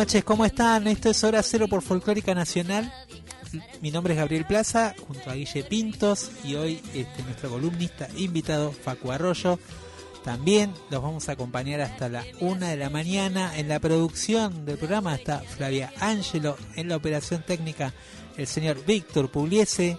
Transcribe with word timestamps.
Noches, 0.00 0.24
¿cómo 0.24 0.46
están? 0.46 0.86
Esto 0.86 1.10
es 1.10 1.22
Hora 1.24 1.42
Cero 1.42 1.68
por 1.68 1.82
Folclórica 1.82 2.34
Nacional. 2.34 2.90
Mi 3.82 3.90
nombre 3.90 4.14
es 4.14 4.18
Gabriel 4.18 4.46
Plaza, 4.46 4.94
junto 5.06 5.28
a 5.28 5.34
Guille 5.34 5.62
Pintos, 5.62 6.30
y 6.42 6.54
hoy 6.54 6.80
este, 6.94 7.22
nuestro 7.22 7.50
columnista 7.50 8.08
invitado, 8.16 8.72
Facu 8.72 9.12
Arroyo. 9.12 9.58
También 10.24 10.72
los 10.90 11.02
vamos 11.02 11.28
a 11.28 11.32
acompañar 11.32 11.82
hasta 11.82 12.08
la 12.08 12.24
una 12.40 12.70
de 12.70 12.78
la 12.78 12.88
mañana. 12.88 13.58
En 13.58 13.68
la 13.68 13.78
producción 13.78 14.64
del 14.64 14.78
programa 14.78 15.14
está 15.14 15.40
Flavia 15.40 15.92
Ángelo, 16.00 16.56
en 16.76 16.88
la 16.88 16.96
operación 16.96 17.44
técnica 17.46 17.92
el 18.38 18.46
señor 18.46 18.82
Víctor 18.86 19.30
Pugliese. 19.30 19.98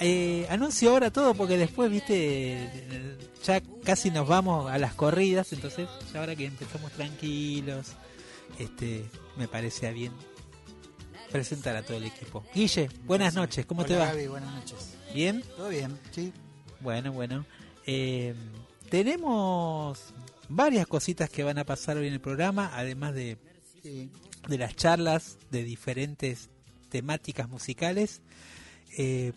Eh, 0.00 0.44
anuncio 0.50 0.90
ahora 0.90 1.12
todo 1.12 1.34
porque 1.34 1.56
después, 1.56 1.88
viste, 1.88 3.16
ya 3.44 3.62
casi 3.84 4.10
nos 4.10 4.26
vamos 4.26 4.68
a 4.68 4.76
las 4.78 4.94
corridas, 4.94 5.52
entonces 5.52 5.88
ya 6.12 6.18
ahora 6.18 6.34
que 6.34 6.46
empezamos 6.46 6.90
tranquilos, 6.90 7.92
este, 8.58 9.04
me 9.36 9.48
parece 9.48 9.92
bien 9.92 10.12
presentar 11.30 11.76
a 11.76 11.82
todo 11.82 11.96
el 11.96 12.04
equipo. 12.04 12.44
Guille, 12.54 12.88
buenas 13.04 13.34
noches, 13.34 13.66
¿cómo 13.66 13.84
te 13.84 13.96
va? 13.96 14.06
Gaby, 14.06 14.26
buenas 14.28 14.54
noches. 14.54 14.94
¿Bien? 15.14 15.42
¿Todo 15.56 15.68
bien? 15.68 15.98
Sí. 16.12 16.32
Bueno, 16.80 17.12
bueno. 17.12 17.44
Eh, 17.86 18.34
tenemos 18.88 20.14
varias 20.48 20.86
cositas 20.86 21.28
que 21.30 21.42
van 21.42 21.58
a 21.58 21.64
pasar 21.64 21.96
hoy 21.96 22.06
en 22.06 22.14
el 22.14 22.20
programa, 22.20 22.70
además 22.74 23.14
de, 23.14 23.38
sí. 23.82 24.10
de 24.48 24.58
las 24.58 24.76
charlas 24.76 25.38
de 25.50 25.64
diferentes 25.64 26.50
temáticas 26.88 27.48
musicales. 27.48 28.20
Eh, 28.96 29.32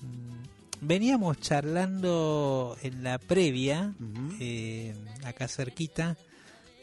veníamos 0.81 1.39
charlando 1.39 2.77
en 2.81 3.03
la 3.03 3.17
previa, 3.17 3.93
eh, 4.39 4.95
acá 5.23 5.47
cerquita. 5.47 6.17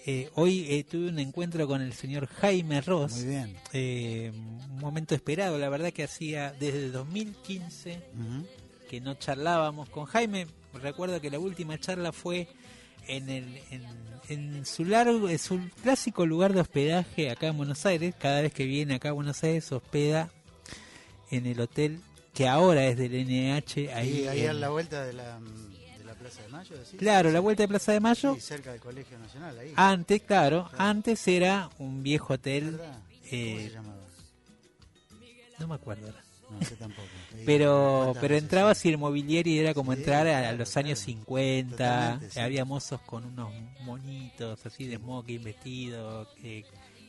Eh, 0.08 0.30
hoy 0.34 0.66
eh, 0.70 0.84
tuve 0.84 1.08
un 1.08 1.18
encuentro 1.18 1.66
con 1.66 1.82
el 1.82 1.92
señor 1.92 2.26
Jaime 2.28 2.80
Ross. 2.80 3.12
Muy 3.16 3.24
bien. 3.24 3.56
Eh, 3.72 4.30
un 4.34 4.78
momento 4.78 5.14
esperado, 5.16 5.58
la 5.58 5.68
verdad 5.68 5.92
que 5.92 6.04
hacía 6.04 6.52
desde 6.60 6.90
2015 6.90 8.00
Ujú. 8.14 8.46
que 8.88 9.00
no 9.00 9.14
charlábamos 9.14 9.88
con 9.88 10.04
Jaime. 10.04 10.46
Recuerdo 10.74 11.20
que 11.20 11.30
la 11.30 11.40
última 11.40 11.76
charla 11.80 12.12
fue 12.12 12.46
en, 13.08 13.28
el, 13.30 13.60
en, 13.72 13.82
en 14.28 14.64
su 14.64 14.84
largo, 14.84 15.28
en 15.28 15.38
su 15.40 15.58
clásico 15.82 16.24
lugar 16.24 16.52
de 16.52 16.60
hospedaje 16.60 17.30
acá 17.30 17.48
en 17.48 17.56
Buenos 17.56 17.84
Aires. 17.84 18.14
Cada 18.16 18.42
vez 18.42 18.52
que 18.52 18.64
viene 18.64 18.94
acá 18.94 19.08
a 19.08 19.12
Buenos 19.12 19.42
Aires 19.42 19.72
hospeda 19.72 20.30
en 21.32 21.46
el 21.46 21.60
hotel 21.60 21.98
que 22.32 22.46
ahora 22.46 22.86
es 22.86 22.96
del 22.96 23.12
NH. 23.26 23.92
Ahí, 23.92 24.24
en- 24.28 24.50
a 24.50 24.52
la 24.52 24.68
vuelta 24.68 25.04
de 25.04 25.14
la, 25.14 25.40
de 25.40 25.40
la 25.40 25.75
Plaza 26.28 26.42
de 26.42 26.48
Mayo, 26.48 26.76
decís? 26.78 26.98
Claro, 26.98 27.30
la 27.30 27.40
vuelta 27.40 27.62
de 27.62 27.68
Plaza 27.68 27.92
de 27.92 28.00
Mayo. 28.00 28.34
sí, 28.34 28.40
cerca 28.40 28.72
del 28.72 28.80
Colegio 28.80 29.18
Nacional, 29.18 29.58
ahí. 29.58 29.72
Antes, 29.76 30.22
claro, 30.22 30.68
Claro. 30.70 30.84
antes 30.84 31.28
era 31.28 31.70
un 31.78 32.02
viejo 32.02 32.34
hotel. 32.34 32.76
¿Cómo 32.78 32.92
eh, 33.30 33.64
se 33.68 33.74
llamaba? 33.74 33.96
no 35.58 35.68
me 35.68 35.74
acuerdo 35.74 36.06
ahora. 36.06 36.22
No 36.50 36.64
sé 36.64 36.76
tampoco. 36.76 37.08
Pero, 37.44 38.00
¿cuántas 38.04 38.20
pero 38.20 38.36
entrabas 38.36 38.84
y 38.84 38.88
el 38.90 38.98
mobiliario 38.98 39.60
era 39.60 39.74
como 39.74 39.92
Sí, 39.92 39.98
entrar 39.98 40.26
a, 40.28 40.40
claro, 40.40 40.58
los 40.58 40.70
claro. 40.70 40.86
años 40.86 40.98
50. 41.00 41.76
Totalmente, 41.76 42.30
sí. 42.30 42.40
Había 42.40 42.64
mozos 42.64 43.00
con 43.02 43.24
unos 43.24 43.52
monitos 43.82 44.64
así 44.64 44.86
de 44.86 44.96
smoking 44.96 45.42
vestido. 45.42 46.28
eh, 46.42 46.64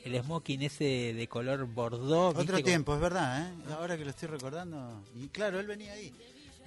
el 0.06 0.22
smoking 0.24 0.62
ese 0.64 1.14
de 1.14 1.28
color 1.28 1.66
bordeaux. 1.66 2.38
Otro 2.38 2.64
tiempo, 2.64 2.96
es 2.96 3.02
verdad, 3.02 3.42
¿eh? 3.50 3.54
Ahora 3.74 3.98
que 3.98 4.06
lo 4.06 4.12
estoy 4.12 4.30
recordando. 4.30 5.04
Y 5.16 5.28
claro, 5.28 5.60
él 5.60 5.68
venía 5.68 5.92
ahí. 5.94 6.14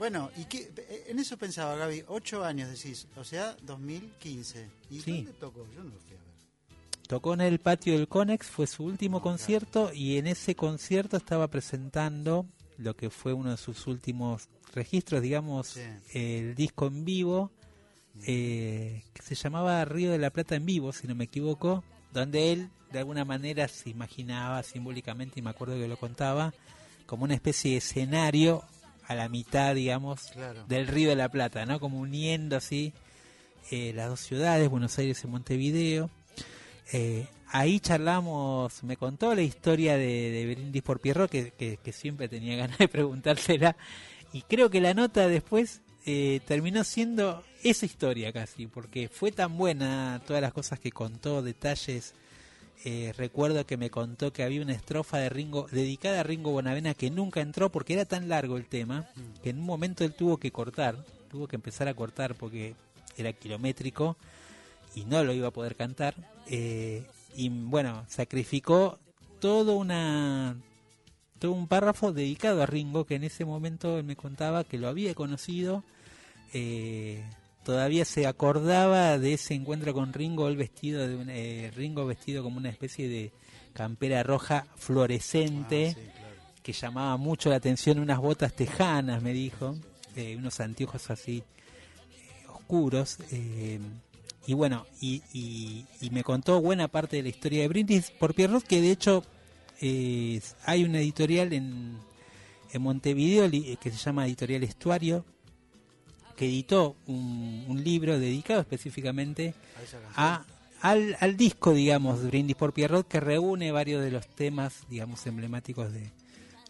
Bueno, 0.00 0.30
¿y 0.38 0.44
qué? 0.46 0.72
En 1.08 1.18
eso 1.18 1.36
pensaba, 1.36 1.76
Gaby. 1.76 2.04
Ocho 2.08 2.42
años 2.42 2.70
decís, 2.70 3.06
o 3.16 3.22
sea, 3.22 3.54
2015. 3.64 4.66
¿Y 4.90 5.00
Sí. 5.02 5.12
dónde 5.16 5.32
tocó? 5.34 5.66
Yo 5.74 5.82
no 5.84 5.90
lo 5.90 6.00
fui 6.00 6.16
a 6.16 6.20
ver. 6.20 7.06
Tocó 7.06 7.34
en 7.34 7.42
el 7.42 7.58
patio 7.60 7.92
del 7.92 8.08
Conex, 8.08 8.46
fue 8.46 8.66
su 8.66 8.82
último 8.84 9.18
No, 9.18 9.22
claro. 9.22 9.36
concierto 9.36 9.92
y 9.92 10.16
en 10.16 10.26
ese 10.26 10.54
concierto 10.54 11.18
estaba 11.18 11.48
presentando 11.48 12.46
lo 12.78 12.96
que 12.96 13.10
fue 13.10 13.34
uno 13.34 13.50
de 13.50 13.58
sus 13.58 13.86
últimos 13.86 14.48
registros, 14.72 15.20
digamos, 15.20 15.66
Sí. 15.68 15.82
el 16.14 16.54
disco 16.54 16.86
en 16.86 17.04
vivo, 17.04 17.50
eh, 18.26 19.02
que 19.12 19.20
se 19.22 19.34
llamaba 19.34 19.84
Río 19.84 20.12
de 20.12 20.18
la 20.18 20.30
Plata 20.30 20.54
en 20.56 20.64
vivo, 20.64 20.94
si 20.94 21.06
no 21.08 21.14
me 21.14 21.24
equivoco, 21.24 21.84
donde 22.10 22.52
él 22.52 22.70
de 22.90 23.00
alguna 23.00 23.26
manera 23.26 23.68
se 23.68 23.90
imaginaba 23.90 24.62
simbólicamente, 24.62 25.40
y 25.40 25.42
me 25.42 25.50
acuerdo 25.50 25.74
que 25.74 25.88
lo 25.88 25.98
contaba, 25.98 26.54
como 27.04 27.24
una 27.24 27.34
especie 27.34 27.72
de 27.72 27.76
escenario 27.78 28.64
a 29.10 29.15
la 29.16 29.28
mitad, 29.28 29.75
digamos, 29.75 30.21
Claro. 30.32 30.65
del 30.66 30.87
Río 30.87 31.09
de 31.10 31.16
la 31.16 31.28
Plata, 31.28 31.66
¿no? 31.66 31.81
Como 31.81 31.98
uniendo 31.98 32.56
así 32.56 32.93
eh, 33.72 33.93
las 33.93 34.09
dos 34.09 34.21
ciudades, 34.21 34.69
Buenos 34.69 34.97
Aires 34.98 35.22
y 35.25 35.26
Montevideo. 35.26 36.10
Eh, 36.93 37.26
ahí 37.48 37.81
charlamos, 37.81 38.82
me 38.84 38.97
contó 38.97 39.34
la 39.34 39.43
historia 39.43 39.97
de, 39.97 40.31
de 40.31 40.54
Brindis 40.54 40.82
por 40.82 41.00
Pierro, 41.00 41.26
que, 41.28 41.50
que- 41.53 41.76
que 41.78 41.93
siempre 41.93 42.28
tenía 42.28 42.56
ganas 42.56 42.78
de 42.78 42.87
preguntársela, 42.88 43.76
y 44.32 44.43
creo 44.43 44.71
que 44.71 44.81
la 44.81 44.94
nota 44.94 45.27
después 45.27 45.81
eh, 46.06 46.41
terminó 46.47 46.84
siendo 46.84 47.42
esa 47.65 47.87
historia 47.87 48.32
casi, 48.32 48.69
porque 48.69 49.09
fue 49.09 49.32
tan 49.32 49.56
buena 49.59 50.21
todas 50.27 50.41
las 50.41 50.53
cosas 50.53 50.78
que 50.78 50.92
contó, 50.92 51.42
detalles. 51.42 52.15
Eh, 52.84 53.12
recuerdo 53.16 53.66
que 53.66 53.76
me 53.76 53.91
contó 53.91 54.32
que 54.32 54.42
había 54.42 54.62
una 54.62 54.72
estrofa 54.72 55.18
de 55.18 55.28
Ringo 55.28 55.66
dedicada 55.70 56.20
a 56.20 56.22
Ringo 56.22 56.50
Bonavena 56.50 56.94
que 56.94 57.10
nunca 57.10 57.42
entró 57.42 57.70
porque 57.70 57.92
era 57.92 58.06
tan 58.06 58.30
largo 58.30 58.56
el 58.56 58.64
tema 58.64 59.06
que 59.42 59.50
en 59.50 59.58
un 59.58 59.66
momento 59.66 60.02
él 60.02 60.14
tuvo 60.14 60.38
que 60.38 60.50
cortar, 60.50 60.96
tuvo 61.30 61.46
que 61.46 61.56
empezar 61.56 61.88
a 61.88 61.94
cortar 61.94 62.34
porque 62.36 62.74
era 63.18 63.34
kilométrico 63.34 64.16
y 64.94 65.04
no 65.04 65.22
lo 65.24 65.34
iba 65.34 65.48
a 65.48 65.52
poder 65.52 65.76
cantar. 65.76 66.14
eh, 66.46 67.04
y 67.36 67.48
bueno, 67.48 68.04
sacrificó 68.08 68.98
todo 69.41 69.76
una 69.76 70.56
todo 71.38 71.52
un 71.52 71.68
párrafo 71.68 72.12
dedicado 72.12 72.62
a 72.62 72.66
Ringo 72.66 73.04
que 73.06 73.14
en 73.14 73.24
ese 73.24 73.44
momento 73.44 73.98
él 73.98 74.04
me 74.04 74.16
contaba 74.16 74.64
que 74.64 74.78
lo 74.78 74.88
había 74.88 75.14
conocido. 75.14 75.84
eh, 76.52 77.24
todavía 77.65 78.04
se 78.04 78.26
acordaba 78.26 79.19
de 79.19 79.34
ese 79.34 79.54
encuentro 79.54 79.93
con 79.94 80.12
Ringo, 80.12 80.48
el 80.48 80.56
vestido 80.56 81.06
de 81.06 81.66
eh, 81.66 81.71
Ringo 81.72 82.06
vestido 82.06 82.43
como 82.43 82.56
una 82.59 82.69
especie 82.71 83.09
de 83.09 83.32
campera 83.72 84.22
roja 84.22 84.66
fluorescente 84.76 85.88
Ah, 85.88 85.94
sí, 85.94 86.00
claro. 86.16 86.37
que 86.62 86.72
llamaba 86.72 87.16
mucho 87.16 87.48
la 87.50 87.56
atención 87.56 87.98
unas 87.98 88.19
botas 88.19 88.53
tejanas, 88.54 89.22
me 89.22 89.32
dijo, 89.32 89.76
eh, 90.16 90.37
unos 90.37 90.59
anteojos 90.60 91.10
así 91.10 91.38
eh, 91.43 92.47
oscuros. 92.48 93.19
eh, 93.31 93.78
y 94.47 94.54
bueno, 94.54 94.87
y, 95.00 95.22
y- 95.32 95.84
y 96.00 96.10
me 96.10 96.25
contó 96.25 96.60
buena 96.60 96.88
parte 96.88 97.16
de 97.16 97.22
la 97.22 97.28
historia 97.28 97.60
de 97.60 97.69
Brindis 97.69 98.10
por 98.10 98.34
Pierrot, 98.34 98.65
que 98.65 98.81
de 98.81 98.91
hecho 98.91 99.22
eh, 99.82 100.41
hay 100.65 100.82
una 100.84 100.98
editorial 101.00 101.53
en, 101.53 101.98
en 102.72 102.83
Montevideo 102.83 103.48
que 103.78 103.91
se 103.91 103.97
llama 103.98 104.27
Editorial 104.27 104.63
Estuario, 104.65 105.24
que 106.41 106.47
editó 106.47 106.97
un, 107.07 107.66
un 107.69 107.84
libro 107.84 108.19
dedicado 108.19 108.60
específicamente 108.63 109.53
A 110.16 110.42
al, 110.81 111.15
al 111.21 111.37
disco, 111.37 111.75
digamos, 111.75 112.22
Brindis 112.25 112.57
por 112.57 112.72
Pierrot, 112.72 113.07
que 113.07 113.21
reúne 113.21 113.71
varios 113.71 114.03
de 114.03 114.10
los 114.10 114.27
temas, 114.27 114.84
digamos, 114.89 115.27
emblemáticos 115.27 115.92
de 115.92 116.10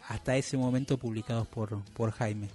hasta 0.09 0.35
ese 0.35 0.57
momento 0.57 0.97
publicados 0.97 1.47
por, 1.47 1.81
por 1.93 2.11
Jaime. 2.11 2.49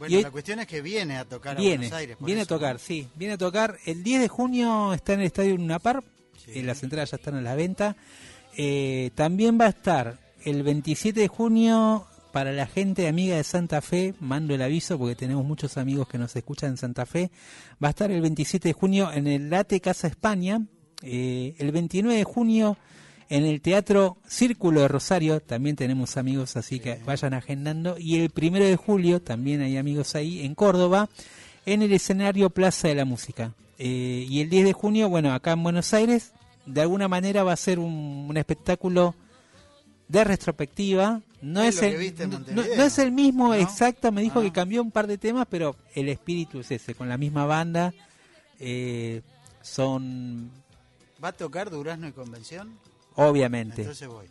Bueno, 0.00 0.12
y 0.12 0.16
hoy- 0.16 0.22
la 0.24 0.32
cuestión 0.32 0.58
es 0.58 0.66
que 0.66 0.82
viene 0.82 1.16
a 1.18 1.24
tocar 1.24 1.56
a 1.56 1.60
Buenos 1.62 1.92
Aires. 1.92 2.16
viene 2.18 2.40
a 2.40 2.46
tocar, 2.46 2.80
sí, 2.80 3.06
viene 3.14 3.34
a 3.34 3.38
tocar. 3.38 3.78
El 3.86 4.02
10 4.02 4.20
de 4.22 4.28
junio 4.28 4.92
está 4.92 5.12
en 5.12 5.20
el 5.20 5.26
estadio 5.26 5.54
Unapar, 5.54 6.02
Sí. 6.44 6.58
eh, 6.58 6.62
las 6.64 6.82
entradas 6.82 7.12
ya 7.12 7.16
están 7.18 7.36
a 7.36 7.40
la 7.40 7.54
venta. 7.54 7.94
Eh, 8.56 9.10
también 9.14 9.56
va 9.60 9.66
a 9.66 9.68
estar 9.68 10.18
el 10.44 10.64
27 10.64 11.20
de 11.20 11.28
junio 11.28 12.04
para 12.36 12.52
la 12.52 12.66
gente 12.66 13.08
amiga 13.08 13.36
de 13.36 13.44
Santa 13.44 13.80
Fe, 13.80 14.12
mando 14.20 14.54
el 14.54 14.60
aviso 14.60 14.98
porque 14.98 15.14
tenemos 15.14 15.42
muchos 15.42 15.78
amigos 15.78 16.06
que 16.06 16.18
nos 16.18 16.36
escuchan 16.36 16.72
en 16.72 16.76
Santa 16.76 17.06
Fe. 17.06 17.30
Va 17.82 17.88
a 17.88 17.90
estar 17.92 18.10
el 18.10 18.20
27 18.20 18.68
de 18.68 18.72
junio 18.74 19.10
en 19.10 19.26
el 19.26 19.48
Late 19.48 19.80
Casa 19.80 20.06
España. 20.06 20.60
Eh, 21.00 21.54
el 21.56 21.72
29 21.72 22.18
de 22.18 22.24
junio 22.24 22.76
En 23.30 23.46
el 23.46 23.62
Teatro 23.62 24.18
Círculo 24.26 24.82
de 24.82 24.88
Rosario 24.88 25.40
también 25.40 25.76
tenemos 25.76 26.18
amigos, 26.18 26.58
así 26.58 26.78
que 26.78 27.00
vayan 27.06 27.32
agendando. 27.32 27.96
Y 27.98 28.20
el 28.20 28.28
primero 28.28 28.66
de 28.66 28.76
julio 28.76 29.22
también 29.22 29.62
hay 29.62 29.78
amigos 29.78 30.14
ahí 30.14 30.44
en 30.44 30.54
Córdoba, 30.54 31.08
en 31.64 31.80
el 31.80 31.92
escenario 31.94 32.50
Plaza 32.50 32.88
de 32.88 32.96
la 32.96 33.06
Música. 33.06 33.54
Eh, 33.78 34.26
y 34.28 34.42
el 34.42 34.50
10 34.50 34.66
de 34.66 34.72
junio, 34.74 35.08
bueno, 35.08 35.32
acá 35.32 35.52
en 35.52 35.62
Buenos 35.62 35.94
Aires, 35.94 36.34
de 36.66 36.82
alguna 36.82 37.08
manera 37.08 37.44
va 37.44 37.54
a 37.54 37.56
ser 37.56 37.78
un, 37.78 38.26
un 38.28 38.36
espectáculo 38.36 39.14
de 40.08 40.22
retrospectiva. 40.22 41.22
No 41.52 41.62
Es 41.62 41.80
el, 41.82 42.14
no, 42.54 42.62
es 42.62 42.98
el 42.98 43.12
mismo 43.12 43.54
exacto, 43.54 44.10
me 44.10 44.20
dijo 44.22 44.40
Ah. 44.40 44.42
que 44.42 44.52
cambió 44.52 44.82
un 44.82 44.90
par 44.90 45.06
de 45.06 45.16
temas, 45.18 45.46
pero 45.48 45.76
el 45.94 46.08
espíritu 46.08 46.60
es 46.60 46.70
ese, 46.72 46.94
con 46.94 47.08
la 47.08 47.16
misma 47.16 47.44
banda. 47.46 47.92
Eh, 48.58 49.22
son, 49.62 50.50
¿Va 51.22 51.28
a 51.28 51.32
tocar 51.32 51.70
Durazno 51.70 52.08
y 52.08 52.12
Convención? 52.12 52.78
obviamente, 53.14 53.82
Entonces 53.82 54.08
voy. 54.08 54.26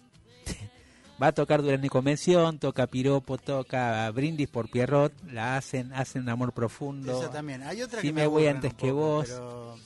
va 1.21 1.27
a 1.27 1.31
tocar 1.31 1.62
Durán 1.62 1.83
y 1.85 1.89
Convención, 1.89 2.59
toca 2.59 2.88
Piropo, 2.88 3.38
toca 3.38 4.09
Brindis 4.12 4.47
por 4.50 4.69
Pierrot, 4.69 5.13
la 5.31 5.57
hacen, 5.57 5.94
hacen 5.94 6.27
Amor 6.29 6.51
Profundo. 6.53 7.19
Esa 7.21 7.31
también. 7.31 7.63
Hay 7.63 7.81
otra 7.81 8.01
que 8.01 8.12
me 8.12 8.27
voy 8.27 8.47
antes 8.47 8.73
que 8.73 8.91
vos. 8.91 9.25
pero 9.27 9.77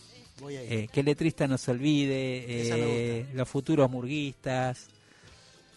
voy 0.42 0.56
a 0.58 0.64
ir. 0.64 0.74
Eh, 0.74 0.90
que 0.92 1.04
letrista 1.04 1.48
no 1.48 1.58
se 1.58 1.72
olvide, 1.72 2.46
eh, 2.48 3.28
los 3.34 3.48
futuros 3.48 3.90
murguistas. 3.92 4.88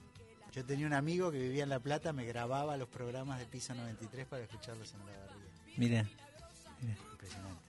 Yo 0.54 0.64
tenía 0.64 0.86
un 0.86 0.94
amigo 0.94 1.30
que 1.30 1.38
vivía 1.38 1.64
en 1.64 1.68
La 1.68 1.80
Plata, 1.80 2.14
me 2.14 2.24
grababa 2.24 2.78
los 2.78 2.88
programas 2.88 3.40
de 3.40 3.44
Piso 3.44 3.74
93 3.74 4.26
para 4.26 4.44
escucharlos 4.44 4.94
en 4.94 5.00
la 5.00 5.04
barriga. 5.04 5.28
Mira. 5.76 6.08
Impresionante. 7.12 7.60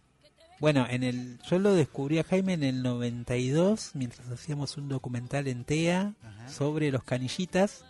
Bueno, 0.61 0.87
en 0.89 1.03
el, 1.03 1.37
yo 1.39 1.59
lo 1.59 1.73
descubrí 1.73 2.19
a 2.19 2.23
Jaime 2.23 2.53
en 2.53 2.63
el 2.63 2.81
92, 2.81 3.91
mientras 3.93 4.29
hacíamos 4.29 4.77
un 4.77 4.87
documental 4.87 5.49
en 5.49 5.65
TEA 5.65 6.13
Ajá. 6.23 6.47
sobre 6.47 6.91
los 6.91 7.03
canillitas. 7.03 7.83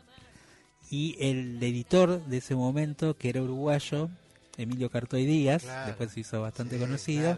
Y 0.90 1.16
el 1.20 1.62
editor 1.62 2.26
de 2.26 2.38
ese 2.38 2.56
momento, 2.56 3.16
que 3.18 3.30
era 3.30 3.44
uruguayo, 3.44 4.10
Emilio 4.58 4.90
Cartoy 4.90 5.26
Díaz, 5.26 5.64
Claro. 5.64 5.88
después 5.88 6.12
se 6.12 6.20
hizo 6.22 6.42
bastante 6.42 6.76
Sí, 6.76 6.82
conocido. 6.82 7.34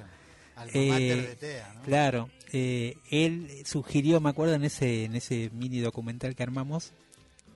claro. 0.56 0.70
Eh, 0.74 1.38
TEA, 1.40 1.74
¿no? 1.76 1.82
Claro, 1.84 2.30
eh, 2.52 2.98
él 3.12 3.62
sugirió, 3.66 4.20
me 4.20 4.30
acuerdo 4.32 4.56
en 4.56 4.64
ese, 4.64 5.06
en 5.06 5.16
ese 5.16 5.52
mini 5.54 5.80
documental 5.82 6.36
que 6.36 6.42
armamos, 6.44 6.94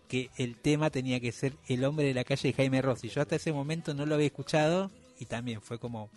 que 0.07 0.29
el 0.37 0.55
tema 0.57 0.89
tenía 0.91 1.19
que 1.19 1.31
ser 1.31 1.53
El 1.67 1.83
hombre 1.85 2.05
de 2.05 2.13
la 2.13 2.23
calle 2.23 2.49
de 2.49 2.53
Jaime 2.53 2.81
Rossi. 2.81 3.09
Yo 3.09 3.21
hasta 3.21 3.37
ese 3.37 3.53
momento 3.53 3.93
no 3.95 4.05
lo 4.05 4.13
había 4.15 4.27
escuchado 4.27 4.91
y 5.19 5.25
también 5.25 5.61
fue 5.61 5.79
como... 5.79 6.09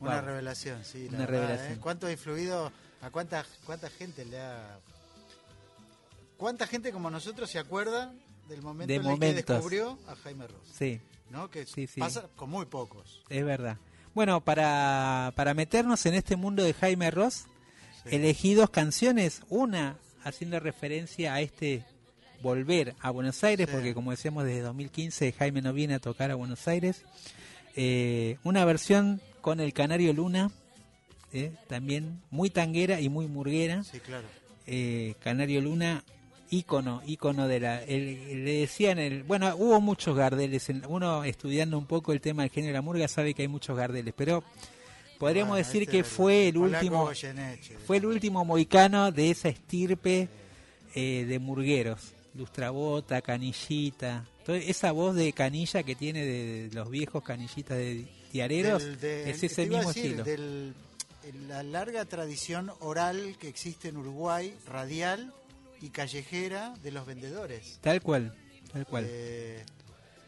Una 0.00 0.20
revelación, 0.20 0.84
sí. 0.84 1.08
la 1.10 1.16
Una 1.16 1.26
verdad, 1.26 1.40
revelación. 1.48 1.72
¿eh? 1.72 1.80
¿Cuánto 1.80 2.06
ha 2.06 2.12
influido, 2.12 2.70
a 3.00 3.10
cuánta, 3.10 3.44
cuánta 3.66 3.90
gente 3.90 4.24
le 4.24 4.38
ha... 4.38 4.78
¿Cuánta 6.36 6.66
gente 6.68 6.92
como 6.92 7.10
nosotros 7.10 7.50
se 7.50 7.58
acuerda 7.58 8.12
del 8.48 8.62
momento 8.62 8.86
De 8.88 8.94
en 8.96 9.06
el 9.06 9.18
que 9.44 9.52
descubrió 9.52 9.98
a 10.08 10.14
Jaime 10.16 10.46
Ross? 10.46 10.68
Sí, 10.76 11.00
¿No? 11.30 11.50
Que 11.50 11.66
Sí, 11.66 11.86
sí. 11.86 12.00
pasa 12.00 12.28
con 12.36 12.48
muy 12.50 12.66
pocos. 12.66 13.22
es 13.28 13.44
verdad. 13.44 13.76
Bueno, 14.14 14.40
para, 14.42 15.32
para 15.36 15.52
meternos 15.54 16.04
en 16.06 16.14
este 16.14 16.36
mundo 16.36 16.62
de 16.64 16.72
Jaime 16.74 17.10
Ross, 17.10 17.44
Sí. 18.04 18.14
elegí 18.16 18.54
dos 18.54 18.70
canciones, 18.70 19.42
una 19.48 19.96
haciendo 20.24 20.58
referencia 20.60 21.34
a 21.34 21.40
este 21.40 21.84
volver 22.42 22.94
a 23.00 23.10
Buenos 23.10 23.42
Aires, 23.44 23.68
porque 23.70 23.92
como 23.94 24.12
decíamos 24.12 24.44
desde 24.44 24.60
2015 24.62 25.32
Jaime 25.32 25.60
no 25.62 25.72
viene 25.72 25.94
a 25.94 25.98
tocar 25.98 26.30
a 26.30 26.34
Buenos 26.36 26.66
Aires, 26.68 27.04
Eh, 27.80 28.38
una 28.42 28.64
versión 28.64 29.20
con 29.40 29.60
el 29.60 29.72
Canario 29.72 30.12
Luna, 30.12 30.50
eh, 31.32 31.52
también 31.68 32.20
muy 32.30 32.50
tanguera 32.50 33.00
y 33.00 33.08
muy 33.08 33.26
murguera, 33.28 33.84
Sí, 33.84 34.00
claro. 34.00 34.26
Eh, 34.66 35.14
Canario 35.22 35.60
Luna, 35.60 36.02
ícono, 36.50 37.02
ícono 37.06 37.46
de 37.48 37.60
la... 37.60 37.82
el- 37.84 38.44
le 38.44 38.52
decían, 38.60 38.98
el, 38.98 39.22
bueno, 39.22 39.54
hubo 39.56 39.80
muchos 39.80 40.16
gardeles, 40.16 40.68
en- 40.70 40.84
uno 40.88 41.24
estudiando 41.24 41.76
un 41.78 41.86
poco 41.86 42.12
el 42.12 42.20
tema 42.20 42.42
del 42.42 42.50
género 42.50 42.68
de 42.72 42.74
la 42.78 42.82
murga 42.82 43.06
sabe 43.08 43.34
que 43.34 43.42
hay 43.42 43.48
muchos 43.48 43.76
gardeles, 43.76 44.14
pero 44.16 44.42
podríamos 45.18 45.50
Bueno, 45.52 45.66
decir 45.66 45.82
este 45.82 45.92
que 45.98 46.04
fue 46.04 46.48
el 46.48 46.56
último 46.58 47.10
fue 47.86 47.96
el 47.98 48.06
último 48.06 48.44
moicano 48.44 49.10
de 49.12 49.30
esa 49.30 49.48
estirpe 49.48 50.28
eh, 50.94 51.24
de 51.28 51.38
murgueros. 51.38 52.12
Lustrabota, 52.34 53.20
Canillita. 53.20 54.24
toda 54.46 54.58
esa 54.58 54.92
voz 54.92 55.16
de 55.16 55.32
canilla 55.32 55.82
que 55.82 55.94
tiene 55.96 56.24
de, 56.24 56.70
los 56.72 56.88
viejos 56.88 57.22
canillitas 57.24 57.76
de 57.76 58.04
Del- 58.32 59.00
de- 59.00 59.30
es 59.30 59.42
ese 59.42 59.66
mismo 59.66 59.88
decir, 59.88 60.04
estilo. 60.04 60.24
del- 60.24 60.74
la 61.48 61.62
larga 61.62 62.04
tradición 62.04 62.70
oral 62.80 63.36
que 63.40 63.48
existe 63.48 63.88
en 63.88 63.96
Uruguay, 63.98 64.54
radial 64.66 65.32
y 65.80 65.90
callejera 65.90 66.74
de 66.82 66.90
los 66.92 67.06
vendedores. 67.06 67.78
Tal 67.80 68.00
cual, 68.02 68.34
tal 68.72 68.86
cual. 68.86 69.04
Eh, 69.08 69.64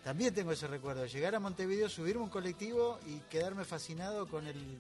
también 0.05 0.32
tengo 0.35 0.52
ese 0.52 0.67
recuerdo, 0.67 1.05
llegar 1.06 1.35
a 1.35 1.41
Montevideo, 1.41 1.88
subirme 1.88 2.23
un 2.23 2.31
colectivo 2.31 2.99
y 3.06 3.19
quedarme 3.31 3.64
fascinado 3.64 4.26
con 4.29 4.47
el, 4.47 4.79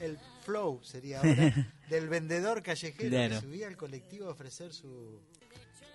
el 0.00 0.18
flow, 0.44 0.80
sería 0.82 1.18
ahora, 1.18 1.72
del 1.90 2.08
vendedor 2.08 2.62
callejero 2.62 3.08
Claro. 3.10 3.34
que 3.36 3.40
subía 3.40 3.66
al 3.66 3.76
colectivo 3.76 4.26
a 4.28 4.30
ofrecer 4.30 4.72
su, 4.72 5.18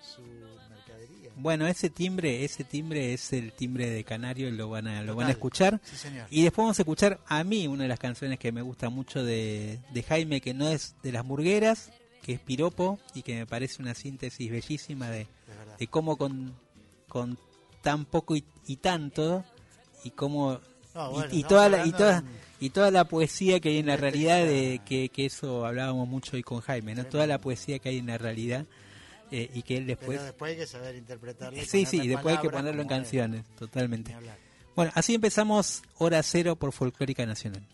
su 0.02 0.22
mercadería. 0.68 1.30
Bueno, 1.36 1.66
ese 1.66 1.88
timbre, 1.88 2.44
ese 2.44 2.64
timbre 2.64 3.14
es 3.14 3.32
el 3.32 3.52
timbre 3.52 3.88
de 3.88 4.04
Canario 4.04 4.48
y 4.48 4.52
lo 4.52 4.68
van 4.68 4.86
a, 4.86 5.02
lo 5.02 5.14
van 5.14 5.28
a 5.28 5.30
escuchar. 5.30 5.80
Sí, 5.84 5.96
señor. 5.96 6.26
Y 6.30 6.42
después 6.42 6.64
vamos 6.64 6.78
a 6.78 6.82
escuchar 6.82 7.20
a 7.26 7.42
mí 7.44 7.66
una 7.68 7.84
de 7.84 7.88
las 7.88 7.98
canciones 7.98 8.38
que 8.38 8.52
me 8.52 8.60
gusta 8.62 8.90
mucho 8.90 9.24
de, 9.24 9.78
de 9.92 10.02
Jaime, 10.02 10.40
que 10.42 10.52
no 10.52 10.68
es 10.68 10.94
de 11.02 11.12
las 11.12 11.24
murgueras, 11.24 11.90
que 12.30 12.34
es 12.36 12.40
Piropo, 12.40 13.00
y 13.12 13.22
que 13.22 13.34
me 13.34 13.44
parece 13.46 13.82
una 13.82 13.92
síntesis 13.92 14.48
bellísima 14.48 15.10
de, 15.10 15.26
de 15.80 15.86
cómo 15.88 16.16
con, 16.16 16.54
con 17.08 17.36
tan 17.82 18.04
poco 18.04 18.36
y, 18.36 18.44
y 18.68 18.76
tanto, 18.76 19.44
y 20.04 20.10
cómo 20.12 20.60
No, 20.94 21.10
y- 21.10 21.12
bueno, 21.14 21.26
y, 21.32 21.36
estamos 21.38 21.48
toda 21.48 21.68
la, 21.68 21.86
y 21.86 21.90
toda 21.92 22.24
y 22.60 22.70
toda 22.70 22.90
la 22.92 23.04
poesía 23.04 23.58
que 23.58 23.70
hay 23.70 23.78
en 23.78 23.86
la 23.86 23.94
Una 23.94 24.00
realidad 24.02 24.44
de 24.44 24.80
que, 24.86 25.08
que 25.08 25.26
eso 25.26 25.66
hablábamos 25.66 26.06
mucho 26.06 26.36
hoy 26.36 26.44
con 26.44 26.60
Jaime, 26.60 26.94
¿no? 26.94 27.04
Toda 27.06 27.26
la 27.26 27.38
poesía 27.40 27.80
que 27.80 27.88
hay 27.88 27.98
en 27.98 28.06
la 28.06 28.16
realidad 28.18 28.64
eh, 29.32 29.50
y 29.52 29.62
que 29.62 29.78
él 29.78 29.86
después 29.88 30.10
Pero 30.10 30.22
después 30.24 30.50
hay 30.52 30.56
que 30.58 30.66
saber 30.68 30.94
interpretarlo. 30.94 31.60
sí, 31.64 31.84
sí, 31.84 32.06
después 32.06 32.36
hay 32.36 32.42
que 32.42 32.50
ponerlo 32.50 32.82
en 32.82 32.86
es. 32.86 32.94
canciones, 32.96 33.44
totalmente. 33.58 34.14
Bueno, 34.76 34.92
así 34.94 35.14
empezamos 35.16 35.82
Hora 35.98 36.22
Cero 36.22 36.54
por 36.54 36.70
Folclórica 36.70 37.26
Nacional. 37.26 37.66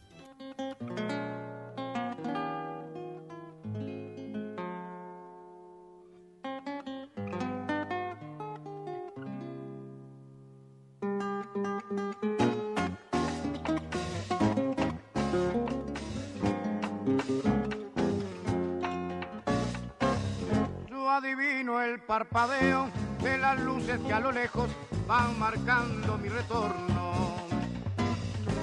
Parpadeo 22.07 22.89
de 23.23 23.37
las 23.39 23.61
luces 23.61 23.99
que 24.07 24.13
a 24.13 24.21
lo 24.21 24.31
lejos 24.31 24.69
van 25.07 25.39
marcando 25.39 26.17
mi 26.19 26.29
retorno. 26.29 27.37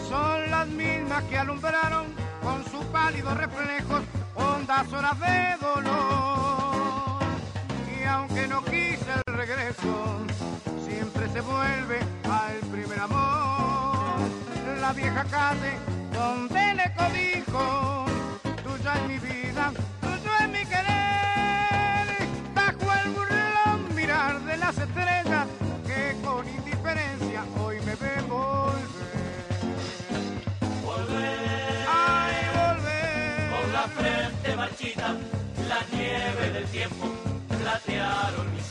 Son 0.07 0.49
las 0.49 0.67
mismas 0.67 1.23
que 1.25 1.37
alumbraron 1.37 2.07
con 2.41 2.63
sus 2.65 2.83
pálidos 2.85 3.35
reflejos 3.37 4.01
hondas 4.35 4.91
horas 4.93 5.19
de 5.19 5.57
dolor. 5.65 7.19
Y 7.99 8.03
aunque 8.05 8.47
no 8.47 8.63
quise 8.63 9.11
el 9.25 9.33
regreso, 9.33 10.19
siempre 10.85 11.29
se 11.29 11.41
vuelve 11.41 11.99
al 12.23 12.59
primer 12.71 12.99
amor. 12.99 14.19
La 14.79 14.93
vieja 14.93 15.23
calle 15.25 15.73
donde 16.13 16.73
le 16.75 16.93
codijo, 16.95 18.05
tuya 18.63 18.93
es 18.95 19.07
mi 19.07 19.17
vida, 19.19 19.71
de 24.53 24.59
las 24.59 24.77
estrellas 24.77 25.47
que 25.87 26.15
con 26.23 26.47
indiferencia 26.47 27.43
hoy 27.59 27.77
me 27.81 27.95
ven 27.95 28.29
volver. 28.29 28.87
Volver. 30.83 31.85
Ay, 31.89 32.35
volver. 32.61 33.49
Por 33.55 33.67
la 33.77 33.87
frente 33.97 34.55
marchita, 34.55 35.17
la 35.67 35.97
nieve 35.97 36.51
del 36.51 36.65
tiempo 36.65 37.05
platearon 37.61 38.53
mi 38.53 38.62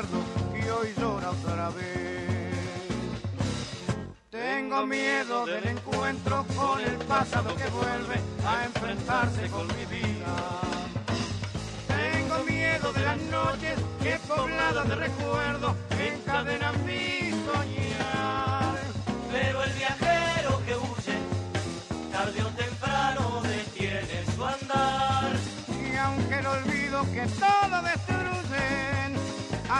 que 0.00 0.70
hoy 0.70 0.94
llora 0.98 1.30
otra 1.30 1.68
vez. 1.70 2.10
Tengo 4.30 4.86
miedo 4.86 5.44
del 5.44 5.66
encuentro 5.66 6.46
con 6.56 6.80
el 6.80 6.96
pasado 7.06 7.54
que 7.54 7.68
vuelve 7.68 8.20
a 8.46 8.64
enfrentarse 8.64 9.48
con 9.50 9.66
mi 9.66 9.84
vida. 9.86 10.34
Tengo 11.86 12.44
miedo 12.44 12.92
de 12.92 13.00
las 13.00 13.18
noches 13.18 13.78
que 14.02 14.18
pobladas 14.26 14.88
de 14.88 14.94
recuerdos 14.94 15.74
encadenan 15.98 16.86
mi 16.86 17.30
soñar. 17.44 17.89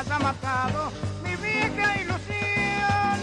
Haya 0.01 0.19
matado 0.19 0.91
mi 1.23 1.37
vieja 1.37 2.01
ilusión, 2.01 3.17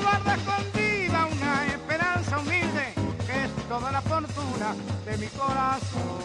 guarda 0.00 0.34
escondida 0.36 1.26
una 1.26 1.66
esperanza 1.66 2.38
humilde 2.38 2.94
que 3.26 3.44
es 3.44 3.68
toda 3.68 3.90
la 3.90 4.00
fortuna 4.00 4.74
de 5.06 5.18
mi 5.18 5.26
corazón. 5.26 6.20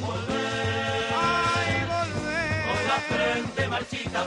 Volver 0.00 1.14
Ay, 1.20 1.86
con 1.86 2.08
la 2.88 2.96
volver. 2.96 3.02
frente 3.10 3.68
marchita, 3.68 4.24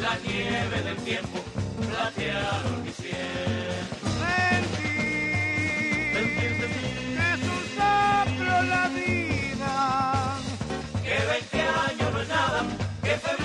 la 0.00 0.14
nieve 0.24 0.82
del 0.82 0.96
tiempo 0.98 1.38
platearon 1.76 2.84
mi 2.84 2.92
cielo. 2.92 3.80
Sentir 4.20 6.14
Sentir, 6.14 6.50
sentir 6.60 6.94
que 7.16 7.26
es 7.34 7.42
un 7.56 7.62
soplo 7.76 8.62
la 8.62 8.88
vida. 8.88 9.29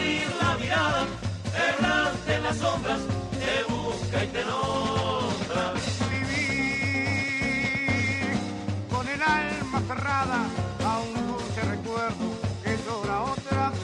Febril 0.06 0.30
la 0.42 0.58
mirada, 0.58 1.06
errante 1.70 2.36
en 2.36 2.44
las 2.44 2.58
sombras, 2.58 3.00
te 3.32 3.64
busca 3.72 4.24
y 4.24 4.28
te 4.28 4.46
nombra. 4.46 5.74
Vivir 6.12 7.58
con 8.90 9.08
el 9.08 9.22
alma 9.22 9.82
cerrada 9.88 10.46
a 10.86 11.00
un 11.00 11.14
dulce 11.28 11.62
recuerdo 11.62 12.26
que 12.64 12.78
llora 12.86 13.24
otra 13.24 13.70
vez. 13.70 13.80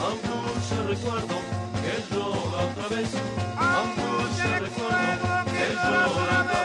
A 0.00 0.06
un 0.14 0.20
dulce 0.30 0.76
recuerdo 0.94 1.36
que 1.82 1.92
llora 2.14 2.58
otra 2.70 2.88
vez. 2.96 3.10
A 3.56 3.82
un 3.82 3.90
dulce 3.96 4.44
recuerdo 4.58 5.28
que 5.52 5.64
llora 5.74 6.06
otra 6.06 6.42
vez. 6.42 6.58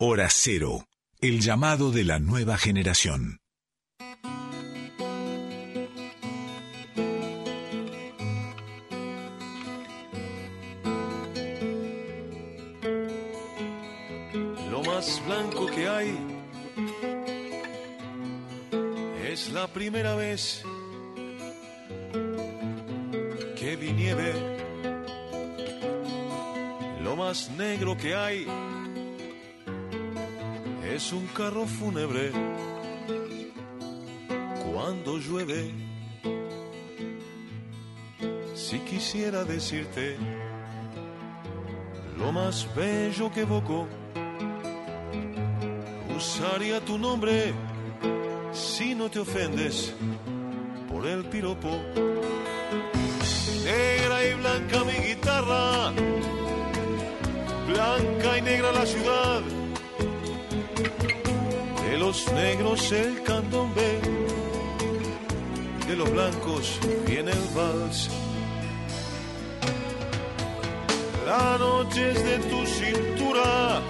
Hora 0.00 0.28
Cero, 0.30 0.84
el 1.20 1.40
llamado 1.40 1.90
de 1.90 2.04
la 2.04 2.20
nueva 2.20 2.56
generación. 2.56 3.40
Lo 14.70 14.84
más 14.84 15.20
blanco 15.26 15.66
que 15.66 15.88
hay 15.88 16.16
es 19.28 19.50
la 19.52 19.66
primera 19.66 20.14
vez 20.14 20.62
que 23.56 23.76
vi 23.76 23.92
nieve. 23.92 24.34
Lo 27.02 27.16
más 27.16 27.50
negro 27.56 27.96
que 27.96 28.14
hay 28.14 28.46
es 30.94 31.12
un 31.12 31.26
carro 31.28 31.66
fúnebre 31.66 32.32
cuando 34.72 35.18
llueve. 35.18 35.70
Si 38.54 38.78
quisiera 38.80 39.44
decirte 39.44 40.16
lo 42.18 42.32
más 42.32 42.66
bello 42.74 43.30
que 43.30 43.42
evoco, 43.42 43.86
usaría 46.16 46.80
tu 46.84 46.98
nombre 46.98 47.52
si 48.52 48.94
no 48.94 49.10
te 49.10 49.20
ofendes 49.20 49.94
por 50.88 51.06
el 51.06 51.24
piropo. 51.26 51.70
Negra 53.64 54.24
y 54.24 54.34
blanca 54.34 54.84
mi 54.84 55.08
guitarra, 55.08 55.92
blanca 57.66 58.38
y 58.38 58.42
negra 58.42 58.72
la 58.72 58.86
ciudad. 58.86 59.57
Los 62.08 62.32
negros 62.32 62.90
el 62.90 63.22
candombe, 63.22 64.00
de 65.86 65.94
los 65.94 66.10
blancos 66.10 66.80
viene 67.06 67.32
el 67.32 67.48
vals. 67.54 68.08
La 71.26 71.58
noche 71.58 72.12
es 72.12 72.24
de 72.24 72.38
tu 72.48 72.64
cintura, 72.64 73.82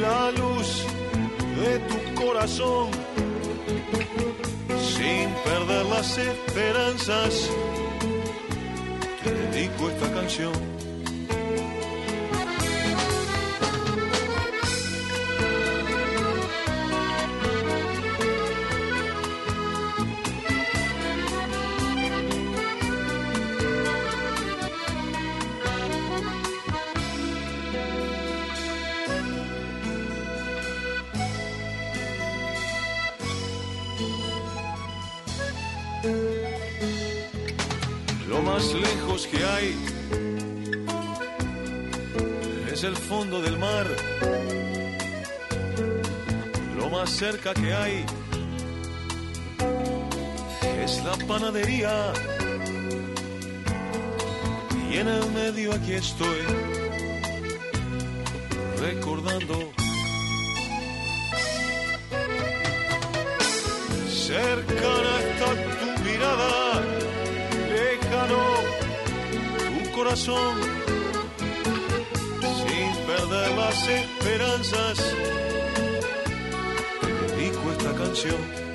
la 0.00 0.30
luz 0.30 0.86
de 1.60 1.78
tu 1.80 2.24
corazón, 2.24 2.88
sin 4.96 5.28
perder 5.44 5.84
las 5.84 6.16
esperanzas, 6.16 7.50
te 9.22 9.34
dedico 9.34 9.90
esta 9.90 10.10
canción. 10.14 10.85
Que 39.30 39.44
hay 39.44 39.76
es 42.72 42.84
el 42.84 42.96
fondo 42.96 43.40
del 43.40 43.58
mar. 43.58 43.86
Lo 46.76 46.90
más 46.90 47.10
cerca 47.10 47.54
que 47.54 47.72
hay 47.72 48.04
es 50.84 51.02
la 51.04 51.16
panadería. 51.26 52.12
Y 54.90 54.98
en 54.98 55.08
el 55.08 55.30
medio 55.32 55.72
aquí 55.72 55.94
estoy 55.94 56.40
recordando. 58.78 59.72
Cercana 64.08 65.12
está 65.30 65.65
sin 70.14 70.56
perder 73.06 73.56
las 73.56 73.88
esperanzas, 73.88 75.14
te 77.00 77.34
dedico 77.34 77.72
esta 77.72 77.92
canción. 77.92 78.65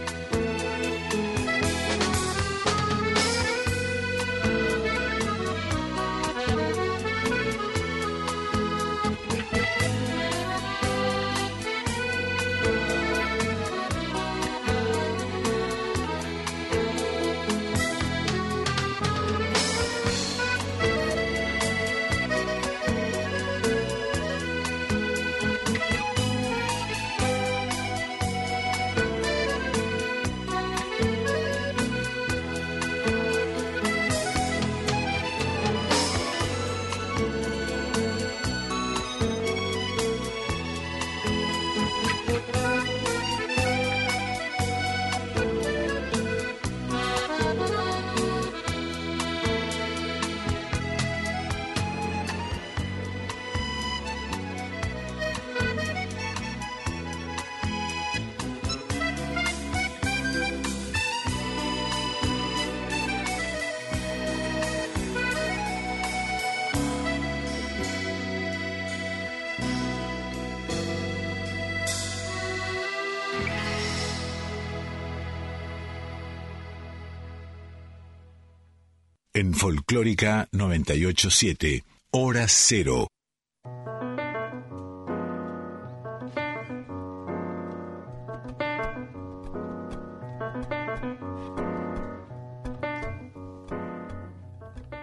Folclórica 79.66 80.48
987, 80.54 81.84
Hora 82.10 82.48
Cero. 82.48 83.06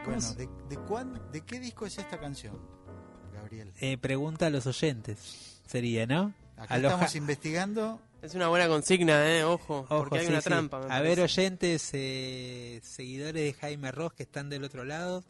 Bueno, 0.05 0.35
¿de, 0.35 0.49
de, 0.69 0.77
cuán- 0.87 1.21
¿de 1.33 1.41
qué 1.43 1.61
disco 1.61 1.87
es 1.87 1.99
esta 1.99 2.19
canción, 2.19 2.57
Gabriel? 3.35 3.73
Eh, 3.81 3.99
pregunta 3.99 4.47
a 4.47 4.51
los 4.51 4.67
oyentes, 4.67 5.61
sería, 5.67 6.07
¿no? 6.07 6.33
Acá 6.57 6.75
A 6.75 6.79
estamos 6.79 7.15
investigando. 7.15 8.01
Es 8.21 8.35
una 8.35 8.49
buena 8.49 8.67
consigna, 8.69 9.29
¿eh? 9.31 9.45
Ojo, 9.45 9.79
Ojo, 9.81 9.99
porque 9.99 10.19
hay 10.19 10.27
sí, 10.27 10.33
una 10.33 10.41
sí. 10.41 10.45
trampa. 10.49 10.79
A 10.79 10.89
parece. 10.89 11.03
ver, 11.09 11.21
oyentes, 11.21 11.91
eh, 11.93 12.81
seguidores 12.83 13.35
de 13.43 13.53
Jaime 13.55 13.93
Ross 13.93 14.13
que 14.13 14.25
están 14.25 14.49
del 14.51 14.65
otro 14.65 14.85
lado, 14.85 15.23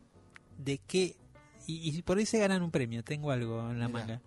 ¿de 0.56 0.78
qué? 0.78 1.14
Y, 1.66 1.90
y 1.96 2.02
por 2.02 2.16
ahí 2.16 2.24
se 2.24 2.38
ganan 2.38 2.62
un 2.62 2.70
premio, 2.70 3.04
tengo 3.04 3.30
algo 3.30 3.60
en 3.70 3.78
la 3.78 3.88
manga. 3.88 4.22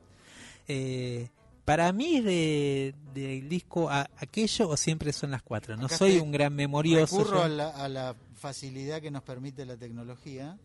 Eh, 0.68 1.30
para 1.66 1.92
mí 1.92 2.18
es 2.18 2.24
de, 2.24 2.96
del 3.16 3.50
disco 3.50 3.90
a- 3.90 4.10
aquello 4.18 4.70
o 4.70 4.78
siempre 4.78 5.12
son 5.12 5.32
las 5.32 5.42
cuatro. 5.42 5.76
No 5.76 5.88
Acá 5.88 5.98
soy 5.98 6.18
un 6.20 6.32
gran 6.32 6.54
memorioso. 6.54 7.18
Recurro 7.18 7.38
yo. 7.40 7.44
a 7.44 7.50
la, 7.50 7.70
a 7.70 7.90
la 7.90 8.16
facilidad 8.36 9.02
que 9.02 9.10
nos 9.10 9.24
permite 9.24 9.66
la 9.66 9.76
tecnología 9.78 10.58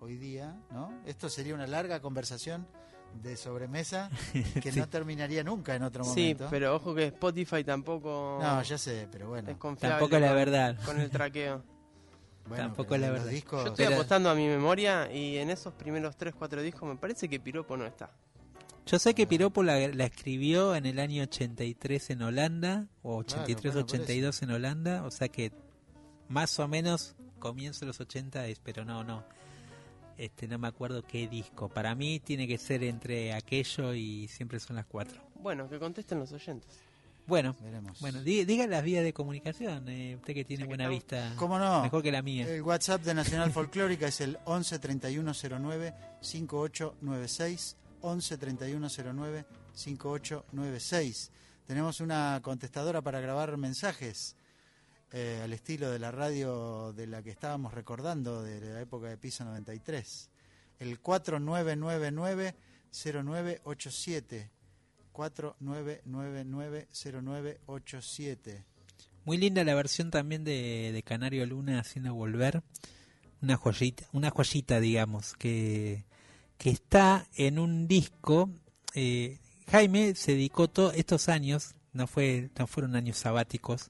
hoy 0.00 0.16
día, 0.16 0.56
¿no? 0.70 0.92
Esto 1.06 1.28
sería 1.28 1.54
una 1.54 1.66
larga 1.66 2.00
conversación 2.00 2.66
de 3.22 3.36
sobremesa 3.36 4.10
que 4.62 4.72
Sí. 4.72 4.78
no 4.78 4.88
terminaría 4.88 5.42
nunca 5.44 5.74
en 5.74 5.82
otro 5.82 6.04
Sí, 6.04 6.10
momento. 6.34 6.48
pero 6.50 6.74
ojo 6.76 6.94
que 6.94 7.06
Spotify 7.06 7.64
tampoco 7.64 8.38
No, 8.42 8.62
ya 8.62 8.76
sé, 8.78 9.08
pero 9.10 9.28
bueno. 9.28 9.50
es 9.50 9.56
confiable. 9.56 9.94
Tampoco 9.98 10.16
es 10.16 10.20
la 10.22 10.28
con- 10.28 10.36
verdad. 10.36 10.76
Con 10.84 11.00
el 11.00 11.10
traqueo. 11.10 11.62
bueno, 12.48 12.64
tampoco 12.64 12.96
la 12.98 13.10
verdad. 13.10 13.30
discos- 13.30 13.62
Yo 13.64 13.70
estoy 13.70 13.84
Pero- 13.86 13.96
apostando 13.96 14.28
a 14.30 14.34
mi 14.34 14.46
memoria 14.46 15.10
y 15.12 15.38
en 15.38 15.50
esos 15.50 15.72
primeros 15.74 16.16
3, 16.16 16.34
4 16.38 16.60
discos 16.62 16.88
me 16.88 16.96
parece 16.96 17.28
que 17.28 17.40
Piropo 17.40 17.76
no 17.76 17.86
está. 17.86 18.10
Yo 18.86 18.98
sé 18.98 19.14
que 19.14 19.26
Piropo 19.26 19.62
la, 19.62 19.78
la 19.88 20.04
escribió 20.04 20.74
en 20.74 20.84
el 20.84 20.98
año 20.98 21.22
83 21.22 22.10
en 22.10 22.20
Holanda, 22.20 22.86
o 23.02 23.16
83, 23.16 23.72
bueno, 23.72 23.86
por 23.86 23.94
82 23.94 24.42
en 24.42 24.50
Holanda, 24.50 25.04
o 25.04 25.10
sea 25.10 25.28
que 25.28 25.52
más 26.28 26.58
o 26.58 26.68
menos 26.68 27.16
comienzo 27.38 27.80
de 27.80 27.86
los 27.86 28.00
80 28.00 28.46
es, 28.46 28.58
pero 28.60 28.84
no, 28.84 29.02
no. 29.02 29.24
Este, 30.16 30.46
no 30.48 30.58
me 30.58 30.68
acuerdo 30.68 31.02
qué 31.02 31.26
disco. 31.28 31.68
Para 31.68 31.94
mí 31.94 32.20
tiene 32.20 32.46
que 32.46 32.56
ser 32.58 32.84
entre 32.84 33.32
aquello 33.32 33.94
y 33.94 34.28
siempre 34.28 34.60
son 34.60 34.76
las 34.76 34.86
cuatro. 34.86 35.20
Bueno, 35.36 35.68
que 35.68 35.78
contesten 35.78 36.18
los 36.20 36.32
oyentes. 36.32 36.78
Bueno, 37.26 37.56
Veremos. 37.62 37.98
bueno, 38.00 38.22
di- 38.22 38.44
diga 38.44 38.66
las 38.66 38.84
vías 38.84 39.02
de 39.02 39.14
comunicación, 39.14 39.88
eh, 39.88 40.14
usted 40.16 40.34
que 40.34 40.44
tiene 40.44 40.66
buena 40.66 40.88
vista, 40.88 41.32
¿Cómo 41.36 41.58
no? 41.58 41.82
mejor 41.82 42.02
que 42.02 42.12
la 42.12 42.20
mía. 42.20 42.46
El 42.46 42.60
WhatsApp 42.62 43.02
de 43.02 43.14
Nacional 43.14 43.50
Folclórica 43.50 44.08
es 44.08 44.20
el 44.20 44.38
11 44.44 44.78
3109 44.78 45.94
5896. 46.20 47.76
11 48.02 48.36
3109 48.38 49.44
5896. 49.72 51.30
Tenemos 51.66 52.00
una 52.00 52.40
contestadora 52.42 53.00
para 53.00 53.20
grabar 53.20 53.56
mensajes 53.56 54.36
eh, 55.12 55.40
al 55.42 55.52
estilo 55.52 55.90
de 55.90 55.98
la 55.98 56.10
radio 56.10 56.92
de 56.92 57.06
la 57.06 57.22
que 57.22 57.30
estábamos 57.30 57.74
recordando 57.74 58.42
de 58.42 58.60
la 58.60 58.80
época 58.80 59.08
de 59.08 59.16
Piso 59.16 59.44
93. 59.44 60.30
El 60.80 60.98
4999 61.00 62.54
0987. 62.92 64.50
4999 65.12 66.88
0987. 66.92 68.64
Muy 69.24 69.38
linda 69.38 69.64
la 69.64 69.74
versión 69.74 70.10
también 70.10 70.44
de, 70.44 70.90
de 70.92 71.02
Canario 71.02 71.46
Luna 71.46 71.80
haciendo 71.80 72.14
volver. 72.14 72.62
Una 73.40 73.56
joyita, 73.56 74.06
una 74.12 74.30
joyita 74.30 74.80
digamos, 74.80 75.34
que, 75.34 76.04
que 76.58 76.70
está 76.70 77.26
en 77.36 77.58
un 77.58 77.86
disco. 77.88 78.50
eh, 78.94 79.38
Jaime 79.70 80.14
se 80.14 80.32
dedicó 80.32 80.68
todos 80.68 80.94
estos 80.94 81.28
años, 81.28 81.74
no, 81.92 82.06
fue, 82.06 82.50
no 82.58 82.66
fueron 82.66 82.96
años 82.96 83.16
sabáticos. 83.16 83.88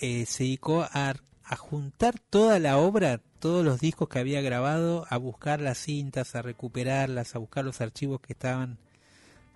Eh, 0.00 0.26
se 0.26 0.44
dedicó 0.44 0.82
a, 0.82 1.14
a 1.44 1.56
juntar 1.56 2.18
toda 2.30 2.58
la 2.58 2.78
obra, 2.78 3.20
todos 3.38 3.64
los 3.64 3.80
discos 3.80 4.08
que 4.08 4.18
había 4.18 4.40
grabado, 4.40 5.06
a 5.10 5.16
buscar 5.18 5.60
las 5.60 5.78
cintas, 5.78 6.34
a 6.34 6.42
recuperarlas, 6.42 7.34
a 7.34 7.38
buscar 7.38 7.64
los 7.64 7.80
archivos 7.80 8.20
que 8.20 8.32
estaban 8.32 8.78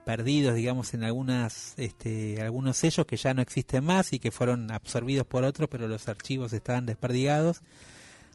perdidos, 0.04 0.54
digamos, 0.54 0.94
en 0.94 1.04
algunas, 1.04 1.74
este, 1.76 2.40
algunos 2.40 2.76
sellos 2.78 3.04
que 3.06 3.16
ya 3.16 3.34
no 3.34 3.42
existen 3.42 3.84
más 3.84 4.12
y 4.12 4.18
que 4.18 4.30
fueron 4.30 4.70
absorbidos 4.70 5.26
por 5.26 5.44
otros, 5.44 5.68
pero 5.70 5.86
los 5.86 6.08
archivos 6.08 6.52
estaban 6.52 6.86
desperdigados. 6.86 7.60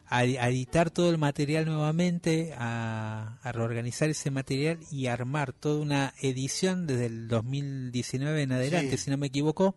A, 0.08 0.18
a 0.20 0.50
editar 0.50 0.92
todo 0.92 1.10
el 1.10 1.18
material 1.18 1.66
nuevamente, 1.66 2.54
a, 2.58 3.40
a 3.42 3.52
reorganizar 3.52 4.10
ese 4.10 4.30
material 4.30 4.78
y 4.92 5.08
armar 5.08 5.54
toda 5.54 5.82
una 5.82 6.14
edición 6.22 6.86
desde 6.86 7.08
el 7.08 7.28
2019 7.28 8.44
en 8.44 8.52
adelante, 8.52 8.98
Sí. 8.98 9.06
si 9.06 9.10
no 9.12 9.18
me 9.18 9.28
equivoco, 9.28 9.76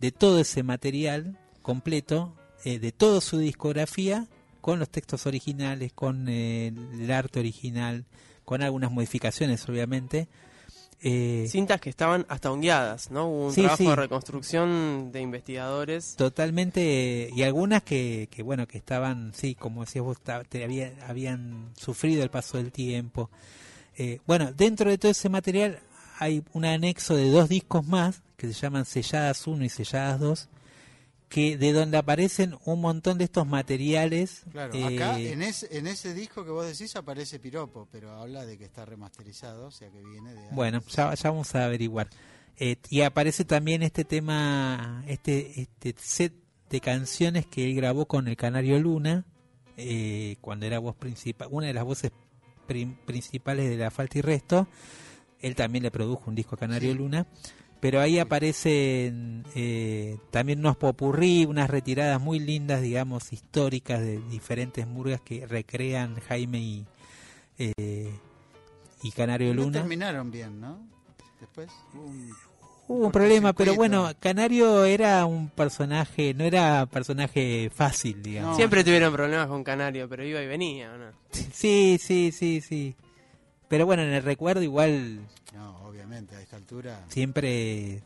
de 0.00 0.10
todo 0.10 0.40
ese 0.40 0.64
material 0.64 1.38
completo, 1.72 2.32
eh, 2.64 2.78
de 2.78 2.92
toda 2.92 3.20
su 3.20 3.36
discografía, 3.36 4.26
con 4.62 4.78
los 4.78 4.88
textos 4.88 5.26
originales, 5.26 5.92
con 5.92 6.26
eh, 6.30 6.68
el 6.68 7.10
arte 7.12 7.40
original, 7.40 8.06
con 8.46 8.62
algunas 8.62 8.90
modificaciones, 8.90 9.68
obviamente. 9.68 10.28
Eh, 11.02 11.46
Cintas 11.50 11.78
que 11.78 11.90
estaban 11.90 12.24
hasta 12.30 12.50
ongueadas, 12.50 13.10
¿no? 13.10 13.28
Hubo 13.28 13.46
un 13.48 13.52
Sí, 13.52 13.60
trabajo 13.60 13.82
sí. 13.82 13.86
de 13.86 13.96
reconstrucción 13.96 15.12
de 15.12 15.20
investigadores. 15.20 16.14
Totalmente, 16.16 17.28
y 17.36 17.42
algunas 17.42 17.82
que, 17.82 18.28
que 18.30 18.42
bueno, 18.42 18.66
que 18.66 18.78
estaban, 18.78 19.32
sí, 19.34 19.54
como 19.54 19.82
decías 19.84 20.04
vos, 20.06 20.16
te 20.48 20.64
había- 20.64 20.94
habían 21.06 21.68
sufrido 21.76 22.22
el 22.22 22.30
paso 22.30 22.56
del 22.56 22.72
tiempo. 22.72 23.28
Eh, 23.98 24.20
bueno, 24.26 24.52
dentro 24.54 24.88
de 24.90 24.96
todo 24.96 25.10
ese 25.12 25.28
material 25.28 25.80
hay 26.18 26.42
un 26.54 26.64
anexo 26.64 27.14
de 27.14 27.30
dos 27.30 27.50
discos 27.50 27.86
más, 27.86 28.22
que 28.38 28.46
se 28.48 28.54
llaman 28.54 28.86
Selladas 28.86 29.46
1 29.46 29.64
y 29.66 29.68
Selladas 29.68 30.18
2, 30.18 30.48
que 31.28 31.56
de 31.58 31.72
donde 31.72 31.98
aparecen 31.98 32.56
un 32.64 32.80
montón 32.80 33.18
de 33.18 33.24
estos 33.24 33.46
materiales. 33.46 34.42
Claro, 34.50 34.72
eh, 34.74 34.96
acá 34.96 35.18
en 35.20 35.42
ese, 35.42 35.76
en 35.76 35.86
ese 35.86 36.14
disco 36.14 36.44
que 36.44 36.50
vos 36.50 36.66
decís 36.66 36.96
aparece 36.96 37.38
Piropo, 37.38 37.86
pero 37.92 38.12
habla 38.12 38.46
de 38.46 38.56
que 38.58 38.64
está 38.64 38.84
remasterizado, 38.86 39.66
o 39.66 39.70
sea 39.70 39.90
que 39.90 40.00
viene 40.02 40.32
de... 40.34 40.48
Bueno, 40.52 40.82
ya, 40.88 41.12
ya 41.14 41.30
vamos 41.30 41.54
a 41.54 41.64
averiguar. 41.66 42.08
Eh, 42.58 42.76
y 42.90 43.02
aparece 43.02 43.44
también 43.44 43.82
este 43.82 44.04
tema, 44.04 45.04
este, 45.06 45.60
este 45.60 45.94
set 45.98 46.32
de 46.70 46.80
canciones 46.80 47.46
que 47.46 47.64
él 47.64 47.74
grabó 47.76 48.06
con 48.06 48.26
el 48.26 48.36
Canario 48.36 48.78
Luna, 48.78 49.24
eh, 49.76 50.36
cuando 50.40 50.66
era 50.66 50.78
voz 50.78 50.96
principal, 50.96 51.48
una 51.50 51.66
de 51.68 51.74
las 51.74 51.84
voces 51.84 52.10
prim- 52.66 52.96
principales 53.06 53.68
de 53.70 53.76
La 53.76 53.90
Falta 53.90 54.18
y 54.18 54.22
Resto. 54.22 54.66
Él 55.40 55.54
también 55.54 55.84
le 55.84 55.90
produjo 55.92 56.24
un 56.26 56.34
disco 56.34 56.56
a 56.56 56.58
Canario 56.58 56.90
Sí. 56.92 56.98
Luna. 56.98 57.26
Pero 57.80 58.00
ahí 58.00 58.18
aparecen 58.18 59.44
eh, 59.54 60.18
también 60.32 60.58
unos 60.58 60.76
popurrí, 60.76 61.44
unas 61.44 61.70
retiradas 61.70 62.20
muy 62.20 62.40
lindas, 62.40 62.82
digamos, 62.82 63.32
históricas 63.32 64.00
de 64.00 64.18
diferentes 64.30 64.86
murgas 64.86 65.20
que 65.20 65.46
recrean 65.46 66.16
Jaime 66.28 66.58
y, 66.58 66.84
eh, 67.58 68.12
y 69.02 69.10
Canario 69.12 69.54
No 69.54 69.62
Luna. 69.62 69.78
terminaron 69.80 70.30
bien, 70.32 70.60
¿no? 70.60 70.78
Después 71.40 71.70
hubo 71.94 72.02
un- 72.04 72.32
Hubo 72.90 73.06
un 73.06 73.12
problema, 73.12 73.52
pero 73.52 73.74
bueno, 73.74 74.10
Canario 74.18 74.86
era 74.86 75.26
un 75.26 75.50
personaje, 75.50 76.32
no 76.32 76.44
era 76.44 76.86
personaje 76.86 77.70
fácil, 77.72 78.22
digamos. 78.22 78.52
No. 78.52 78.56
Siempre 78.56 78.82
tuvieron 78.82 79.12
problemas 79.12 79.46
con 79.46 79.62
Canario, 79.62 80.08
pero 80.08 80.24
iba 80.24 80.40
y 80.40 80.46
venía, 80.46 80.94
¿o 80.94 80.96
¿no? 80.96 81.10
Sí, 81.52 81.98
sí, 82.00 82.32
sí, 82.32 82.62
sí. 82.62 82.96
Pero 83.68 83.84
bueno, 83.86 84.02
en 84.02 84.10
el 84.10 84.22
recuerdo 84.22 84.62
igual 84.62 85.20
No, 85.54 85.76
obviamente, 85.86 86.34
a 86.36 86.40
esta 86.40 86.56
altura... 86.56 87.04
siempre, 87.08 88.02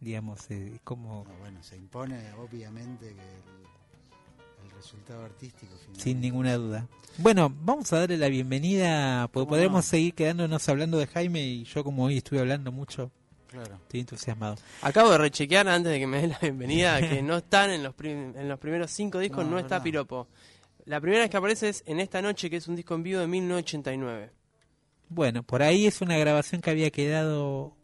digamos, 0.00 0.50
eh, 0.50 0.78
como 0.84 1.24
no, 1.28 1.34
bueno, 1.38 1.62
se 1.62 1.76
impone 1.76 2.32
obviamente 2.34 3.06
que 3.06 3.12
el, 3.12 4.66
el 4.66 4.70
resultado 4.76 5.24
artístico 5.24 5.72
finalmente. 5.76 6.02
sin 6.02 6.20
ninguna 6.20 6.54
duda. 6.56 6.86
Bueno, 7.18 7.52
vamos 7.62 7.92
a 7.92 8.00
darle 8.00 8.18
la 8.18 8.28
bienvenida, 8.28 9.28
porque 9.28 9.44
¿Cómo 9.46 9.50
podremos 9.50 9.84
no? 9.84 9.90
seguir 9.90 10.14
quedándonos 10.14 10.68
hablando 10.68 10.98
de 10.98 11.06
Jaime 11.06 11.40
y 11.42 11.64
yo 11.64 11.84
como 11.84 12.04
hoy 12.04 12.18
estuve 12.18 12.40
hablando 12.40 12.72
mucho, 12.72 13.10
Claro. 13.46 13.76
estoy 13.76 14.00
entusiasmado. 14.00 14.56
Acabo 14.82 15.10
de 15.12 15.18
rechequear 15.18 15.68
antes 15.68 15.92
de 15.92 16.00
que 16.00 16.06
me 16.08 16.20
dé 16.22 16.26
la 16.26 16.38
bienvenida 16.40 16.98
que 17.08 17.22
no 17.22 17.36
están 17.36 17.70
en 17.70 17.84
los, 17.84 17.94
prim- 17.94 18.36
en 18.36 18.48
los 18.48 18.58
primeros 18.58 18.90
cinco 18.90 19.20
discos, 19.20 19.44
No, 19.44 19.52
no, 19.52 19.58
está. 19.60 19.80
Piropo. 19.80 20.26
La 20.86 21.00
primera 21.00 21.22
vez 21.22 21.30
que 21.30 21.36
aparece 21.36 21.68
es 21.70 21.82
en 21.86 22.00
esta 22.00 22.20
noche, 22.20 22.50
que 22.50 22.56
es 22.56 22.68
un 22.68 22.76
disco 22.76 22.94
en 22.94 23.02
vivo 23.02 23.20
de 23.20 23.26
1989. 23.26 24.30
Bueno, 25.08 25.42
por 25.42 25.62
ahí 25.62 25.86
es 25.86 26.00
una 26.00 26.16
grabación 26.18 26.60
que 26.60 26.70
había 26.70 26.90
quedado 26.90 27.76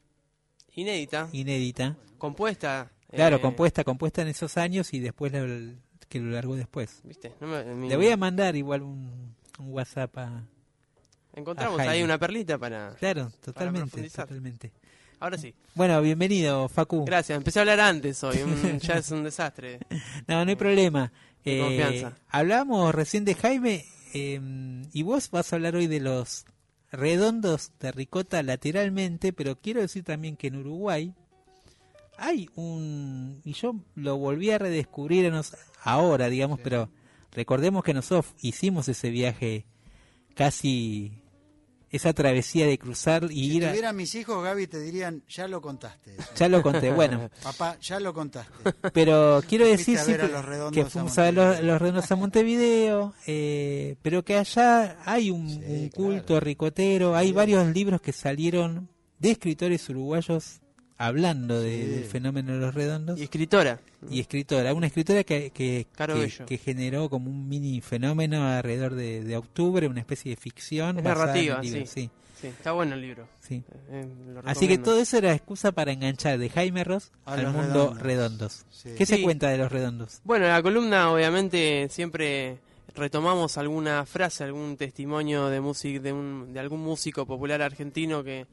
Inédita, 0.75 1.29
inédita. 1.33 1.97
compuesta. 2.19 2.91
Claro, 3.11 3.37
eh, 3.37 3.41
compuesta, 3.41 3.85
compuesta 3.85 4.23
en 4.23 4.29
esos 4.29 4.57
años 4.57 4.93
y 4.95 5.01
después 5.01 5.33
lo- 5.33 5.75
que 6.09 6.21
lo 6.21 6.31
largó 6.31 6.57
después. 6.57 7.01
¿Viste? 7.05 7.33
No 7.41 7.47
me- 7.47 7.65
mi- 7.75 7.89
Le 7.89 7.97
voy 7.97 8.09
a 8.09 8.17
mandar 8.17 8.55
igual 8.57 8.83
un, 8.83 9.35
un 9.59 9.73
WhatsApp 9.73 10.17
a... 10.19 10.43
Encontramos 11.35 11.79
a 11.81 11.91
ahí 11.91 12.03
una 12.03 12.19
perlita 12.19 12.59
para. 12.59 12.95
Claro, 12.97 13.31
totalmente, 13.41 13.83
profundizar. 13.89 14.27
totalmente. 14.27 14.73
Ahora 15.21 15.39
sí. 15.39 15.55
Bueno, 15.75 16.01
bienvenido, 16.03 16.69
Facu. 16.69 17.05
Gracias. 17.05 17.37
Empecé 17.37 17.61
a 17.61 17.63
hablar 17.63 17.79
antes 17.81 18.23
hoy. 18.25 18.37
ya 18.81 18.95
es 18.95 19.11
un 19.11 19.23
desastre. 19.23 19.79
No, 20.27 20.45
no 20.45 20.49
hay 20.51 20.57
problema. 20.57 21.13
Eh, 21.44 21.59
confianza. 21.59 22.16
hablamos 22.29 22.94
recién 22.94 23.24
de 23.24 23.35
Jaime 23.35 23.87
eh, 24.12 24.40
y 24.92 25.03
vos 25.03 25.31
vas 25.31 25.53
a 25.53 25.57
hablar 25.57 25.76
hoy 25.76 25.87
de 25.87 26.00
los 26.00 26.44
redondos 26.92 27.72
de 27.81 27.92
ricota 27.92 28.42
lateralmente, 28.42 29.33
pero 29.33 29.57
quiero 29.57 29.81
decir 29.81 30.05
también 30.05 30.37
que 30.37 30.48
en 30.48 30.57
Uruguay 30.57 31.14
hay 32.18 32.50
un... 32.55 33.40
y 33.44 33.55
yo 33.55 33.76
lo 33.94 34.18
volví 34.18 34.50
a 34.50 34.59
redescubrir 34.59 35.24
en 35.24 35.40
ahora, 35.83 36.29
digamos, 36.29 36.61
pero 36.61 36.90
recordemos 37.33 37.83
que 37.83 37.94
nosotros 37.94 38.35
hicimos 38.40 38.88
ese 38.88 39.11
viaje 39.11 39.64
casi... 40.35 41.22
esa 41.90 42.12
travesía 42.12 42.66
de 42.66 42.79
cruzar 42.79 43.24
y 43.24 43.35
Si 43.50 43.57
ir 43.57 43.66
a... 43.66 43.70
tuvieran 43.70 43.96
mis 43.96 44.14
hijos, 44.14 44.42
Gaby, 44.44 44.66
te 44.68 44.81
dirían, 44.81 45.22
ya 45.29 45.48
lo 45.48 45.61
contaste. 45.61 46.14
eso. 46.16 46.29
Ya 46.37 46.48
lo 46.48 46.62
conté, 46.62 46.92
bueno. 46.92 47.29
Papá, 47.42 47.76
ya 47.81 47.98
lo 47.98 48.14
contaste. 48.14 48.53
Pero 48.92 49.42
quiero 49.48 49.66
decir 49.66 49.98
a 49.98 50.03
a 50.03 50.70
que 50.70 50.83
a 50.83 50.87
fuimos 50.87 51.18
a 51.18 51.33
los, 51.33 51.59
redondos 51.81 52.11
a 52.11 52.16
Montevideo, 52.16 53.14
eh, 53.26 53.96
pero 54.03 54.24
que 54.24 54.37
allá 54.37 54.98
hay 55.05 55.31
un, 55.31 55.48
Sí, 55.48 55.57
un 55.57 55.88
claro. 55.88 55.90
culto 55.94 56.40
ricotero, 56.40 57.16
hay 57.16 57.29
Sí. 57.29 57.33
varios 57.33 57.66
libros 57.74 58.00
que 58.00 58.12
salieron 58.12 58.88
de 59.18 59.33
escritores 59.33 59.88
uruguayos 59.88 60.61
hablando 61.07 61.61
de- 61.61 61.71
Sí. 61.83 61.87
del 61.87 62.05
fenómeno 62.05 62.53
de 62.53 62.59
los 62.59 62.75
redondos 62.75 63.19
Y 63.19 63.23
escritora. 63.23 63.81
y 64.11 64.21
escritora, 64.21 64.75
una 64.75 64.87
escritora 64.87 65.25
que, 65.25 65.51
que, 65.51 65.87
generó 66.63 67.09
como 67.09 67.31
un 67.31 67.49
mini 67.49 67.81
fenómeno 67.81 68.47
alrededor 68.47 68.95
de, 68.95 69.25
de 69.25 69.37
octubre, 69.37 69.87
una 69.89 70.01
especie 70.01 70.31
de 70.31 70.37
ficción. 70.37 70.99
Es 70.99 71.05
narrativa, 71.05 71.61
sí. 71.63 71.87
sí, 71.87 72.11
Sí, 72.41 72.47
está 72.47 72.73
bueno 72.73 72.95
el 72.95 73.03
libro. 73.03 73.29
sí. 73.41 73.63
Eh, 73.91 74.07
Así 74.45 74.67
que 74.69 74.79
todo 74.79 74.99
eso 74.99 75.19
era 75.19 75.35
excusa 75.35 75.73
para 75.73 75.93
enganchar 75.93 76.39
de 76.39 76.49
Jaime 76.49 76.85
Ross 76.85 77.11
A 77.27 77.35
al 77.35 77.47
mundo 77.53 77.95
redondos. 77.95 78.03
redondos. 78.03 78.67
Sí. 78.71 78.91
¿Qué 78.97 79.05
se 79.07 79.23
cuenta 79.23 79.49
de 79.51 79.59
los 79.59 79.71
redondos? 79.71 80.21
Bueno, 80.25 80.47
en 80.47 80.53
la 80.53 80.63
columna 80.63 81.11
obviamente 81.13 81.89
siempre 81.91 82.59
retomamos 82.95 83.57
alguna 83.59 84.05
frase, 84.07 84.45
algún 84.45 84.77
testimonio 84.77 85.49
de 85.49 85.61
música 85.61 86.01
de, 86.01 86.13
un, 86.13 86.53
de 86.53 86.61
algún 86.61 86.81
músico 86.81 87.25
popular 87.27 87.61
argentino 87.63 88.25
que, 88.25 88.47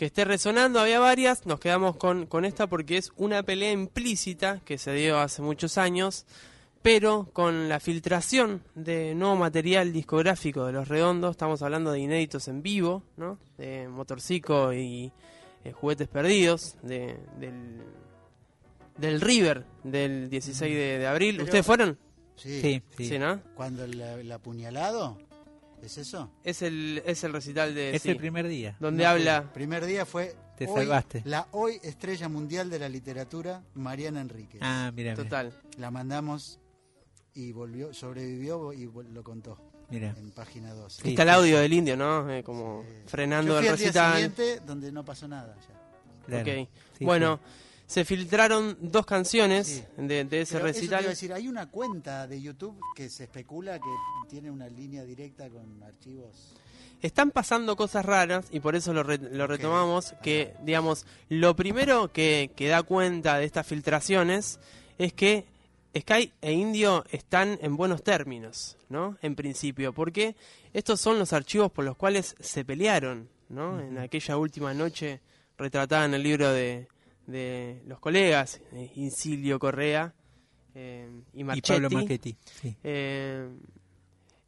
que 0.00 0.06
esté 0.06 0.24
resonando. 0.24 0.80
Había 0.80 0.98
varias, 0.98 1.44
nos 1.44 1.60
quedamos 1.60 1.94
con, 1.96 2.24
con 2.24 2.46
esta 2.46 2.66
porque 2.66 2.96
es 2.96 3.12
una 3.18 3.42
pelea 3.42 3.70
implícita 3.70 4.58
que 4.64 4.78
se 4.78 4.94
dio 4.94 5.18
hace 5.18 5.42
muchos 5.42 5.76
años, 5.76 6.24
pero 6.80 7.28
con 7.34 7.68
la 7.68 7.80
filtración 7.80 8.62
de 8.74 9.14
nuevo 9.14 9.36
material 9.36 9.92
discográfico 9.92 10.64
de 10.64 10.72
Los 10.72 10.88
Redondos, 10.88 11.32
estamos 11.32 11.60
hablando 11.60 11.92
de 11.92 11.98
inéditos 12.00 12.48
en 12.48 12.62
vivo, 12.62 13.02
¿no? 13.18 13.36
De 13.58 13.88
Motorcico 13.88 14.72
y 14.72 15.12
eh, 15.66 15.72
Juguetes 15.72 16.08
Perdidos, 16.08 16.76
de, 16.80 17.18
del, 17.38 17.82
del 18.96 19.20
River 19.20 19.66
del 19.84 20.30
16 20.30 20.74
de, 20.74 20.98
de 20.98 21.06
abril. 21.06 21.32
Pero- 21.36 21.44
¿Ustedes 21.44 21.66
fueron? 21.66 21.98
Sí. 22.36 22.62
Sí, 22.62 22.82
sí. 22.96 23.04
Sí, 23.06 23.18
¿no? 23.18 23.38
Cuando 23.54 23.84
el, 23.84 24.00
el 24.00 24.32
apuñalado, 24.32 25.18
¿es 25.82 25.98
eso? 25.98 26.30
Es 26.44 26.62
el, 26.62 27.02
es 27.06 27.22
el 27.24 27.32
recital 27.32 27.74
de... 27.74 27.94
Es 27.96 28.02
sí, 28.02 28.10
el 28.10 28.16
primer 28.16 28.46
día. 28.48 28.76
donde 28.80 29.04
No, 29.04 29.10
habla... 29.10 29.38
El 29.38 29.48
primer 29.50 29.84
día 29.86 30.04
fue 30.06 30.34
Te 30.56 30.66
hoy- 30.66 30.80
salvaste. 30.80 31.22
la 31.24 31.46
hoy 31.52 31.78
estrella 31.82 32.28
mundial 32.28 32.68
de 32.70 32.78
la 32.78 32.88
literatura, 32.88 33.62
Mariana 33.74 34.20
Enríquez. 34.20 34.60
Ah, 34.62 34.90
mira. 34.94 35.14
Total. 35.14 35.52
La 35.78 35.90
mandamos 35.90 36.58
y 37.34 37.52
volvió, 37.52 37.92
sobrevivió 37.94 38.72
y 38.72 38.90
lo 39.10 39.22
contó 39.22 39.58
mira. 39.88 40.14
en 40.18 40.30
página 40.32 40.74
12. 40.74 41.02
Sí, 41.02 41.10
Está 41.10 41.22
el 41.22 41.28
sí, 41.28 41.34
audio 41.34 41.58
del 41.60 41.72
indio, 41.72 41.96
¿no? 41.96 42.30
Eh, 42.30 42.42
como 42.42 42.82
Sí. 42.82 42.88
frenando 43.06 43.52
Yo 43.54 43.58
fui 43.58 43.66
el 43.66 43.72
al 43.72 43.78
día 43.78 43.86
recital. 43.86 44.12
siguiente 44.14 44.60
donde 44.66 44.92
no 44.92 45.04
pasó 45.04 45.28
nada 45.28 45.56
ya. 45.56 46.24
claro. 46.26 46.62
Ok. 46.62 46.68
Sí, 46.98 47.04
bueno, 47.04 47.40
se 47.90 48.04
filtraron 48.04 48.76
dos 48.80 49.04
canciones 49.04 49.66
Sí. 49.66 49.84
de, 49.96 50.24
de 50.24 50.42
ese 50.42 50.54
Pero 50.58 50.68
eso 50.68 50.78
te 50.78 50.84
iba 50.84 50.96
a 50.96 51.00
recital. 51.00 51.04
decir, 51.10 51.32
hay 51.32 51.48
una 51.48 51.66
cuenta 51.68 52.28
de 52.28 52.40
YouTube 52.40 52.78
que 52.94 53.10
se 53.10 53.24
especula 53.24 53.80
que 53.80 53.90
tiene 54.28 54.48
una 54.48 54.68
línea 54.68 55.02
directa 55.02 55.48
con 55.48 55.82
archivos. 55.82 56.54
Están 57.02 57.32
pasando 57.32 57.74
cosas 57.74 58.04
raras 58.04 58.46
y 58.52 58.60
por 58.60 58.76
eso 58.76 58.92
lo, 58.92 59.02
re- 59.02 59.18
lo 59.18 59.48
retomamos, 59.48 60.14
que 60.22 60.54
digamos, 60.62 61.04
lo 61.30 61.56
primero 61.56 62.12
que, 62.12 62.52
que 62.54 62.68
da 62.68 62.84
cuenta 62.84 63.38
de 63.38 63.44
estas 63.46 63.66
filtraciones 63.66 64.60
es 64.96 65.12
que 65.12 65.46
Sky 65.98 66.32
e 66.40 66.52
Indio 66.52 67.04
están 67.10 67.58
en 67.60 67.76
buenos 67.76 68.04
términos, 68.04 68.76
¿no? 68.88 69.16
En 69.20 69.34
principio, 69.34 69.92
porque 69.92 70.36
estos 70.72 71.00
son 71.00 71.18
los 71.18 71.32
archivos 71.32 71.72
por 71.72 71.84
los 71.84 71.96
cuales 71.96 72.36
se 72.38 72.64
pelearon, 72.64 73.28
¿no? 73.48 73.80
En 73.80 73.98
aquella 73.98 74.36
última 74.36 74.72
noche 74.74 75.20
retratada 75.58 76.04
en 76.04 76.14
el 76.14 76.22
libro 76.22 76.52
de, 76.52 76.86
de 77.30 77.82
los 77.86 77.98
colegas, 78.00 78.60
eh, 78.72 78.90
Incilio 78.96 79.58
Correa 79.58 80.14
eh, 80.74 81.08
y 81.32 81.40
Y 81.40 81.44
Marchetti. 81.44 81.72
Pablo 81.72 81.90
Marchetti. 81.90 82.36
Sí. 82.60 82.76
Eh, 82.82 83.48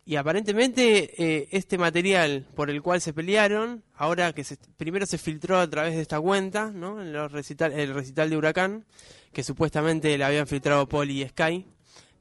y 0.04 0.16
aparentemente 0.16 1.14
eh, 1.16 1.48
este 1.52 1.78
material 1.78 2.48
por 2.56 2.70
el 2.70 2.82
cual 2.82 3.00
se 3.00 3.12
pelearon, 3.12 3.84
ahora 3.94 4.32
que 4.32 4.42
se, 4.42 4.56
primero 4.76 5.06
se 5.06 5.16
filtró 5.16 5.58
a 5.60 5.70
través 5.70 5.94
de 5.94 6.02
esta 6.02 6.20
cuenta, 6.20 6.72
¿no? 6.72 7.00
En 7.00 7.12
los 7.12 7.30
recital, 7.30 7.72
el 7.72 7.94
recital 7.94 8.28
de 8.28 8.36
Huracán, 8.36 8.84
que 9.32 9.44
supuestamente 9.44 10.18
le 10.18 10.24
habían 10.24 10.48
filtrado 10.48 10.88
Poli 10.88 11.22
y 11.22 11.28
Sky, 11.28 11.66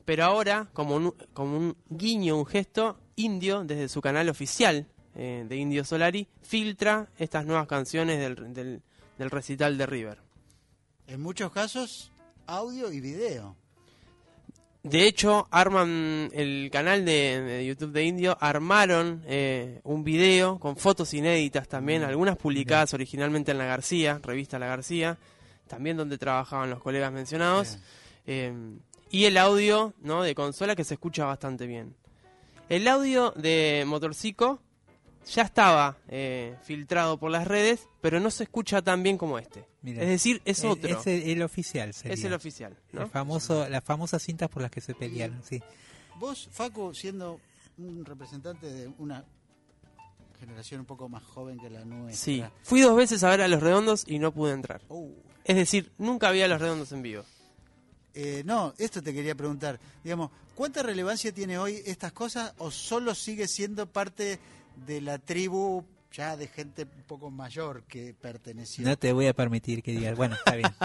pero 0.05 0.25
ahora, 0.25 0.69
como 0.73 0.95
un, 0.95 1.15
como 1.33 1.57
un 1.57 1.75
guiño, 1.89 2.37
un 2.37 2.45
gesto, 2.45 2.99
Indio, 3.15 3.63
desde 3.63 3.89
su 3.89 3.99
canal 3.99 4.29
oficial 4.29 4.87
eh, 5.15 5.45
de 5.47 5.55
Indio 5.55 5.83
Solari, 5.83 6.27
filtra 6.41 7.09
estas 7.17 7.45
nuevas 7.45 7.67
canciones 7.67 8.19
del, 8.19 8.53
del, 8.53 8.81
del 9.17 9.29
recital 9.31 9.77
de 9.77 9.85
River. 9.87 10.19
En 11.11 11.19
muchos 11.19 11.51
casos, 11.51 12.09
audio 12.47 12.89
y 12.89 13.01
video. 13.01 13.57
De 14.81 15.05
hecho, 15.05 15.45
arman 15.51 16.29
el 16.31 16.69
canal 16.71 17.03
de, 17.03 17.41
de 17.41 17.65
YouTube 17.65 17.91
de 17.91 18.05
Indio, 18.05 18.37
armaron 18.39 19.21
eh, 19.27 19.81
un 19.83 20.05
video 20.05 20.57
con 20.57 20.77
fotos 20.77 21.13
inéditas 21.13 21.67
también, 21.67 22.03
algunas 22.03 22.37
publicadas 22.37 22.93
originalmente 22.93 23.51
en 23.51 23.57
La 23.57 23.65
García, 23.65 24.21
revista 24.23 24.57
La 24.57 24.67
García, 24.67 25.17
también 25.67 25.97
donde 25.97 26.17
trabajaban 26.17 26.69
los 26.69 26.79
colegas 26.79 27.11
mencionados, 27.11 27.79
eh, 28.25 28.53
y 29.09 29.25
el 29.25 29.35
audio 29.35 29.93
¿no? 29.99 30.23
de 30.23 30.33
consola 30.33 30.77
que 30.77 30.85
se 30.85 30.93
escucha 30.93 31.25
bastante 31.25 31.67
bien. 31.67 31.93
El 32.69 32.87
audio 32.87 33.31
de 33.31 33.83
Motorcico 33.85 34.61
ya 35.27 35.43
estaba 35.43 35.97
eh, 36.07 36.55
filtrado 36.63 37.17
por 37.17 37.31
las 37.31 37.47
redes, 37.47 37.87
pero 38.01 38.19
no 38.19 38.31
se 38.31 38.43
escucha 38.43 38.81
tan 38.81 39.03
bien 39.03 39.17
como 39.17 39.37
este. 39.39 39.65
Es 39.85 40.07
decir, 40.07 40.41
es 40.45 40.63
otro, 40.63 40.99
Es 40.99 41.07
el, 41.07 41.23
el 41.23 41.41
oficial. 41.43 41.93
Sería. 41.93 42.13
es 42.13 42.23
el 42.23 42.33
oficial. 42.33 42.77
¿no? 42.91 43.03
El 43.03 43.09
famoso, 43.09 43.67
las 43.69 43.83
famosas 43.83 44.21
cintas 44.23 44.49
por 44.49 44.61
las 44.61 44.71
que 44.71 44.81
se 44.81 44.93
pelearon. 44.95 45.41
Sí. 45.43 45.61
Vos, 46.19 46.49
Facu, 46.51 46.93
siendo 46.93 47.39
un 47.77 48.05
representante 48.05 48.67
de 48.71 48.87
una 48.99 49.25
generación 50.39 50.81
un 50.81 50.85
poco 50.85 51.07
más 51.07 51.23
joven 51.23 51.59
que 51.59 51.69
la 51.69 51.85
nuestra. 51.85 52.15
Sí, 52.15 52.43
fui 52.63 52.81
dos 52.81 52.95
veces 52.95 53.23
a 53.23 53.29
ver 53.29 53.41
a 53.41 53.47
Los 53.47 53.61
Redondos 53.61 54.03
y 54.07 54.19
no 54.19 54.31
pude 54.31 54.53
entrar. 54.53 54.81
Oh, 54.89 55.09
Es 55.43 55.55
decir, 55.55 55.91
nunca 55.97 56.31
vi 56.31 56.41
a 56.41 56.47
Los 56.47 56.59
Redondos 56.61 56.91
en 56.91 57.01
vivo. 57.03 57.23
eh, 58.13 58.41
no, 58.45 58.73
esto 58.77 59.01
te 59.01 59.13
quería 59.13 59.35
preguntar. 59.35 59.79
Digamos, 60.03 60.31
¿cuánta 60.55 60.81
relevancia 60.83 61.31
tiene 61.31 61.57
hoy 61.57 61.81
estas 61.85 62.11
cosas 62.11 62.53
o 62.57 62.69
solo 62.71 63.13
sigue 63.15 63.47
siendo 63.47 63.85
parte 63.87 64.39
de 64.75 65.01
la 65.01 65.17
tribu 65.19 65.83
ya 66.11 66.35
de 66.35 66.47
gente 66.47 66.83
un 66.83 67.03
poco 67.03 67.29
mayor 67.31 67.83
que 67.83 68.13
perteneció? 68.13 68.85
No 68.85 68.97
te 68.97 69.13
voy 69.13 69.27
a 69.27 69.33
permitir 69.33 69.81
que 69.81 69.91
digas. 69.91 70.15
Bueno, 70.17 70.35
está 70.35 70.55
bien. 70.55 70.69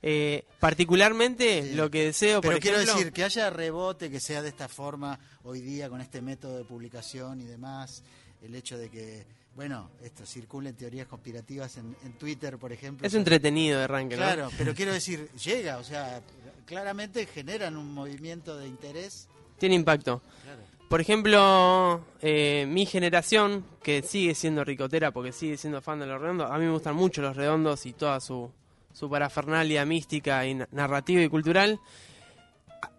Eh, 0.00 0.44
particularmente 0.60 1.62
Sí. 1.70 1.74
lo 1.74 1.90
que 1.90 2.04
deseo, 2.04 2.40
Pero 2.40 2.52
por 2.54 2.62
quiero 2.62 2.76
ejemplo, 2.76 2.94
decir 2.98 3.12
que 3.12 3.24
haya 3.24 3.50
rebote, 3.50 4.08
que 4.10 4.20
sea 4.20 4.42
de 4.42 4.48
esta 4.48 4.68
forma 4.68 5.18
hoy 5.42 5.60
día 5.60 5.88
con 5.88 6.00
este 6.00 6.22
método 6.22 6.56
de 6.56 6.64
publicación 6.64 7.40
y 7.40 7.44
demás, 7.46 8.04
el 8.40 8.54
hecho 8.54 8.78
de 8.78 8.90
que, 8.90 9.26
bueno, 9.56 9.90
esto 10.04 10.24
circulen 10.24 10.76
teorías 10.76 11.08
conspirativas 11.08 11.78
en, 11.78 11.96
en 12.04 12.12
Twitter, 12.12 12.58
por 12.58 12.72
ejemplo. 12.72 13.04
es 13.08 13.14
entretenido 13.14 13.78
de 13.78 13.84
arranque, 13.86 14.14
¿no? 14.16 14.22
Claro, 14.22 14.50
pero 14.56 14.72
quiero 14.72 14.92
decir, 14.92 15.28
llega, 15.32 15.78
o 15.78 15.84
sea, 15.84 16.22
claramente 16.64 17.26
generan 17.26 17.76
un 17.76 17.92
movimiento 17.92 18.56
de 18.56 18.68
interés. 18.68 19.26
Tiene 19.58 19.74
impacto. 19.74 20.22
Claro. 20.44 20.62
Por 20.88 21.02
ejemplo, 21.02 22.02
eh, 22.22 22.64
mi 22.66 22.86
generación, 22.86 23.64
que 23.82 24.00
sigue 24.02 24.34
siendo 24.34 24.64
ricotera 24.64 25.10
porque 25.10 25.32
sigue 25.32 25.58
siendo 25.58 25.82
fan 25.82 26.00
de 26.00 26.06
Los 26.06 26.20
Redondos, 26.20 26.50
a 26.50 26.56
mí 26.56 26.64
me 26.64 26.70
gustan 26.72 26.96
mucho 26.96 27.20
Los 27.20 27.36
Redondos 27.36 27.84
y 27.84 27.92
toda 27.92 28.20
su, 28.20 28.50
su 28.94 29.10
parafernalia 29.10 29.84
mística 29.84 30.46
y 30.46 30.54
na- 30.54 30.68
narrativa 30.72 31.20
y 31.20 31.28
cultural. 31.28 31.78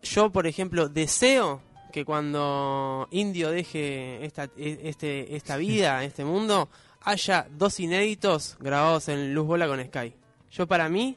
Yo, 0.03 0.29
por 0.31 0.45
ejemplo, 0.45 0.87
deseo 0.87 1.61
que 1.91 2.05
cuando 2.05 3.07
Indio 3.09 3.49
deje 3.49 4.23
esta, 4.23 4.43
e- 4.55 4.81
este, 4.83 5.35
esta 5.35 5.57
vida, 5.57 6.03
este 6.03 6.23
mundo, 6.23 6.69
haya 7.01 7.47
dos 7.49 7.79
inéditos 7.79 8.55
grabados 8.59 9.09
en 9.09 9.33
Luz 9.33 9.47
Bola 9.47 9.67
con 9.67 9.83
Sky. 9.83 10.13
Yo 10.51 10.67
para 10.67 10.89
mí, 10.89 11.15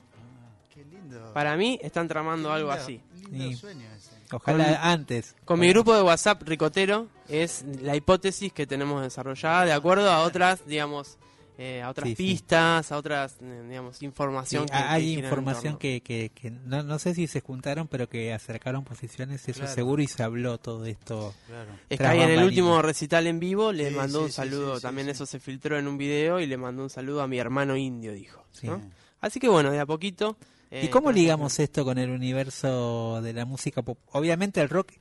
Qué 0.74 0.84
lindo. 0.86 1.34
para 1.34 1.54
mí 1.58 1.78
están 1.82 2.08
tramando 2.08 2.48
Qué 2.48 2.54
algo 2.54 2.70
lindo- 2.70 2.82
así. 2.82 3.00
Lindo 3.30 3.58
sueño 3.58 3.86
Ojalá 4.32 4.90
antes. 4.92 5.34
Con 5.44 5.60
mi 5.60 5.68
grupo 5.68 5.94
de 5.94 6.02
WhatsApp 6.02 6.42
Ricotero 6.42 7.08
es 7.28 7.64
la 7.80 7.94
hipótesis 7.96 8.52
que 8.52 8.66
tenemos 8.66 9.02
desarrollada 9.02 9.64
de 9.64 9.72
acuerdo 9.72 10.10
a 10.10 10.20
otras, 10.22 10.66
digamos, 10.66 11.18
eh, 11.58 11.82
a 11.82 11.90
otras 11.90 12.08
Sí, 12.08 12.16
sí. 12.16 12.22
pistas, 12.22 12.90
a 12.90 12.96
otras, 12.96 13.36
eh, 13.42 13.64
digamos, 13.68 13.98
Sí, 13.98 14.06
información. 14.06 14.66
que- 14.66 14.72
hay 14.74 15.14
que 15.16 15.20
información 15.20 15.76
que, 15.76 16.00
que, 16.00 16.30
que 16.34 16.50
no, 16.50 16.82
no 16.82 16.98
sé 16.98 17.14
si 17.14 17.26
se 17.26 17.40
juntaron, 17.42 17.86
pero 17.88 18.08
que 18.08 18.32
acercaron 18.32 18.84
posiciones, 18.84 19.46
eso 19.48 19.60
Claro. 19.60 19.74
seguro, 19.74 20.02
y 20.02 20.06
se 20.08 20.22
habló 20.22 20.58
todo 20.58 20.86
esto. 20.86 21.34
Claro. 21.46 21.70
Sky 21.84 21.96
tras 21.98 22.14
en 22.16 22.30
el 22.30 22.42
último 22.44 22.80
recital 22.80 23.26
en 23.26 23.38
vivo 23.38 23.70
le 23.70 23.90
Sí, 23.90 23.94
mandó 23.94 24.20
sí, 24.20 24.24
un 24.24 24.30
sí, 24.30 24.34
saludo, 24.36 24.74
sí, 24.74 24.80
sí, 24.80 24.82
también 24.82 25.06
sí. 25.08 25.10
eso 25.12 25.26
se 25.26 25.38
filtró 25.40 25.78
en 25.78 25.86
un 25.86 25.98
video 25.98 26.40
y 26.40 26.46
le 26.46 26.56
mandó 26.56 26.82
un 26.82 26.90
saludo 26.90 27.22
a 27.22 27.28
mi 27.28 27.38
hermano 27.38 27.76
indio, 27.76 28.12
dijo. 28.12 28.44
Sí. 28.52 28.66
¿no? 28.66 28.80
Así 29.20 29.38
que 29.38 29.48
bueno, 29.48 29.70
de 29.70 29.78
a 29.78 29.86
poquito. 29.86 30.36
¿Y 30.72 30.86
eh, 30.86 30.90
cómo 30.90 31.12
ligamos 31.12 31.58
esto 31.58 31.84
con 31.84 31.98
el 31.98 32.10
universo 32.10 33.20
de 33.22 33.32
la 33.34 33.44
música 33.44 33.82
pop? 33.82 33.98
Obviamente 34.12 34.60
el 34.60 34.68
rock 34.68 34.92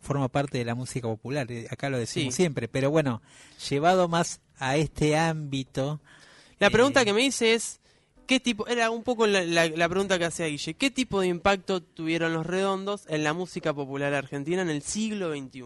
forma 0.00 0.28
parte 0.28 0.58
de 0.58 0.64
la 0.64 0.74
música 0.74 1.06
popular, 1.08 1.50
eh, 1.50 1.66
acá 1.70 1.88
lo 1.88 1.98
decimos 1.98 2.34
Sí. 2.34 2.42
siempre, 2.42 2.68
pero 2.68 2.90
bueno, 2.90 3.22
llevado 3.70 4.08
más 4.08 4.40
a 4.58 4.76
este 4.76 5.16
ámbito. 5.16 6.00
La 6.58 6.66
eh, 6.66 6.70
pregunta 6.70 7.04
que 7.04 7.12
me 7.14 7.22
hice 7.24 7.54
es, 7.54 7.80
¿qué 8.26 8.38
tipo, 8.40 8.66
era 8.66 8.90
un 8.90 9.02
poco 9.02 9.26
la, 9.26 9.42
la- 9.44 9.68
la 9.68 9.88
pregunta 9.88 10.18
que 10.18 10.24
hacía 10.26 10.46
Guille, 10.46 10.74
¿qué 10.74 10.90
tipo 10.90 11.20
de 11.20 11.28
impacto 11.28 11.82
tuvieron 11.82 12.32
los 12.34 12.44
redondos 12.46 13.04
en 13.08 13.24
la 13.24 13.32
música 13.32 13.72
popular 13.72 14.12
argentina 14.14 14.60
en 14.62 14.68
el 14.70 14.82
siglo 14.82 15.30
XXI? 15.32 15.62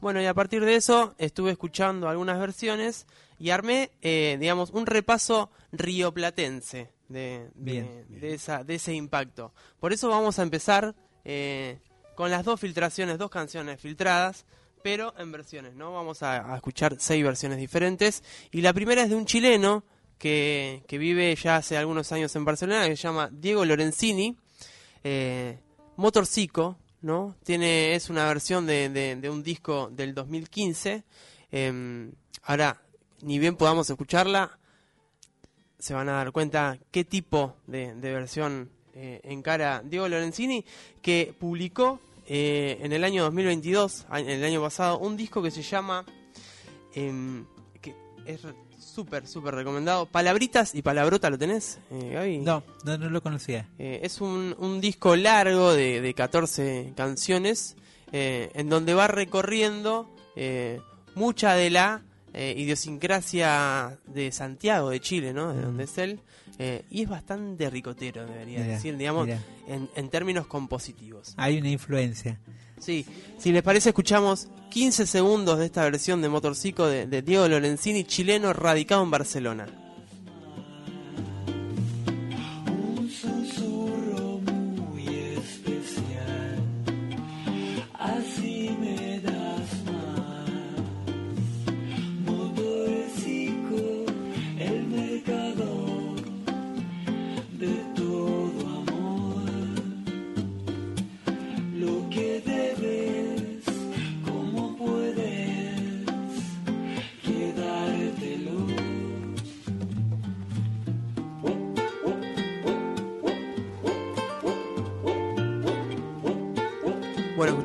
Bueno, 0.00 0.20
y 0.22 0.26
a 0.26 0.34
partir 0.34 0.64
de 0.64 0.76
eso 0.76 1.14
estuve 1.18 1.50
escuchando 1.50 2.08
algunas 2.08 2.38
versiones 2.38 3.06
y 3.40 3.50
armé, 3.50 3.90
eh, 4.02 4.36
digamos, 4.40 4.70
un 4.70 4.86
repaso 4.86 5.50
rioplatense 5.72 6.90
de, 7.08 7.48
de, 7.54 7.72
Bien. 7.72 8.06
de 8.08 8.34
esa, 8.34 8.64
de 8.64 8.74
ese 8.76 8.94
impacto. 8.94 9.52
Por 9.80 9.92
eso 9.92 10.08
vamos 10.08 10.38
a 10.38 10.42
empezar 10.42 10.94
eh, 11.24 11.78
con 12.14 12.30
las 12.30 12.44
dos 12.44 12.60
filtraciones, 12.60 13.18
dos 13.18 13.30
canciones 13.30 13.80
filtradas, 13.80 14.44
pero 14.82 15.14
en 15.18 15.32
versiones, 15.32 15.74
¿no? 15.74 15.92
Vamos 15.92 16.22
a, 16.22 16.52
a 16.52 16.56
escuchar 16.56 16.96
seis 16.98 17.24
versiones 17.24 17.58
diferentes. 17.58 18.22
Y 18.50 18.60
la 18.60 18.72
primera 18.72 19.02
es 19.02 19.10
de 19.10 19.16
un 19.16 19.26
chileno 19.26 19.84
que, 20.18 20.82
que 20.86 20.98
vive 20.98 21.34
ya 21.36 21.56
hace 21.56 21.76
algunos 21.76 22.10
años 22.12 22.34
en 22.36 22.44
Barcelona, 22.44 22.86
que 22.88 22.96
se 22.96 23.02
llama 23.02 23.28
Diego 23.32 23.64
Lorenzini. 23.64 24.36
Eh, 25.04 25.58
Motorcico, 25.96 26.78
¿no? 27.02 27.34
Tiene, 27.44 27.94
es 27.94 28.08
una 28.08 28.24
versión 28.26 28.66
de, 28.66 28.88
de- 28.88 29.16
de 29.16 29.30
un 29.30 29.42
disco 29.42 29.88
del 29.90 30.14
2015. 30.14 31.02
Eh, 31.50 32.10
ahora, 32.44 32.80
ni 33.22 33.38
bien 33.40 33.56
podamos 33.56 33.90
escucharla, 33.90 34.58
se 35.78 35.94
van 35.94 36.08
a 36.08 36.12
dar 36.12 36.32
cuenta 36.32 36.78
qué 36.90 37.04
tipo 37.04 37.54
de, 37.66 37.94
de 37.94 38.12
versión 38.12 38.70
eh, 38.94 39.20
encara 39.24 39.82
Diego 39.84 40.08
Lorenzini, 40.08 40.64
que 41.02 41.32
publicó 41.38 42.00
eh, 42.26 42.78
en 42.82 42.92
el 42.92 43.04
año 43.04 43.22
2022, 43.24 44.06
a- 44.10 44.20
en 44.20 44.28
el 44.28 44.44
año 44.44 44.60
pasado, 44.60 44.98
un 44.98 45.16
disco 45.16 45.40
que 45.42 45.50
se 45.50 45.62
llama, 45.62 46.04
em, 46.94 47.44
que 47.80 47.94
es 48.26 48.40
súper, 48.78 49.26
súper 49.26 49.54
recomendado, 49.54 50.06
Palabritas 50.06 50.74
y 50.74 50.82
Palabrota, 50.82 51.30
¿lo 51.30 51.38
tenés, 51.38 51.78
eh, 51.90 52.10
Gaby? 52.14 52.38
No, 52.38 52.62
no, 52.84 52.98
no 52.98 53.08
lo 53.10 53.22
conocía. 53.22 53.68
Eh, 53.78 54.00
es 54.02 54.20
un, 54.20 54.54
un 54.58 54.80
disco 54.80 55.14
largo 55.16 55.72
de, 55.74 56.00
de 56.00 56.14
14 56.14 56.92
canciones 56.96 57.76
eh, 58.12 58.50
en 58.54 58.68
donde 58.68 58.94
va 58.94 59.06
recorriendo 59.06 60.08
mucha 61.16 61.54
de 61.54 61.70
la 61.70 62.02
eh, 62.34 62.54
idiosincrasia 62.56 63.98
de 64.06 64.32
Santiago, 64.32 64.90
de 64.90 65.00
Chile, 65.00 65.32
¿no? 65.32 65.52
De 65.54 65.62
donde 65.62 65.84
es 65.84 65.98
él. 65.98 66.20
eh, 66.58 66.84
y 66.90 67.02
es 67.02 67.08
bastante 67.08 67.68
ricotero, 67.70 68.26
debería 68.26 68.62
decir, 68.64 68.96
digamos, 68.96 69.28
en, 69.66 69.88
en 69.94 70.08
términos 70.10 70.46
compositivos. 70.46 71.34
Hay 71.36 71.58
una 71.58 71.70
influencia. 71.70 72.38
Sí, 72.80 73.04
si 73.38 73.50
les 73.52 73.62
parece, 73.62 73.88
escuchamos 73.90 74.48
15 74.70 75.06
segundos 75.06 75.58
de 75.58 75.66
esta 75.66 75.82
versión 75.82 76.22
de 76.22 76.28
Motorcico 76.28 76.86
de, 76.86 77.06
de 77.06 77.22
Diego 77.22 77.48
Lorenzini, 77.48 78.04
chileno 78.04 78.52
radicado 78.52 79.02
en 79.02 79.10
Barcelona. 79.10 79.66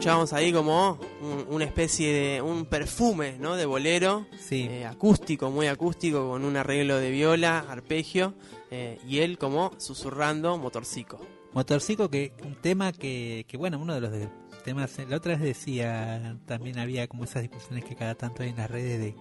Escuchábamos 0.04 0.34
ahí 0.34 0.52
como 0.52 1.00
un- 1.22 1.46
una 1.50 1.64
especie 1.64 2.12
de 2.14 2.42
un 2.42 2.66
perfume, 2.66 3.38
¿no? 3.40 3.56
De 3.56 3.66
bolero, 3.66 4.26
Sí. 4.38 4.68
eh, 4.70 4.86
acústico, 4.86 5.50
muy 5.50 5.68
acústico, 5.68 6.30
con 6.30 6.44
un 6.44 6.58
arreglo 6.58 6.98
de 6.98 7.10
viola, 7.10 7.60
arpegio, 7.70 8.34
eh, 8.70 9.00
y 9.08 9.20
él 9.20 9.38
como 9.38 9.72
susurrando 9.78 10.58
motorcico. 10.58 11.22
Motorcico, 11.54 12.10
que 12.10 12.34
un 12.44 12.56
tema 12.56 12.92
que, 12.92 13.46
que 13.48 13.56
bueno, 13.56 13.80
uno 13.80 13.94
de 13.94 14.02
los 14.02 14.12
de- 14.12 14.28
temas, 14.66 14.98
la 15.08 15.16
otra 15.16 15.34
vez 15.36 15.42
decía, 15.42 16.38
también 16.46 16.80
había 16.80 17.08
como 17.08 17.24
esas 17.24 17.42
discusiones 17.44 17.86
que 17.86 17.96
cada 17.96 18.16
tanto 18.16 18.44
hay 18.44 18.50
en 18.50 18.58
las 18.58 18.70
redes 18.70 19.00
de 19.00 19.16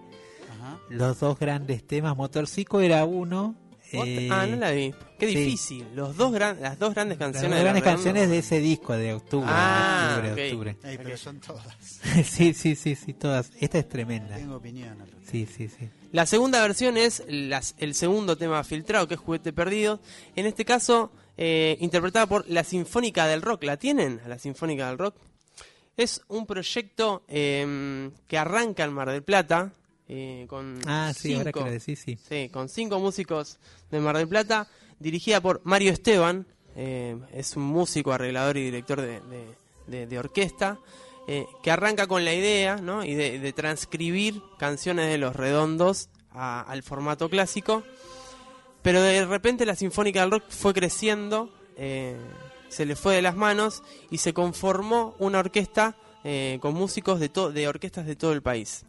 Ajá. 0.59 0.79
los 0.89 1.17
dos 1.21 1.39
grandes 1.39 1.87
temas. 1.87 2.15
Motorcico 2.17 2.81
era 2.81 3.05
uno. 3.05 3.55
Eh, 3.93 4.29
ah, 4.31 4.45
no 4.47 4.55
la 4.57 4.71
vi. 4.71 4.93
Qué 5.19 5.27
sí. 5.29 5.35
difícil. 5.35 5.87
Los 5.95 6.17
dos 6.17 6.31
gran, 6.33 6.61
las 6.61 6.77
dos 6.79 6.93
grandes 6.93 7.17
las 7.19 7.27
canciones 7.31 7.57
de 7.57 7.63
grandes 7.63 7.83
la 7.83 7.91
canciones 7.91 8.29
de 8.29 8.37
ese 8.39 8.59
disco 8.59 8.93
de 8.93 9.13
octubre. 9.13 9.47
Ah, 9.49 10.19
de 10.21 10.29
octubre, 10.29 10.47
ok. 10.47 10.51
octubre. 10.73 10.91
Ey, 10.91 10.97
pero 11.03 11.17
son 11.17 11.39
todas. 11.39 11.65
sí, 12.25 12.53
sí, 12.53 12.75
sí, 12.75 12.95
sí, 12.95 13.13
todas. 13.13 13.51
Esta 13.59 13.79
es 13.79 13.87
tremenda. 13.89 14.35
Tengo 14.35 14.55
opinión 14.57 14.99
al. 15.01 15.09
Sí, 15.29 15.45
sí, 15.45 15.67
sí. 15.69 15.89
La 16.11 16.25
segunda 16.25 16.61
versión 16.61 16.97
es 16.97 17.23
las- 17.27 17.75
el 17.77 17.95
segundo 17.95 18.37
tema 18.37 18.63
filtrado, 18.63 19.07
que 19.07 19.13
es 19.15 19.19
Juguete 19.19 19.53
Perdido. 19.53 19.99
En 20.35 20.45
este 20.45 20.65
caso, 20.65 21.11
eh, 21.37 21.77
interpretada 21.79 22.27
por 22.27 22.47
la 22.49 22.63
Sinfónica 22.63 23.25
del 23.27 23.41
Rock. 23.41 23.63
¿La 23.63 23.77
tienen? 23.77 24.21
A 24.25 24.27
la 24.27 24.37
Sinfónica 24.39 24.87
del 24.89 24.97
Rock. 24.97 25.15
Es 25.95 26.21
un 26.27 26.45
proyecto 26.47 27.23
eh, 27.27 28.09
que 28.27 28.37
arranca 28.37 28.83
en 28.83 28.93
Mar 28.93 29.09
del 29.11 29.23
Plata. 29.23 29.71
Eh, 30.07 30.45
con 30.49 30.79
Ah, 30.85 31.13
sí, 31.15 31.33
ahora 31.33 31.51
que 31.51 31.59
cinco- 31.59 31.65
lo 31.67 31.71
decís, 31.71 31.99
sí. 32.05 32.17
Sí, 32.27 32.49
con 32.49 32.69
cinco 32.69 32.99
músicos 32.99 33.57
de 33.91 33.99
Mar 33.99 34.17
del 34.17 34.27
Plata, 34.27 34.67
dirigida 34.99 35.41
por 35.41 35.61
Mario 35.63 35.91
Esteban, 35.91 36.45
eh, 36.75 37.17
es 37.31 37.55
un 37.55 37.63
músico, 37.63 38.11
arreglador 38.13 38.57
y 38.57 38.63
director 38.65 38.99
de, 39.01 39.19
de- 39.21 39.55
de- 39.87 40.07
de 40.07 40.19
orquesta, 40.19 40.79
eh, 41.27 41.45
que 41.61 41.71
arranca 41.71 42.07
con 42.07 42.25
la 42.25 42.33
idea 42.33 42.77
¿no? 42.77 43.03
y 43.05 43.15
de, 43.15 43.39
de 43.39 43.53
transcribir 43.53 44.41
canciones 44.59 45.09
de 45.09 45.17
los 45.17 45.35
redondos 45.35 46.09
a- 46.31 46.61
al 46.61 46.83
formato 46.83 47.29
clásico, 47.29 47.83
pero 48.81 49.01
de 49.01 49.25
repente 49.25 49.65
la 49.65 49.75
Sinfónica 49.75 50.21
del 50.21 50.31
Rock 50.31 50.43
fue 50.49 50.73
creciendo, 50.73 51.49
eh, 51.77 52.17
se 52.69 52.85
le 52.85 52.95
fue 52.95 53.15
de 53.15 53.21
las 53.21 53.35
manos 53.35 53.83
y 54.11 54.17
se 54.17 54.33
conformó 54.33 55.15
una 55.19 55.39
orquesta 55.39 55.95
eh, 56.25 56.57
con 56.61 56.73
músicos 56.73 57.19
de, 57.19 57.29
to- 57.29 57.51
de 57.51 57.67
orquestas 57.67 58.05
de 58.05 58.15
todo 58.15 58.31
el 58.33 58.41
país. 58.41 58.85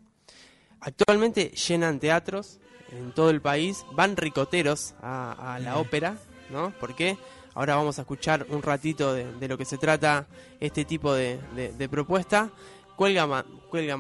Actualmente 0.85 1.49
llenan 1.51 1.99
teatros 1.99 2.59
en 2.92 3.12
todo 3.12 3.31
el 3.31 3.40
país, 3.40 3.85
van 3.92 4.16
ricoteros 4.16 4.94
a, 5.03 5.55
a 5.55 5.59
la 5.59 5.79
ópera, 5.79 6.16
¿no? 6.51 6.73
Porque 6.79 7.16
ahora 7.55 7.77
vamos 7.77 7.99
a 7.99 8.03
escuchar 8.03 8.47
un 8.51 8.62
ratito 8.62 9.14
de, 9.14 9.33
de 9.33 9.49
lo 9.49 9.57
que 9.59 9.64
se 9.64 9.79
trata 9.79 10.27
este 10.61 10.85
tipo 10.85 11.12
de, 11.14 11.40
de- 11.57 11.73
de 11.73 11.88
propuesta. 11.88 12.51
Cuelgan, 12.97 13.44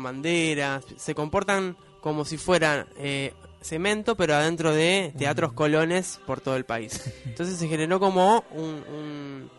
banderas, 0.02 0.84
se 0.96 1.14
comportan 1.14 1.76
como 2.00 2.24
si 2.24 2.36
fueran 2.36 2.86
eh, 2.98 3.32
cemento, 3.60 4.14
pero 4.16 4.34
adentro 4.34 4.72
de 4.72 5.12
teatros 5.18 5.52
colones 5.52 6.20
por 6.26 6.40
todo 6.40 6.56
el 6.56 6.64
país. 6.64 7.02
Entonces 7.24 7.56
se 7.58 7.66
generó 7.66 7.98
como 7.98 8.44
un, 8.52 8.84
un, 8.94 9.50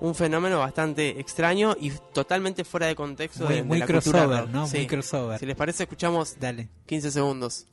un 0.00 0.14
fenómeno 0.14 0.58
bastante 0.58 1.20
extraño 1.20 1.76
y 1.80 1.90
totalmente 2.12 2.64
fuera 2.64 2.86
de 2.86 2.94
contexto 2.94 3.44
Muy, 3.44 3.54
de, 3.54 3.62
de 3.62 3.68
muy 3.68 3.78
la 3.78 3.86
cultura 3.86 4.20
crossover, 4.20 4.40
rock. 4.42 4.50
¿no? 4.50 4.66
Sí. 4.66 4.76
Muy 4.78 4.86
crossover. 4.86 5.38
Si 5.40 5.46
les 5.46 5.56
parece, 5.56 5.82
escuchamos 5.84 6.36
Dale. 6.38 6.68
15 6.86 7.10
segundos. 7.10 7.66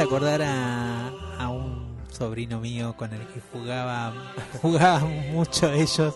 Hace 0.00 0.08
acordar 0.08 0.42
a, 0.42 1.08
a 1.38 1.48
un 1.50 1.96
sobrino 2.10 2.60
mío 2.60 2.94
con 2.96 3.12
el 3.12 3.20
que 3.28 3.40
jugaba 3.52 4.12
jugaba 4.62 5.00
mucho 5.00 5.70
ellos 5.72 6.14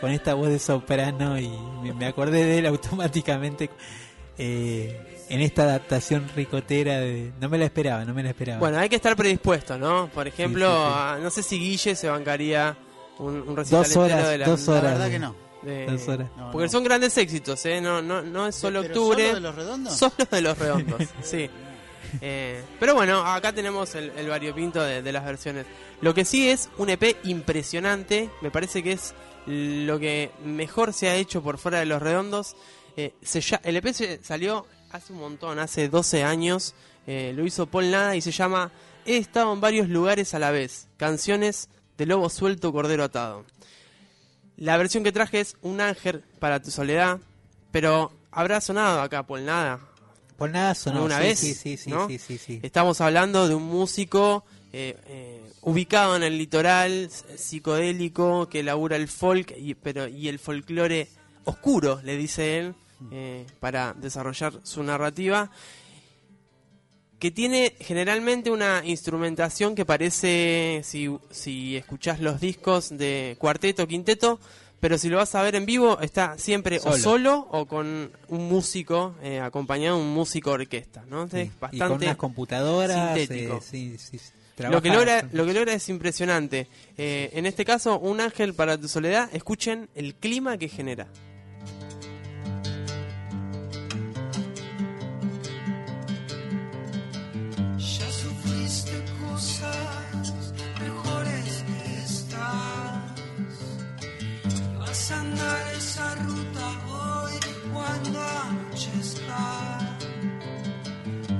con 0.00 0.10
esta 0.10 0.34
voz 0.34 0.48
de 0.48 0.58
soprano 0.58 1.38
y 1.38 1.48
me, 1.82 1.92
me 1.94 2.06
acordé 2.06 2.44
de 2.44 2.58
él 2.58 2.66
automáticamente 2.66 3.70
eh, 4.38 5.24
en 5.28 5.40
esta 5.40 5.62
adaptación 5.64 6.26
ricotera 6.34 6.98
de 7.00 7.32
no 7.40 7.48
me 7.48 7.58
la 7.58 7.66
esperaba 7.66 8.04
no 8.04 8.14
me 8.14 8.22
la 8.22 8.30
esperaba 8.30 8.58
Bueno, 8.58 8.78
hay 8.78 8.88
que 8.88 8.96
estar 8.96 9.14
predispuesto, 9.16 9.78
¿no? 9.78 10.08
Por 10.12 10.26
ejemplo, 10.26 10.66
Sí, 10.66 10.72
sí, 10.72 10.88
sí. 10.88 10.94
a- 10.96 11.18
no 11.22 11.30
sé 11.30 11.42
si 11.42 11.58
Guille 11.58 11.94
se 11.96 12.08
bancaría 12.08 12.76
un, 13.18 13.44
un 13.46 13.56
recital 13.56 13.82
dos 13.84 13.96
horas 13.96 14.28
de 14.28 14.38
la... 14.38 14.46
dos 14.46 14.66
La 14.66 14.72
horas 14.72 14.82
verdad 14.92 15.04
de- 15.06 15.10
que 15.12 15.18
no. 15.18 15.36
de- 15.62 15.86
dos 15.86 16.08
horas. 16.08 16.28
No, 16.36 16.50
porque 16.52 16.66
no. 16.66 16.72
son 16.72 16.84
grandes 16.84 17.16
éxitos, 17.18 17.64
¿eh? 17.66 17.80
No, 17.80 18.00
no, 18.02 18.22
no 18.22 18.46
es 18.46 18.54
solo 18.56 18.80
¿Pero 18.82 18.94
octubre. 18.94 19.24
solo 19.26 19.34
de 19.34 19.40
los 19.40 19.54
redondos? 19.54 19.92
Solo 19.98 20.14
de 20.30 20.40
los 20.40 20.58
redondos, 20.58 21.02
sí. 21.22 21.48
Eh, 22.22 22.62
pero 22.78 22.94
bueno, 22.94 23.24
acá 23.24 23.52
tenemos 23.52 23.94
el, 23.94 24.28
variopinto 24.28 24.82
de, 24.82 25.12
las 25.12 25.24
versiones. 25.24 25.66
Lo 26.00 26.12
que 26.14 26.24
sí 26.24 26.48
es 26.48 26.68
un 26.78 26.90
EP 26.90 27.16
impresionante, 27.24 28.30
me 28.40 28.50
parece 28.50 28.82
que 28.82 28.92
es 28.92 29.14
lo 29.46 29.98
que 29.98 30.30
mejor 30.44 30.92
se 30.92 31.08
ha 31.08 31.14
hecho 31.16 31.42
por 31.42 31.58
fuera 31.58 31.78
de 31.78 31.86
los 31.86 32.02
redondos. 32.02 32.56
Eh, 32.96 33.14
el 33.62 33.76
EP 33.76 33.92
se- 33.92 34.22
salió 34.22 34.66
hace 34.90 35.12
un 35.12 35.20
montón, 35.20 35.58
hace 35.58 35.88
12 35.88 36.24
años, 36.24 36.74
eh, 37.06 37.32
lo 37.34 37.46
hizo 37.46 37.66
Paul 37.66 37.90
Nada 37.90 38.16
y 38.16 38.20
se 38.20 38.32
llama 38.32 38.70
He 39.06 39.16
estado 39.16 39.52
en 39.52 39.60
varios 39.60 39.88
lugares 39.88 40.34
a 40.34 40.38
la 40.38 40.50
vez, 40.50 40.88
canciones 40.96 41.68
de 41.96 42.06
Lobo 42.06 42.28
Suelto, 42.28 42.72
Cordero 42.72 43.04
Atado. 43.04 43.44
La 44.56 44.76
versión 44.76 45.04
que 45.04 45.12
traje 45.12 45.40
es 45.40 45.56
Un 45.62 45.80
ángel 45.80 46.22
para 46.38 46.60
tu 46.60 46.70
soledad, 46.70 47.18
pero 47.72 48.12
habrá 48.30 48.60
sonado 48.60 49.00
acá 49.00 49.22
Paul 49.22 49.44
Nada. 49.46 49.80
Sonó 50.74 50.96
¿Alguna 50.96 51.18
sí, 51.18 51.22
vez? 51.22 51.38
sí 51.38 51.54
sí 51.54 51.76
sí 51.76 51.90
¿no? 51.90 52.08
sí 52.08 52.18
sí, 52.18 52.38
sí. 52.38 52.60
Estamos 52.62 53.00
hablando 53.00 53.46
de 53.48 53.54
un 53.54 53.64
músico 53.64 54.44
eh, 54.72 54.96
eh, 55.06 55.42
ubicado 55.62 56.16
en 56.16 56.22
el 56.22 56.38
litoral, 56.38 57.10
psicodélico, 57.36 58.48
que 58.48 58.62
labura 58.62 58.96
el 58.96 59.08
folk 59.08 59.52
y, 59.56 59.74
pero, 59.74 60.08
y 60.08 60.28
el 60.28 60.38
folclore 60.38 61.08
oscuro, 61.44 62.00
le 62.04 62.16
dice 62.16 62.58
él, 62.58 62.74
eh, 63.10 63.46
para 63.58 63.94
desarrollar 63.94 64.54
su 64.62 64.82
narrativa. 64.82 65.50
Que 67.18 67.30
tiene 67.30 67.74
generalmente 67.80 68.50
una 68.50 68.82
instrumentación 68.84 69.74
que 69.74 69.84
parece, 69.84 70.80
si, 70.84 71.14
si 71.30 71.76
escuchás 71.76 72.20
los 72.20 72.40
discos 72.40 72.96
de 72.96 73.36
cuarteto, 73.38 73.86
quinteto, 73.86 74.40
pero 74.80 74.96
si 74.98 75.08
lo 75.08 75.18
vas 75.18 75.34
a 75.34 75.42
ver 75.42 75.54
en 75.54 75.66
vivo, 75.66 76.00
está 76.00 76.36
siempre 76.38 76.80
o 76.84 76.96
Solo. 76.96 77.46
o 77.50 77.66
con 77.66 78.10
un 78.28 78.48
músico, 78.48 79.14
eh, 79.22 79.38
acompañado 79.40 79.96
de 79.98 80.02
un 80.02 80.12
músico 80.14 80.50
orquesta, 80.52 81.04
¿no? 81.08 81.22
Entonces, 81.24 81.48
Sí. 81.48 81.54
y 81.54 81.60
bastante 81.60 81.86
con 81.94 82.02
unas 82.02 82.16
computadoras 82.16 83.16
sintético. 83.18 83.56
eh, 83.56 83.60
sí, 83.62 83.96
sí, 83.98 84.18
sí. 84.18 84.32
lo 84.68 84.82
que 84.82 84.90
logra 84.90 85.26
lo 85.32 85.46
que 85.46 85.54
logra 85.54 85.72
es 85.72 85.88
impresionante 85.88 86.66
Eh, 86.98 87.30
en 87.32 87.46
este 87.46 87.64
caso 87.64 87.98
un 87.98 88.20
ángel 88.20 88.52
para 88.54 88.76
tu 88.76 88.88
soledad 88.88 89.30
escuchen 89.32 89.88
el 89.94 90.14
clima 90.14 90.58
que 90.58 90.68
genera 90.68 91.06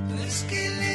Tu 0.08 0.14
esqueleto 0.26 0.89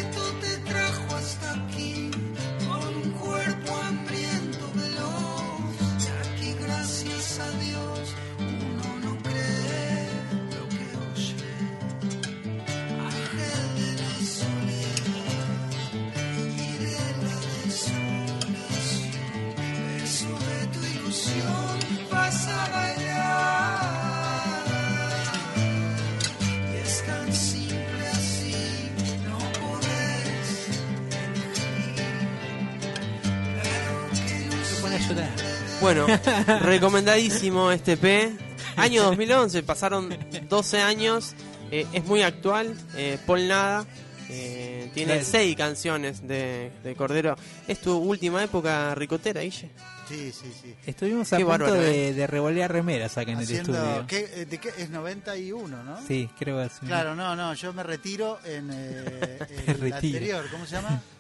bueno 35.86 36.08
recomendadísimo 36.62 37.72
este 37.72 37.96
P 37.96 38.32
año 38.76 39.04
2011 39.04 39.62
pasaron 39.62 40.10
12 40.50 40.82
años 40.82 41.36
eh, 41.70 41.86
es 41.94 42.04
muy 42.06 42.24
actual 42.24 42.76
eh, 42.96 43.20
Paul 43.28 43.48
Nada 43.48 43.86
eh, 44.30 44.90
tiene 44.96 45.14
Claro. 45.14 45.28
seis 45.30 45.56
canciones 45.56 46.28
de, 46.28 46.72
de 46.84 46.96
Cordero 46.96 47.36
es 47.68 47.80
tu 47.82 47.96
última 47.96 48.44
época 48.44 48.96
ricotera 48.96 49.42
Guille 49.42 49.70
Sí, 50.08 50.32
sí, 50.32 50.52
sí. 50.62 50.76
Estuvimos 50.86 51.32
a 51.34 51.38
Qué 51.38 51.44
punto 51.44 51.64
bárbaro, 51.64 51.82
de, 51.82 52.10
¿eh? 52.10 52.14
de 52.14 52.28
revolear 52.28 52.72
remeras 52.72 53.18
acá 53.18 53.32
en 53.32 53.40
el 53.40 53.44
Haciendo, 53.44 53.74
estudio. 53.76 54.06
¿qué, 54.08 54.30
eh, 54.42 54.46
¿De 54.46 54.60
qué? 54.60 54.70
Es 54.78 54.92
91, 54.92 55.84
¿no? 55.84 56.00
Sí, 56.08 56.30
creo 56.38 56.60
que 56.60 56.66
es 56.68 56.74
Claro, 56.86 57.16
no, 57.16 57.36
no, 57.36 57.56
yo 57.56 57.74
me 57.74 57.82
retiro 57.82 58.38
en 58.46 58.70
eh, 58.72 59.40
el 59.68 59.80
retiro. 59.80 59.96
anterior, 59.96 60.46
¿cómo 60.52 60.66
se 60.68 60.76
llama? 60.76 61.02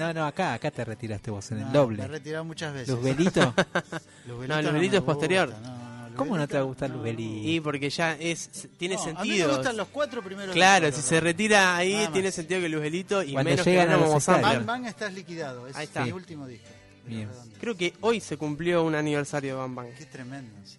No, 0.00 0.12
no, 0.14 0.26
acá, 0.26 0.54
acá 0.54 0.70
te 0.70 0.84
retiraste 0.84 1.30
vos 1.30 1.50
en 1.52 1.58
el 1.58 1.64
no, 1.66 1.72
doble. 1.72 1.98
Me 1.98 2.04
he 2.04 2.08
retirado 2.08 2.44
muchas 2.44 2.72
veces. 2.72 2.88
Luzbelito. 2.88 3.54
Luzbelito 4.26 4.48
No, 4.48 4.62
Luzbelito 4.62 4.92
me 4.92 4.96
es 4.98 5.02
posterior. 5.04 5.48
gusta, 5.50 5.60
no, 5.68 6.08
no, 6.10 6.16
¿Cómo 6.16 6.36
no 6.38 6.48
te 6.48 6.54
va 6.54 6.60
a 6.60 6.62
Luzbelito, 6.64 6.66
gustar 6.66 6.90
no. 6.90 6.96
Luzbelito? 6.96 7.48
y 7.48 7.60
porque 7.60 7.90
ya 7.90 8.12
es 8.18 8.68
tiene 8.78 8.94
No, 8.96 9.00
A 9.02 9.04
mí 9.06 9.12
me 9.12 9.18
sentido 9.24 9.54
gustan 9.56 9.76
los 9.76 9.88
cuatro 9.88 10.22
primeros 10.22 10.54
claro 10.54 10.90
si 10.90 10.96
¿no? 10.96 11.02
se 11.02 11.20
retira 11.20 11.76
ahí 11.76 12.08
tiene 12.12 12.32
sentido 12.32 12.60
que 12.60 12.68
Lugelito 12.68 13.22
y 13.22 13.32
Cuando 13.32 13.50
menos 13.50 13.66
llegan 13.66 13.88
que 13.88 14.16
estadios. 14.16 14.42
Bang 14.42 14.66
Bang 14.66 14.86
estás 14.86 15.12
liquidado, 15.14 15.66
es 15.66 15.76
Ahí 15.76 15.84
está. 15.84 16.04
mi 16.04 16.12
último 16.12 16.46
disco. 16.46 16.68
Bien. 17.06 17.28
Creo 17.60 17.76
que 17.76 17.94
hoy 18.00 18.20
se 18.20 18.36
cumplió 18.36 18.84
un 18.84 18.94
aniversario 18.94 19.54
de 19.54 19.60
Bam 19.60 19.74
Bang 19.74 19.88
Qué 19.98 20.06
tremendo, 20.06 20.52
sí. 20.64 20.78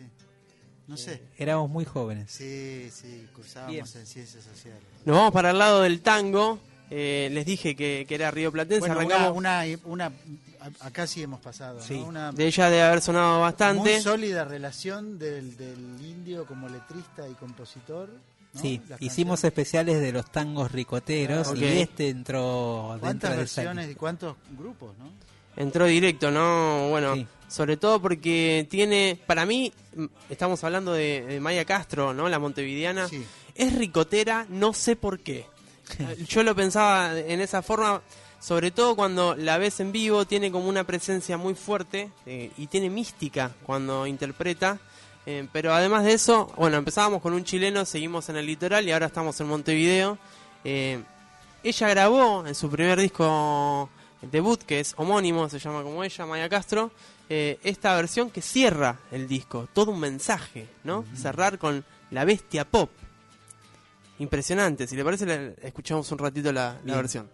No 0.87 0.97
sé. 0.97 1.21
Éramos 1.37 1.69
muy 1.69 1.85
jóvenes. 1.85 2.31
Sí, 2.31 2.89
sí, 2.91 3.27
cursábamos 3.33 3.71
Bien. 3.73 3.85
en 3.85 4.05
ciencias 4.07 4.43
sociales. 4.43 4.81
Nos 5.05 5.15
vamos 5.15 5.31
para 5.31 5.51
el 5.51 5.57
lado 5.57 5.81
del 5.81 6.01
tango. 6.01 6.59
Eh, 6.93 7.29
les 7.31 7.45
dije 7.45 7.73
que, 7.75 8.05
que 8.07 8.15
era 8.15 8.29
Río 8.31 8.51
Platense. 8.51 8.79
Bueno, 8.81 8.95
una, 8.95 9.05
Arrancamos. 9.15 9.37
una, 9.37 9.63
una, 9.85 10.11
acá 10.81 11.07
sí 11.07 11.23
hemos 11.23 11.39
pasado, 11.39 11.77
¿no? 11.79 11.83
Sí. 11.85 11.93
Una 11.95 12.31
De 12.33 12.45
ella 12.47 12.69
debe 12.69 12.81
haber 12.83 13.01
sonado 13.01 13.39
bastante. 13.41 13.93
muy 13.93 14.01
sólida 14.01 14.43
relación 14.43 15.17
del, 15.17 15.55
del 15.55 15.77
indio 16.01 16.45
como 16.45 16.67
letrista 16.67 17.27
y 17.29 17.33
compositor. 17.35 18.09
¿no? 18.53 18.59
Sí, 18.61 18.81
Las 18.89 19.01
hicimos 19.01 19.39
canciones. 19.39 19.43
especiales 19.45 20.01
de 20.01 20.11
los 20.11 20.29
tangos 20.29 20.69
ricoteros 20.73 21.47
Ah, 21.47 21.53
y 21.55 21.63
este 21.63 22.09
entró 22.09 22.97
¿Cuántas 22.99 23.31
de 23.31 23.37
versiones 23.37 23.89
y 23.89 23.95
cuántos 23.95 24.35
grupos, 24.59 24.93
no? 24.99 25.09
Entró 25.55 25.85
directo, 25.85 26.29
¿no? 26.31 26.89
Bueno, 26.89 27.15
Sí. 27.15 27.25
sobre 27.47 27.77
todo 27.77 28.01
porque 28.01 28.67
tiene. 28.69 29.17
Para 29.25 29.45
mí, 29.45 29.71
estamos 30.29 30.61
hablando 30.65 30.91
de, 30.93 31.21
de 31.25 31.39
Maya 31.39 31.63
Castro, 31.63 32.13
¿no? 32.13 32.27
La 32.27 32.39
montevideana. 32.39 33.07
Sí. 33.07 33.25
Es 33.55 33.73
ricotera, 33.75 34.45
no 34.49 34.73
sé 34.73 34.95
por 34.97 35.19
qué. 35.19 35.45
Yo 36.27 36.43
lo 36.43 36.55
pensaba 36.55 37.17
en 37.17 37.41
esa 37.41 37.61
forma, 37.61 38.01
sobre 38.39 38.71
todo 38.71 38.95
cuando 38.95 39.35
la 39.35 39.57
ves 39.57 39.79
en 39.79 39.91
vivo, 39.91 40.25
tiene 40.25 40.51
como 40.51 40.67
una 40.67 40.83
presencia 40.83 41.37
muy 41.37 41.55
fuerte 41.55 42.11
eh, 42.25 42.51
y 42.57 42.67
tiene 42.67 42.89
mística 42.89 43.51
cuando 43.63 44.07
interpreta. 44.07 44.79
Eh, 45.25 45.47
pero 45.51 45.73
además 45.73 46.03
de 46.03 46.13
eso, 46.13 46.51
bueno, 46.57 46.77
empezábamos 46.77 47.21
con 47.21 47.33
un 47.33 47.43
chileno, 47.43 47.85
seguimos 47.85 48.27
en 48.29 48.37
el 48.37 48.45
litoral 48.45 48.87
y 48.87 48.91
ahora 48.91 49.07
estamos 49.07 49.39
en 49.39 49.47
Montevideo. 49.47 50.17
Eh, 50.63 51.03
ella 51.63 51.89
grabó 51.89 52.45
en 52.47 52.55
su 52.55 52.69
primer 52.69 52.99
disco 52.99 53.89
debut, 54.21 54.61
que 54.63 54.79
es 54.79 54.93
homónimo, 54.97 55.49
se 55.49 55.59
llama 55.59 55.83
como 55.83 56.03
ella, 56.03 56.25
Maya 56.25 56.49
Castro, 56.49 56.91
eh, 57.29 57.59
esta 57.63 57.95
versión 57.95 58.29
que 58.29 58.41
cierra 58.41 58.99
el 59.11 59.27
disco, 59.27 59.67
todo 59.73 59.91
un 59.91 59.99
mensaje, 59.99 60.67
¿no? 60.83 61.05
Cerrar 61.15 61.57
con 61.57 61.85
la 62.09 62.25
bestia 62.25 62.65
pop. 62.65 62.89
Impresionante, 64.21 64.85
si 64.85 64.95
le 64.95 65.03
parece, 65.03 65.25
le- 65.25 65.55
escuchamos 65.63 66.11
un 66.11 66.19
ratito 66.19 66.51
la, 66.51 66.79
la 66.85 66.95
versión. 66.95 67.27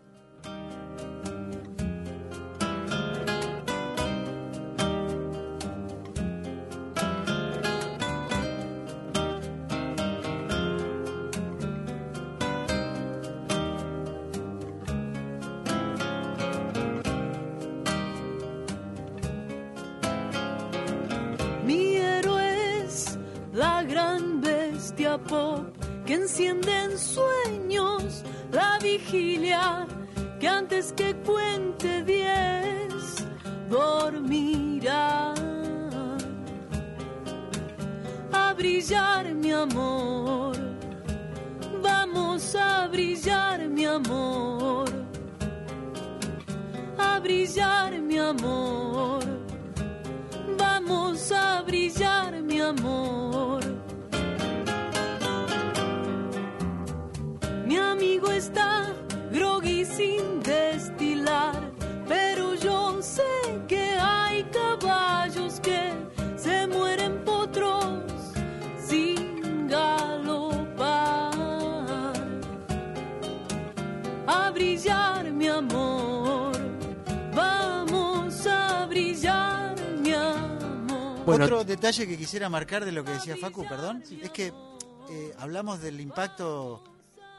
Quisiera 82.27 82.49
marcar 82.49 82.83
de 82.83 82.91
lo 82.91 83.05
que 83.05 83.11
decía 83.11 83.37
Facu, 83.37 83.65
perdón, 83.69 84.03
es 84.21 84.29
que 84.31 84.51
eh, 85.09 85.33
hablamos 85.39 85.79
del 85.81 86.01
impacto, 86.01 86.83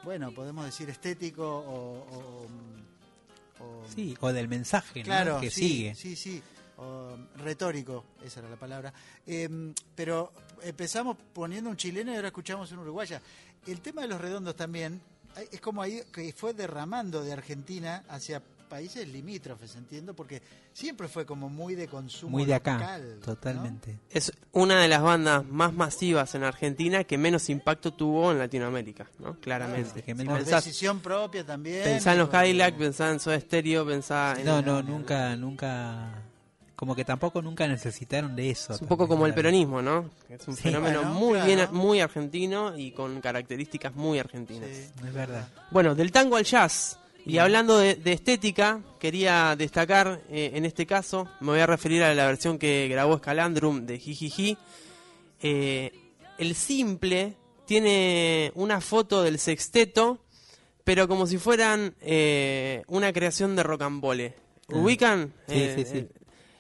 bueno, 0.03 0.33
podemos 0.33 0.65
decir 0.65 0.89
estético 0.89 1.45
o... 1.47 1.99
o- 2.11 2.47
o- 3.63 3.85
Sí, 3.95 4.17
o 4.21 4.33
del 4.33 4.49
mensaje 4.49 5.01
¿no? 5.01 5.05
claro, 5.05 5.41
que 5.43 5.51
sí, 5.51 5.69
sigue. 5.69 5.95
Sí, 5.95 6.17
sí, 6.17 6.43
o, 6.79 7.19
retórico, 7.37 8.05
esa 8.25 8.41
era 8.41 8.49
la 8.49 8.57
palabra. 8.57 8.95
Eh, 9.27 9.75
pero 9.95 10.33
empezamos 10.63 11.19
poniendo 11.35 11.69
un 11.69 11.77
chileno 11.77 12.11
y 12.13 12.17
ahora 12.17 12.29
escuchamos 12.29 12.73
un 12.73 12.79
uruguaya. 12.79 13.21
El 13.67 13.83
tema 13.83 14.01
de 14.03 14.09
los 14.09 14.19
redondos 14.19 14.57
también 14.57 15.03
es 15.53 15.61
como 15.61 15.83
ahí 15.83 16.01
que 16.11 16.33
fue 16.33 16.55
derramando 16.55 17.23
de 17.23 17.33
Argentina 17.35 18.05
hacia 18.09 18.41
países 18.69 19.09
limítrofes, 19.09 19.75
entiendo, 19.77 20.15
porque 20.15 20.43
siempre 20.73 21.09
fue 21.09 21.25
como 21.27 21.49
muy 21.49 21.75
de 21.75 21.89
consumo 21.89 22.33
Muy 22.39 22.45
de 22.45 22.55
acá, 22.55 22.75
local, 22.75 23.15
¿no? 23.21 23.25
totalmente. 23.25 23.99
Es 24.11 24.33
una 24.53 24.81
de 24.81 24.89
las 24.89 25.03
bandas 25.03 25.45
más 25.47 25.73
masivas 25.73 26.35
en 26.35 26.45
Argentina 26.45 27.05
que 27.05 27.19
menos 27.19 27.49
impacto 27.49 27.93
tuvo 27.93 28.31
en 28.33 28.39
Latinoamérica, 28.39 29.09
¿no? 29.19 29.39
Claramente. 29.41 30.05
menos- 30.15 30.27
Por 30.27 30.37
pensás, 30.45 30.65
decisión 30.65 31.01
propia 31.01 31.45
también. 31.45 31.83
pensá 31.85 32.13
en 32.13 32.19
los 32.19 32.29
Cadillac, 32.29 32.77
pensá 32.77 33.11
en 33.11 33.21
Soda 33.21 33.41
Stereo, 33.41 33.87
pensá 33.87 34.35
en... 34.39 34.45
No, 34.47 34.63
no, 34.63 34.83
nunca, 34.83 35.35
nunca. 35.37 36.23
Como 36.77 36.95
que 36.95 37.05
tampoco 37.05 37.43
nunca 37.43 37.67
necesitaron 37.67 38.37
de 38.37 38.51
eso. 38.51 38.73
Es 38.73 38.81
un 38.81 38.87
poco 38.87 39.09
como 39.09 39.27
el 39.27 39.33
claro. 39.33 39.49
peronismo, 39.49 39.83
¿no? 39.83 40.11
Es 40.29 40.47
un 40.47 40.55
Sí. 40.55 40.63
fenómeno 40.63 41.01
Bueno, 41.03 41.15
muy 41.19 41.33
claro. 41.33 41.47
bien, 41.47 41.69
muy 41.73 42.01
argentino 42.01 42.79
y 42.79 42.93
con 42.93 43.21
características 43.21 43.97
muy 43.97 44.21
argentinas. 44.21 44.69
Sí. 44.73 44.85
Es 45.05 45.13
verdad. 45.13 45.49
Bueno, 45.73 45.97
del 45.97 46.13
tango 46.13 46.37
al 46.37 46.45
jazz. 46.45 46.97
Y 47.29 47.39
hablando 47.39 47.77
de, 47.79 47.95
de 47.95 48.13
estética, 48.13 48.81
quería 48.99 49.55
destacar 49.57 50.23
eh, 50.31 50.53
en 50.55 50.65
este 50.65 50.87
caso, 50.87 51.29
me 51.41 51.49
voy 51.49 51.61
a 51.61 51.67
referir 51.67 52.03
a 52.03 52.15
la 52.15 52.27
versión 52.27 52.59
que 52.59 52.89
grabó 52.89 53.19
Scalandrum 53.19 53.85
de 53.87 53.99
Jijiji. 53.99 54.57
Eh, 55.43 55.93
el 56.39 56.55
simple 56.55 57.35
tiene 57.67 58.51
una 58.55 58.81
foto 58.81 59.23
del 59.23 59.39
sexteto, 59.39 60.19
pero 60.85 61.07
como 61.07 61.27
si 61.27 61.37
fueran 61.37 61.95
eh, 62.01 62.83
una 62.87 63.13
creación 63.13 63.57
de 63.57 63.63
rocambole. 63.63 64.35
Ah. 64.71 64.77
¿Ubican? 64.79 65.35
Sí, 65.49 65.55
Eh, 65.55 65.75
sí, 65.77 65.85
sí. 65.85 65.99
eh, 65.99 66.09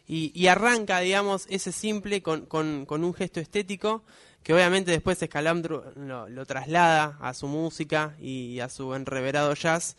y, 0.06 0.32
y 0.34 0.46
arranca, 0.48 1.00
digamos, 1.00 1.46
ese 1.48 1.72
simple 1.72 2.22
con, 2.22 2.46
con- 2.46 2.84
con 2.86 3.04
un 3.04 3.14
gesto 3.14 3.40
estético 3.40 4.02
que 4.42 4.54
obviamente 4.54 4.90
después 4.90 5.18
Scalandrum 5.18 5.82
lo, 6.06 6.28
lo 6.28 6.46
traslada 6.46 7.18
a 7.20 7.34
su 7.34 7.46
música 7.48 8.16
y 8.20 8.60
a 8.60 8.68
su 8.70 8.94
enreverado 8.94 9.52
jazz. 9.54 9.96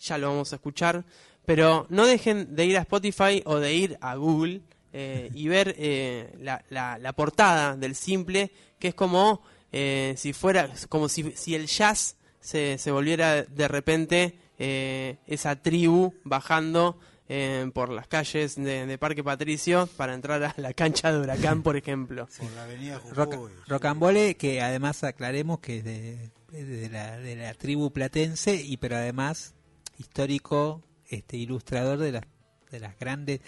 Ya 0.00 0.18
lo 0.18 0.28
vamos 0.28 0.52
a 0.52 0.56
escuchar. 0.56 1.04
Pero 1.46 1.86
no 1.88 2.06
dejen 2.06 2.54
de 2.54 2.66
ir 2.66 2.76
a 2.76 2.82
Spotify 2.82 3.42
o 3.46 3.56
de 3.56 3.74
ir 3.74 3.98
a 4.00 4.14
Google 4.16 4.60
eh, 4.92 5.30
y 5.34 5.48
ver 5.48 5.74
eh, 5.78 6.34
la, 6.40 6.62
la- 6.70 6.98
la 6.98 7.12
portada 7.14 7.76
del 7.76 7.94
simple, 7.94 8.50
que 8.78 8.88
es 8.88 8.94
como 8.94 9.42
eh, 9.72 10.14
si 10.16 10.32
fuera, 10.32 10.70
como 10.88 11.08
si, 11.08 11.32
si 11.32 11.54
el 11.54 11.66
jazz 11.66 12.16
se, 12.40 12.78
se 12.78 12.90
volviera 12.90 13.42
de 13.44 13.68
repente 13.68 14.38
eh, 14.58 15.16
esa 15.26 15.56
tribu 15.56 16.14
bajando 16.24 16.98
eh, 17.30 17.70
por 17.74 17.90
las 17.90 18.06
calles 18.08 18.56
de, 18.56 18.86
de 18.86 18.98
Parque 18.98 19.22
Patricio 19.24 19.86
para 19.96 20.14
entrar 20.14 20.42
a 20.42 20.54
la 20.56 20.72
cancha 20.72 21.12
de 21.12 21.18
Huracán, 21.20 21.62
por 21.62 21.76
ejemplo. 21.76 22.26
Por 22.38 22.50
la 22.52 22.64
avenida 22.64 22.98
Jujuy. 22.98 23.12
Roca- 23.14 23.38
Rocambole, 23.66 24.36
que 24.36 24.60
además 24.62 25.04
aclaremos 25.04 25.60
que 25.60 25.78
es 25.78 25.84
de, 25.84 26.30
es 26.54 26.68
de 26.68 26.88
la, 26.90 27.18
de 27.18 27.36
la 27.36 27.52
tribu 27.54 27.90
platense, 27.90 28.54
y 28.54 28.76
pero 28.78 28.96
además 28.96 29.54
histórico, 29.98 30.82
este 31.08 31.36
ilustrador 31.36 31.98
de 31.98 32.12
las, 32.12 32.24
de 32.70 32.80
las 32.80 32.98
grandes, 32.98 33.40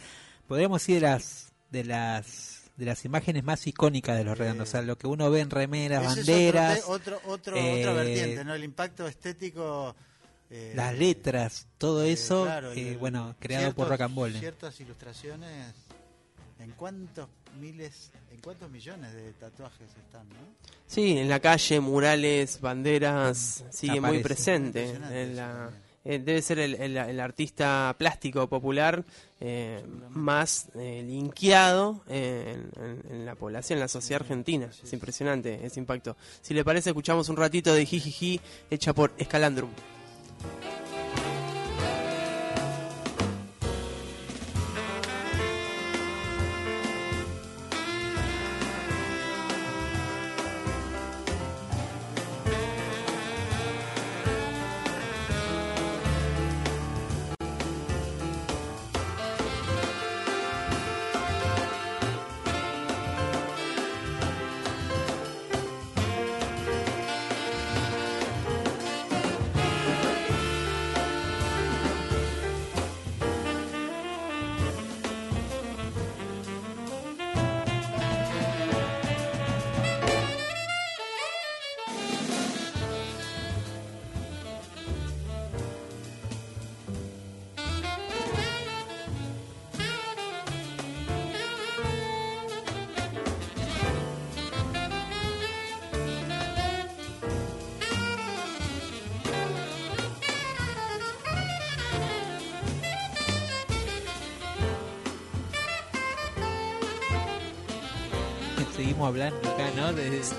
podríamos 0.47 0.81
decir 0.83 0.97
de 0.97 1.01
las, 1.03 1.53
de 1.71 1.85
las 1.85 2.57
de 2.77 2.87
las 2.87 3.05
imágenes 3.05 3.45
más 3.45 3.67
icónicas 3.67 4.17
de 4.17 4.25
los 4.25 4.39
redondos, 4.39 4.67
o 4.69 4.71
sea, 4.73 4.81
lo 4.81 4.97
que 4.97 5.07
uno 5.07 5.31
ve 5.31 5.41
en 5.41 5.51
remeras, 5.51 6.03
banderas, 6.03 6.85
otro, 6.87 7.19
te- 7.19 7.27
otro, 7.27 7.31
otro- 7.31 7.57
eh, 7.57 7.81
otra 7.81 7.93
vertiente, 7.93 8.43
¿no? 8.43 8.55
El 8.55 8.65
impacto 8.65 9.07
estético. 9.07 9.95
eh, 10.49 10.73
las 10.75 10.97
letras, 10.99 11.69
todo 11.77 12.03
eh, 12.03 12.13
eso, 12.13 12.45
claro, 12.45 12.73
eh, 12.73 12.93
el- 12.93 12.97
bueno, 12.99 13.37
creado 13.39 13.67
por 13.67 13.75
ciertos- 13.87 13.91
Rocambole. 13.91 14.39
Ciertas 14.39 14.81
ilustraciones. 14.81 15.75
¿En 16.59 16.71
cuántos 16.73 17.29
miles, 17.61 18.11
en 18.33 18.41
cuántos 18.41 18.71
millones 18.71 19.13
de 19.15 19.33
tatuajes 19.35 19.89
están, 19.97 20.27
no? 20.31 20.37
Sí, 20.87 21.19
en 21.19 21.29
la 21.29 21.39
calle, 21.39 21.81
murales, 21.81 22.61
banderas, 22.63 23.63
sigue 23.71 24.01
muy 24.01 24.19
presente. 24.23 24.91
En 24.91 25.37
la- 25.37 25.53
también. 25.53 25.83
Eh, 26.05 26.19
debe 26.19 26.41
ser 26.43 26.59
el, 26.59 27.21
artista 27.21 27.95
plástico 27.99 28.49
popular 28.49 29.05
eh, 29.41 29.85
más 30.11 30.69
eh, 30.75 31.03
linkeado 31.07 32.03
eh, 32.09 32.57
en, 32.77 32.85
en- 32.85 33.13
en 33.13 33.27
la 33.27 33.35
población, 33.35 33.77
en 33.79 33.81
la 33.81 33.89
sociedad 33.89 34.23
argentina. 34.23 34.71
Es 34.83 34.93
impresionante 34.93 35.65
ese 35.65 35.81
impacto. 35.81 36.17
Si 36.43 36.55
le 36.55 36.65
parece, 36.65 36.91
escuchamos 36.91 37.29
un 37.29 37.37
ratito 37.37 37.73
de 37.75 37.85
Jijiji 37.87 38.41
hecha 38.71 38.93
por 38.95 39.13
Escalandrum. 39.19 39.71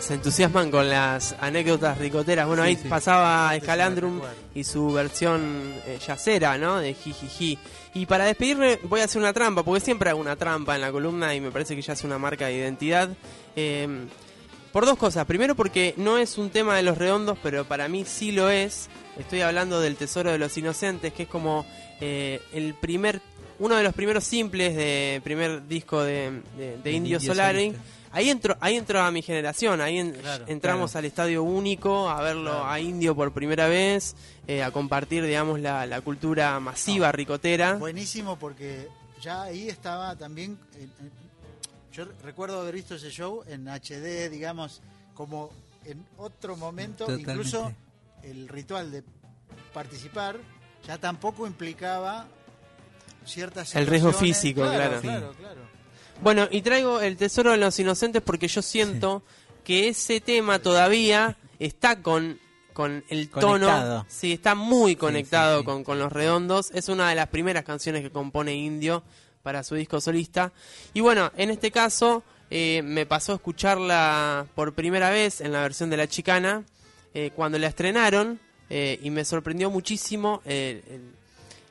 Se 0.02 0.16
entusiasman 0.16 0.72
con 0.72 0.90
las 0.90 1.36
anécdotas 1.40 1.98
ricoteras. 1.98 2.48
Bueno, 2.48 2.64
Sí, 2.64 2.70
ahí 2.70 2.76
sí. 2.76 2.88
pasaba 2.90 3.56
Escalandrum 3.56 4.20
y 4.56 4.64
su 4.64 4.92
versión 4.92 5.74
eh, 5.86 6.00
yacera, 6.06 6.58
¿no? 6.58 6.80
De 6.80 6.94
Jijiji. 6.96 7.58
Y 7.94 8.06
para 8.08 8.26
despedirme 8.26 8.80
voy 8.84 9.02
a 9.02 9.04
hacer 9.06 9.22
una 9.22 9.32
trampa, 9.32 9.64
porque 9.64 9.80
siempre 9.80 10.10
hago 10.10 10.20
una 10.20 10.36
trampa 10.36 10.76
en 10.76 10.82
la 10.82 10.92
columna 10.92 11.36
y 11.36 11.40
me 11.42 11.52
parece 11.52 11.76
que 11.76 11.82
ya 11.84 11.94
es 11.94 12.04
una 12.04 12.18
marca 12.18 12.48
de 12.48 12.56
identidad. 12.58 13.10
Eh, 13.56 13.88
Por 14.72 14.86
dos 14.86 14.98
cosas. 14.98 15.26
Primero 15.26 15.54
porque 15.56 15.94
no 15.98 16.18
es 16.18 16.38
un 16.38 16.50
tema 16.50 16.76
de 16.76 16.82
los 16.84 16.98
redondos, 16.98 17.38
pero 17.44 17.66
para 17.66 17.88
mí 17.88 18.04
sí 18.06 18.32
lo 18.32 18.50
es. 18.50 18.90
Estoy 19.20 19.42
hablando 19.42 19.80
del 19.82 19.98
Tesoro 19.98 20.32
de 20.32 20.38
los 20.40 20.58
Inocentes, 20.58 21.14
que 21.14 21.24
es 21.24 21.30
como 21.30 21.66
eh, 22.00 22.42
el 22.54 22.74
primer, 22.74 23.22
uno 23.60 23.76
de 23.76 23.84
los 23.84 23.94
primeros 23.94 24.24
simples 24.24 24.76
de 24.76 25.22
primer 25.24 25.68
disco 25.68 26.02
de, 26.02 26.42
de- 26.58 26.92
Indio 26.92 27.18
Indio 27.18 27.20
Solari. 27.20 27.66
Solista. 27.68 27.84
Ahí 28.14 28.30
entró, 28.30 28.58
ahí 28.60 28.76
entró 28.76 29.02
a 29.02 29.10
mi 29.12 29.22
generación, 29.22 29.80
ahí 29.82 29.98
en- 30.00 30.12
Claro, 30.14 30.46
entramos 30.48 30.96
al 30.96 31.06
estadio 31.06 31.44
único 31.44 32.10
a 32.10 32.22
verlo 32.22 32.52
Claro. 32.52 32.68
a 32.68 32.80
Indio 32.80 33.16
por 33.16 33.32
primera 33.32 33.68
vez, 33.68 34.16
eh, 34.48 34.64
a 34.64 34.72
compartir, 34.72 35.24
digamos, 35.24 35.60
la, 35.62 35.86
la 35.86 36.02
cultura 36.02 36.60
masiva 36.60 37.12
ricotera. 37.12 37.76
Buenísimo 37.76 38.38
porque 38.38 38.88
ya 39.22 39.44
ahí 39.44 39.70
estaba 39.70 40.16
también. 40.18 40.58
eh, 40.76 40.88
eh, 41.02 41.10
yo 41.94 42.06
recuerdo 42.24 42.60
haber 42.62 42.76
visto 42.76 42.96
ese 42.96 43.10
show 43.12 43.44
en 43.48 43.68
HD, 43.68 44.30
digamos, 44.30 44.82
como 45.14 45.50
en 45.86 46.06
otro 46.18 46.56
momento, 46.58 47.06
Totalmente. 47.06 47.32
incluso 47.32 47.72
el 48.24 48.48
ritual 48.48 48.92
de 48.92 49.04
participar 49.74 50.38
ya 50.88 50.98
tampoco 50.98 51.46
implicaba 51.48 52.28
ciertas 53.26 53.76
El 53.76 53.88
riesgo 53.88 54.12
físico, 54.14 54.62
claro. 54.62 55.00
claro, 55.02 55.34
claro. 55.38 55.62
Bueno, 56.22 56.48
y 56.52 56.62
traigo 56.62 57.02
el 57.02 57.18
Tesoro 57.18 57.52
de 57.52 57.58
los 57.58 57.80
Inocentes 57.80 58.22
porque 58.22 58.48
yo 58.48 58.62
siento 58.62 59.24
que 59.64 59.88
ese 59.90 60.22
tema 60.22 60.60
todavía 60.60 61.38
está 61.60 62.02
con, 62.02 62.40
con 62.74 63.04
el 63.10 63.30
tono. 63.30 63.48
Conectado. 63.68 64.06
Sí, 64.08 64.34
está 64.34 64.54
muy 64.56 64.96
conectado 64.96 65.58
sí, 65.58 65.62
sí. 65.62 65.66
Con, 65.66 65.84
con 65.84 66.00
Los 66.00 66.12
Redondos. 66.12 66.72
Es 66.72 66.90
una 66.90 67.10
de 67.10 67.16
las 67.16 67.28
primeras 67.28 67.64
canciones 67.64 68.04
que 68.04 68.12
compone 68.12 68.54
Indio 68.54 69.04
para 69.42 69.64
su 69.64 69.74
disco 69.76 70.00
solista. 70.00 70.52
Y 70.94 71.00
bueno, 71.02 71.32
en 71.38 71.50
este 71.50 71.72
caso 71.72 72.24
eh, 72.52 72.82
me 72.84 73.06
pasó 73.08 73.32
a 73.32 73.36
escucharla 73.36 74.46
por 74.54 74.74
primera 74.74 75.10
vez 75.10 75.42
en 75.42 75.52
la 75.52 75.62
versión 75.62 75.90
de 75.90 75.98
La 75.98 76.08
Chicana 76.08 76.64
eh, 77.16 77.32
cuando 77.36 77.58
la 77.58 77.68
estrenaron 77.68 78.40
eh, 78.70 79.00
y 79.02 79.10
me 79.10 79.26
sorprendió 79.26 79.72
muchísimo 79.72 80.42
el- 80.46 80.84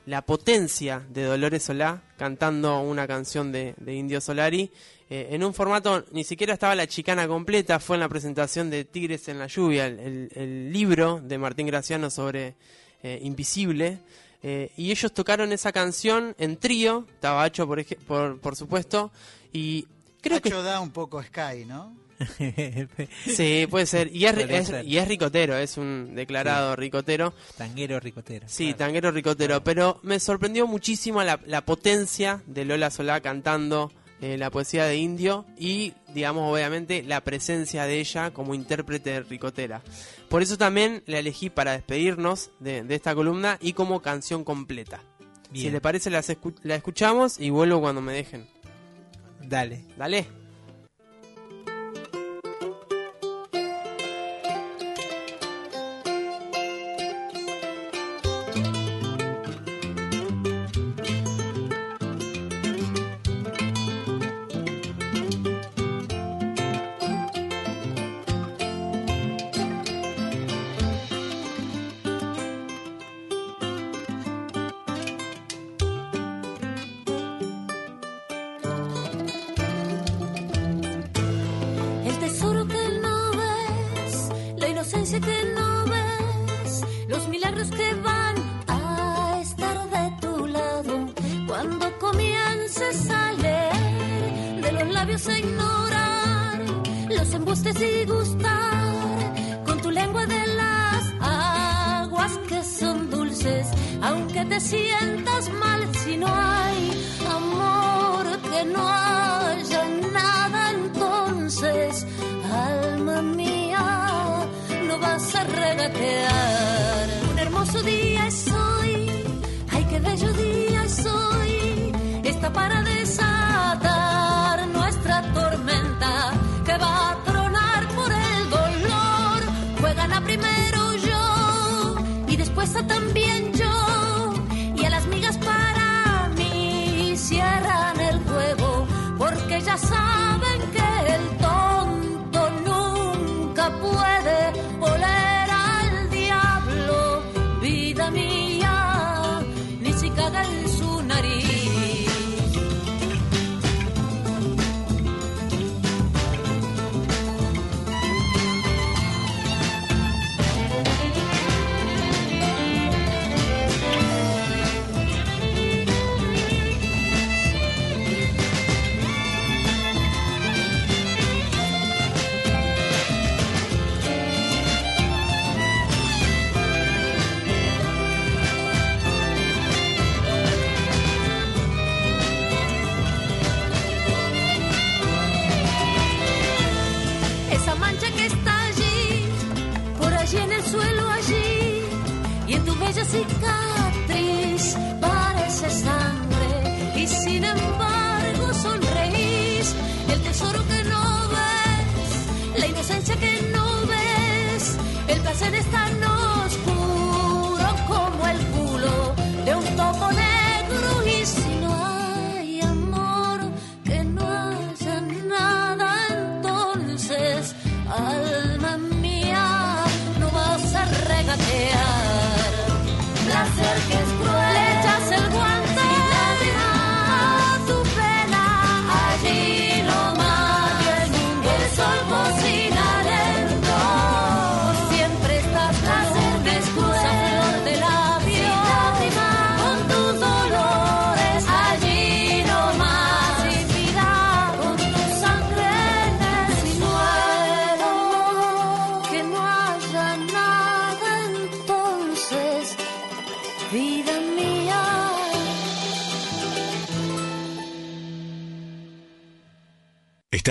la 0.05 0.21
potencia 0.23 1.05
de 1.09 1.23
Dolores 1.25 1.63
Solá 1.63 2.01
cantando 2.17 2.79
una 2.81 3.07
canción 3.07 3.51
de, 3.51 3.75
de 3.77 3.95
Indio 3.95 4.19
Solari 4.21 4.71
eh, 5.09 5.29
en 5.31 5.43
un 5.43 5.53
formato, 5.53 6.05
ni 6.11 6.23
siquiera 6.23 6.53
estaba 6.53 6.73
la 6.75 6.87
chicana 6.87 7.27
completa, 7.27 7.79
fue 7.79 7.97
en 7.97 7.99
la 7.99 8.09
presentación 8.09 8.69
de 8.69 8.85
Tigres 8.85 9.27
en 9.27 9.39
la 9.39 9.47
lluvia, 9.47 9.85
el, 9.87 10.29
el- 10.33 10.71
libro 10.73 11.19
de 11.23 11.37
Martín 11.37 11.67
Graciano 11.67 12.09
sobre 12.09 12.55
eh, 13.03 13.19
Invisible. 13.21 13.99
eh, 14.41 14.71
y 14.77 14.89
ellos 14.91 15.11
tocaron 15.13 15.51
esa 15.51 15.71
canción 15.71 16.33
en 16.39 16.57
trío, 16.57 17.05
estaba 17.13 17.43
Hacho 17.43 17.67
por, 17.67 17.83
por, 18.07 18.39
por 18.39 18.55
supuesto, 18.55 19.11
y 19.53 19.85
creo 20.21 20.41
que 20.41 20.49
Hacho 20.49 20.63
da 20.63 20.79
un 20.79 20.91
poco 20.91 21.21
Sky, 21.21 21.65
¿no? 21.67 21.93
Sí, 23.25 23.67
puede 23.69 23.85
ser. 23.85 24.13
Y 24.15 24.25
es, 24.25 24.33
ri- 24.35 24.41
Podría 24.41 24.59
es- 24.59 24.67
ser. 24.67 24.85
y 24.85 24.97
es 24.97 25.07
ricotero, 25.07 25.55
es 25.57 25.77
un 25.77 26.13
declarado 26.15 26.75
ricotero. 26.75 27.33
Tanguero 27.57 27.99
ricotero. 27.99 28.47
Sí, 28.49 28.73
tanguero 28.73 29.11
ricotero. 29.11 29.63
Pero 29.63 29.99
me 30.03 30.19
sorprendió 30.19 30.67
muchísimo 30.67 31.23
la, 31.23 31.39
la 31.45 31.65
potencia 31.65 32.41
de 32.45 32.65
Lola 32.65 32.89
Solá 32.91 33.21
cantando 33.21 33.91
eh, 34.21 34.37
la 34.37 34.51
poesía 34.51 34.85
de 34.85 34.97
Indio 34.97 35.45
y, 35.57 35.93
digamos, 36.13 36.51
obviamente, 36.53 37.03
la 37.03 37.21
presencia 37.21 37.85
de 37.85 37.99
ella 37.99 38.31
como 38.31 38.53
intérprete 38.53 39.21
ricotera. 39.21 39.81
Por 40.29 40.41
eso 40.43 40.57
también 40.57 41.03
la 41.07 41.19
elegí 41.19 41.49
para 41.49 41.71
despedirnos 41.73 42.51
de, 42.59 42.83
de 42.83 42.95
esta 42.95 43.15
columna 43.15 43.57
y 43.61 43.73
como 43.73 44.01
canción 44.01 44.43
completa. 44.43 45.01
Si 45.53 45.69
le 45.69 45.81
parece, 45.81 46.09
las 46.09 46.29
escu- 46.29 46.55
la 46.63 46.75
escuchamos 46.75 47.37
y 47.37 47.49
vuelvo 47.49 47.81
cuando 47.81 47.99
me 47.99 48.13
dejen. 48.13 48.47
Dale. 49.41 49.83
Dale. 49.97 50.25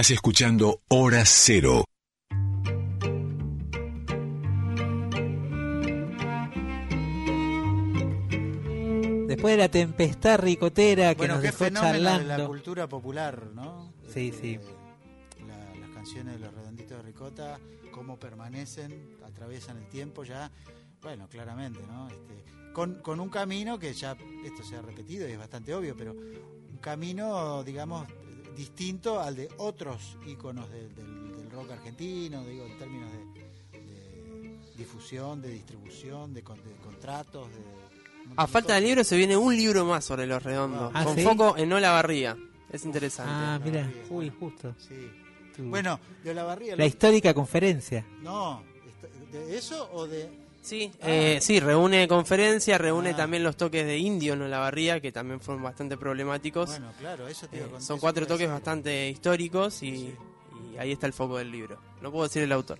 Estás 0.01 0.13
escuchando 0.13 0.81
Hora 0.89 1.27
Cero. 1.27 1.85
Después 9.27 9.53
de 9.55 9.59
la 9.59 9.69
tempestad 9.69 10.39
ricotera 10.41 11.15
que 11.15 11.19
Bueno, 11.19 11.35
nos 11.35 11.43
qué 11.43 11.49
dejó 11.49 11.65
fenómeno 11.65 11.93
de 11.93 12.01
la 12.01 12.11
charlando. 12.17 12.47
cultura 12.49 12.89
popular, 12.89 13.47
¿no? 13.55 13.93
Sí, 14.13 14.33
sí. 14.33 14.59
la- 15.47 15.81
las 15.81 15.91
canciones 15.91 16.35
de 16.35 16.41
los 16.47 16.55
redonditos 16.55 16.97
de 16.97 17.03
ricota, 17.03 17.61
cómo 17.93 18.19
permanecen, 18.19 19.17
atraviesan 19.25 19.77
el 19.79 19.89
tiempo 19.89 20.25
ya, 20.25 20.51
bueno, 21.03 21.29
claramente, 21.29 21.81
¿no? 21.87 22.09
Este, 22.09 22.45
con, 22.73 22.97
con 23.03 23.21
un 23.21 23.29
camino 23.29 23.79
que 23.79 23.93
ya, 23.95 24.17
esto 24.45 24.63
se 24.65 24.77
ha 24.77 24.83
repetido 24.83 25.29
y 25.29 25.33
es 25.33 25.39
bastante 25.39 25.75
obvio, 25.75 25.95
pero 25.97 26.13
un 26.13 26.79
camino, 26.81 27.63
digamos, 27.63 28.09
distinto 28.57 29.21
al 29.21 29.37
de 29.37 29.49
otros 29.59 30.17
íconos 30.27 30.71
del, 30.71 30.95
del- 30.95 31.37
del 31.37 31.51
rock 31.51 31.71
argentino, 31.73 32.45
digo, 32.45 32.65
en 32.67 32.79
términos 32.79 33.11
de, 33.13 33.79
de 33.79 34.59
difusión, 34.77 35.41
de 35.43 35.51
distribución, 35.51 36.33
de, 36.35 36.41
de 36.43 36.77
contratos, 36.85 37.49
de... 37.51 37.81
A 38.37 38.47
de 38.47 38.53
falta 38.53 38.75
del 38.75 38.83
cosas. 38.83 38.83
libro 38.83 39.05
se 39.05 39.17
viene 39.17 39.37
un 39.37 39.57
libro 39.57 39.85
más 39.85 40.05
sobre 40.05 40.27
los 40.27 40.43
redondos, 40.43 40.91
Ah, 40.95 41.05
con 41.05 41.17
¿sí? 41.17 41.23
foco 41.23 41.57
en 41.57 41.73
Ola 41.73 41.91
Barría. 41.91 42.37
Es 42.71 42.85
interesante. 42.85 43.33
Ah, 43.35 43.61
mira, 43.65 43.91
uy, 44.11 44.31
bueno. 44.31 44.35
justo. 44.39 44.75
Sí. 44.79 45.11
Bueno, 45.59 45.99
de 46.25 46.33
la 46.33 46.45
barría... 46.45 46.77
la 46.77 46.87
histórica 46.87 47.35
conferencia. 47.35 48.07
No, 48.23 48.63
¿de 49.33 49.57
eso 49.59 49.91
o 49.93 50.07
de...? 50.07 50.31
Sí, 50.63 50.93
Ah. 51.01 51.07
eh, 51.09 51.39
sí, 51.41 51.59
reúne 51.59 52.07
conferencia, 52.07 52.77
reúne 52.79 53.11
Ah. 53.11 53.17
también 53.17 53.43
los 53.43 53.57
toques 53.57 53.87
de 53.87 53.97
indio 53.99 54.35
en 54.35 54.51
la 54.51 54.59
barría, 54.59 55.01
que 55.01 55.11
también 55.11 55.41
fueron 55.41 55.63
bastante 55.63 55.97
problemáticos. 55.97 56.69
Bueno, 56.71 56.93
claro, 56.99 57.29
eso 57.29 57.49
te 57.49 57.57
iba 57.57 57.65
a 57.65 57.69
Eh, 57.69 57.71
contar, 57.71 57.87
son 57.87 57.99
cuatro 57.99 58.27
toques 58.27 58.41
decir. 58.41 58.53
bastante 58.53 59.09
históricos 59.09 59.83
y, 59.83 60.15
y 60.73 60.77
ahí 60.79 60.93
está 60.93 61.07
el 61.07 61.13
foco 61.15 61.39
del 61.39 61.51
libro. 61.51 61.79
No 62.03 62.11
puedo 62.13 62.25
decir 62.25 62.43
el 62.43 62.53
autor. 62.53 62.79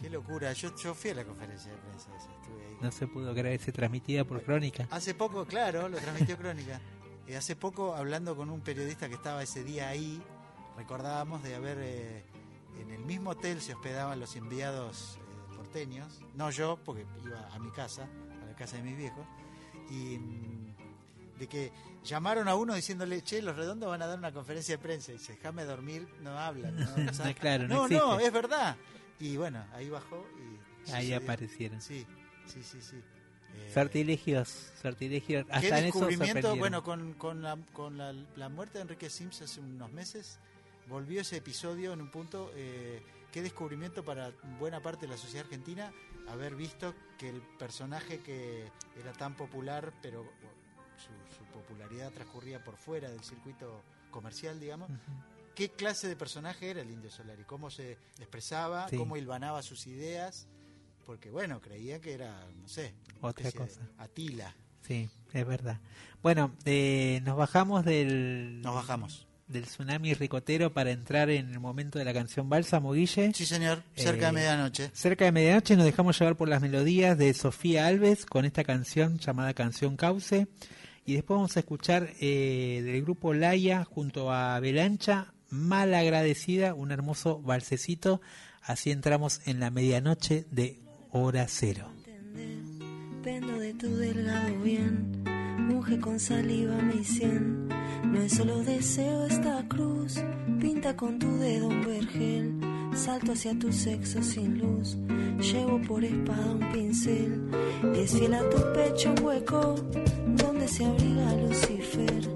Qué 0.00 0.10
locura, 0.10 0.52
yo, 0.52 0.74
yo 0.76 0.94
fui 0.94 1.10
a 1.10 1.14
la 1.14 1.24
conferencia 1.24 1.70
de 1.70 1.78
prensa 1.78 2.08
estuve 2.16 2.66
ahí. 2.66 2.76
No 2.82 2.92
se 2.92 3.06
pudo 3.06 3.32
creer, 3.34 3.58
se 3.60 3.72
transmitida 3.72 4.24
por 4.24 4.42
crónica. 4.42 4.86
Hace 4.90 5.14
poco, 5.14 5.46
claro, 5.46 5.88
lo 5.88 5.96
transmitió 5.96 6.36
Crónica. 6.36 6.80
Eh, 7.26 7.36
hace 7.38 7.56
poco, 7.56 7.94
hablando 7.94 8.36
con 8.36 8.50
un 8.50 8.60
periodista 8.60 9.08
que 9.08 9.14
estaba 9.14 9.42
ese 9.42 9.64
día 9.64 9.88
ahí, 9.88 10.20
recordábamos 10.76 11.42
de 11.42 11.54
haber 11.54 11.78
eh, 11.80 12.22
en 12.82 12.90
el 12.90 13.00
mismo 13.00 13.30
hotel 13.30 13.62
se 13.62 13.72
hospedaban 13.72 14.20
los 14.20 14.36
enviados 14.36 15.16
eh, 15.16 15.23
porteños, 15.74 16.20
no 16.34 16.50
yo, 16.50 16.78
porque 16.84 17.04
iba 17.24 17.48
a 17.52 17.58
mi 17.58 17.70
casa, 17.72 18.08
a 18.42 18.46
la 18.46 18.54
casa 18.54 18.76
de 18.76 18.84
mis 18.84 18.96
viejos, 18.96 19.26
y 19.90 20.18
mm, 20.18 21.38
de 21.38 21.48
que 21.48 21.72
llamaron 22.04 22.46
a 22.46 22.54
uno 22.54 22.74
diciéndole, 22.74 23.22
che, 23.22 23.42
los 23.42 23.56
redondos 23.56 23.88
van 23.88 24.00
a 24.02 24.06
dar 24.06 24.18
una 24.18 24.32
conferencia 24.32 24.76
de 24.76 24.82
prensa, 24.82 25.10
y 25.10 25.14
dice, 25.14 25.32
déjame 25.32 25.64
dormir, 25.64 26.06
no 26.20 26.38
hablan. 26.38 26.76
No, 26.76 26.84
O 27.10 27.14
sea, 27.14 27.26
No, 27.26 27.34
claro, 27.34 27.66
no 27.66 27.88
no, 27.88 27.98
no, 27.98 28.20
es 28.20 28.32
verdad. 28.32 28.76
Y 29.18 29.36
bueno, 29.36 29.64
ahí 29.72 29.88
bajó 29.90 30.24
y... 30.38 30.90
Ahí 30.92 31.06
sucedió. 31.06 31.16
aparecieron. 31.16 31.80
Sí, 31.80 32.06
sí, 32.46 32.62
sí, 32.62 32.80
sí. 32.80 32.96
Eh, 33.54 33.70
Sortilegios, 33.72 34.72
sortilegios. 34.80 35.46
¿Qué 35.46 35.52
Hasta 35.52 35.78
en 35.78 35.84
eso. 35.86 36.56
Bueno, 36.56 36.84
con, 36.84 37.14
con, 37.14 37.42
la, 37.42 37.56
con 37.72 37.98
la, 37.98 38.12
la 38.36 38.48
muerte 38.48 38.78
de 38.78 38.82
Enrique 38.82 39.10
Sims 39.10 39.42
hace 39.42 39.60
unos 39.60 39.90
meses, 39.92 40.38
volvió 40.88 41.20
ese 41.20 41.38
episodio 41.38 41.92
en 41.94 42.00
un 42.00 42.10
punto. 42.10 42.52
Eh, 42.54 43.02
¿Qué 43.34 43.42
descubrimiento 43.42 44.04
para 44.04 44.30
buena 44.60 44.80
parte 44.80 45.06
de 45.06 45.12
la 45.12 45.18
sociedad 45.18 45.46
argentina 45.46 45.92
haber 46.28 46.54
visto 46.54 46.94
que 47.18 47.30
el 47.30 47.42
personaje 47.58 48.20
que 48.20 48.70
era 48.96 49.12
tan 49.12 49.34
popular, 49.34 49.92
pero 50.00 50.22
su, 50.96 51.36
su 51.36 51.44
popularidad 51.46 52.12
transcurría 52.12 52.62
por 52.62 52.76
fuera 52.76 53.10
del 53.10 53.24
circuito 53.24 53.82
comercial, 54.12 54.60
digamos? 54.60 54.88
¿Qué 55.56 55.68
clase 55.68 56.06
de 56.06 56.14
personaje 56.14 56.70
era 56.70 56.82
el 56.82 56.90
Indio 56.92 57.10
Solari? 57.10 57.42
¿Cómo 57.42 57.70
se 57.70 57.98
expresaba? 58.20 58.88
Sí. 58.88 58.98
¿Cómo 58.98 59.16
hilvanaba 59.16 59.64
sus 59.64 59.88
ideas? 59.88 60.46
Porque, 61.04 61.32
bueno, 61.32 61.60
creía 61.60 62.00
que 62.00 62.14
era, 62.14 62.46
no 62.54 62.68
sé, 62.68 62.94
Otra 63.20 63.50
cosa. 63.50 63.80
Atila. 63.98 64.54
Sí, 64.82 65.10
es 65.32 65.44
verdad. 65.44 65.80
Bueno, 66.22 66.52
eh, 66.66 67.20
nos 67.24 67.36
bajamos 67.36 67.84
del. 67.84 68.60
Nos 68.60 68.76
bajamos. 68.76 69.26
Del 69.46 69.64
tsunami 69.64 70.14
ricotero 70.14 70.72
para 70.72 70.90
entrar 70.90 71.28
en 71.28 71.50
el 71.50 71.60
momento 71.60 71.98
de 71.98 72.04
la 72.06 72.14
canción 72.14 72.48
Bálsamo, 72.48 72.92
Guille. 72.92 73.32
Sí, 73.34 73.44
señor, 73.44 73.82
cerca 73.94 74.26
de 74.26 74.30
Eh, 74.30 74.32
medianoche. 74.32 74.90
Cerca 74.94 75.26
de 75.26 75.32
medianoche 75.32 75.76
nos 75.76 75.84
dejamos 75.84 76.18
llevar 76.18 76.36
por 76.36 76.48
las 76.48 76.62
melodías 76.62 77.18
de 77.18 77.32
Sofía 77.34 77.86
Alves 77.86 78.24
con 78.24 78.46
esta 78.46 78.64
canción 78.64 79.18
llamada 79.18 79.52
Canción 79.52 79.96
Cauce. 79.96 80.46
Y 81.04 81.14
después 81.14 81.36
vamos 81.36 81.56
a 81.56 81.60
escuchar 81.60 82.08
eh, 82.20 82.80
del 82.82 83.02
grupo 83.02 83.34
Laia 83.34 83.84
junto 83.84 84.32
a 84.32 84.58
Belancha, 84.60 85.34
Mal 85.50 85.92
Agradecida, 85.94 86.72
un 86.72 86.90
hermoso 86.90 87.40
balsecito. 87.42 88.22
Así 88.62 88.90
entramos 88.90 89.42
en 89.44 89.60
la 89.60 89.70
medianoche 89.70 90.46
de 90.50 90.80
Hora 91.10 91.46
Cero. 91.48 91.90
Pendo 93.22 93.58
de 93.58 93.74
tu 93.74 93.94
delgado 93.94 94.58
bien, 94.62 95.22
unge 95.70 96.00
con 96.00 96.18
saliva 96.18 96.76
mi 96.76 97.04
sien. 97.04 97.68
No 98.12 98.20
es 98.20 98.32
solo 98.34 98.62
deseo 98.62 99.26
esta 99.26 99.66
cruz, 99.68 100.22
pinta 100.60 100.96
con 100.96 101.18
tu 101.18 101.36
dedo 101.38 101.68
un 101.68 101.84
vergel. 101.84 102.54
Salto 102.94 103.32
hacia 103.32 103.58
tu 103.58 103.72
sexo 103.72 104.22
sin 104.22 104.58
luz, 104.58 104.96
llevo 105.40 105.80
por 105.82 106.04
espada 106.04 106.52
un 106.52 106.72
pincel. 106.72 107.42
Es 107.96 108.12
fiel 108.12 108.34
a 108.34 108.48
tu 108.50 108.58
pecho 108.72 109.10
un 109.10 109.24
hueco, 109.24 109.74
donde 110.36 110.68
se 110.68 110.84
abriga 110.84 111.34
Lucifer, 111.34 112.28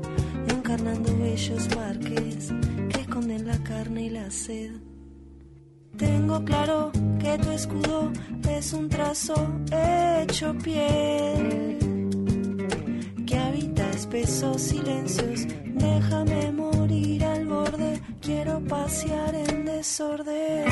encarnando 0.49 1.17
bellos 1.19 1.69
parques 1.69 2.53
que 2.89 3.01
esconden 3.01 3.47
la 3.47 3.59
carne 3.63 4.03
y 4.05 4.11
la 4.11 4.31
sed. 4.31 4.73
Tengo 5.97 6.45
claro 6.45 6.93
que 7.21 7.39
tu 7.39 7.51
escudo 7.51 8.13
es 8.49 8.73
un 8.73 8.89
trazo 8.89 9.35
hecho 9.71 10.55
piel 10.59 11.68
espesos 14.09 14.63
silencios. 14.63 15.47
Déjame 15.67 16.51
morir 16.53 17.23
al 17.25 17.47
borde, 17.47 18.01
quiero 18.23 18.59
pasear 18.61 19.35
en 19.35 19.67
desorden. 19.67 20.65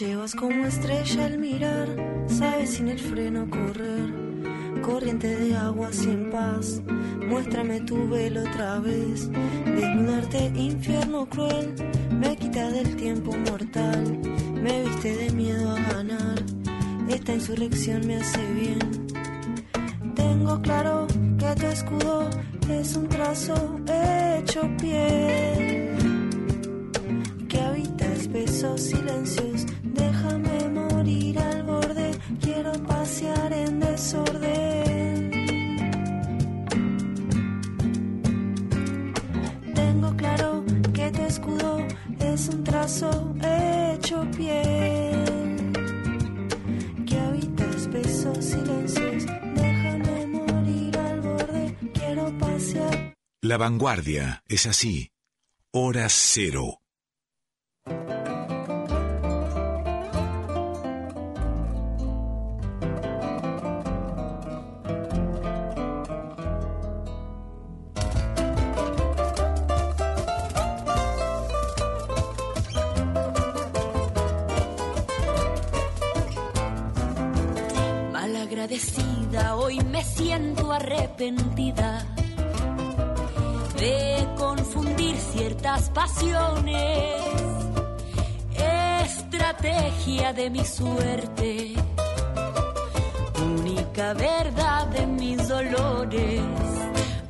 Llevas 0.00 0.34
como 0.34 0.66
estrella 0.66 1.26
al 1.26 1.38
mirar, 1.38 1.88
sabes 2.26 2.70
sin 2.70 2.88
el 2.88 2.98
freno 2.98 3.48
correr. 3.48 4.23
Corriente 4.84 5.34
de 5.34 5.56
agua 5.56 5.90
sin 5.92 6.30
paz, 6.30 6.82
muéstrame 7.26 7.80
tu 7.80 8.06
velo 8.08 8.42
otra 8.42 8.78
vez. 8.80 9.30
Desnudarte, 9.64 10.52
infierno 10.54 11.26
cruel, 11.26 11.74
me 12.10 12.36
quita 12.36 12.70
del 12.70 12.94
tiempo 12.96 13.32
mortal. 13.48 14.20
Me 14.62 14.82
viste 14.82 15.16
de 15.16 15.30
miedo 15.32 15.70
a 15.70 15.80
ganar, 15.92 16.42
esta 17.08 17.32
insurrección 17.32 18.06
me 18.06 18.16
hace 18.16 18.44
bien. 18.52 19.06
Tengo 20.14 20.60
claro 20.60 21.06
que 21.38 21.54
tu 21.60 21.66
escudo 21.66 22.28
es 22.68 22.94
un 22.96 23.08
trazo 23.08 23.54
hecho 24.38 24.62
piel 24.80 25.96
que 27.48 27.60
habita 27.60 28.04
espesos 28.12 28.80
silencios. 28.82 29.66
La 53.44 53.58
vanguardia 53.58 54.42
es 54.48 54.64
así. 54.64 55.12
Hora 55.70 56.06
Cero. 56.08 56.80
Malagradecida, 78.10 79.56
hoy 79.56 79.80
me 79.80 80.02
siento 80.02 80.72
arrepentida 80.72 82.13
de 83.76 84.28
confundir 84.36 85.16
ciertas 85.16 85.90
pasiones, 85.90 87.22
estrategia 89.04 90.32
de 90.32 90.50
mi 90.50 90.64
suerte, 90.64 91.74
única 93.42 94.14
verdad 94.14 94.86
de 94.88 95.06
mis 95.06 95.48
dolores, 95.48 96.42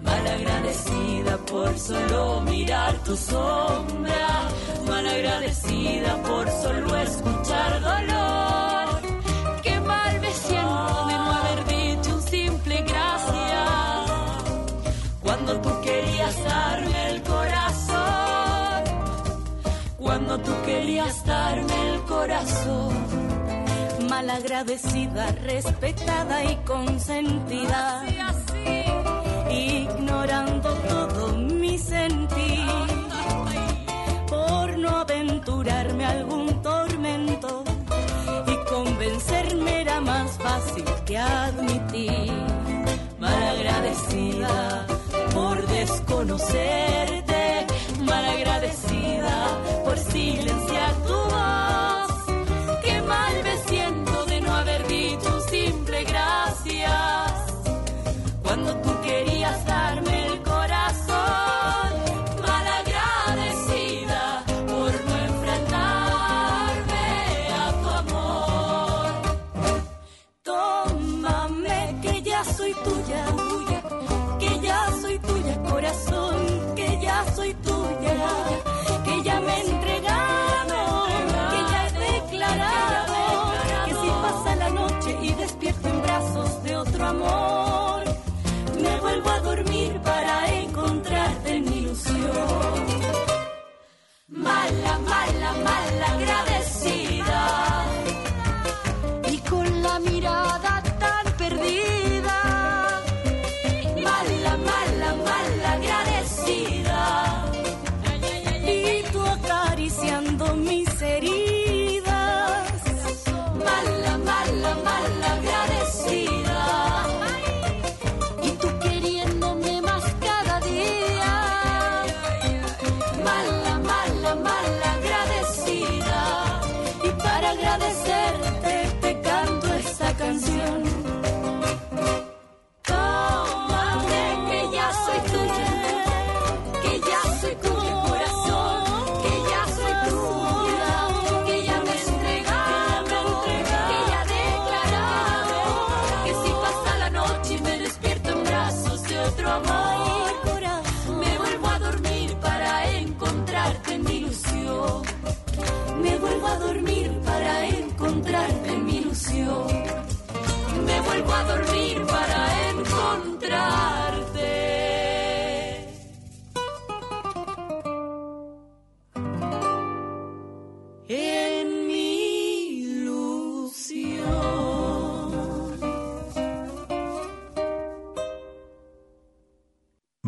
malagradecida 0.03 1.37
por 1.51 1.79
solo 1.79 2.41
mirar 2.43 2.95
tu 3.05 3.17
sombra, 3.17 4.49
malagradecida 4.87 6.23
por 6.23 6.49
solo 6.51 6.97
escuchar 6.97 7.81
dolor. 7.81 8.54
cuando 20.35 20.51
tú 20.51 20.63
querías 20.65 21.25
darme 21.25 21.95
el 21.95 22.03
corazón. 22.03 22.93
Malagradecida, 24.09 25.31
respetada 25.45 26.45
y 26.45 26.57
consentida. 26.65 28.03
Así. 28.29 28.85
Ignorando 29.51 30.71
todo 30.89 31.29
mi 31.37 31.79
sentir. 31.79 32.67
Por 34.29 34.79
no 34.79 34.89
aventurarme 34.97 36.05
algún 36.05 36.63
tormento. 36.63 37.63
Y 38.47 38.69
convencerme 38.69 39.83
era 39.83 40.01
más 40.01 40.33
fácil 40.39 40.85
que 41.07 41.17
admitir. 41.17 42.33
Malagradecida 43.21 44.87
por 45.33 45.65
desconocerte 45.67 47.34
malagradecida 48.05 49.37
por 49.85 49.99
silenciar 49.99 50.95
tu 51.07 51.24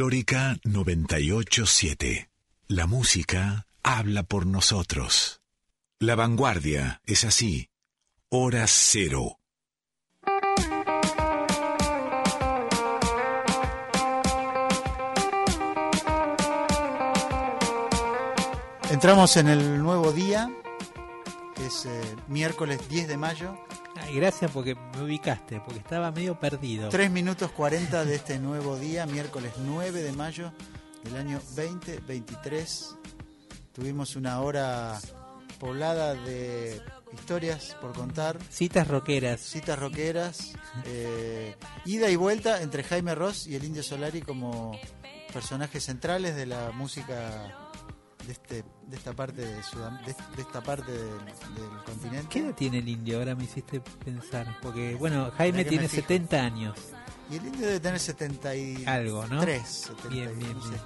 987. 0.00 2.30
La 2.68 2.86
música 2.86 3.66
habla 3.82 4.22
por 4.22 4.46
nosotros. 4.46 5.42
La 5.98 6.14
vanguardia 6.14 7.02
es 7.04 7.24
así. 7.24 7.68
Hora 8.30 8.66
cero. 8.66 9.36
Entramos 18.90 19.36
en 19.36 19.48
el 19.48 19.82
nuevo 19.82 20.12
día, 20.12 20.50
es 21.66 21.84
eh, 21.84 22.00
miércoles 22.26 22.88
10 22.88 23.06
de 23.06 23.18
mayo 23.18 23.54
Ay, 24.00 24.14
gracias 24.16 24.50
porque 24.50 24.74
me 24.74 25.02
ubicaste, 25.02 25.60
porque 25.60 25.78
estaba 25.80 26.10
medio 26.10 26.38
perdido. 26.38 26.88
3 26.88 27.10
minutos 27.10 27.50
40 27.52 28.04
de 28.04 28.14
este 28.14 28.38
nuevo 28.38 28.76
día, 28.78 29.06
miércoles 29.06 29.52
9 29.58 30.02
de 30.02 30.12
mayo 30.12 30.52
del 31.04 31.16
año 31.16 31.40
2023. 31.56 32.96
Tuvimos 33.72 34.16
una 34.16 34.40
hora 34.40 34.98
poblada 35.58 36.14
de 36.14 36.80
historias 37.12 37.76
por 37.80 37.92
contar, 37.92 38.38
Citas 38.50 38.88
rockeras. 38.88 39.40
citas 39.40 39.78
rockeras, 39.78 40.52
eh, 40.86 41.54
ida 41.84 42.08
y 42.10 42.16
vuelta 42.16 42.62
entre 42.62 42.82
Jaime 42.82 43.14
Ross 43.14 43.46
y 43.46 43.56
el 43.56 43.64
Indio 43.64 43.82
Solari 43.82 44.22
como 44.22 44.78
personajes 45.32 45.84
centrales 45.84 46.34
de 46.36 46.46
la 46.46 46.70
música 46.72 47.69
de, 48.26 48.32
este, 48.32 48.64
de 48.86 48.96
esta 48.96 49.12
parte 49.12 49.40
de, 49.42 49.60
Sudam- 49.62 49.98
de, 50.04 50.14
de 50.36 50.42
esta 50.42 50.60
parte 50.62 50.90
del, 50.92 51.18
del 51.24 51.82
continente. 51.86 52.26
¿Qué 52.28 52.40
edad 52.40 52.54
tiene 52.54 52.78
el 52.78 52.88
indio? 52.88 53.18
Ahora 53.18 53.34
me 53.34 53.44
hiciste 53.44 53.80
pensar. 54.04 54.58
Porque, 54.62 54.94
bueno, 54.96 55.30
Jaime 55.36 55.64
tiene 55.64 55.84
me 55.84 55.88
fijo. 55.88 56.02
70 56.02 56.36
años. 56.40 56.78
Y 57.30 57.36
el 57.36 57.46
Indio 57.46 57.66
debe 57.68 57.78
tener 57.80 58.00
73, 58.00 58.88
Algo, 58.88 59.24
¿no? 59.28 59.40
70 59.40 60.08
Bien, 60.08 60.36
bien, 60.38 60.52
no 60.54 60.62
sé. 60.64 60.68
bien. 60.70 60.80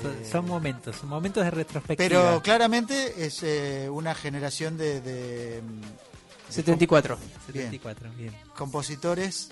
Son, 0.00 0.12
Eh, 0.12 0.28
son 0.30 0.46
momentos, 0.46 0.96
son 0.96 1.08
momentos 1.08 1.42
de 1.44 1.50
retrospectiva. 1.50 2.08
Pero 2.08 2.40
claramente 2.42 3.26
es 3.26 3.42
eh, 3.42 3.88
una 3.90 4.14
generación 4.14 4.76
de, 4.76 5.00
de, 5.00 5.60
mm, 5.62 6.52
74. 6.52 7.18
74, 7.46 8.10
bien. 8.16 8.32
compositores 8.56 9.50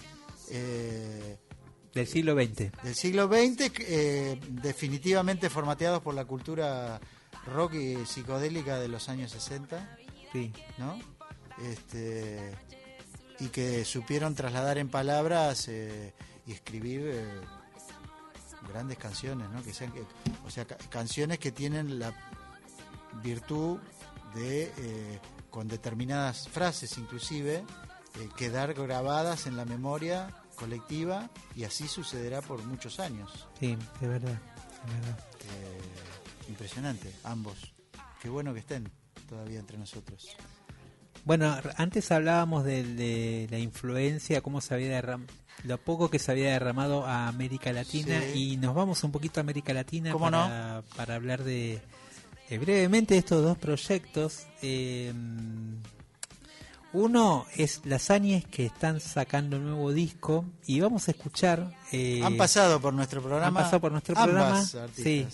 eh, 0.50 1.36
Del 1.94 2.06
siglo 2.06 2.34
XX. 2.34 2.70
del 2.82 2.94
siglo 2.94 3.26
XX, 3.28 3.70
eh, 3.80 4.40
definitivamente 4.48 5.50
formateados 5.50 6.00
por 6.02 6.14
la 6.14 6.24
cultura 6.24 7.00
rock 7.46 7.74
y 7.74 8.06
psicodélica 8.06 8.78
de 8.78 8.88
los 8.88 9.08
años 9.08 9.30
60, 9.32 9.96
Sí. 10.32 10.52
¿no? 10.78 10.98
Este, 11.62 12.52
y 13.40 13.48
que 13.48 13.84
supieron 13.84 14.34
trasladar 14.34 14.78
en 14.78 14.88
palabras 14.88 15.68
eh, 15.68 16.14
y 16.46 16.52
escribir 16.52 17.02
eh, 17.04 17.40
grandes 18.72 18.96
canciones, 18.96 19.50
¿no? 19.50 19.62
Que 19.62 19.74
sean, 19.74 19.92
que- 19.92 20.04
o 20.46 20.50
sea, 20.50 20.64
ca- 20.64 20.78
canciones 20.88 21.38
que 21.38 21.52
tienen 21.52 21.98
la 21.98 22.14
virtud 23.22 23.78
de, 24.34 25.20
con 25.50 25.68
determinadas 25.68 26.48
frases 26.48 26.96
inclusive, 26.96 27.64
quedar 28.36 28.72
grabadas 28.72 29.46
en 29.46 29.56
la 29.58 29.66
memoria 29.66 30.28
colectiva 30.62 31.28
y 31.56 31.64
así 31.64 31.88
sucederá 31.88 32.40
por 32.40 32.62
muchos 32.64 33.00
años. 33.00 33.48
Sí, 33.58 33.76
de 34.00 34.06
verdad. 34.08 34.30
de 34.86 34.94
verdad. 34.94 35.18
Eh, 35.40 36.48
impresionante, 36.48 37.12
ambos. 37.24 37.72
Qué 38.20 38.28
bueno 38.28 38.54
que 38.54 38.60
estén 38.60 38.88
todavía 39.28 39.58
entre 39.58 39.76
nosotros. 39.76 40.28
Bueno, 41.24 41.56
antes 41.76 42.10
hablábamos 42.12 42.64
de, 42.64 42.82
de 42.84 43.48
la 43.50 43.58
influencia, 43.58 44.40
cómo 44.40 44.60
se 44.60 44.74
había 44.74 45.00
derram- 45.02 45.26
lo 45.64 45.78
poco 45.78 46.08
que 46.10 46.18
se 46.18 46.30
había 46.32 46.50
derramado 46.52 47.06
a 47.06 47.28
América 47.28 47.72
Latina 47.72 48.20
Sí. 48.32 48.52
y 48.52 48.56
nos 48.56 48.74
vamos 48.74 49.02
un 49.04 49.12
poquito 49.12 49.38
a 49.40 49.42
América 49.42 49.72
Latina 49.72 50.10
¿Cómo 50.12 50.24
para, 50.26 50.82
para 50.96 51.14
hablar 51.16 51.44
de 51.44 51.80
eh, 52.50 52.58
brevemente 52.58 53.14
de 53.14 53.18
estos 53.20 53.42
dos 53.42 53.56
proyectos. 53.58 54.46
Eh, 54.62 55.12
uno 56.94 57.46
es 57.56 57.80
Las 57.84 58.10
Áñez 58.10 58.44
que 58.46 58.66
están 58.66 59.00
sacando 59.00 59.56
un 59.56 59.64
nuevo 59.64 59.92
disco 59.92 60.44
y 60.66 60.80
vamos 60.80 61.08
a 61.08 61.12
escuchar. 61.12 61.74
eh, 61.92 62.20
Han 62.22 62.36
pasado 62.36 62.80
por 62.80 62.92
nuestro 62.94 63.20
programa. 63.22 63.46
han 63.48 63.54
pasado 63.54 63.80
por 63.80 63.92
nuestro 63.92 64.14
programa. 64.14 64.58
artistas. 64.58 64.94
Sí. 64.94 65.26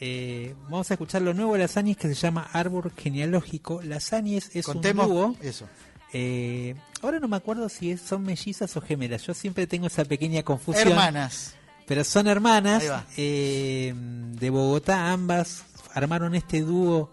Eh, 0.00 0.54
vamos 0.64 0.90
a 0.90 0.94
escuchar 0.94 1.22
lo 1.22 1.32
nuevo 1.34 1.54
de 1.54 1.60
Las 1.60 1.76
Áñez 1.76 1.96
que 1.96 2.08
se 2.08 2.14
llama 2.14 2.48
Árbol 2.52 2.92
Genealógico. 2.96 3.80
Las 3.82 4.12
Áñez 4.12 4.50
es 4.54 4.66
Contemos 4.66 5.06
un 5.06 5.12
dúo. 5.12 5.36
eso. 5.40 5.66
Eh, 6.12 6.74
ahora 7.02 7.18
no 7.18 7.28
me 7.28 7.36
acuerdo 7.36 7.68
si 7.68 7.90
es- 7.90 8.00
son 8.02 8.22
mellizas 8.22 8.76
o 8.76 8.80
gemelas. 8.80 9.26
Yo 9.26 9.34
siempre 9.34 9.66
tengo 9.66 9.86
esa 9.86 10.04
pequeña 10.04 10.42
confusión. 10.42 10.88
Hermanas. 10.88 11.54
Pero 11.86 12.04
son 12.04 12.26
hermanas 12.26 12.82
eh, 13.16 13.94
de 13.96 14.50
Bogotá. 14.50 15.12
Ambas 15.12 15.64
armaron 15.94 16.34
este 16.34 16.60
dúo 16.62 17.10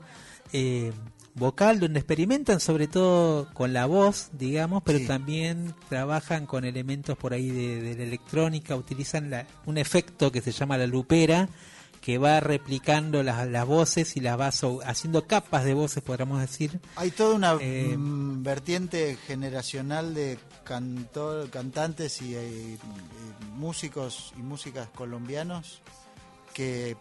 eh, 0.52 0.92
vocal 1.36 1.80
donde 1.80 2.00
experimentan 2.00 2.60
sobre 2.60 2.88
todo 2.88 3.48
con 3.54 3.74
la 3.74 3.86
voz, 3.88 4.30
digamos, 4.34 4.84
pero 4.84 5.00
Sí. 5.00 5.08
también 5.08 5.74
trabajan 5.90 6.46
con 6.46 6.64
elementos 6.66 7.18
por 7.18 7.34
ahí 7.34 7.50
de, 7.50 7.82
de 7.82 7.96
la 7.96 8.04
electrónica. 8.04 8.76
Utilizan 8.76 9.30
la- 9.30 9.48
un 9.66 9.78
efecto 9.78 10.32
que 10.32 10.42
se 10.42 10.52
llama 10.52 10.78
la 10.78 10.86
lupera 10.88 11.50
que 12.02 12.18
va 12.18 12.42
replicando 12.42 13.24
las, 13.24 13.48
las 13.48 13.66
voces 13.66 14.18
y 14.18 14.20
las 14.20 14.38
va 14.38 14.52
so- 14.52 14.82
haciendo 14.86 15.26
capas 15.26 15.64
de 15.64 15.74
voces, 15.74 16.04
podríamos 16.04 16.42
decir. 16.42 16.82
Hay 16.98 17.12
toda 17.12 17.34
una 17.36 17.58
Eh, 17.62 17.96
mm, 17.98 18.44
vertiente 18.44 19.18
generacional 19.26 20.14
de 20.14 20.38
cantor, 20.66 21.50
cantantes 21.50 22.22
y, 22.22 22.36
eh, 22.36 22.74
eh, 22.74 22.78
músicos 23.56 24.34
y 24.38 24.42
músicas 24.42 24.90
colombianos 24.94 25.82
que 26.54 26.98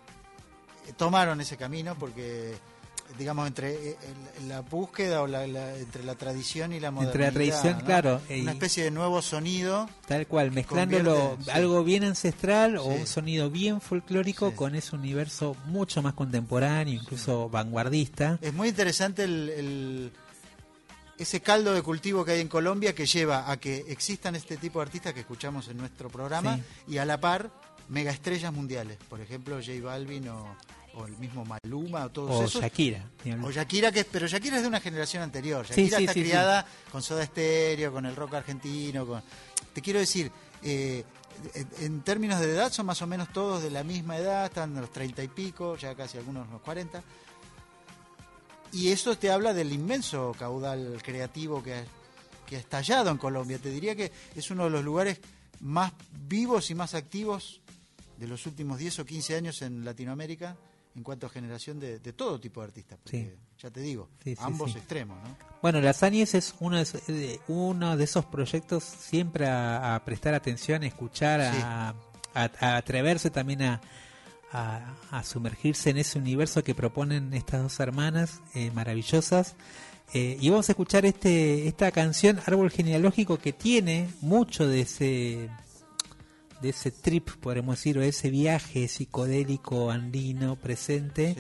tomaron 0.97 1.41
ese 1.41 1.57
camino 1.57 1.97
porque 1.99 2.55
digamos 3.19 3.47
entre 3.47 3.91
eh, 3.91 3.97
la 4.49 4.61
búsqueda 4.63 5.23
o 5.23 5.27
la, 5.27 5.47
la- 5.47 5.77
entre 5.77 6.03
la 6.05 6.15
tradición 6.15 6.73
y 6.73 6.81
la 6.81 6.91
modernidad 6.91 7.29
Entre 7.29 7.47
la 7.47 7.53
tradición, 7.53 7.79
¿no? 7.79 7.85
claro, 7.85 8.21
una 8.41 8.53
especie 8.53 8.85
de 8.85 8.91
nuevo 8.91 9.23
sonido 9.23 9.89
Tal 10.07 10.27
cual, 10.27 10.51
mezclándolo 10.53 11.37
sí. 11.45 11.51
algo 11.51 11.85
bien 11.85 12.05
ancestral 12.05 12.77
o 12.79 12.85
un 12.85 13.07
sonido 13.07 13.51
bien 13.51 13.81
folclórico 13.81 14.51
Sí. 14.51 14.57
con 14.57 14.75
ese 14.75 14.97
universo 14.97 15.57
mucho 15.67 16.03
más 16.03 16.15
contemporáneo, 16.15 16.95
incluso 16.95 17.49
vanguardista. 17.49 18.39
Es 18.41 18.53
muy 18.55 18.69
interesante 18.69 19.25
el, 19.25 19.49
el- 19.51 20.13
ese 21.19 21.41
caldo 21.41 21.73
de 21.75 21.83
cultivo 21.83 22.25
que 22.25 22.33
hay 22.33 22.41
en 22.41 22.49
Colombia 22.49 22.95
que 22.95 23.07
lleva 23.07 23.51
a 23.51 23.57
que 23.59 23.85
existan 23.89 24.35
este 24.35 24.57
tipo 24.57 24.81
de 24.81 24.85
artistas 24.87 25.13
que 25.13 25.21
escuchamos 25.21 25.69
en 25.69 25.77
nuestro 25.77 26.09
programa 26.09 26.57
Sí. 26.57 26.63
y 26.95 26.99
a 26.99 27.05
la 27.05 27.21
par 27.21 27.51
megaestrellas 27.89 28.53
mundiales, 28.53 28.97
por 29.09 29.21
ejemplo 29.21 29.57
J 29.57 29.73
Balvin 29.83 30.29
o, 30.31 30.57
o 30.95 31.07
el 31.07 31.17
mismo 31.17 31.45
Maluma 31.45 32.05
o 32.07 32.11
todos 32.11 32.31
O 32.31 32.45
esos. 32.45 32.63
Shakira. 32.63 33.05
O 33.43 33.51
Shakira, 33.51 33.91
que, 33.91 34.05
pero 34.05 34.27
Shakira 34.27 34.57
es 34.57 34.63
de 34.63 34.69
una 34.69 34.81
generación 34.81 35.23
anterior. 35.23 35.67
Shakira 35.67 35.99
sí, 35.99 36.05
está 36.05 36.13
sí, 36.13 36.23
criada 36.23 36.67
con 36.91 37.03
Soda 37.03 37.25
Stereo, 37.25 37.93
con 37.93 38.07
el 38.07 38.15
rock 38.15 38.35
argentino. 38.35 39.07
Con... 39.07 39.23
Te 39.73 39.81
quiero 39.81 39.99
decir, 39.99 40.31
eh, 40.63 41.05
en, 41.81 42.03
términos 42.03 42.41
de 42.41 42.51
edad 42.51 42.73
son 42.73 42.87
más 42.87 43.01
o 43.03 43.07
menos 43.07 43.33
todos 43.33 43.63
de 43.63 43.71
la 43.71 43.85
misma 43.85 44.19
edad, 44.19 44.47
están 44.47 44.75
los 44.75 44.93
treinta 44.93 45.23
y 45.23 45.29
pico, 45.29 45.77
ya 45.77 45.95
casi 45.95 46.19
algunos 46.19 46.49
los 46.51 46.61
40. 46.61 47.03
Y 48.73 48.89
eso 48.89 49.17
te 49.17 49.31
habla 49.31 49.53
del 49.53 49.73
inmenso 49.73 50.35
caudal 50.39 51.01
creativo 51.03 51.63
que 51.63 51.75
ha, 51.75 51.85
que 52.47 52.57
ha 52.57 52.61
estallado 52.61 53.11
en 53.11 53.19
Colombia. 53.19 53.59
Te 53.59 53.71
diría 53.71 53.95
que 53.95 54.13
es 54.35 54.51
uno 54.51 54.65
de 54.65 54.71
los 54.71 54.85
lugares 54.85 55.21
más 55.61 55.93
vivos 56.27 56.71
y 56.71 56.75
más 56.75 56.95
activos 56.95 57.61
de 58.17 58.27
los 58.27 58.47
últimos 58.47 58.79
10 58.79 59.01
o 59.01 59.05
15 59.05 59.37
años 59.37 59.63
en 59.63 59.85
Latinoamérica 59.85 60.57
en 60.95 61.03
cuanto 61.03 61.27
a 61.27 61.31
generación 61.31 61.81
de, 61.81 61.99
de 61.99 62.13
todo 62.13 62.39
tipo 62.41 62.61
de 62.61 62.67
artistas. 62.67 62.99
Porque, 63.03 63.37
ya 63.59 63.71
te 63.71 63.81
digo, 63.81 64.09
Sí, 64.23 64.35
sí, 64.37 64.43
ambos 64.43 64.75
extremos. 64.77 65.17
¿no? 65.23 65.37
Bueno, 65.63 65.81
Las 65.81 66.03
Áñez 66.03 66.35
es 66.35 66.55
uno 66.61 66.77
de, 66.77 66.83
esos- 66.83 67.07
de- 67.07 67.41
uno 67.49 67.97
de 67.97 68.05
esos 68.05 68.25
proyectos 68.27 68.85
siempre 68.85 69.47
a, 69.47 69.95
a 69.95 70.05
prestar 70.05 70.35
atención, 70.35 70.83
a 70.83 70.87
escuchar, 70.87 71.41
a, 71.41 71.95
a- 72.35 72.51
a 72.61 72.77
atreverse 72.77 73.31
también 73.31 73.63
a, 73.63 73.81
a- 74.53 74.95
a 75.11 75.23
sumergirse 75.25 75.91
en 75.91 75.99
ese 75.99 76.19
universo 76.19 76.63
que 76.63 76.75
proponen 76.75 77.33
estas 77.35 77.63
dos 77.63 77.81
hermanas 77.81 78.41
eh, 78.55 78.71
maravillosas. 78.73 79.55
Eh, 80.15 80.37
y 80.41 80.51
vamos 80.51 80.69
a 80.69 80.73
escuchar 80.73 81.07
este 81.07 81.67
esta 81.67 81.91
canción 81.91 82.39
Árbol 82.45 82.71
Genealógico 82.71 83.39
que 83.39 83.55
tiene 83.55 84.11
mucho 84.21 84.67
de 84.69 84.83
ese 84.83 85.49
de 86.63 86.71
ese 86.71 86.91
trip, 86.91 87.29
podemos 87.41 87.77
decir, 87.77 87.99
o 87.99 88.03
ese 88.03 88.31
viaje 88.31 88.89
psicodélico 88.89 89.91
andino 89.91 90.57
presente 90.57 91.37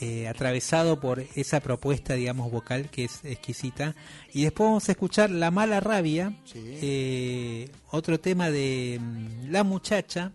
eh, 0.00 0.28
atravesado 0.28 1.00
por 1.00 1.24
esa 1.34 1.58
propuesta, 1.58 2.14
digamos, 2.14 2.52
vocal 2.52 2.88
que 2.88 3.04
es 3.04 3.24
exquisita. 3.24 3.96
Y 4.32 4.44
después 4.44 4.68
vamos 4.68 4.88
a 4.88 4.92
escuchar 4.92 5.28
La 5.28 5.50
Mala 5.50 5.80
Rabia, 5.80 6.32
eh, 6.54 7.68
otro 7.90 8.20
tema 8.20 8.48
de 8.48 9.00
mm, 9.00 9.50
La 9.50 9.64
Muchacha, 9.64 10.30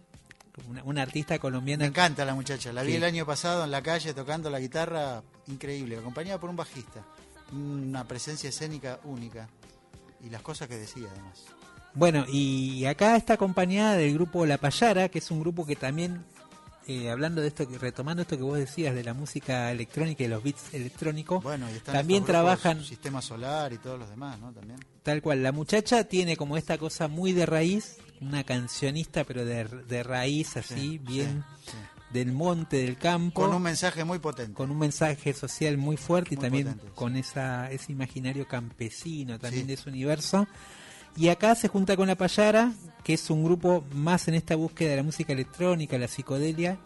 una, 0.67 0.83
una 0.83 1.01
artista 1.01 1.39
colombiana. 1.39 1.83
Me 1.83 1.87
encanta 1.87 2.25
la 2.25 2.35
muchacha. 2.35 2.73
La 2.73 2.83
vi 2.83 2.95
el 2.95 3.05
año 3.05 3.25
pasado 3.25 3.63
en 3.63 3.71
la 3.71 3.81
calle 3.81 4.13
tocando 4.13 4.49
la 4.49 4.59
guitarra, 4.59 5.23
increíble, 5.47 5.97
acompañada 5.97 6.41
por 6.41 6.49
un 6.49 6.57
bajista. 6.57 7.05
Una 7.53 8.05
presencia 8.05 8.49
escénica 8.49 8.99
única. 9.05 9.47
Y 10.21 10.29
las 10.29 10.41
cosas 10.41 10.67
que 10.67 10.75
decía, 10.75 11.07
además. 11.09 11.45
Bueno, 11.95 12.25
y 12.27 12.85
acá 12.85 13.15
está 13.15 13.33
acompañada 13.35 13.95
del 13.97 14.13
grupo 14.13 14.45
La 14.45 14.57
Payara, 14.57 15.09
que 15.09 15.19
es 15.19 15.29
un 15.31 15.39
grupo 15.39 15.65
que 15.65 15.75
también 15.75 16.23
eh, 16.87 17.09
hablando 17.09 17.41
de 17.41 17.47
esto, 17.47 17.65
retomando 17.79 18.23
esto 18.23 18.35
que 18.35 18.43
vos 18.43 18.57
decías 18.57 18.93
de 18.93 19.03
la 19.03 19.13
música 19.13 19.71
electrónica 19.71 20.23
y 20.23 20.27
los 20.27 20.43
beats 20.43 20.73
electrónicos, 20.73 21.41
Bueno, 21.43 21.69
y 21.71 21.75
están 21.75 21.95
también 21.95 22.25
trabajan 22.25 22.83
Sistema 22.83 23.21
Solar 23.21 23.71
y 23.73 23.77
todos 23.77 23.99
los 23.99 24.09
demás, 24.09 24.39
¿no? 24.39 24.51
También. 24.51 24.79
tal 25.03 25.21
cual. 25.21 25.43
La 25.43 25.51
muchacha 25.51 26.03
tiene 26.03 26.35
como 26.35 26.57
esta 26.57 26.77
cosa 26.77 27.07
muy 27.07 27.31
de 27.31 27.45
raíz, 27.45 27.97
una 28.19 28.43
cancionista, 28.43 29.23
pero 29.23 29.45
de, 29.45 29.63
de 29.65 30.03
raíz, 30.03 30.57
así, 30.57 30.73
Sí, 30.75 30.97
bien 30.97 31.45
sí, 31.63 31.71
sí. 31.71 31.77
del 32.11 32.33
monte, 32.33 32.77
del 32.77 32.97
campo. 32.97 33.41
Con 33.41 33.53
un 33.53 33.61
mensaje 33.61 34.03
muy 34.03 34.19
potente. 34.19 34.53
con 34.53 34.69
un 34.69 34.79
mensaje 34.79 35.31
social 35.33 35.77
muy 35.77 35.95
fuerte 35.95 36.33
y 36.35 36.37
también 36.37 36.67
potente, 36.73 36.91
con 36.95 37.15
esa 37.15 37.71
ese 37.71 37.91
imaginario 37.93 38.45
campesino 38.47 39.39
también 39.39 39.67
de 39.67 39.73
ese 39.75 39.89
universo. 39.89 40.47
Y 41.15 41.29
acá 41.29 41.55
se 41.55 41.67
junta 41.67 41.95
con 41.95 42.07
La 42.07 42.15
Payara, 42.15 42.71
que 43.03 43.13
es 43.13 43.29
un 43.29 43.43
grupo 43.43 43.83
más 43.91 44.27
en 44.27 44.33
esta 44.35 44.55
búsqueda 44.55 44.91
de 44.91 44.95
la 44.97 45.03
música 45.03 45.33
electrónica, 45.33 45.97
la 45.97 46.07
psicodelia, 46.07 46.79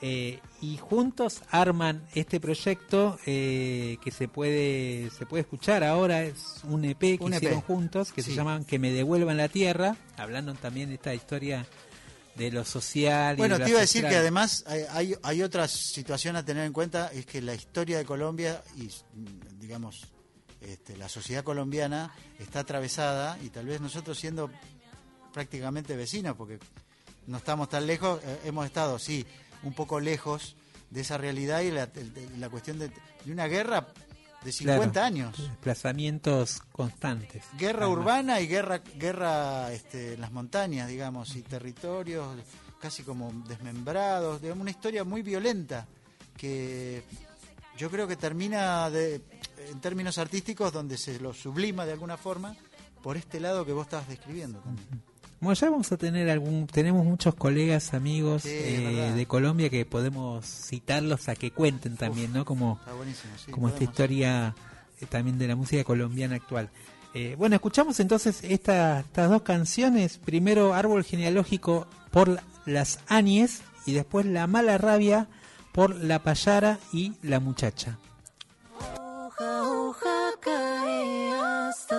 eh, 0.00 0.38
y 0.62 0.76
juntos 0.76 1.42
arman 1.50 2.04
este 2.14 2.38
proyecto 2.38 3.18
eh, 3.26 3.98
que 4.02 4.12
se 4.12 4.28
puede 4.28 5.10
se 5.10 5.26
puede 5.26 5.40
escuchar 5.40 5.82
ahora, 5.82 6.22
es 6.22 6.60
un 6.62 6.84
EP 6.84 6.98
que 7.00 7.18
Un 7.20 7.32
EP. 7.32 7.42
hicieron 7.42 7.62
juntos, 7.62 8.12
que 8.12 8.22
se 8.22 8.32
llaman 8.32 8.64
Que 8.64 8.78
me 8.78 8.92
devuelvan 8.92 9.36
la 9.36 9.48
tierra, 9.48 9.96
hablando 10.16 10.54
también 10.54 10.90
de 10.90 10.94
esta 10.94 11.14
historia 11.14 11.66
de 12.36 12.52
lo 12.52 12.64
social. 12.64 13.34
y 13.34 13.38
Bueno, 13.38 13.56
de 13.56 13.58
lo 13.58 13.64
te 13.64 13.70
iba 13.72 13.78
a 13.80 13.82
decir 13.82 14.06
que 14.06 14.16
además 14.16 14.64
hay, 14.68 14.84
hay, 14.90 15.14
hay 15.24 15.42
otra 15.42 15.66
situación 15.66 16.36
a 16.36 16.44
tener 16.44 16.64
en 16.64 16.72
cuenta, 16.72 17.10
es 17.12 17.26
que 17.26 17.42
la 17.42 17.54
historia 17.54 17.98
de 17.98 18.04
Colombia 18.04 18.62
y, 18.76 18.88
digamos, 19.58 20.06
este, 20.60 20.96
la 20.96 21.08
sociedad 21.08 21.44
colombiana 21.44 22.12
está 22.38 22.60
atravesada 22.60 23.38
y 23.42 23.50
tal 23.50 23.66
vez 23.66 23.80
nosotros 23.80 24.18
siendo 24.18 24.50
prácticamente 25.32 25.96
vecinos, 25.96 26.36
porque 26.36 26.58
no 27.26 27.38
estamos 27.38 27.68
tan 27.68 27.86
lejos, 27.86 28.20
eh, 28.24 28.40
hemos 28.44 28.66
estado, 28.66 28.98
sí, 28.98 29.26
un 29.62 29.72
poco 29.72 30.00
lejos 30.00 30.56
de 30.90 31.02
esa 31.02 31.18
realidad 31.18 31.60
y 31.60 31.70
la, 31.70 32.48
cuestión 32.48 32.78
de, 32.78 32.88
de 33.24 33.32
una 33.32 33.46
guerra 33.46 33.86
de 34.42 34.52
50 34.52 34.92
Claro, 34.92 35.06
años. 35.06 35.36
Desplazamientos 35.38 36.60
constantes. 36.72 37.44
Guerra 37.58 37.86
Además. 37.86 37.98
urbana 37.98 38.40
y 38.40 38.46
guerra 38.46 38.78
guerra 38.78 39.72
este, 39.72 40.14
en 40.14 40.20
las 40.20 40.32
montañas, 40.32 40.88
digamos, 40.88 41.34
y 41.36 41.42
territorios 41.42 42.36
casi 42.80 43.02
como 43.02 43.32
desmembrados, 43.48 44.40
digamos, 44.40 44.62
una 44.62 44.70
historia 44.70 45.02
muy 45.04 45.22
violenta 45.22 45.86
que 46.36 47.02
yo 47.76 47.90
creo 47.90 48.06
que 48.06 48.16
termina 48.16 48.88
de, 48.90 49.20
en 49.70 49.80
términos 49.80 50.18
artísticos 50.18 50.72
donde 50.72 50.96
se 50.98 51.18
lo 51.20 51.32
sublima 51.34 51.86
de 51.86 51.92
alguna 51.92 52.16
forma 52.16 52.54
por 53.02 53.16
este 53.16 53.40
lado 53.40 53.64
que 53.64 53.72
vos 53.72 53.86
estabas 53.86 54.08
describiendo 54.08 54.58
también. 54.60 54.86
Bueno, 55.40 55.54
ya 55.54 55.70
vamos 55.70 55.92
a 55.92 55.96
tener 55.96 56.28
algún, 56.30 56.66
tenemos 56.66 57.04
muchos 57.04 57.34
colegas, 57.36 57.94
amigos 57.94 58.42
Sí, 58.42 58.48
eh, 58.52 59.12
de 59.14 59.26
Colombia 59.26 59.70
que 59.70 59.86
podemos 59.86 60.44
citarlos 60.44 61.28
a 61.28 61.36
que 61.36 61.52
cuenten 61.52 61.96
también, 61.96 62.32
¿no? 62.32 62.44
Como, 62.44 62.80
sí, 63.44 63.52
como 63.52 63.68
esta 63.68 63.84
historia 63.84 64.54
eh, 65.00 65.06
también 65.06 65.38
de 65.38 65.46
la 65.46 65.54
música 65.54 65.84
colombiana 65.84 66.34
actual. 66.34 66.70
Eh, 67.14 67.36
bueno, 67.38 67.54
escuchamos 67.54 68.00
entonces 68.00 68.40
esta- 68.42 69.00
estas 69.00 69.30
dos 69.30 69.42
canciones. 69.42 70.18
Primero 70.18 70.74
Árbol 70.74 71.04
genealógico 71.04 71.86
por 72.10 72.28
la- 72.28 72.42
las 72.66 72.98
Anies 73.06 73.62
y 73.86 73.92
después 73.92 74.26
La 74.26 74.46
mala 74.48 74.76
rabia 74.76 75.28
por 75.72 75.94
La 75.94 76.18
Payara 76.22 76.80
y 76.92 77.12
La 77.22 77.38
muchacha. 77.38 77.96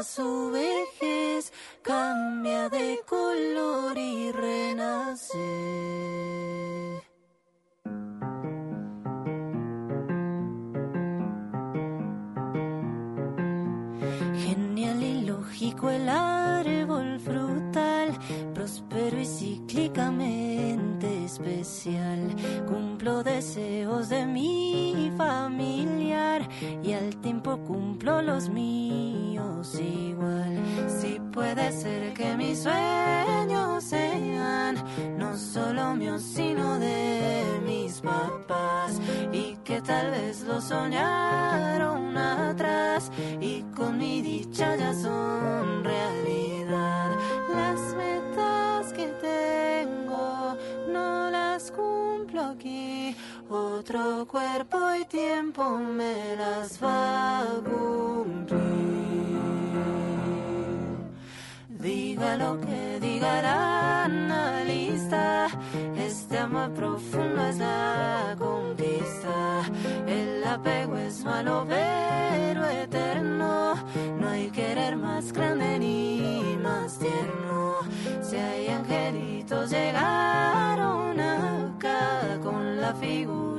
Hasta 0.10 0.49
cuerpo 54.30 54.78
y 54.94 55.06
tiempo 55.06 55.64
me 55.80 56.36
las 56.36 56.82
va 56.84 57.42
a 57.42 57.46
cumplir. 57.66 58.60
Diga 61.68 62.38
lo 62.38 62.60
que 62.62 63.00
diga 63.00 63.42
la 63.42 64.04
analista, 64.04 65.48
este 65.98 66.38
amor 66.38 66.72
profundo 66.74 67.42
es 67.48 67.58
la 67.58 68.36
conquista. 68.38 69.64
El 70.06 70.44
apego 70.44 70.98
es 70.98 71.24
malo 71.24 71.66
pero 71.68 72.66
eterno, 72.70 73.74
no 74.20 74.30
hay 74.30 74.52
querer 74.52 74.96
más 74.96 75.34
grande 75.34 75.80
ni 75.80 76.56
más 76.62 77.00
tierno. 77.00 77.78
Si 78.22 78.36
hay 78.36 78.68
angelitos 78.68 79.72
llegaron 79.72 81.20
acá 81.20 82.40
con 82.44 82.80
la 82.80 82.94
figura 82.94 83.50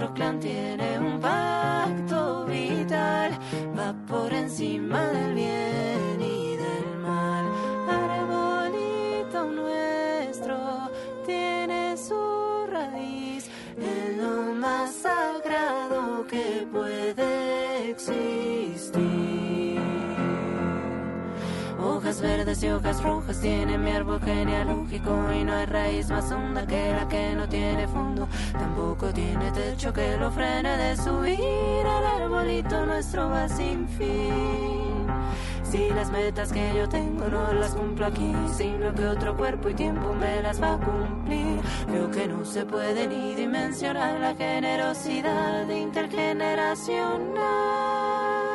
Nuestro 0.00 0.14
clan 0.14 0.40
tiene 0.40 0.98
un 0.98 1.20
pacto 1.20 2.46
vital, 2.46 3.38
va 3.78 3.94
por 4.08 4.32
encima 4.32 5.06
del 5.08 5.34
bien 5.34 6.22
y 6.22 6.56
del 6.56 6.98
mal. 7.02 7.44
Arbolito 7.86 9.44
nuestro 9.44 10.56
tiene 11.26 11.98
su 11.98 12.66
raíz 12.70 13.50
en 13.76 14.22
lo 14.22 14.54
más 14.54 14.94
sagrado 14.94 16.26
que 16.26 16.66
puede 16.72 17.90
existir. 17.90 18.39
Hojas 22.10 22.22
verdes 22.22 22.62
y 22.64 22.68
hojas 22.70 23.02
rojas 23.04 23.40
tiene 23.40 23.78
mi 23.78 23.92
árbol 23.92 24.20
genealógico 24.20 25.32
y 25.32 25.44
no 25.44 25.52
hay 25.52 25.66
raíz 25.66 26.10
más 26.10 26.32
honda 26.32 26.66
que 26.66 26.92
la 26.92 27.06
que 27.06 27.36
no 27.36 27.48
tiene 27.48 27.86
fondo. 27.86 28.26
Tampoco 28.50 29.12
tiene 29.12 29.52
techo 29.52 29.92
que 29.92 30.16
lo 30.16 30.28
frene 30.32 30.76
de 30.76 30.96
subir 30.96 31.86
al 31.86 32.22
arbolito 32.22 32.84
nuestro 32.84 33.30
va 33.30 33.48
sin 33.48 33.86
fin. 33.86 35.06
Si 35.62 35.88
las 35.90 36.10
metas 36.10 36.52
que 36.52 36.74
yo 36.76 36.88
tengo 36.88 37.28
no 37.28 37.52
las 37.52 37.76
cumplo 37.76 38.06
aquí, 38.06 38.34
sino 38.56 38.92
que 38.92 39.06
otro 39.06 39.36
cuerpo 39.36 39.68
y 39.68 39.74
tiempo 39.74 40.12
me 40.12 40.42
las 40.42 40.60
va 40.60 40.74
a 40.74 40.78
cumplir. 40.78 41.60
Veo 41.92 42.10
que 42.10 42.26
no 42.26 42.44
se 42.44 42.66
puede 42.66 43.06
ni 43.06 43.36
dimensionar 43.36 44.18
la 44.18 44.34
generosidad 44.34 45.68
intergeneracional. 45.68 48.49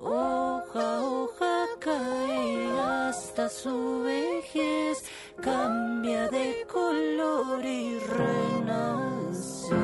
Hoja, 0.00 1.00
hoja 1.02 1.66
cae 1.80 2.80
hasta 2.80 3.48
su 3.48 4.02
vejez, 4.02 5.04
cambia 5.42 6.28
de 6.28 6.64
color 6.72 7.64
y 7.64 7.98
renace. 7.98 9.74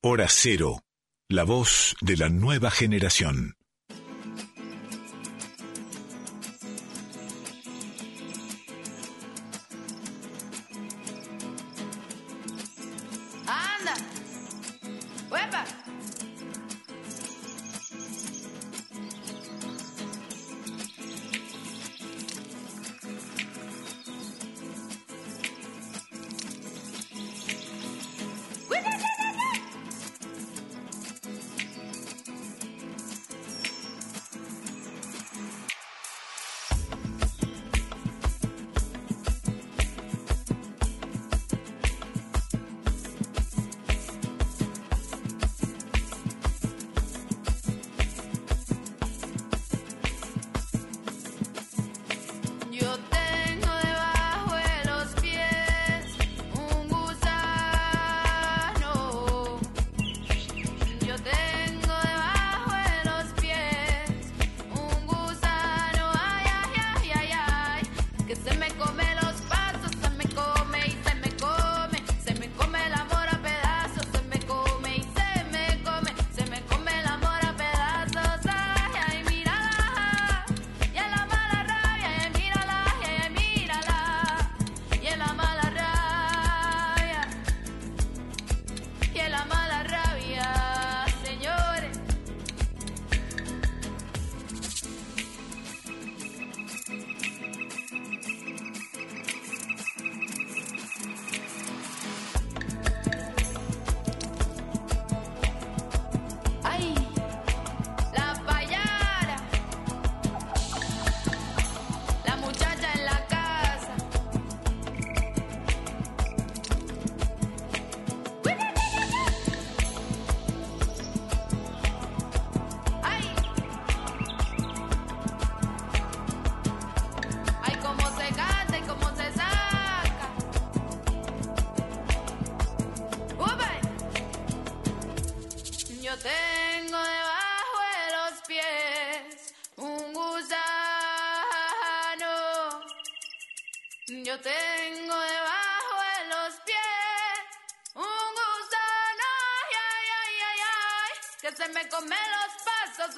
Hora 0.00 0.26
Cero, 0.30 0.78
la 1.28 1.44
voz 1.44 1.96
de 2.00 2.16
la 2.16 2.30
nueva 2.30 2.70
generación. 2.70 3.57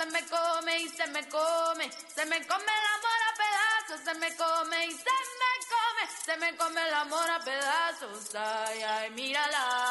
Se 0.00 0.06
me 0.06 0.24
come 0.24 0.78
y 0.78 0.88
se 0.88 1.06
me 1.08 1.28
come, 1.28 1.90
se 1.92 2.24
me 2.24 2.46
come 2.46 2.72
el 2.80 2.86
amor 2.96 3.20
a 3.28 3.34
pedazos, 3.36 4.00
se 4.02 4.14
me 4.14 4.34
come 4.34 4.86
y 4.86 4.92
se 4.92 5.16
me 5.40 5.52
come, 5.68 6.02
se 6.24 6.36
me 6.38 6.56
come 6.56 6.80
el 6.88 6.94
amor 6.94 7.30
a 7.30 7.40
pedazos, 7.40 8.34
ay, 8.34 8.82
ay, 8.82 9.10
mírala, 9.10 9.89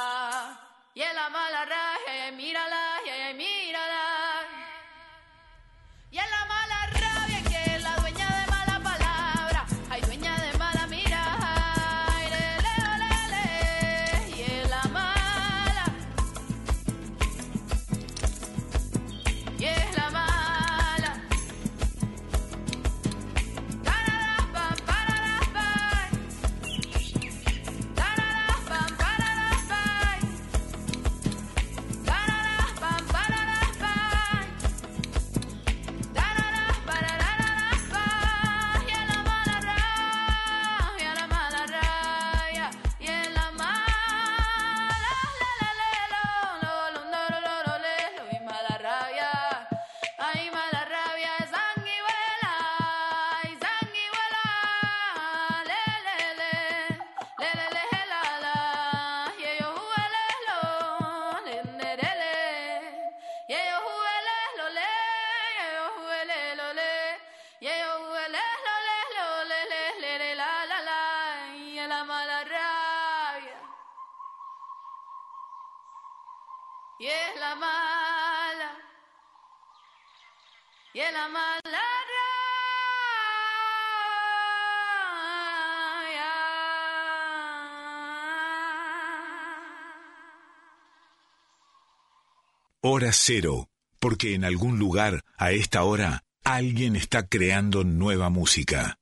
Hora 92.81 93.11
cero, 93.11 93.67
porque 93.99 94.35
en 94.35 94.45
algún 94.45 94.79
lugar, 94.79 95.25
a 95.37 95.51
esta 95.51 95.83
hora, 95.83 96.23
alguien 96.45 96.95
está 96.95 97.27
creando 97.27 97.83
nueva 97.83 98.29
música. 98.29 98.97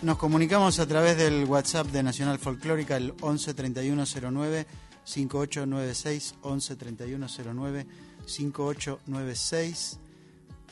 Nos 0.00 0.16
comunicamos 0.16 0.78
a 0.78 0.86
través 0.86 1.18
del 1.18 1.44
WhatsApp 1.44 1.88
de 1.88 2.02
Nacional 2.02 2.38
Folclórica, 2.38 2.96
el 2.96 3.12
11 3.20 3.52
3109 3.52 4.66
5896, 5.04 6.36
11 6.40 6.76
3109 6.76 7.86
5896. 8.24 10.00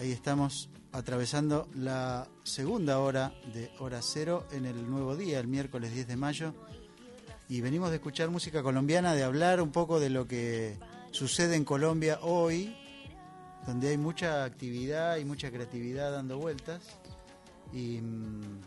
Ahí 0.00 0.10
estamos 0.10 0.70
atravesando 0.92 1.68
la 1.74 2.28
segunda 2.44 2.98
hora 2.98 3.34
de 3.52 3.70
Hora 3.78 4.00
Cero 4.00 4.48
en 4.52 4.64
el 4.64 4.88
nuevo 4.90 5.16
día, 5.16 5.38
el 5.38 5.48
miércoles 5.48 5.92
10 5.92 6.08
de 6.08 6.16
mayo. 6.16 6.54
Y 7.48 7.60
venimos 7.60 7.90
de 7.90 7.96
escuchar 7.96 8.28
música 8.30 8.62
colombiana, 8.62 9.14
de 9.14 9.24
hablar 9.24 9.62
un 9.62 9.70
poco 9.70 9.98
de 10.00 10.10
lo 10.10 10.26
que 10.26 10.76
sucede 11.12 11.56
en 11.56 11.64
Colombia 11.64 12.18
hoy, 12.22 12.76
donde 13.66 13.88
hay 13.88 13.96
mucha 13.98 14.44
actividad 14.44 15.16
y 15.16 15.24
mucha 15.24 15.50
creatividad 15.50 16.12
dando 16.12 16.38
vueltas. 16.38 16.82
Y 17.72 18.00
mm, 18.02 18.60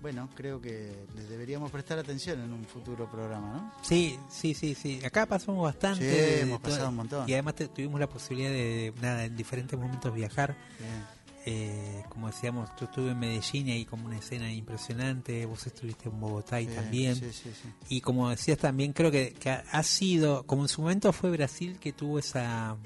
bueno, 0.00 0.28
creo 0.34 0.60
que 0.60 1.06
les 1.14 1.28
deberíamos 1.28 1.70
prestar 1.70 1.98
atención 2.00 2.40
en 2.40 2.52
un 2.52 2.64
futuro 2.64 3.08
programa, 3.08 3.52
¿no? 3.52 3.72
Sí, 3.82 4.18
sí, 4.28 4.52
sí, 4.54 4.74
sí. 4.74 5.00
Acá 5.04 5.26
pasamos 5.26 5.62
bastante. 5.62 6.34
Sí, 6.36 6.40
hemos 6.42 6.60
pasado 6.60 6.88
un 6.88 6.96
montón. 6.96 7.28
Y 7.28 7.34
además 7.34 7.54
te- 7.54 7.68
tuvimos 7.68 8.00
la 8.00 8.08
posibilidad 8.08 8.50
de, 8.50 8.92
nada, 9.00 9.24
en 9.26 9.36
diferentes 9.36 9.78
momentos 9.78 10.12
viajar. 10.12 10.56
Bien. 10.80 11.21
Eh, 11.44 12.04
como 12.08 12.28
decíamos, 12.28 12.70
yo 12.78 12.86
estuve 12.86 13.10
en 13.10 13.18
Medellín 13.18 13.68
y 13.68 13.72
hay 13.72 13.84
como 13.84 14.06
una 14.06 14.18
escena 14.18 14.52
impresionante. 14.52 15.44
Vos 15.46 15.66
estuviste 15.66 16.08
en 16.08 16.20
Bogotá 16.20 16.60
y 16.60 16.68
Sí, 16.68 16.74
también. 16.74 17.16
sí, 17.16 17.32
sí, 17.32 17.50
sí. 17.50 17.68
Y 17.88 18.00
como 18.00 18.30
decías 18.30 18.58
también, 18.58 18.92
creo 18.92 19.10
que, 19.10 19.32
que 19.32 19.50
ha 19.50 19.82
sido, 19.82 20.44
como 20.46 20.62
en 20.62 20.68
su 20.68 20.82
momento 20.82 21.12
fue 21.12 21.30
Brasil 21.30 21.78
que 21.80 21.92
tuvo 21.92 22.18
esa 22.18 22.76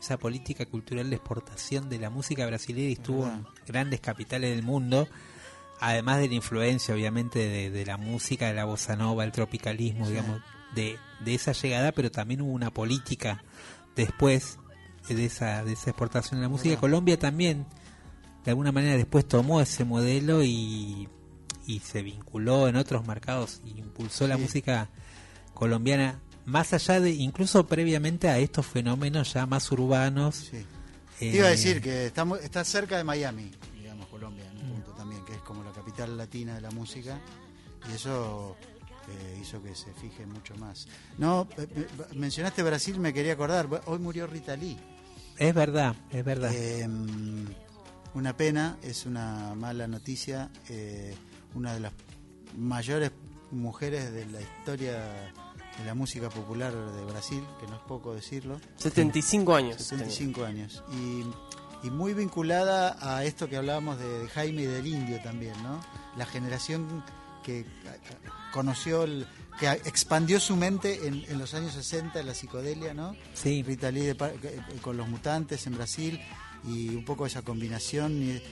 esa 0.00 0.16
política 0.18 0.64
cultural 0.64 1.10
de 1.10 1.16
exportación 1.16 1.90
de 1.90 1.98
la 1.98 2.08
música 2.08 2.46
brasileña 2.46 2.88
y 2.88 2.92
estuvo 2.92 3.26
en 3.26 3.44
grandes 3.66 4.00
capitales 4.00 4.48
del 4.56 4.62
mundo, 4.62 5.06
además 5.78 6.20
de 6.20 6.28
la 6.28 6.34
influencia 6.36 6.94
obviamente 6.94 7.38
de, 7.38 7.70
de 7.70 7.84
la 7.84 7.98
música, 7.98 8.46
de 8.46 8.54
la 8.54 8.64
bossa 8.64 8.96
nova, 8.96 9.24
el 9.24 9.32
tropicalismo, 9.32 10.08
digamos, 10.08 10.40
de, 10.74 10.96
de 11.22 11.34
esa 11.34 11.52
llegada, 11.52 11.92
pero 11.92 12.10
también 12.10 12.40
hubo 12.40 12.50
una 12.52 12.70
política 12.72 13.44
después 13.94 14.58
de 15.06 15.26
esa, 15.26 15.64
de 15.64 15.74
esa 15.74 15.90
exportación 15.90 16.40
de 16.40 16.44
la 16.44 16.48
música. 16.48 16.78
Colombia 16.78 17.18
también, 17.18 17.66
de 18.44 18.50
alguna 18.50 18.72
manera, 18.72 18.96
después 18.96 19.26
tomó 19.28 19.60
ese 19.60 19.84
modelo 19.84 20.42
y, 20.42 21.08
y 21.66 21.80
se 21.80 22.02
vinculó 22.02 22.68
en 22.68 22.76
otros 22.76 23.06
mercados 23.06 23.60
y 23.64 23.78
impulsó 23.78 24.26
la 24.26 24.36
música 24.38 24.88
colombiana 25.54 26.20
más 26.46 26.72
allá 26.72 27.00
de 27.00 27.10
incluso 27.10 27.66
previamente 27.66 28.28
a 28.28 28.38
estos 28.38 28.66
fenómenos 28.66 29.34
ya 29.34 29.46
más 29.46 29.70
urbanos 29.70 30.36
Sí. 30.50 30.56
eh, 30.56 30.66
Te 31.18 31.26
Iba 31.36 31.46
a 31.46 31.50
decir 31.50 31.80
que 31.82 32.06
está, 32.06 32.26
está 32.42 32.64
cerca 32.64 32.96
de 32.96 33.04
Miami, 33.04 33.50
digamos, 33.76 34.06
Colombia, 34.08 34.50
en 34.50 34.56
un 34.58 34.72
punto 34.72 34.92
también, 34.92 35.22
que 35.26 35.34
es 35.34 35.40
como 35.42 35.62
la 35.62 35.70
capital 35.72 36.16
latina 36.16 36.54
de 36.54 36.62
la 36.62 36.70
música, 36.70 37.20
y 37.90 37.94
eso 37.94 38.56
eh, 39.08 39.38
hizo 39.40 39.62
que 39.62 39.74
se 39.74 39.92
fije 39.92 40.24
mucho 40.24 40.54
más. 40.56 40.88
No, 41.18 41.46
eh, 41.58 41.66
eh, 41.76 41.86
mencionaste 42.14 42.62
Brasil, 42.62 42.98
me 42.98 43.12
quería 43.12 43.34
acordar, 43.34 43.68
hoy 43.84 43.98
murió 43.98 44.26
Rita 44.26 44.56
Lee. 44.56 44.78
es 45.36 45.54
verdad 45.54 45.94
es 46.10 46.24
verdad 46.24 46.52
Eh, 46.54 46.88
una 48.14 48.36
pena, 48.36 48.76
es 48.82 49.06
una 49.06 49.54
mala 49.54 49.86
noticia, 49.86 50.50
eh, 50.68 51.14
una 51.54 51.74
de 51.74 51.80
las 51.80 51.92
mayores 52.56 53.12
mujeres 53.50 54.12
de 54.12 54.26
la 54.26 54.40
historia 54.40 55.32
de 55.78 55.84
la 55.86 55.94
música 55.94 56.28
popular 56.28 56.72
de 56.74 57.04
Brasil, 57.04 57.42
que 57.60 57.66
no 57.66 57.74
es 57.76 57.82
poco 57.82 58.14
decirlo. 58.14 58.60
75 58.76 59.54
años. 59.54 59.76
75 59.82 60.44
años. 60.44 60.82
Y, 60.92 61.24
y 61.86 61.90
muy 61.90 62.12
vinculada 62.14 62.96
a 63.00 63.24
esto 63.24 63.48
que 63.48 63.56
hablábamos 63.56 63.98
de, 63.98 64.28
Jaime 64.28 64.62
y 64.62 64.66
del 64.66 64.86
Indio 64.86 65.20
también, 65.22 65.54
¿no? 65.62 65.80
La 66.16 66.26
generación 66.26 67.02
que 67.42 67.64
conoció, 68.52 69.04
el- 69.04 69.26
que 69.58 69.68
expandió 69.70 70.40
su 70.40 70.56
mente 70.56 71.06
en, 71.06 71.24
en 71.28 71.38
los 71.38 71.54
años 71.54 71.72
60, 71.72 72.20
en 72.20 72.26
la 72.26 72.34
psicodelia, 72.34 72.92
¿no? 72.94 73.14
sí 73.34 73.62
Rita 73.62 73.90
Lee 73.90 74.00
de 74.06 74.14
pa- 74.14 74.28
eh, 74.30 74.60
con 74.82 74.96
los 74.96 75.08
mutantes 75.08 75.66
en 75.66 75.74
Brasil 75.76 76.20
y 76.66 76.90
un 76.90 77.04
poco 77.04 77.26
esa 77.26 77.42
combinación 77.42 78.22
y 78.22 78.30
el, 78.30 78.42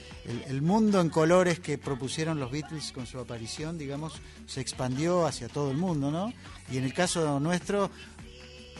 el 0.47 0.61
mundo 0.61 0.99
en 0.99 1.09
colores 1.09 1.59
que 1.59 1.77
propusieron 1.77 2.39
los 2.39 2.51
Beatles 2.51 2.91
con 2.91 3.05
su 3.05 3.19
aparición 3.19 3.77
digamos 3.77 4.13
se 4.47 4.61
expandió 4.61 5.25
hacia 5.25 5.47
todo 5.47 5.69
el 5.71 5.77
mundo 5.77 6.09
no 6.09 6.33
y 6.71 6.77
en 6.77 6.83
el 6.85 6.93
caso 6.93 7.39
nuestro 7.39 7.89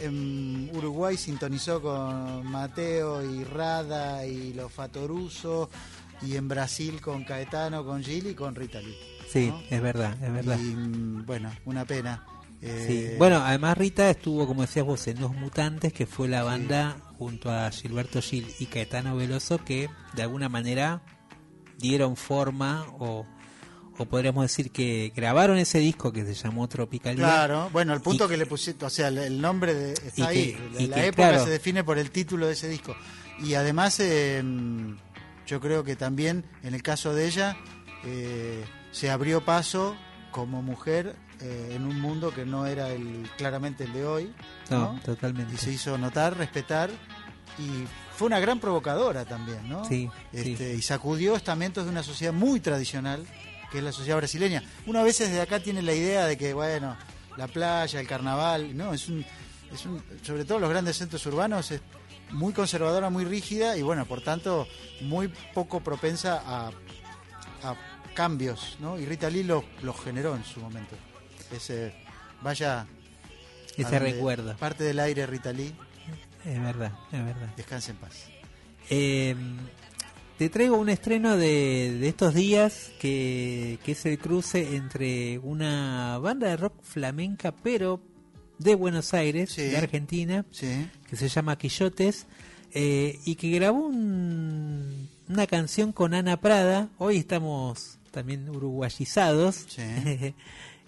en 0.00 0.70
Uruguay 0.74 1.16
sintonizó 1.16 1.80
con 1.82 2.46
Mateo 2.46 3.22
y 3.22 3.44
Rada 3.44 4.26
y 4.26 4.54
los 4.54 4.72
Fatoruso 4.72 5.70
y 6.22 6.36
en 6.36 6.48
Brasil 6.48 7.00
con 7.00 7.24
Caetano 7.24 7.84
con 7.84 8.02
Gil 8.02 8.26
y 8.28 8.34
con 8.34 8.54
Rita 8.54 8.80
Lee 8.80 8.96
sí 9.30 9.48
¿no? 9.48 9.62
es 9.70 9.82
verdad 9.82 10.16
es 10.22 10.32
verdad 10.32 10.58
y 10.58 10.74
bueno 11.24 11.50
una 11.64 11.84
pena 11.84 12.26
Sí. 12.62 12.66
Eh, 12.68 13.14
Bueno, 13.16 13.36
además 13.36 13.78
Rita 13.78 14.10
estuvo, 14.10 14.46
como 14.46 14.60
decías 14.60 14.84
vos, 14.84 15.06
en 15.08 15.18
Los 15.18 15.34
Mutantes, 15.34 15.94
que 15.94 16.04
fue 16.04 16.28
la 16.28 16.42
banda 16.42 16.98
junto 17.20 17.52
a 17.52 17.70
Gilberto 17.70 18.22
Gil 18.22 18.46
y 18.60 18.64
Caetano 18.64 19.14
Veloso 19.14 19.62
que 19.62 19.90
de 20.14 20.22
alguna 20.22 20.48
manera 20.48 21.02
dieron 21.76 22.16
forma 22.16 22.86
o, 22.98 23.26
o 23.98 24.04
podríamos 24.06 24.42
decir 24.44 24.70
que 24.70 25.12
grabaron 25.14 25.58
ese 25.58 25.80
disco 25.80 26.12
que 26.14 26.24
se 26.24 26.32
llamó 26.32 26.66
Tropicalidad. 26.66 27.26
Claro, 27.28 27.68
bueno, 27.74 27.92
el 27.92 28.00
punto 28.00 28.26
que 28.26 28.38
le 28.38 28.46
pusiste, 28.46 28.86
o 28.86 28.90
sea, 28.90 29.08
el, 29.08 29.38
nombre 29.38 29.74
de, 29.74 29.92
está 29.92 30.28
ahí. 30.28 30.54
que- 30.54 30.70
la 30.72 30.80
y 30.82 30.86
la 30.86 30.96
que, 30.96 31.06
época 31.08 31.28
claro. 31.28 31.44
se 31.44 31.50
define 31.50 31.84
por 31.84 31.98
el 31.98 32.10
título 32.10 32.46
de 32.46 32.54
ese 32.54 32.70
disco. 32.70 32.96
Y 33.38 33.52
además, 33.52 34.00
eh, 34.00 34.42
yo 35.46 35.60
creo 35.60 35.84
que 35.84 35.96
también 35.96 36.46
en 36.62 36.72
el 36.72 36.82
caso 36.82 37.12
de 37.12 37.26
ella 37.26 37.54
eh, 38.06 38.64
se 38.92 39.10
abrió 39.10 39.44
paso 39.44 39.94
como 40.30 40.62
mujer 40.62 41.16
eh, 41.40 41.72
en 41.74 41.84
un 41.86 42.00
mundo 42.00 42.32
que 42.32 42.44
no 42.44 42.66
era 42.66 42.90
el 42.90 43.28
claramente 43.36 43.84
el 43.84 43.92
de 43.92 44.06
hoy. 44.06 44.34
No, 44.70 44.94
¿no? 44.94 45.00
totalmente. 45.00 45.54
Y 45.54 45.58
se 45.58 45.72
hizo 45.72 45.96
notar, 45.98 46.36
respetar 46.36 46.90
y 47.58 47.84
fue 48.16 48.26
una 48.26 48.38
gran 48.40 48.60
provocadora 48.60 49.24
también, 49.24 49.68
¿no? 49.68 49.84
Sí, 49.84 50.08
Este, 50.32 50.74
Y 50.74 50.82
sacudió 50.82 51.36
estamentos 51.36 51.84
de 51.84 51.90
una 51.90 52.02
sociedad 52.02 52.32
muy 52.32 52.60
tradicional, 52.60 53.26
que 53.70 53.78
es 53.78 53.84
la 53.84 53.92
sociedad 53.92 54.18
brasileña. 54.18 54.62
Uno 54.86 54.98
a 55.00 55.02
veces 55.02 55.28
desde 55.28 55.42
acá 55.42 55.60
tiene 55.60 55.82
la 55.82 55.94
idea 55.94 56.26
de 56.26 56.36
que, 56.36 56.52
bueno, 56.52 56.96
la 57.36 57.48
playa, 57.48 58.00
el 58.00 58.06
carnaval, 58.06 58.76
no, 58.76 58.92
es 58.92 59.08
un, 59.08 59.24
es 59.72 59.86
un, 59.86 60.02
sobre 60.22 60.44
todo 60.44 60.58
los 60.58 60.68
grandes 60.70 60.98
centros 60.98 61.24
urbanos, 61.26 61.70
es 61.70 61.80
muy 62.30 62.52
conservadora, 62.52 63.10
muy 63.10 63.24
rígida 63.24 63.76
y, 63.76 63.82
bueno, 63.82 64.04
por 64.06 64.20
tanto, 64.20 64.66
muy 65.00 65.28
poco 65.54 65.80
propensa 65.80 66.42
a, 66.44 66.68
a 67.62 67.74
cambios, 68.14 68.76
¿no? 68.80 68.98
Y 68.98 69.06
Rita 69.06 69.30
Lee 69.30 69.44
lo, 69.44 69.64
lo 69.82 69.94
generó 69.94 70.36
en 70.36 70.44
su 70.44 70.60
momento. 70.60 70.96
Ese, 71.52 71.92
vaya... 72.42 72.86
Ese 73.76 73.98
recuerdo. 73.98 74.54
Parte 74.56 74.84
del 74.84 74.98
aire, 75.00 75.26
Rita 75.26 75.52
Lee. 75.52 75.72
Es 76.44 76.62
verdad, 76.62 76.92
es 77.12 77.24
verdad. 77.24 77.54
Descanse 77.56 77.92
en 77.92 77.96
paz. 77.96 78.26
Eh, 78.90 79.34
te 80.36 80.48
traigo 80.50 80.76
un 80.76 80.88
estreno 80.88 81.36
de, 81.36 81.96
de 82.00 82.08
estos 82.08 82.34
días 82.34 82.90
que, 83.00 83.78
que 83.84 83.92
es 83.92 84.04
el 84.06 84.18
cruce 84.18 84.76
entre 84.76 85.38
una 85.38 86.18
banda 86.18 86.48
de 86.48 86.56
rock 86.56 86.82
flamenca, 86.82 87.52
pero 87.52 88.02
de 88.58 88.74
Buenos 88.74 89.14
Aires, 89.14 89.52
Sí. 89.52 89.62
de 89.62 89.78
Argentina, 89.78 90.44
Sí. 90.50 90.86
que 91.08 91.16
se 91.16 91.28
llama 91.28 91.56
Quillotes, 91.56 92.26
eh, 92.74 93.18
y 93.24 93.36
que 93.36 93.50
grabó 93.50 93.86
un- 93.86 95.08
una 95.28 95.46
canción 95.46 95.92
con 95.92 96.12
Ana 96.12 96.38
Prada. 96.40 96.88
Hoy 96.98 97.16
estamos 97.18 97.98
también 98.10 98.48
uruguayizados. 98.50 99.66
Sí. 99.68 99.82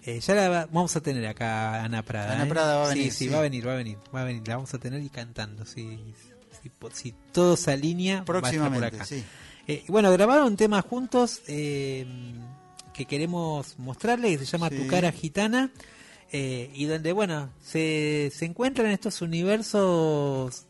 Eh, 0.05 0.19
ya 0.19 0.35
la 0.35 0.49
va- 0.49 0.65
vamos 0.71 0.95
a 0.95 1.01
tener 1.01 1.25
acá 1.27 1.75
a 1.75 1.83
Ana 1.85 2.03
Prada. 2.03 2.33
Ana 2.33 2.43
¿eh? 2.43 2.47
Prada 2.49 2.77
va 2.77 2.85
a 2.85 2.89
venir, 2.89 3.11
Sí, 3.11 3.25
sí. 3.25 3.27
va 3.29 3.37
a 3.39 3.41
venir, 3.41 3.65
va 3.67 3.73
a 3.73 3.77
venir, 3.77 3.97
va 4.13 4.21
a 4.21 4.25
venir. 4.25 4.45
La 4.47 4.55
vamos 4.55 4.73
a 4.73 4.77
tener 4.79 5.01
y 5.01 5.09
cantando. 5.09 5.65
Si, 5.65 5.97
si, 6.93 7.13
todo 7.31 7.55
se 7.55 7.71
alinea, 7.71 8.15
va 8.15 8.19
a 8.19 8.21
estar 8.21 8.25
por 8.25 8.41
Próximamente, 8.41 8.85
acá. 8.97 9.05
sí. 9.05 9.23
Eh, 9.67 9.83
bueno, 9.87 10.11
grabaron 10.11 10.47
un 10.47 10.57
tema 10.57 10.81
juntos 10.81 11.41
eh, 11.47 12.05
que 12.93 13.05
queremos 13.05 13.79
mostrarle, 13.79 14.31
que 14.37 14.39
se 14.39 14.45
llama 14.45 14.69
Sí. 14.69 14.75
Tu 14.77 14.87
cara 14.87 15.11
gitana, 15.11 15.71
y 16.33 16.85
donde, 16.85 17.11
bueno, 17.13 17.49
se, 17.63 18.31
se 18.35 18.45
encuentran 18.45 18.87
estos 18.91 19.21
universos 19.21 20.65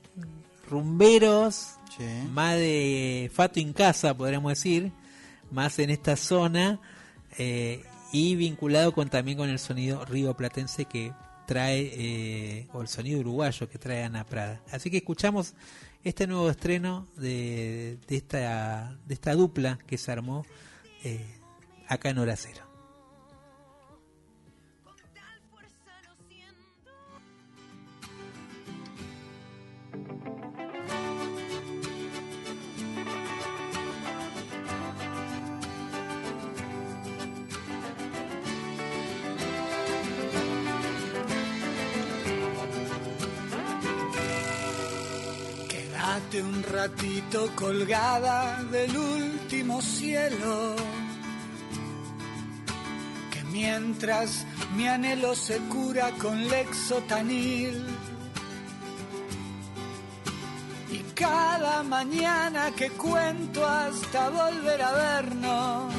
rumberos, 0.69 1.75
Sí. 1.97 2.03
más 2.31 2.55
de 2.55 3.31
Fato 3.33 3.59
en 3.59 3.71
casa, 3.73 4.13
podríamos 4.15 4.51
decir, 4.51 4.91
más 5.51 5.77
en 5.79 5.89
esta 5.91 6.15
zona, 6.17 6.79
eh, 7.37 7.83
y 8.13 8.35
vinculado 8.35 8.93
con 8.93 9.09
también 9.09 9.37
con 9.37 9.49
el 9.49 9.59
sonido 9.59 10.05
río 10.05 10.37
platense 10.37 10.85
que 10.85 11.11
trae, 11.45 11.91
eh, 11.93 12.67
o 12.71 12.81
el 12.81 12.87
sonido 12.87 13.19
uruguayo 13.19 13.67
que 13.67 13.77
trae 13.77 14.03
Ana 14.03 14.23
Prada. 14.23 14.61
Así 14.71 14.89
que 14.89 14.97
escuchamos 14.97 15.55
este 16.03 16.27
nuevo 16.27 16.49
estreno 16.49 17.07
de, 17.17 17.97
de 18.07 18.15
esta 18.15 19.33
dupla 19.35 19.79
que 19.87 19.97
se 19.97 20.11
armó 20.11 20.45
eh, 21.03 21.25
acá 21.87 22.11
en 22.11 22.19
Hora 22.19 22.35
Cero. 22.37 22.72
Un 46.41 46.63
ratito 46.63 47.51
colgada 47.55 48.63
del 48.63 48.97
último 48.97 49.79
cielo. 49.83 50.75
Que 53.29 53.43
mientras 53.51 54.43
mi 54.75 54.87
anhelo 54.87 55.35
se 55.35 55.59
cura 55.69 56.09
con 56.19 56.47
lexotanil. 56.47 57.85
Y 60.91 60.99
cada 61.13 61.83
mañana 61.83 62.71
que 62.71 62.89
cuento 62.89 63.63
hasta 63.67 64.29
volver 64.29 64.81
a 64.81 64.91
vernos. 64.91 65.93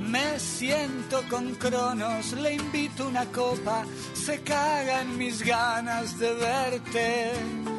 Me 0.00 0.38
siento 0.38 1.22
con 1.28 1.56
Cronos, 1.56 2.32
le 2.32 2.54
invito 2.54 3.06
una 3.06 3.26
copa, 3.26 3.84
se 4.14 4.40
caga 4.40 5.02
en 5.02 5.18
mis 5.18 5.42
ganas 5.42 6.18
de 6.18 6.32
verte 6.32 7.69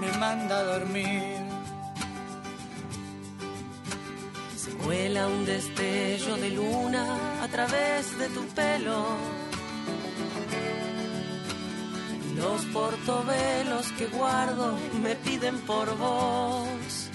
me 0.00 0.10
manda 0.18 0.58
a 0.58 0.62
dormir. 0.62 1.36
Se 4.56 4.70
vuela 4.84 5.26
un 5.26 5.44
destello 5.44 6.36
de 6.36 6.50
luna 6.50 7.04
a 7.44 7.48
través 7.48 8.18
de 8.18 8.28
tu 8.28 8.42
pelo. 8.48 9.04
Y 12.26 12.34
los 12.34 12.64
portovelos 12.66 13.92
que 13.98 14.06
guardo 14.06 14.78
me 15.02 15.14
piden 15.16 15.58
por 15.60 15.86
vos. 15.96 17.10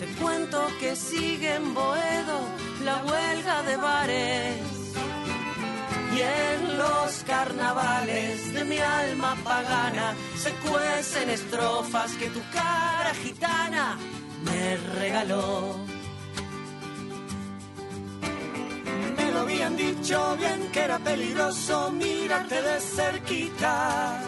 Te 0.00 0.06
cuento 0.20 0.66
que 0.80 0.96
sigue 0.96 1.54
en 1.54 1.74
Boedo 1.74 2.38
la 2.84 2.96
huelga 3.04 3.62
de 3.62 3.76
bares. 3.76 4.85
Y 6.16 6.22
en 6.22 6.78
los 6.78 7.24
carnavales 7.26 8.54
de 8.54 8.64
mi 8.64 8.78
alma 8.78 9.36
pagana 9.44 10.14
se 10.34 10.50
cuecen 10.66 11.28
estrofas 11.28 12.12
que 12.12 12.30
tu 12.30 12.40
cara 12.54 13.12
gitana 13.22 13.98
me 14.42 14.76
regaló. 14.98 15.76
Me 19.18 19.30
lo 19.30 19.40
habían 19.40 19.76
dicho 19.76 20.36
bien 20.38 20.70
que 20.72 20.80
era 20.80 20.98
peligroso 20.98 21.90
mirarte 21.90 22.62
de 22.62 22.80
cerquita. 22.80 24.22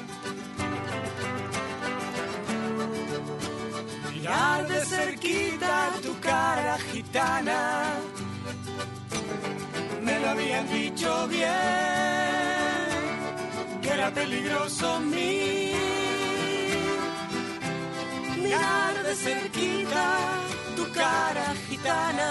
Mirar 4.12 4.68
de 4.68 4.80
cerquita 4.84 5.90
tu 6.02 6.20
cara 6.20 6.76
gitana. 6.92 7.94
Me 10.08 10.18
lo 10.20 10.28
habían 10.30 10.66
dicho 10.72 11.28
bien 11.28 11.48
que 13.82 13.88
era 13.90 14.10
peligroso 14.10 15.00
mi 15.00 15.72
Mirar 18.42 18.94
de 19.04 19.14
cerquita 19.14 20.06
tu 20.76 20.84
cara 20.92 21.46
gitana. 21.68 22.30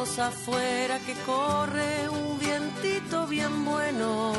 Afuera 0.00 0.98
que 1.00 1.12
corre 1.26 2.08
un 2.08 2.38
vientito 2.38 3.26
bien 3.26 3.66
bueno. 3.66 4.32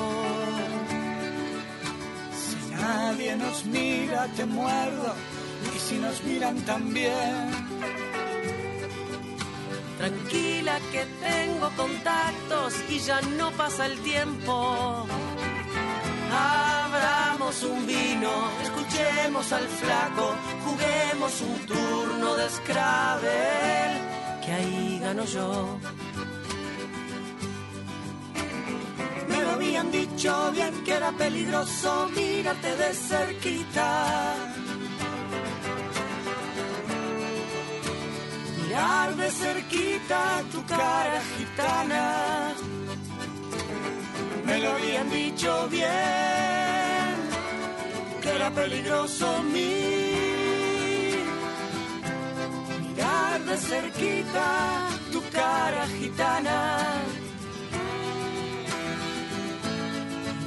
Si 2.33 2.71
nadie 2.71 3.35
nos 3.35 3.65
mira, 3.65 4.25
te 4.35 4.45
muerdo. 4.45 5.13
Y 5.75 5.79
si 5.79 5.97
nos 5.99 6.23
miran 6.23 6.59
también. 6.61 7.51
Tranquila 9.99 10.79
que 10.91 11.05
tengo 11.21 11.69
contactos 11.77 12.73
y 12.89 12.97
ya 12.97 13.21
no 13.21 13.51
pasa 13.51 13.85
el 13.85 13.99
tiempo. 13.99 15.05
Abramos 16.31 17.61
un 17.63 17.85
vino, 17.85 18.31
escuchemos 18.63 19.53
al 19.53 19.67
flaco, 19.67 20.33
juguemos 20.65 21.41
un 21.41 21.65
turno 21.67 22.35
de 22.35 22.49
Scrabble, 22.49 24.00
que 24.51 24.57
ahí 24.57 24.99
gano 24.99 25.23
yo. 25.25 25.79
Me 29.29 29.41
lo 29.43 29.49
habían 29.51 29.91
dicho 29.91 30.51
bien 30.51 30.73
que 30.83 30.93
era 30.93 31.11
peligroso 31.11 32.09
mírate 32.15 32.75
de 32.75 32.93
cerquita. 32.93 33.89
Mirar 38.57 39.15
de 39.15 39.29
cerquita 39.31 40.19
tu 40.51 40.59
cara 40.65 41.21
gitana. 41.37 42.53
Me 44.45 44.59
lo 44.59 44.69
habían 44.71 45.09
dicho 45.09 45.67
bien 45.69 47.15
que 48.21 48.29
era 48.37 48.49
peligroso 48.51 49.43
mi 49.53 49.90
de 53.51 53.57
cerquita 53.57 54.47
tu 55.11 55.21
cara 55.29 55.85
gitana. 55.99 56.57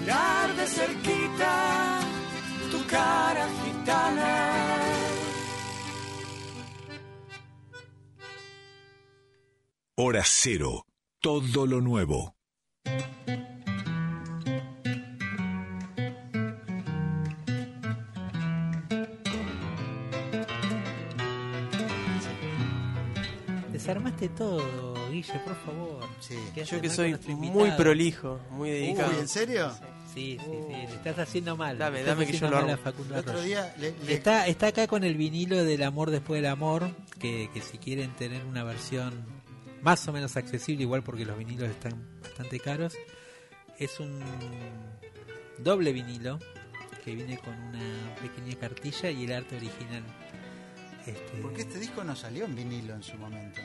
Mirar 0.01 0.49
de 0.59 0.67
cerquita 0.67 1.53
tu 2.71 2.81
cara 2.87 3.47
gitana. 3.61 4.33
Hora 9.97 10.23
cero. 10.25 10.87
Todo 11.21 11.67
lo 11.67 11.81
nuevo. 11.81 12.35
Desarmaste 23.87 24.29
todo, 24.31 24.95
Guille, 25.11 25.39
por 25.45 25.57
favor. 25.57 26.09
Sí. 26.21 26.37
¿Qué 26.55 26.65
Yo 26.65 26.81
que 26.81 26.89
soy 26.89 27.15
muy 27.29 27.71
prolijo, 27.73 28.41
muy 28.51 28.71
dedicado. 28.71 29.13
Uy, 29.13 29.19
¿en 29.21 29.29
serio? 29.29 29.71
Sí, 30.15 30.39
sí, 30.43 30.47
sí, 30.69 30.73
le 30.73 30.85
estás 30.85 31.19
haciendo 31.19 31.57
mal. 31.57 31.77
Dame, 31.77 32.01
estás 32.01 32.15
dame 32.17 32.27
que 32.27 32.39
yo 32.39 32.49
lo. 32.49 32.77
Facundo 32.79 33.15
El 33.15 33.21
otro 33.21 33.43
día 33.43 33.75
le- 33.79 33.95
le- 34.07 34.15
Está, 34.15 34.47
está 34.47 34.69
acá 34.69 34.87
con 34.87 35.05
el 35.05 35.17
vinilo 35.17 35.63
del 35.65 35.83
amor 35.83 36.11
después 36.11 36.41
del 36.41 36.51
amor, 36.51 36.89
que, 37.19 37.51
que 37.53 37.61
si 37.61 37.77
quieren 37.79 38.13
tener 38.13 38.45
una 38.45 38.63
versión 38.65 39.13
más 39.83 40.07
o 40.09 40.13
menos 40.13 40.37
accesible, 40.37 40.83
igual 40.85 41.03
porque 41.03 41.25
los 41.27 41.37
vinilos 41.37 41.69
están 41.69 42.01
bastante 42.23 42.61
caros, 42.61 42.95
es 43.79 44.01
un 44.01 44.21
doble 45.59 45.93
vinilo 45.93 46.39
que 47.05 47.15
viene 47.15 47.37
con 47.39 47.53
una 47.55 48.15
pequeña 48.23 48.55
cartilla 48.59 49.11
y 49.11 49.25
el 49.25 49.33
arte 49.33 49.57
original. 49.57 50.03
Este, 51.07 51.37
Porque 51.43 51.63
este 51.63 51.79
disco 51.79 52.03
no 52.03 52.17
salió 52.17 52.47
en 52.47 52.55
vinilo 52.57 52.95
en 52.95 53.03
su 53.03 53.15
momento. 53.19 53.61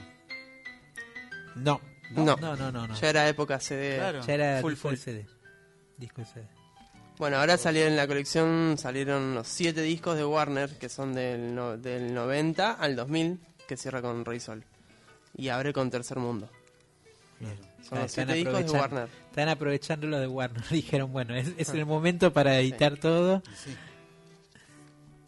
No, 1.60 1.81
No. 2.11 2.36
no, 2.38 2.56
no, 2.56 2.72
no, 2.72 2.88
no. 2.88 2.95
Ya 2.95 3.10
era 3.10 3.27
época 3.30 3.60
CD. 3.60 3.98
Claro. 3.98 4.22
Ya 4.26 4.34
era 4.34 4.61
Full, 4.61 4.72
disco 4.73 4.90
full. 4.90 4.98
CD. 4.98 5.26
Disco 5.98 6.23
CD. 6.26 6.45
Bueno, 7.18 7.38
ahora 7.38 7.57
salieron 7.57 7.91
en 7.91 7.98
la 7.98 8.07
colección, 8.07 8.77
salieron 8.77 9.36
los 9.36 9.48
siete 9.48 9.81
discos 9.81 10.15
de 10.18 10.23
Warner, 10.26 10.69
que 10.77 10.88
son 10.90 11.14
del, 11.14 11.53
no- 11.53 11.77
del 11.77 12.14
90 12.14 12.72
al 12.72 12.95
2000, 12.95 13.40
que 13.68 13.76
cierra 13.76 14.02
con 14.02 14.23
Rey 14.23 14.40
Sol. 14.40 14.64
Y 15.36 15.49
abre 15.49 15.73
con 15.73 15.90
Tercer 15.91 16.18
Mundo. 16.18 16.49
Son 17.88 17.98
Ah, 17.98 18.02
los 18.03 18.11
siete 18.11 18.34
discos 18.34 18.65
de 18.65 18.72
Warner. 18.72 19.10
Están 19.30 19.49
aprovechando 19.49 20.07
lo 20.07 20.18
de 20.19 20.27
Warner. 20.27 20.64
Dijeron, 20.69 21.11
bueno, 21.11 21.36
es, 21.36 21.49
es 21.57 21.69
el 21.69 21.86
momento 21.86 22.31
para 22.34 22.57
editar 22.60 22.98
todo. 22.98 23.41
Sí. 23.56 23.76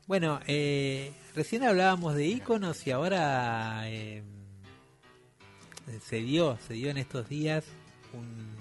Bueno, 0.07 0.39
eh, 0.47 1.13
recién 1.35 1.63
hablábamos 1.63 2.15
de 2.15 2.25
iconos 2.27 2.85
y 2.87 2.91
ahora 2.91 3.83
eh, 3.89 4.23
se 5.99 6.17
dio, 6.17 6.57
se 6.67 6.73
dio 6.73 6.89
en 6.89 6.97
estos 6.97 7.27
días 7.29 7.63
un- 8.13 8.51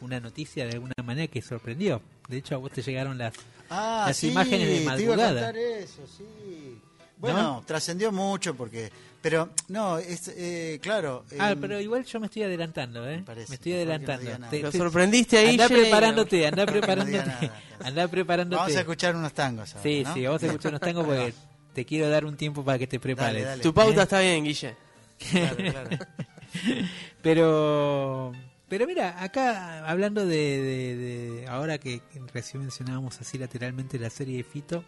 una 0.00 0.20
noticia 0.20 0.66
de 0.66 0.72
alguna 0.72 0.92
manera 1.04 1.26
que 1.28 1.40
sorprendió. 1.42 2.02
De 2.28 2.36
hecho, 2.38 2.54
a 2.54 2.58
vos 2.58 2.70
te 2.72 2.82
llegaron 2.82 3.16
las, 3.18 3.34
Ah, 3.70 4.04
las 4.08 4.16
sí, 4.16 4.28
imágenes 4.28 4.68
de 4.68 4.74
Te 4.76 4.82
iba 4.82 4.92
a 4.92 4.96
madrugada. 4.96 5.50
eso, 5.50 6.06
sí. 6.06 6.78
Bueno, 7.18 7.62
trascendió 7.66 8.12
mucho 8.12 8.54
porque. 8.54 8.90
Pero, 9.22 9.48
no, 9.68 9.98
es, 9.98 10.28
eh, 10.28 10.78
claro. 10.82 11.24
Ah, 11.38 11.52
em, 11.52 11.60
pero 11.60 11.80
igual 11.80 12.04
yo 12.04 12.20
me 12.20 12.26
estoy 12.26 12.42
adelantando, 12.44 13.08
¿eh? 13.08 13.22
parece, 13.26 13.48
me 13.48 13.54
estoy 13.56 13.72
no 13.72 13.76
adelantando. 13.78 14.48
Te- 14.50 14.60
Lo 14.60 14.70
te- 14.70 14.78
sorprendiste 14.78 15.38
ahí, 15.38 15.50
Andá 15.52 15.68
preparándote, 15.68 16.46
andá 16.46 16.64
No 16.66 16.72
preparándote. 16.72 17.18
nada. 17.26 17.60
andá 17.82 18.06
preparándote. 18.08 18.60
Vamos 18.60 18.76
a 18.76 18.80
escuchar 18.80 19.16
unos 19.16 19.32
tangos 19.32 19.70
ahora, 19.74 19.82
Sí, 19.82 20.02
¿no? 20.04 20.14
sí, 20.14 20.26
vamos 20.26 20.42
a 20.42 20.46
escuchar 20.46 20.70
unos 20.72 20.80
tangos 20.82 21.06
porque 21.06 21.34
te 21.74 21.84
quiero 21.84 22.08
dar 22.08 22.24
un 22.26 22.36
tiempo 22.36 22.62
para 22.64 22.78
que 22.78 22.86
te 22.86 23.00
prepares. 23.00 23.44
dale. 23.44 23.62
Tu 23.62 23.74
pauta 23.74 24.00
¿Eh? 24.00 24.02
está 24.04 24.20
bien, 24.20 24.44
Guille. 24.44 24.76
Claro, 25.18 25.56
claro. 25.56 25.88
Pero, 27.22 28.32
pero 28.68 28.86
mira, 28.86 29.22
acá 29.22 29.86
hablando 29.88 30.24
de, 30.26 30.36
de- 30.36 30.96
de- 30.96 31.46
ahora 31.48 31.78
que 31.78 32.00
recién 32.32 32.62
mencionábamos 32.62 33.20
así 33.20 33.36
lateralmente 33.38 33.98
la 33.98 34.10
serie 34.10 34.38
de 34.38 34.44
Fito, 34.44 34.84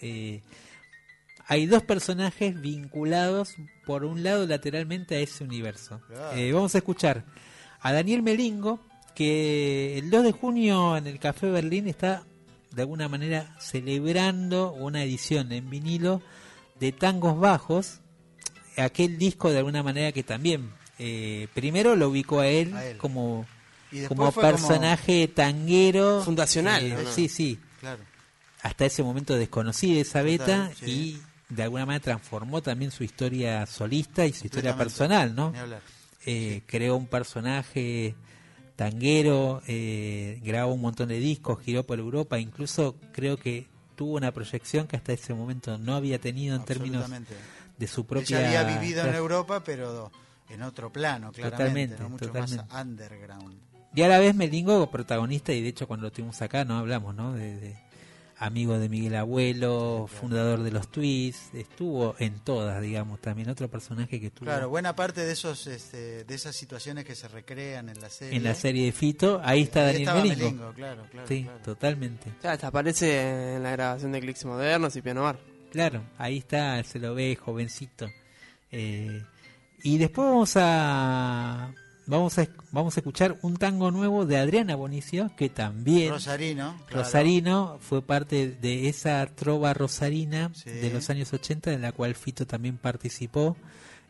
eh, 0.00 0.42
hay 1.46 1.66
dos 1.66 1.82
personajes 1.82 2.60
vinculados 2.60 3.54
por 3.86 4.04
un 4.04 4.22
lado 4.22 4.46
lateralmente 4.46 5.16
a 5.16 5.20
ese 5.20 5.44
universo. 5.44 6.00
Claro. 6.08 6.36
Eh, 6.36 6.52
vamos 6.52 6.74
a 6.74 6.78
escuchar 6.78 7.24
a 7.80 7.92
Daniel 7.92 8.22
Melingo, 8.22 8.80
que 9.14 9.98
el 9.98 10.10
2 10.10 10.24
de 10.24 10.32
junio 10.32 10.96
en 10.96 11.06
el 11.06 11.18
Café 11.18 11.50
Berlín 11.50 11.88
está 11.88 12.24
de 12.72 12.82
alguna 12.82 13.08
manera 13.08 13.56
celebrando 13.60 14.72
una 14.72 15.02
edición 15.02 15.50
en 15.52 15.68
vinilo 15.70 16.20
de 16.78 16.92
tangos 16.92 17.38
bajos, 17.38 17.99
aquel 18.80 19.18
disco 19.18 19.50
de 19.50 19.58
alguna 19.58 19.82
manera 19.82 20.12
que 20.12 20.22
también 20.22 20.70
eh, 20.98 21.48
primero 21.54 21.96
lo 21.96 22.08
ubicó 22.10 22.40
a 22.40 22.46
él, 22.48 22.74
A 22.74 22.86
él. 22.86 22.96
como 22.98 23.46
Y 23.92 24.04
como 24.06 24.30
fue 24.30 24.42
como- 24.42 24.52
personaje 24.56 25.28
tanguero 25.28 26.22
Fundacional, 26.24 26.84
eh, 26.84 26.96
sí 27.14 27.28
sí 27.28 27.58
Claro. 27.80 28.02
hasta 28.62 28.84
ese 28.86 29.02
momento 29.02 29.36
desconocida 29.36 30.00
esa 30.00 30.22
beta 30.22 30.68
Total, 30.68 30.74
sí. 30.76 31.20
y 31.50 31.54
de 31.54 31.62
alguna 31.64 31.86
manera 31.86 32.02
transformó 32.04 32.62
también 32.62 32.90
su 32.90 33.02
historia 33.04 33.66
solista 33.66 34.26
y 34.26 34.32
su 34.32 34.46
historia 34.46 34.76
personal 34.76 35.34
no. 35.34 35.52
Eh, 36.26 36.60
creó 36.66 36.96
un 36.96 37.06
personaje 37.06 38.14
tanguero 38.76 39.62
eh, 39.66 40.38
grabó 40.44 40.74
un 40.74 40.80
montón 40.82 41.08
de 41.08 41.18
discos 41.18 41.62
giró 41.64 41.84
por 41.84 41.98
Europa 41.98 42.38
incluso 42.38 42.94
creo 43.12 43.36
que 43.38 43.66
tuvo 43.96 44.16
una 44.16 44.30
proyección 44.32 44.86
que 44.86 44.96
hasta 44.96 45.12
ese 45.12 45.34
momento 45.34 45.76
no 45.78 45.94
había 45.94 46.18
tenido 46.18 46.56
en 46.56 46.64
términos. 46.64 47.04
De 47.80 47.86
su 47.88 48.02
Ella 48.02 48.08
propia 48.08 48.38
había 48.46 48.78
vivido 48.78 49.04
en 49.06 49.14
Europa, 49.14 49.62
pero 49.64 50.12
en 50.48 50.62
otro 50.62 50.92
plano, 50.92 51.32
claramente. 51.32 51.96
Totalmente, 51.96 52.02
¿no? 52.02 52.08
Mucho 52.10 52.26
totalmente. 52.26 52.64
más 52.68 52.84
underground. 52.84 53.56
Y 53.94 54.02
a 54.02 54.08
la 54.08 54.18
vez 54.18 54.34
Melingo, 54.36 54.88
protagonista, 54.90 55.52
y 55.52 55.62
de 55.62 55.68
hecho 55.68 55.88
cuando 55.88 56.04
lo 56.06 56.12
tuvimos 56.12 56.40
acá 56.42 56.64
no 56.64 56.78
hablamos, 56.78 57.14
¿no? 57.14 57.32
De, 57.32 57.58
de 57.58 57.76
amigo 58.36 58.78
de 58.78 58.88
Miguel 58.88 59.16
Abuelo, 59.16 60.06
fundador 60.08 60.62
de 60.62 60.70
los 60.70 60.88
Twists, 60.90 61.52
estuvo 61.54 62.14
en 62.18 62.38
todas, 62.40 62.80
digamos, 62.80 63.20
también 63.20 63.50
otro 63.50 63.68
personaje 63.68 64.18
que 64.20 64.28
estuvo 64.28 64.46
Claro, 64.46 64.68
buena 64.70 64.94
parte 64.96 65.22
de 65.24 65.32
esos 65.32 65.66
este, 65.66 66.24
de 66.24 66.34
esas 66.34 66.56
situaciones 66.56 67.04
que 67.04 67.14
se 67.14 67.28
recrean 67.28 67.88
en 67.90 68.00
la 68.00 68.08
serie. 68.08 68.36
en 68.36 68.44
la 68.44 68.54
serie 68.54 68.86
de 68.86 68.92
Fito, 68.92 69.40
ahí 69.44 69.62
está 69.62 69.86
Ahí 69.88 70.04
Daniel 70.04 70.28
Melingo. 70.28 70.44
Melingo, 70.44 70.72
claro, 70.72 71.02
claro, 71.10 71.28
sí, 71.28 71.42
claro. 71.44 71.58
totalmente. 71.64 72.32
Ya, 72.42 72.52
hasta 72.52 72.68
aparece 72.68 73.56
en 73.56 73.62
la 73.62 73.72
grabación 73.72 74.12
de 74.12 74.20
Clicks 74.20 74.44
Modernos 74.44 74.94
y 74.96 75.02
Piano 75.02 75.22
Bar. 75.22 75.38
Claro, 75.70 76.02
ahí 76.18 76.38
está, 76.38 76.82
se 76.84 76.98
lo 76.98 77.14
ve 77.14 77.36
jovencito. 77.36 78.08
Eh, 78.72 79.22
y 79.82 79.98
después 79.98 80.26
vamos 80.28 80.52
a 80.56 81.72
vamos 82.06 82.38
a 82.38 82.48
vamos 82.72 82.96
a 82.96 83.00
escuchar 83.00 83.38
un 83.42 83.56
tango 83.56 83.90
nuevo 83.90 84.26
de 84.26 84.36
Adriana 84.38 84.74
Bonicio, 84.74 85.30
que 85.36 85.48
también 85.48 86.10
Rosarino. 86.10 86.76
claro. 86.86 87.04
Rosarino 87.04 87.78
fue 87.80 88.02
parte 88.02 88.48
de 88.60 88.88
esa 88.88 89.24
trova 89.26 89.74
rosarina 89.74 90.50
Sí. 90.54 90.70
de 90.70 90.90
los 90.90 91.08
años 91.10 91.32
80 91.32 91.72
en 91.72 91.82
la 91.82 91.92
cual 91.92 92.14
Fito 92.14 92.46
también 92.46 92.76
participó 92.78 93.56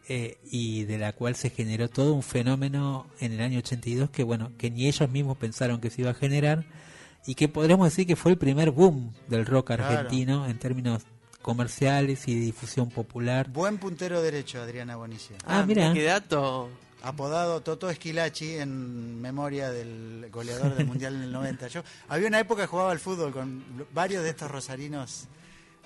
eh, 0.08 0.38
y 0.50 0.84
de 0.84 0.98
la 0.98 1.12
cual 1.12 1.36
se 1.36 1.50
generó 1.50 1.88
todo 1.88 2.14
un 2.14 2.22
fenómeno 2.22 3.06
en 3.20 3.32
el 3.32 3.40
año 3.42 3.58
82 3.58 4.10
que 4.10 4.24
bueno 4.24 4.50
que 4.58 4.70
ni 4.70 4.86
ellos 4.88 5.08
mismos 5.10 5.36
pensaron 5.36 5.80
que 5.80 5.90
se 5.90 6.00
iba 6.02 6.10
a 6.10 6.14
generar 6.14 6.64
y 7.26 7.34
que 7.34 7.48
podríamos 7.48 7.86
decir 7.90 8.06
que 8.06 8.16
fue 8.16 8.32
el 8.32 8.38
primer 8.38 8.70
boom 8.70 9.12
del 9.28 9.44
rock 9.46 9.66
Claro. 9.68 9.84
argentino 9.84 10.46
en 10.46 10.58
términos 10.58 11.02
comerciales 11.42 12.26
y 12.28 12.34
de 12.34 12.40
difusión 12.40 12.88
popular. 12.90 13.48
Buen 13.50 13.78
puntero 13.78 14.20
derecho, 14.22 14.60
Adriana 14.60 14.96
Bonicio. 14.96 15.36
Ah, 15.46 15.64
mira. 15.66 15.92
Qué 15.92 16.04
dato. 16.04 16.68
Apodado 17.02 17.62
Toto 17.62 17.88
Esquilachi 17.88 18.56
en 18.58 19.20
memoria 19.22 19.70
del 19.70 20.28
goleador 20.30 20.74
del 20.74 20.86
Mundial 20.86 21.14
en 21.16 21.22
el 21.22 21.32
90. 21.32 21.68
Yo 21.68 21.82
había 22.08 22.28
una 22.28 22.40
época 22.40 22.62
que 22.62 22.66
jugaba 22.66 22.92
al 22.92 22.98
fútbol 22.98 23.32
con 23.32 23.64
varios 23.94 24.22
de 24.22 24.28
estos 24.30 24.50
rosarinos 24.50 25.26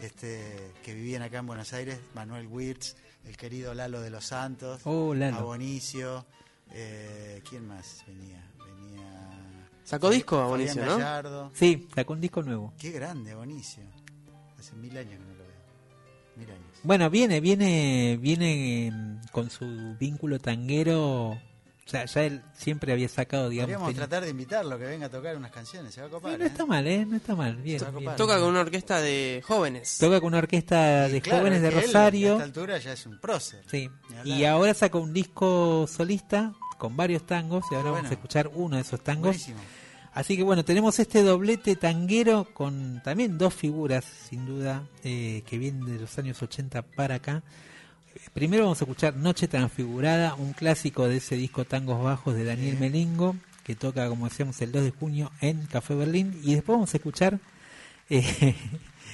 este, 0.01 0.73
que 0.83 0.93
vivían 0.93 1.23
acá 1.23 1.39
en 1.39 1.47
Buenos 1.47 1.73
Aires, 1.73 2.01
Manuel 2.15 2.49
Wirtz, 2.49 2.97
el 3.27 3.37
querido 3.37 3.75
Lalo 3.75 4.01
de 4.01 4.11
los 4.11 4.25
Santos, 4.27 4.81
Oh, 4.85 5.15
Lalo. 5.15 5.37
a 5.39 5.43
Bonicio, 5.43 6.27
eh, 6.73 7.41
¿quién 7.49 7.69
más 7.69 8.03
venía? 8.09 8.43
Venía 8.67 9.49
Sacó 9.85 10.11
disco 10.11 10.37
a 10.41 10.49
Fabián 10.49 10.75
Bonicio, 10.75 10.85
¿no? 10.85 10.99
Gallardo. 10.99 11.51
Sí, 11.55 11.89
sacó 11.95 12.15
un 12.15 12.21
disco 12.23 12.43
nuevo. 12.43 12.73
Qué 12.77 12.91
grande 12.91 13.37
Bonicio. 13.37 13.85
Hace 14.59 14.75
mil 14.75 14.97
años 14.99 15.13
que 15.21 15.25
no 15.27 15.34
Bueno, 16.83 17.09
viene, 17.11 17.41
viene, 17.41 18.19
viene 18.21 18.91
mm, 18.93 19.29
con 19.33 19.51
su 19.51 19.97
vínculo 19.99 20.39
tanguero. 20.39 21.31
O 21.87 21.87
sea, 21.87 22.07
ya 22.07 22.25
él 22.25 22.43
siempre 22.55 22.93
había 22.93 23.09
sacado, 23.09 23.49
digamos. 23.51 23.75
Podríamos 23.75 23.95
tratar 23.95 24.25
de 24.25 24.31
invitarlo, 24.31 24.79
que 24.79 24.85
venga 24.87 25.07
a 25.07 25.11
tocar 25.11 25.37
unas 25.37 25.51
canciones, 25.51 25.93
se 25.95 26.01
va 26.01 26.07
a 26.07 26.11
copar. 26.11 26.33
Sí, 26.33 26.39
no 26.39 26.45
¿eh? 26.45 26.49
está 26.49 26.65
mal, 26.67 26.87
¿eh? 26.87 27.05
No 27.07 27.17
está 27.17 27.35
mal. 27.35 27.57
Bien, 27.57 27.79
Se 27.79 27.85
va 27.85 27.89
a 27.91 27.93
bien. 27.93 28.05
copar. 28.05 28.17
Toca 28.17 28.39
con 28.41 28.49
una 28.49 28.61
orquesta 28.61 29.01
de 29.01 29.43
jóvenes. 29.47 29.99
Toca 29.99 30.21
con 30.21 30.29
una 30.29 30.39
orquesta 30.39 31.09
de 31.09 31.21
Claro, 31.21 31.41
jóvenes 31.41 31.61
de 31.63 31.69
es 31.69 31.75
que 31.75 31.81
él, 31.81 31.87
Rosario. 31.87 32.29
a 32.29 32.33
esta 32.33 32.45
altura 32.45 32.79
ya 32.79 32.93
es 32.95 33.07
un 33.07 33.21
prócer. 33.21 33.63
Sí. 33.71 33.91
Y 34.25 34.45
ahora 34.45 34.73
sacó 34.73 35.01
un 35.01 35.13
disco 35.13 35.87
solista 35.87 36.55
con 36.79 36.97
varios 36.97 37.27
tangos 37.27 37.65
y 37.71 37.75
ahora 37.75 37.91
Bueno. 37.91 37.97
vamos 37.97 38.11
a 38.11 38.15
escuchar 38.15 38.51
uno 38.55 38.77
de 38.77 38.83
esos 38.83 39.01
tangos. 39.03 39.29
Buenísimo. 39.37 39.59
Así 40.15 40.37
que 40.37 40.45
bueno, 40.45 40.65
tenemos 40.65 41.01
este 41.01 41.25
doblete 41.25 41.75
tanguero 41.75 42.47
con 42.55 43.03
también 43.03 43.37
dos 43.37 43.53
figuras, 43.53 44.05
sin 44.05 44.47
duda, 44.47 44.87
eh, 45.03 45.43
que 45.45 45.59
vienen 45.59 45.85
de 45.85 45.99
los 45.99 46.17
años 46.19 46.41
80 46.41 46.83
para 46.83 47.17
acá. 47.17 47.43
Primero 48.33 48.63
vamos 48.63 48.81
a 48.81 48.85
escuchar 48.85 49.17
Noche 49.17 49.49
Transfigurada, 49.49 50.37
un 50.37 50.53
clásico 50.53 51.09
de 51.09 51.17
ese 51.17 51.35
disco 51.35 51.65
Tangos 51.65 52.01
Bajos 52.01 52.37
de 52.37 52.45
Daniel 52.45 52.79
Melingo, 52.79 53.35
que 53.65 53.75
toca, 53.75 54.09
como 54.09 54.29
decíamos, 54.29 54.63
el 54.63 54.71
2 54.71 54.85
de 54.85 54.91
junio 54.93 55.33
en 55.41 55.67
Café 55.67 55.97
Berlín. 55.97 56.41
Y 56.45 56.55
después 56.55 56.77
vamos 56.77 56.95
a 56.95 56.97
escuchar, 56.97 57.41
eh, 58.09 58.55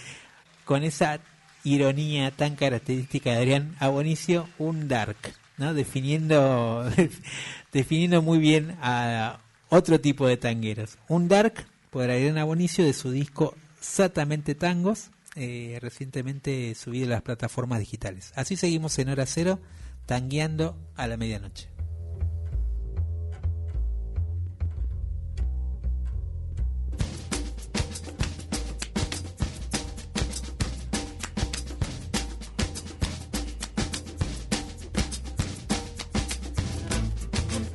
con 0.67 0.83
esa 0.83 1.19
ironía 1.65 2.31
tan 2.31 2.57
característica 2.57 3.31
de 3.31 3.37
Adrián 3.39 3.75
Abonicio, 3.79 4.51
un 4.59 4.87
dark, 4.87 5.17
¿no? 5.57 5.73
definiendo, 5.73 6.85
definiendo 7.73 8.21
muy 8.21 8.39
bien 8.39 8.77
a 8.83 9.39
otro 9.71 10.01
tipo 10.01 10.27
de 10.27 10.37
tangueros. 10.37 10.99
Un 11.09 11.29
dark 11.29 11.67
por 11.91 12.11
Adrián 12.11 12.39
Abonicio 12.39 12.85
de 12.85 12.93
su 12.93 13.11
disco 13.11 13.55
Satamente 13.81 14.55
Tangos, 14.55 15.11
eh, 15.37 15.79
recientemente 15.81 16.75
subido 16.75 17.07
a 17.07 17.11
las 17.11 17.23
plataformas 17.23 17.79
digitales. 17.79 18.33
Así 18.37 18.57
seguimos 18.57 18.99
en 18.99 19.09
hora 19.09 19.25
cero, 19.25 19.59
tangueando 20.05 20.77
a 20.97 21.07
la 21.07 21.17
medianoche. 21.17 21.70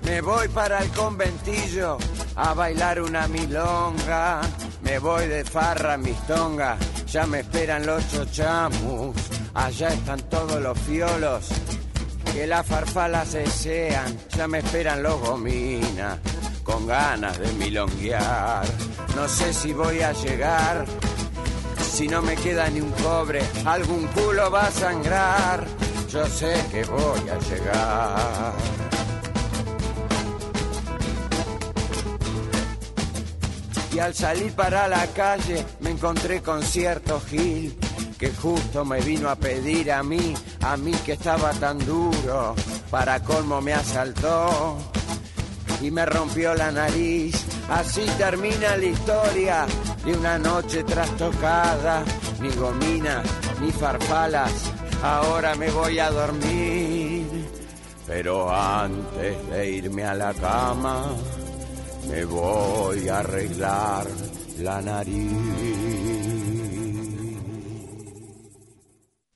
Me 0.06 0.22
voy 0.22 0.48
para 0.50 0.80
el 0.80 0.90
conventillo 0.92 1.98
a 2.36 2.54
bailar 2.54 3.02
una 3.02 3.28
milonga. 3.28 4.42
Me 4.84 5.00
voy 5.00 5.28
de 5.28 5.44
farra, 5.44 5.98
mis 5.98 6.18
tongas. 6.28 6.78
Ya 7.08 7.26
me 7.26 7.40
esperan 7.40 7.86
los 7.86 8.08
chochamus. 8.12 9.16
Allá 9.54 9.88
están 9.88 10.20
todos 10.30 10.62
los 10.62 10.78
fiolos 10.80 11.50
que 12.32 12.46
las 12.46 12.66
farfalas 12.66 13.34
desean. 13.34 14.18
Ya 14.38 14.48
me 14.48 14.60
esperan 14.60 15.02
los 15.02 15.20
gominas 15.20 16.20
con 16.64 16.86
ganas 16.86 17.40
de 17.40 17.52
milonguear. 17.54 18.66
No 19.16 19.28
sé 19.28 19.54
si 19.54 19.74
voy 19.74 20.02
a 20.02 20.12
llegar. 20.12 20.86
Si 21.80 22.08
no 22.08 22.22
me 22.22 22.36
queda 22.36 22.70
ni 22.70 22.82
un 22.82 22.92
cobre, 22.92 23.42
algún 23.66 24.06
culo 24.08 24.52
va 24.52 24.68
a 24.68 24.72
sangrar. 24.72 25.66
Yo 26.10 26.28
sé 26.28 26.54
que 26.72 26.84
voy 26.84 27.30
a 27.30 27.40
llegar. 27.40 28.85
Y 33.96 34.00
al 34.00 34.14
salir 34.14 34.52
para 34.52 34.90
la 34.90 35.08
calle 35.08 35.66
me 35.80 35.92
encontré 35.92 36.42
con 36.42 36.62
cierto 36.62 37.22
Gil 37.30 37.78
que 38.20 38.30
justo 38.30 38.84
me 38.84 39.00
vino 39.00 39.30
a 39.30 39.38
pedir 39.38 39.90
a 39.90 40.04
mí, 40.04 40.34
a 40.62 40.76
mí 40.76 40.92
que 41.06 41.14
estaba 41.14 41.52
tan 41.54 41.78
duro, 41.80 42.56
para 42.92 43.22
colmo 43.22 43.62
me 43.62 43.74
asaltó 43.74 44.78
y 45.82 45.92
me 45.92 46.06
rompió 46.06 46.54
la 46.56 46.72
nariz. 46.72 47.46
Así 47.70 48.06
termina 48.18 48.76
la 48.76 48.86
historia 48.86 49.66
de 50.04 50.14
una 50.14 50.38
noche 50.40 50.84
trastocada, 50.84 52.04
ni 52.42 52.50
gomina, 52.50 53.24
ni 53.62 53.72
farfalas, 53.72 54.52
ahora 55.02 55.56
me 55.56 55.72
voy 55.72 56.00
a 56.00 56.12
dormir. 56.12 57.48
Pero 58.06 58.54
antes 58.54 59.50
de 59.50 59.72
irme 59.72 60.04
a 60.04 60.14
la 60.14 60.34
cama, 60.34 61.16
me 62.10 62.26
voy 62.26 63.10
a 63.10 63.20
arreglar 63.20 64.08
la 64.60 64.82
nariz. 64.82 65.32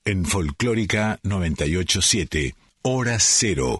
En 0.04 0.24
Folclórica 0.24 1.18
987, 1.22 2.54
Hora 2.82 3.18
Cero. 3.20 3.78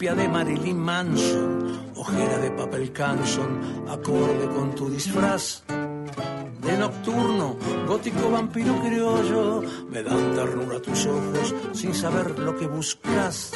Copia 0.00 0.14
de 0.14 0.28
Marilyn 0.30 0.78
Manson, 0.78 1.92
ojera 1.94 2.38
de 2.38 2.50
papel 2.52 2.90
canson, 2.90 3.84
acorde 3.86 4.48
con 4.48 4.74
tu 4.74 4.88
disfraz. 4.88 5.62
De 5.68 6.78
nocturno, 6.78 7.58
gótico 7.86 8.30
vampiro 8.30 8.80
criollo, 8.80 9.62
me 9.90 10.02
dan 10.02 10.34
ternura 10.34 10.80
tus 10.80 11.04
ojos 11.04 11.54
sin 11.72 11.94
saber 11.94 12.38
lo 12.38 12.56
que 12.56 12.66
buscas. 12.66 13.52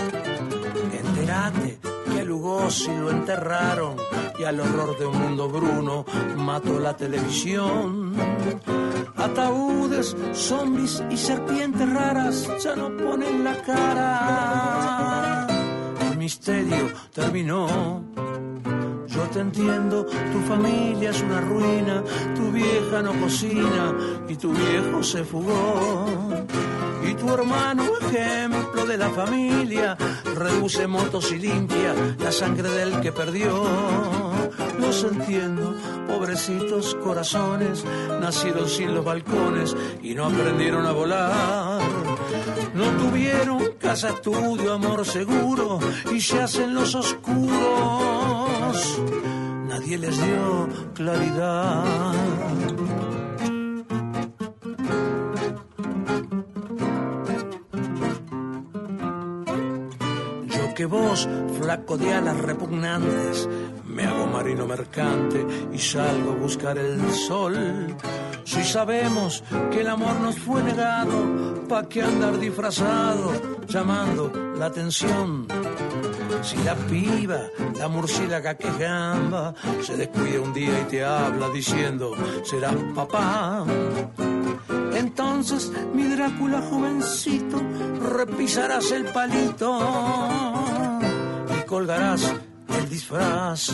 Enterate 0.93 1.79
que 2.12 2.21
a 2.21 2.25
Lugosi 2.25 2.95
lo 2.95 3.11
enterraron 3.11 3.97
y 4.39 4.45
al 4.45 4.61
horror 4.61 4.99
de 4.99 5.07
un 5.07 5.19
mundo 5.19 5.49
bruno 5.49 6.05
mató 6.37 6.79
la 6.79 6.95
televisión. 6.95 8.12
Ataúdes, 9.16 10.15
zombies 10.35 11.03
y 11.11 11.16
serpientes 11.16 11.91
raras 11.91 12.47
ya 12.62 12.77
no 12.77 12.95
ponen 12.99 13.45
la 13.45 13.57
cara. 13.62 15.44
Misterio 16.24 16.90
terminó. 17.12 18.02
Yo 19.09 19.22
te 19.24 19.40
entiendo, 19.40 20.06
tu 20.06 20.40
familia 20.48 21.10
es 21.10 21.20
una 21.20 21.42
ruina, 21.42 22.02
tu 22.34 22.51
vieja 22.51 23.02
no 23.02 23.12
cocina 23.20 23.94
y 24.26 24.34
tu 24.36 24.51
viejo 24.55 25.02
se 25.02 25.22
fugó. 25.22 26.06
Y 27.06 27.12
tu 27.12 27.28
hermano, 27.28 27.84
ejemplo 28.01 28.86
de 28.86 28.96
la 28.96 29.10
familia, 29.10 29.98
reduce 30.34 30.86
motos 30.86 31.30
y 31.30 31.40
limpia 31.40 31.94
la 32.18 32.32
sangre 32.32 32.70
del 32.70 33.02
que 33.02 33.12
perdió. 33.12 33.62
Los 34.80 35.05
entiendo, 35.05 35.74
pobrecitos 36.09 36.94
corazones, 37.05 37.84
nacidos 38.18 38.72
sin 38.72 38.94
los 38.94 39.05
balcones 39.05 39.76
y 40.02 40.14
no 40.14 40.24
aprendieron 40.24 40.86
a 40.86 40.92
volar. 40.92 42.14
No 42.74 42.90
tuvieron 42.98 43.62
casa, 43.78 44.09
estudio, 44.10 44.72
amor 44.72 45.06
seguro 45.06 45.78
y 46.12 46.20
se 46.20 46.42
hacen 46.42 46.74
los 46.74 46.94
oscuros. 46.96 47.55
Nadie 49.68 49.96
les 49.96 50.16
dio 50.16 50.68
claridad. 50.92 51.84
Yo 60.46 60.74
que 60.74 60.86
vos, 60.86 61.28
flaco 61.60 61.96
de 61.96 62.12
alas 62.12 62.38
repugnantes, 62.38 63.48
me 63.86 64.05
hago 64.05 64.26
marino 64.26 64.66
mercante 64.66 65.46
y 65.72 65.78
salgo 65.78 66.32
a 66.32 66.34
buscar 66.34 66.76
el 66.78 67.01
sol. 67.12 67.96
Si 68.45 68.62
sabemos 68.62 69.43
que 69.71 69.81
el 69.81 69.89
amor 69.89 70.21
nos 70.21 70.39
fue 70.39 70.62
negado, 70.62 71.66
¿pa' 71.69 71.89
qué 71.89 72.03
andar 72.03 72.39
disfrazado 72.39 73.33
llamando 73.66 74.31
la 74.59 74.66
atención? 74.66 75.47
Si 76.43 76.57
la 76.59 76.75
piba, 76.75 77.41
la 77.79 77.89
murciélaga 77.89 78.55
que 78.57 78.71
gamba, 78.79 79.55
se 79.83 79.97
descuida 79.97 80.41
un 80.41 80.53
día 80.53 80.81
y 80.81 80.85
te 80.85 81.05
habla 81.05 81.49
diciendo, 81.49 82.12
serás 82.45 82.77
papá. 82.95 83.65
Entonces, 84.95 85.73
mi 85.95 86.05
Drácula 86.05 86.61
jovencito, 86.62 87.62
repisarás 88.15 88.91
el 88.93 89.05
palito 89.07 89.79
y 91.59 91.66
colgarás 91.66 92.35
el 92.78 92.88
disfraz. 92.88 93.72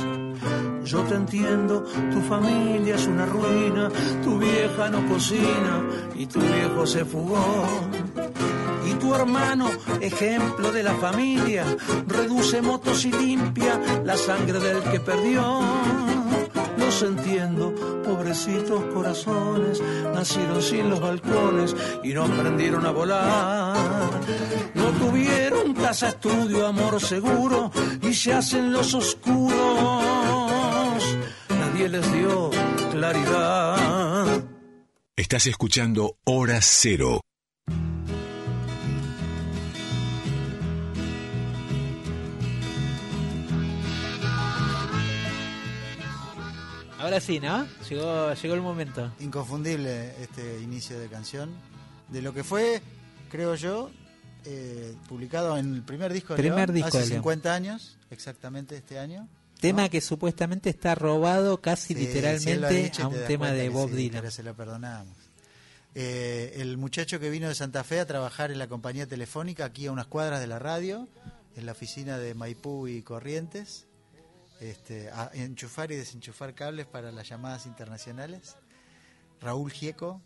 Yo 0.85 1.03
te 1.03 1.15
entiendo, 1.15 1.85
tu 2.13 2.21
familia 2.23 2.97
es 2.97 3.07
una 3.07 3.27
ruina, 3.27 3.91
tu 4.23 4.39
vieja 4.39 4.89
no 4.91 5.07
cocina 5.09 5.83
y 6.15 6.27
tu 6.27 6.41
viejo 6.41 6.87
se 6.87 7.05
fugó. 7.05 7.67
Y 8.87 8.95
tu 8.95 9.15
hermano, 9.15 9.71
ejemplo 10.01 10.73
de 10.73 10.83
la 10.83 10.95
familia, 10.95 11.65
reduce 12.07 12.61
motos 12.63 13.05
y 13.05 13.13
limpia 13.13 13.81
la 14.05 14.17
sangre 14.17 14.59
del 14.59 14.83
que 14.85 15.01
perdió. 15.01 16.10
Los 16.91 17.03
entiendo, 17.03 17.73
pobrecitos 18.03 18.83
corazones, 18.93 19.81
nacieron 20.13 20.61
sin 20.61 20.91
los 20.91 20.99
balcones 20.99 21.77
y 22.03 22.13
no 22.13 22.25
aprendieron 22.25 22.85
a 22.85 22.91
volar. 22.91 24.11
No 24.75 24.91
tuvieron 24.99 25.73
casa, 25.73 26.09
estudio, 26.09 26.67
amor 26.67 27.01
seguro 27.01 27.71
y 28.03 28.13
se 28.13 28.33
hacen 28.33 28.73
los 28.73 28.93
oscuros. 28.95 30.03
Nadie 31.49 31.89
les 31.91 32.13
dio 32.13 32.51
claridad. 32.91 34.43
Estás 35.15 35.47
escuchando 35.47 36.17
Hora 36.25 36.59
Cero. 36.61 37.21
Ahora 47.11 47.21
sí, 47.21 47.41
¿no? 47.41 47.67
Llegó, 47.89 48.35
llegó 48.35 48.55
el 48.55 48.61
momento. 48.61 49.13
Inconfundible 49.19 50.15
este 50.23 50.61
inicio 50.61 50.97
de 51.01 51.09
canción. 51.09 51.51
De 52.09 52.23
lo 52.23 52.33
que 52.33 52.45
fue, 52.45 52.81
creo 53.29 53.57
yo, 53.57 53.91
eh, 54.45 54.95
publicado 55.09 55.59
en 55.59 55.75
el 55.75 55.83
primer 55.83 56.13
disco 56.13 56.35
de 56.35 56.39
Primer 56.39 56.69
León, 56.69 56.75
disco 56.75 56.89
hace 56.89 56.99
de 56.99 57.07
León. 57.07 57.23
50 57.23 57.53
años, 57.53 57.99
exactamente 58.11 58.77
este 58.77 59.01
año. 59.01 59.27
Tema 59.59 59.89
que 59.89 60.01
supuestamente 60.01 60.71
está 60.71 60.95
robado 60.95 61.61
casi 61.61 61.95
Sí, 61.95 62.01
literalmente 62.01 62.93
a 63.03 63.09
un 63.09 63.17
tema 63.27 63.51
de 63.51 63.69
Bob 63.71 63.91
sí, 63.91 63.97
Dylan. 63.97 64.21
pero 64.21 64.31
se 64.31 64.45
lo 64.45 64.55
perdonamos. 64.55 65.17
Eh, 65.97 66.59
el 66.59 66.77
muchacho 66.77 67.19
que 67.19 67.29
vino 67.29 67.49
de 67.49 67.57
Santa 67.57 67.83
Fe 67.83 67.99
a 67.99 68.07
trabajar 68.07 68.53
en 68.53 68.61
la 68.61 68.69
compañía 68.69 69.09
telefónica 69.09 69.65
aquí 69.65 69.87
a 69.87 69.93
unas 69.93 70.07
cuadras 70.07 70.39
de 70.39 70.47
la 70.47 70.61
radio, 70.61 71.09
en 71.57 71.67
la 71.67 71.73
oficina 71.73 72.19
de 72.19 72.35
Maipú 72.35 72.87
y 72.87 73.03
Corrientes, 73.03 73.89
este, 74.61 75.11
a 75.11 75.31
enchufar 75.35 75.91
y 75.91 75.97
desenchufar 75.97 76.55
cables 76.55 76.87
para 76.87 77.11
las 77.11 77.29
llamadas 77.29 77.67
internacionales. 77.67 78.57
Raúl 79.41 79.71
Gieco, 79.71 80.21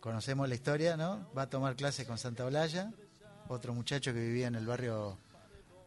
conocemos 0.00 0.48
la 0.48 0.54
historia, 0.54 0.96
¿no? 0.96 1.28
Va 1.36 1.42
a 1.42 1.50
tomar 1.50 1.76
clases 1.76 2.06
con 2.06 2.16
Santa 2.16 2.44
Olalla, 2.44 2.92
otro 3.48 3.74
muchacho 3.74 4.12
que 4.12 4.20
vivía 4.20 4.46
en 4.46 4.54
el 4.54 4.66
barrio 4.66 5.18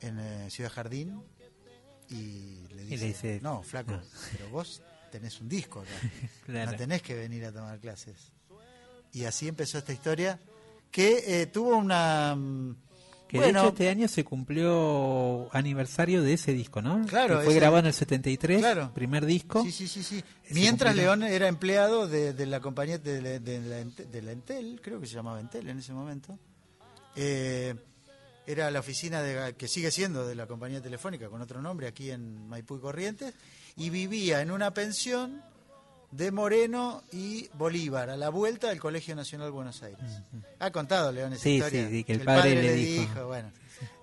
en 0.02 0.20
eh, 0.20 0.50
Ciudad 0.50 0.72
Jardín, 0.72 1.24
y 2.10 2.68
le 2.74 2.84
Y 2.84 2.86
dice, 2.86 2.98
le 2.98 3.08
dice, 3.08 3.40
no, 3.42 3.64
flaco, 3.64 3.92
no. 3.92 4.02
pero 4.32 4.50
vos 4.50 4.82
tenés 5.12 5.40
un 5.42 5.50
disco 5.50 5.82
acá. 5.82 5.92
Claro. 6.46 6.72
No 6.72 6.78
tenés 6.78 7.02
que 7.02 7.14
venir 7.14 7.46
a 7.46 7.52
tomar 7.52 7.80
clases. 7.80 8.32
Y 9.12 9.26
así 9.26 9.48
empezó 9.48 9.78
esta 9.78 9.94
historia 9.94 10.40
que 10.92 11.42
eh, 11.42 11.48
tuvo 11.48 11.76
una... 11.76 12.38
Que 13.28 13.38
bueno, 13.38 13.60
de 13.62 13.66
hecho 13.68 13.74
este 13.74 13.90
año 13.90 14.08
se 14.08 14.24
cumplió 14.24 15.50
aniversario 15.54 16.24
de 16.24 16.34
ese 16.34 16.54
disco, 16.54 16.82
¿no? 16.82 17.06
Claro, 17.06 17.40
Que 17.40 17.44
fue 17.46 17.54
ese- 17.54 17.60
grabado 17.60 17.80
en 17.82 17.86
el 17.88 17.94
73, 17.94 18.60
Claro. 18.60 18.92
primer 18.94 19.26
disco. 19.26 19.64
Sí, 19.64 19.72
sí, 19.72 19.88
sí, 19.88 20.02
sí. 20.04 20.24
Mientras 20.52 20.96
León 20.96 21.24
era 21.24 21.48
empleado 21.48 22.08
de, 22.08 22.34
de 22.34 22.46
la 22.46 22.60
compañía 22.62 22.98
de, 22.98 23.22
la- 23.22 23.40
de 23.40 23.60
la, 23.60 24.04
de 24.06 24.22
la 24.22 24.32
Entel, 24.32 24.80
creo 24.82 25.00
que 25.02 25.08
se 25.08 25.16
llamaba 25.16 25.40
Entel 25.40 25.68
en 25.70 25.80
ese 25.80 25.92
momento. 25.94 26.38
Eh, 27.16 27.76
era 28.46 28.72
la 28.72 28.80
oficina 28.80 29.22
de, 29.22 29.56
que 29.56 29.68
sigue 29.68 29.92
siendo 29.92 30.26
de 30.26 30.36
la 30.36 30.48
compañía 30.48 30.82
telefónica 30.82 31.28
con 31.28 31.42
otro 31.42 31.62
nombre 31.62 31.88
aquí 31.88 32.12
en 32.12 32.48
Maipú 32.48 32.78
y 32.78 32.80
Corrientes 32.80 33.34
y 33.76 33.90
vivía 33.90 34.42
en 34.42 34.52
una 34.52 34.72
pensión 34.74 35.42
de 36.18 36.32
Moreno 36.32 37.04
y 37.12 37.48
Bolívar 37.54 38.10
a 38.10 38.18
la 38.18 38.30
vuelta 38.30 38.70
del 38.70 38.80
Colegio 38.80 39.16
Nacional 39.16 39.52
Buenos 39.52 39.84
Aires. 39.84 40.00
Ha 40.60 40.72
contado 40.72 41.12
León 41.12 41.34
esa 41.34 41.44
Sí, 41.44 41.56
historia. 41.58 41.88
sí, 41.88 41.92
sí, 41.98 42.04
que 42.04 42.14
el 42.14 42.22
padre 42.22 42.56
le 42.62 42.74
dijo. 42.74 43.28
bueno, 43.28 43.52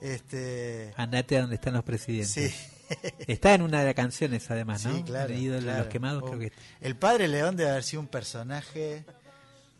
este 0.00 0.92
Andate 0.96 1.36
a 1.36 1.40
donde 1.42 1.56
están 1.56 1.74
los 1.74 1.82
presidentes. 1.84 2.30
Sí. 2.30 2.54
Está 3.26 3.54
en 3.54 3.62
una 3.62 3.80
de 3.80 3.86
las 3.86 3.94
canciones 3.94 4.48
además, 4.50 4.84
¿no? 4.84 4.94
Sí, 4.94 5.02
claro. 5.02 5.32
El 5.32 5.40
ídolo 5.40 5.58
de 5.58 5.64
claro. 5.64 5.78
los 5.80 5.88
quemados, 5.88 6.22
Oh, 6.22 6.26
creo 6.26 6.38
que 6.38 6.52
El 6.80 6.96
padre 6.96 7.26
León 7.28 7.56
debe 7.56 7.70
haber 7.70 7.82
sido 7.82 8.00
un 8.00 8.06
personaje, 8.08 9.04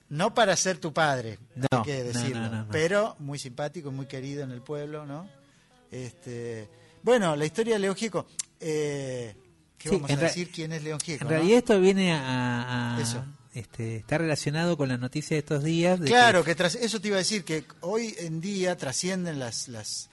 no 0.08 0.34
para 0.34 0.56
ser 0.56 0.78
tu 0.78 0.92
padre, 0.92 1.38
No, 1.54 1.66
hay 1.70 1.82
que 1.84 2.02
decirlo, 2.02 2.40
no, 2.40 2.50
no, 2.50 2.64
no. 2.64 2.70
pero 2.72 3.14
muy 3.20 3.38
simpático, 3.38 3.92
muy 3.92 4.06
querido 4.06 4.42
en 4.42 4.50
el 4.50 4.62
pueblo, 4.62 5.06
¿no? 5.06 5.28
Este, 5.92 6.68
bueno, 7.02 7.36
la 7.36 7.44
historia 7.44 7.74
de 7.74 7.80
León 7.80 7.94
Gieco. 7.94 8.26
Eh, 8.58 9.36
¿Qué 9.84 9.90
Sí, 9.90 9.96
vamos 9.96 10.10
en 10.10 10.18
a 10.18 10.22
decir? 10.22 10.50
¿Quién 10.50 10.72
es 10.72 10.82
León 10.82 10.98
Gieco? 11.00 11.22
En 11.24 11.28
no? 11.30 11.36
realidad 11.36 11.58
esto 11.58 11.78
viene 11.80 12.12
a, 12.14 12.96
a- 12.96 13.00
Eso. 13.00 13.24
este, 13.52 13.96
está 13.96 14.18
relacionado 14.18 14.76
con 14.76 14.88
la 14.88 14.96
noticia 14.96 15.34
de 15.34 15.40
estos 15.40 15.62
días. 15.62 16.00
de 16.00 16.06
Claro, 16.06 16.42
que 16.42 16.54
tras, 16.54 16.74
eso 16.74 17.00
te 17.00 17.08
iba 17.08 17.16
a 17.16 17.18
decir, 17.18 17.44
que 17.44 17.64
hoy 17.82 18.14
en 18.18 18.40
día 18.40 18.76
trascienden 18.76 19.38
las, 19.38 19.68
las, 19.68 20.08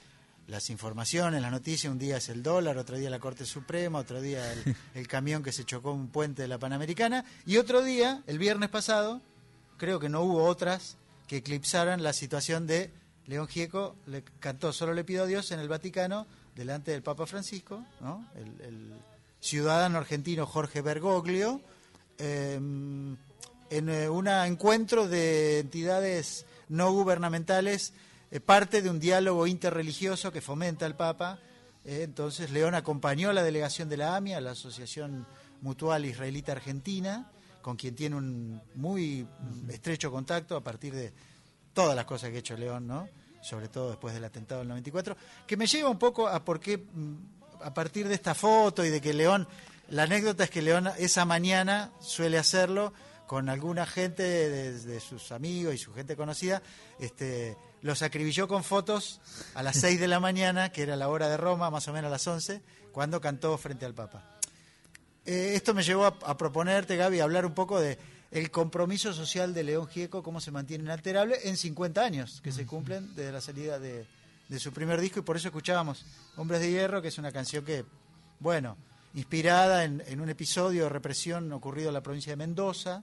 las 0.46 0.68
informaciones, 0.70 1.40
las 1.40 1.50
noticias. 1.50 1.90
Un 1.90 1.98
día 1.98 2.18
es 2.18 2.28
el 2.28 2.42
dólar, 2.42 2.76
otro 2.78 2.96
día 2.98 3.08
la 3.10 3.18
Corte 3.18 3.46
Suprema, 3.46 3.98
otro 3.98 4.20
día 4.20 4.52
el, 4.52 4.76
el 4.94 5.08
camión 5.08 5.42
que 5.42 5.52
se 5.52 5.64
chocó 5.64 5.92
en 5.92 6.00
un 6.00 6.08
puente 6.08 6.42
de 6.42 6.48
la 6.48 6.58
Panamericana. 6.58 7.24
Y 7.46 7.56
otro 7.56 7.82
día, 7.82 8.22
el 8.26 8.38
viernes 8.38 8.68
pasado, 8.68 9.20
creo 9.78 9.98
que 9.98 10.08
no 10.10 10.20
hubo 10.20 10.44
otras 10.44 10.96
que 11.26 11.38
eclipsaran 11.38 12.02
la 12.02 12.12
situación 12.12 12.66
de 12.66 12.90
León 13.26 13.48
Gieco, 13.48 13.96
le 14.06 14.22
cantó 14.40 14.72
Solo 14.72 14.92
le 14.92 15.04
pido 15.04 15.24
a 15.24 15.26
Dios 15.26 15.50
en 15.52 15.60
el 15.60 15.68
Vaticano, 15.68 16.26
delante 16.54 16.90
del 16.90 17.02
Papa 17.02 17.24
Francisco, 17.26 17.82
¿no? 18.00 18.28
el, 18.36 18.60
el 18.66 18.92
ciudadano 19.42 19.98
argentino 19.98 20.46
Jorge 20.46 20.80
Bergoglio. 20.80 21.60
eh, 22.16 22.58
en 23.72 23.88
eh, 23.88 24.08
un 24.10 24.28
encuentro 24.28 25.08
de 25.08 25.60
entidades 25.60 26.44
no 26.68 26.92
gubernamentales, 26.92 27.94
eh, 28.30 28.38
parte 28.38 28.82
de 28.82 28.90
un 28.90 29.00
diálogo 29.00 29.46
interreligioso 29.46 30.30
que 30.30 30.42
fomenta 30.42 30.84
el 30.84 30.94
Papa. 30.94 31.38
Eh, 31.86 32.02
entonces 32.02 32.50
León 32.50 32.74
acompañó 32.74 33.30
a 33.30 33.32
la 33.32 33.42
delegación 33.42 33.88
de 33.88 33.96
la 33.96 34.14
AMIA, 34.14 34.42
la 34.42 34.50
Asociación 34.50 35.26
Mutual 35.62 36.04
Israelita 36.04 36.52
Argentina, 36.52 37.30
con 37.62 37.76
quien 37.76 37.94
tiene 37.94 38.16
un 38.16 38.60
muy 38.74 39.26
estrecho 39.70 40.10
contacto 40.10 40.54
a 40.54 40.62
partir 40.62 40.92
de 40.94 41.14
todas 41.72 41.96
las 41.96 42.04
cosas 42.04 42.28
que 42.28 42.36
ha 42.36 42.40
hecho 42.40 42.58
León, 42.58 42.86
¿no? 42.86 43.08
Sobre 43.40 43.68
todo 43.68 43.88
después 43.88 44.12
del 44.12 44.24
atentado 44.24 44.60
del 44.60 44.68
94, 44.68 45.16
que 45.46 45.56
me 45.56 45.66
lleva 45.66 45.88
un 45.88 45.98
poco 45.98 46.28
a 46.28 46.44
por 46.44 46.60
qué, 46.60 46.76
mm, 46.76 47.16
a 47.62 47.74
partir 47.74 48.08
de 48.08 48.14
esta 48.14 48.34
foto 48.34 48.84
y 48.84 48.90
de 48.90 49.00
que 49.00 49.12
León, 49.12 49.48
la 49.88 50.04
anécdota 50.04 50.44
es 50.44 50.50
que 50.50 50.62
León 50.62 50.88
esa 50.98 51.24
mañana 51.24 51.92
suele 52.00 52.38
hacerlo 52.38 52.92
con 53.26 53.48
alguna 53.48 53.86
gente 53.86 54.22
de, 54.22 54.78
de 54.78 55.00
sus 55.00 55.32
amigos 55.32 55.74
y 55.74 55.78
su 55.78 55.94
gente 55.94 56.16
conocida, 56.16 56.62
este, 56.98 57.56
los 57.80 58.02
acribilló 58.02 58.46
con 58.46 58.62
fotos 58.62 59.20
a 59.54 59.62
las 59.62 59.76
6 59.76 59.98
de 60.00 60.08
la 60.08 60.20
mañana, 60.20 60.70
que 60.70 60.82
era 60.82 60.96
la 60.96 61.08
hora 61.08 61.28
de 61.28 61.36
Roma, 61.36 61.70
más 61.70 61.88
o 61.88 61.92
menos 61.92 62.08
a 62.08 62.10
las 62.10 62.26
11, 62.26 62.60
cuando 62.92 63.20
cantó 63.20 63.56
frente 63.56 63.86
al 63.86 63.94
Papa. 63.94 64.38
Eh, 65.24 65.52
esto 65.54 65.72
me 65.72 65.82
llevó 65.82 66.04
a, 66.04 66.18
a 66.26 66.36
proponerte, 66.36 66.96
Gaby, 66.96 67.20
hablar 67.20 67.46
un 67.46 67.54
poco 67.54 67.80
de 67.80 67.98
el 68.32 68.50
compromiso 68.50 69.12
social 69.12 69.52
de 69.52 69.62
León 69.62 69.86
Gieco, 69.88 70.22
cómo 70.22 70.40
se 70.40 70.50
mantiene 70.50 70.84
inalterable 70.84 71.36
en 71.44 71.56
50 71.56 72.02
años 72.02 72.40
que 72.42 72.50
se 72.50 72.66
cumplen 72.66 73.14
desde 73.14 73.30
la 73.30 73.40
salida 73.40 73.78
de, 73.78 74.06
de 74.52 74.60
su 74.60 74.72
primer 74.72 75.00
disco 75.00 75.20
y 75.20 75.22
por 75.22 75.36
eso 75.36 75.48
escuchábamos 75.48 76.04
Hombres 76.36 76.60
de 76.60 76.70
Hierro, 76.70 77.00
que 77.00 77.08
es 77.08 77.18
una 77.18 77.32
canción 77.32 77.64
que, 77.64 77.84
bueno, 78.38 78.76
inspirada 79.14 79.84
en, 79.84 80.02
en 80.06 80.20
un 80.20 80.28
episodio 80.28 80.84
de 80.84 80.88
represión 80.90 81.52
ocurrido 81.52 81.88
en 81.88 81.94
la 81.94 82.02
provincia 82.02 82.32
de 82.32 82.36
Mendoza, 82.36 83.02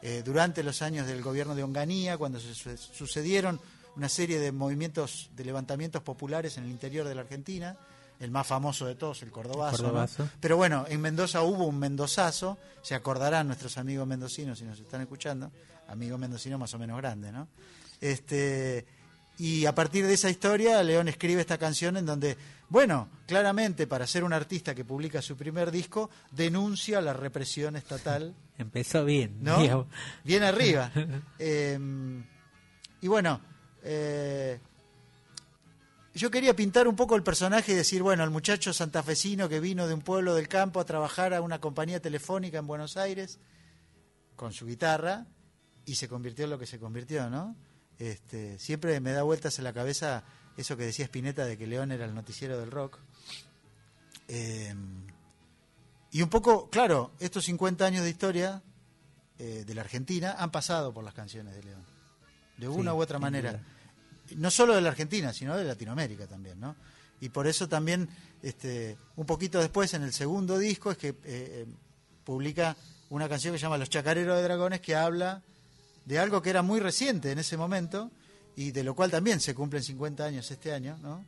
eh, 0.00 0.22
durante 0.24 0.62
los 0.62 0.80
años 0.82 1.06
del 1.06 1.22
gobierno 1.22 1.54
de 1.54 1.62
Onganía, 1.62 2.16
cuando 2.16 2.38
se 2.40 2.54
su- 2.54 2.76
sucedieron 2.76 3.60
una 3.96 4.08
serie 4.08 4.38
de 4.38 4.52
movimientos, 4.52 5.30
de 5.36 5.44
levantamientos 5.44 6.02
populares 6.02 6.56
en 6.56 6.64
el 6.64 6.70
interior 6.70 7.06
de 7.06 7.14
la 7.14 7.22
Argentina, 7.22 7.76
el 8.20 8.30
más 8.30 8.46
famoso 8.46 8.86
de 8.86 8.94
todos, 8.94 9.22
el 9.22 9.30
Cordobazo. 9.30 9.76
El 9.76 9.82
¿no? 9.82 9.88
Cordobazo. 9.88 10.28
Pero 10.40 10.56
bueno, 10.56 10.84
en 10.88 11.00
Mendoza 11.00 11.42
hubo 11.42 11.66
un 11.66 11.78
mendozazo, 11.78 12.58
se 12.82 12.94
acordarán 12.94 13.46
nuestros 13.46 13.76
amigos 13.78 14.06
mendocinos 14.06 14.58
si 14.58 14.64
nos 14.64 14.78
están 14.78 15.00
escuchando, 15.02 15.50
amigos 15.88 16.18
mendocinos 16.18 16.58
más 16.60 16.72
o 16.74 16.78
menos 16.78 16.96
grandes, 16.96 17.32
¿no? 17.32 17.48
Este, 18.00 18.86
y 19.38 19.66
a 19.66 19.74
partir 19.74 20.06
de 20.06 20.14
esa 20.14 20.30
historia, 20.30 20.82
León 20.82 21.08
escribe 21.08 21.40
esta 21.40 21.58
canción 21.58 21.96
en 21.96 22.06
donde, 22.06 22.36
bueno, 22.68 23.08
claramente 23.26 23.86
para 23.86 24.06
ser 24.06 24.24
un 24.24 24.32
artista 24.32 24.74
que 24.74 24.84
publica 24.84 25.22
su 25.22 25.36
primer 25.36 25.70
disco, 25.70 26.10
denuncia 26.32 27.00
la 27.00 27.12
represión 27.12 27.76
estatal 27.76 28.34
Empezó 28.58 29.04
bien. 29.04 29.38
¿no? 29.40 29.86
Bien 30.24 30.42
arriba. 30.42 30.92
Eh, 31.40 31.78
y 33.00 33.06
bueno, 33.06 33.40
eh, 33.84 34.58
yo 36.12 36.32
quería 36.32 36.54
pintar 36.56 36.88
un 36.88 36.96
poco 36.96 37.14
el 37.14 37.22
personaje 37.22 37.70
y 37.70 37.74
decir, 37.76 38.02
bueno, 38.02 38.24
el 38.24 38.30
muchacho 38.30 38.72
santafesino 38.72 39.48
que 39.48 39.60
vino 39.60 39.86
de 39.86 39.94
un 39.94 40.00
pueblo 40.00 40.34
del 40.34 40.48
campo 40.48 40.80
a 40.80 40.84
trabajar 40.84 41.32
a 41.32 41.40
una 41.40 41.60
compañía 41.60 42.00
telefónica 42.00 42.58
en 42.58 42.66
Buenos 42.66 42.96
Aires 42.96 43.38
con 44.34 44.52
su 44.52 44.66
guitarra 44.66 45.26
y 45.86 45.94
se 45.94 46.08
convirtió 46.08 46.44
en 46.44 46.50
lo 46.50 46.58
que 46.58 46.66
se 46.66 46.80
convirtió, 46.80 47.30
¿no? 47.30 47.54
Este, 47.98 48.58
siempre 48.58 49.00
me 49.00 49.12
da 49.12 49.22
vueltas 49.22 49.58
en 49.58 49.64
la 49.64 49.72
cabeza 49.72 50.24
eso 50.56 50.76
que 50.76 50.84
decía 50.84 51.04
Spinetta 51.04 51.44
de 51.44 51.56
que 51.56 51.66
León 51.66 51.92
era 51.92 52.04
el 52.04 52.14
noticiero 52.14 52.58
del 52.58 52.70
rock. 52.70 52.98
Eh, 54.28 54.74
y 56.10 56.22
un 56.22 56.28
poco, 56.28 56.68
claro, 56.70 57.12
estos 57.20 57.44
50 57.44 57.84
años 57.84 58.02
de 58.02 58.10
historia 58.10 58.62
eh, 59.38 59.64
de 59.66 59.74
la 59.74 59.82
Argentina 59.82 60.36
han 60.38 60.50
pasado 60.50 60.92
por 60.92 61.04
las 61.04 61.14
canciones 61.14 61.54
de 61.54 61.62
León, 61.62 61.84
de 62.56 62.68
una 62.68 62.90
Sí, 62.92 62.96
u 62.96 63.00
otra 63.00 63.18
manera. 63.18 63.62
No 64.36 64.50
solo 64.50 64.74
de 64.74 64.80
la 64.80 64.88
Argentina, 64.90 65.32
sino 65.32 65.56
de 65.56 65.64
Latinoamérica 65.64 66.26
también, 66.26 66.58
¿no? 66.60 66.76
Y 67.20 67.28
por 67.30 67.46
eso 67.46 67.68
también, 67.68 68.08
este, 68.42 68.96
un 69.16 69.26
poquito 69.26 69.60
después, 69.60 69.94
en 69.94 70.02
el 70.02 70.12
segundo 70.12 70.58
disco, 70.58 70.90
es 70.90 70.98
que 70.98 71.14
eh, 71.24 71.66
publica 72.24 72.76
una 73.10 73.28
canción 73.28 73.52
que 73.52 73.58
se 73.58 73.62
llama 73.62 73.78
Los 73.78 73.90
Chacareros 73.90 74.36
de 74.36 74.42
Dragones, 74.42 74.80
que 74.80 74.94
habla 74.94 75.42
de 76.08 76.18
algo 76.18 76.40
que 76.40 76.48
era 76.50 76.62
muy 76.62 76.80
reciente 76.80 77.30
en 77.32 77.38
ese 77.38 77.56
momento 77.58 78.10
y 78.56 78.70
de 78.72 78.82
lo 78.82 78.94
cual 78.94 79.10
también 79.10 79.40
se 79.40 79.54
cumplen 79.54 79.82
50 79.82 80.24
años 80.24 80.50
este 80.50 80.72
año, 80.72 80.96
¿no? 81.02 81.24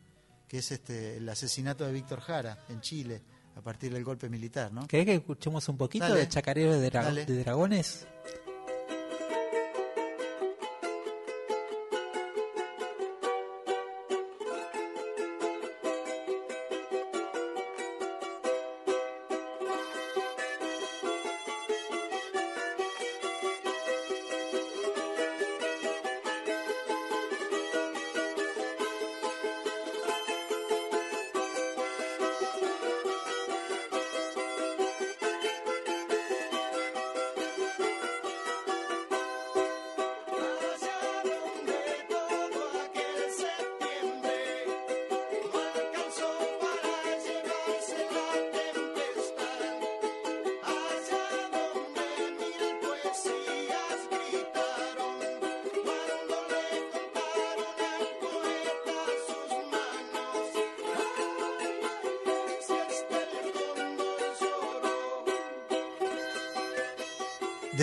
Que 0.48 0.58
es 0.58 0.72
este 0.72 1.18
el 1.18 1.28
asesinato 1.28 1.84
de 1.86 1.92
Víctor 1.92 2.20
Jara 2.20 2.64
en 2.70 2.80
Chile 2.80 3.20
a 3.56 3.60
partir 3.60 3.92
del 3.92 4.02
golpe 4.04 4.28
militar, 4.30 4.72
¿no? 4.72 4.86
¿Querés 4.86 5.04
que 5.06 5.14
escuchemos 5.16 5.68
un 5.68 5.76
poquito 5.76 6.06
Dale. 6.08 6.20
de 6.20 6.28
Chacarero 6.28 6.78
de, 6.80 6.90
Dra- 6.90 7.04
Dale. 7.04 7.26
de 7.26 7.38
Dragones? 7.44 8.06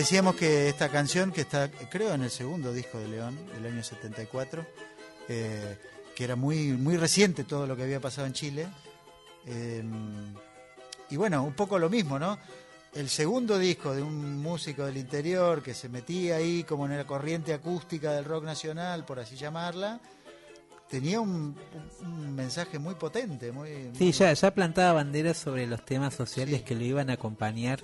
Decíamos 0.07 0.37
que 0.37 0.69
esta 0.69 0.87
canción, 0.87 1.33
que 1.33 1.41
está, 1.41 1.69
creo, 1.69 2.13
en 2.13 2.21
el 2.21 2.29
segundo 2.29 2.71
disco 2.71 2.97
de 2.97 3.09
León, 3.09 3.37
del 3.53 3.73
año 3.73 3.83
74, 3.83 4.65
eh, 5.27 5.77
que 6.15 6.23
era 6.23 6.37
muy, 6.37 6.71
muy 6.71 6.95
reciente 6.95 7.43
todo 7.43 7.67
lo 7.67 7.75
que 7.75 7.83
había 7.83 7.99
pasado 7.99 8.25
en 8.25 8.31
Chile. 8.31 8.69
eh, 9.45 9.83
y 11.09 11.17
bueno, 11.17 11.43
un 11.43 11.51
poco 11.55 11.77
lo 11.77 11.89
mismo, 11.89 12.17
¿no? 12.17 12.37
El 12.95 13.09
segundo 13.09 13.59
disco 13.59 13.93
de 13.93 14.01
un 14.01 14.41
músico 14.41 14.85
del 14.85 14.95
interior 14.95 15.61
que 15.61 15.73
se 15.73 15.89
metía 15.89 16.37
ahí 16.37 16.63
como 16.63 16.85
en 16.85 16.95
la 16.95 17.05
corriente 17.05 17.53
acústica 17.53 18.13
del 18.13 18.23
rock 18.23 18.45
nacional, 18.45 19.03
por 19.03 19.19
así 19.19 19.35
llamarla, 19.35 19.99
tenía 20.89 21.19
un, 21.19 21.53
mensaje 22.33 22.79
muy 22.79 22.95
potente, 22.95 23.51
muy... 23.51 23.91
Sí, 23.97 24.13
ya, 24.13 24.31
ya 24.31 24.53
plantaba 24.53 24.93
banderas 24.93 25.35
sobre 25.35 25.67
los 25.67 25.83
temas 25.83 26.13
sociales 26.13 26.61
que 26.61 26.75
lo 26.75 26.85
iban 26.85 27.09
a 27.09 27.15
acompañar, 27.15 27.83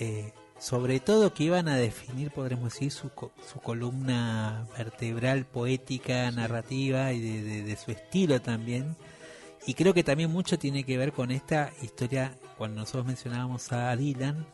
eh, 0.00 0.32
sobre 0.58 1.00
todo 1.00 1.34
que 1.34 1.44
iban 1.44 1.68
a 1.68 1.76
definir, 1.76 2.30
podremos 2.30 2.72
decir, 2.72 2.90
su, 2.90 3.10
su 3.52 3.60
columna 3.60 4.66
vertebral, 4.76 5.44
poética, 5.46 6.30
narrativa 6.30 7.12
y 7.12 7.20
de, 7.20 7.42
de- 7.42 7.62
de 7.62 7.76
su 7.76 7.90
estilo 7.90 8.40
también. 8.40 8.96
Y 9.66 9.74
creo 9.74 9.94
que 9.94 10.04
también 10.04 10.30
mucho 10.30 10.58
tiene 10.58 10.84
que 10.84 10.96
ver 10.98 11.12
con 11.12 11.30
esta 11.30 11.70
historia, 11.82 12.36
cuando 12.58 12.80
nosotros 12.80 13.06
mencionábamos 13.06 13.72
a 13.72 13.94
Dylan, 13.96 14.46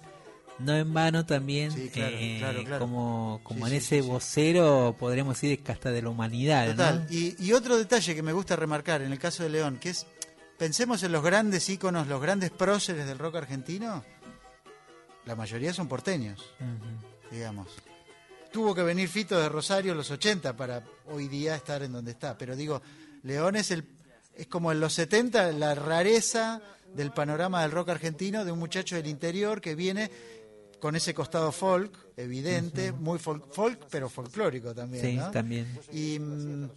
no 0.61 0.77
en 0.77 0.93
vano 0.93 1.25
también, 1.27 1.73
Sí, 1.73 1.89
claro, 1.89 2.17
eh, 2.19 2.37
claro, 2.39 2.65
claro. 2.65 2.79
como, 2.81 3.41
como 3.43 3.67
Sí, 3.67 3.75
en 3.75 3.81
sí, 3.81 3.97
ese 3.97 4.07
vocero, 4.09 4.95
podremos 4.99 5.35
decir, 5.41 5.63
que 5.63 5.73
hasta 5.73 5.91
de 5.91 6.03
la 6.03 6.11
humanidad. 6.11 6.67
¿no? 6.67 6.73
Total. 6.73 7.07
Y, 7.11 7.35
y 7.45 7.53
otro 7.55 7.77
detalle 7.79 8.15
que 8.15 8.23
me 8.23 8.33
gusta 8.33 8.57
remarcar 8.57 9.03
en 9.03 9.11
el 9.13 9.19
caso 9.19 9.43
de 9.43 9.49
León, 9.51 9.79
que 9.81 9.91
es, 9.91 10.07
pensemos 10.59 11.03
en 11.03 11.13
los 11.13 11.23
grandes 11.25 11.69
íconos, 11.69 12.07
los 12.09 12.21
grandes 12.21 12.51
próceres 12.51 13.07
del 13.07 13.19
rock 13.19 13.37
argentino, 13.37 14.05
la 15.31 15.37
mayoría 15.37 15.73
son 15.73 15.87
porteños, 15.87 16.45
digamos. 17.31 17.69
Tuvo 18.53 18.75
que 18.75 18.83
venir 18.83 19.09
Fito 19.09 19.39
de 19.41 19.49
Rosario 19.49 19.93
en 19.93 19.99
los 19.99 20.11
80 20.11 20.57
para 20.57 20.83
hoy 21.07 21.29
día 21.29 21.55
estar 21.55 21.85
en 21.85 21.93
donde 21.93 22.11
está, 22.11 22.37
pero 22.37 22.57
digo, 22.57 22.83
León 23.23 23.55
es 23.55 23.71
el 23.71 23.85
es 24.35 24.49
como 24.49 24.73
en 24.73 24.81
los 24.81 24.93
70 24.95 25.53
la 25.53 25.77
rareza 25.77 26.61
del 26.97 27.13
panorama 27.13 27.63
del 27.63 27.71
rock 27.71 27.91
argentino 27.91 28.45
de 28.45 28.51
un 28.51 28.59
muchacho 28.59 28.97
del 28.97 29.07
interior 29.07 29.61
que 29.61 29.77
viene 29.77 30.11
con 30.81 30.97
ese 30.97 31.15
costado 31.15 31.53
folk 31.53 31.93
evidente, 32.17 32.91
muy 32.91 33.21
folk, 33.21 33.53
folk, 33.53 33.87
pero 33.89 34.09
folclórico 34.09 34.75
también, 34.75 35.05
Sí, 35.05 35.17
¿no? 35.17 35.31
también. 35.31 35.79
y 35.93 36.19
mm, 36.19 36.69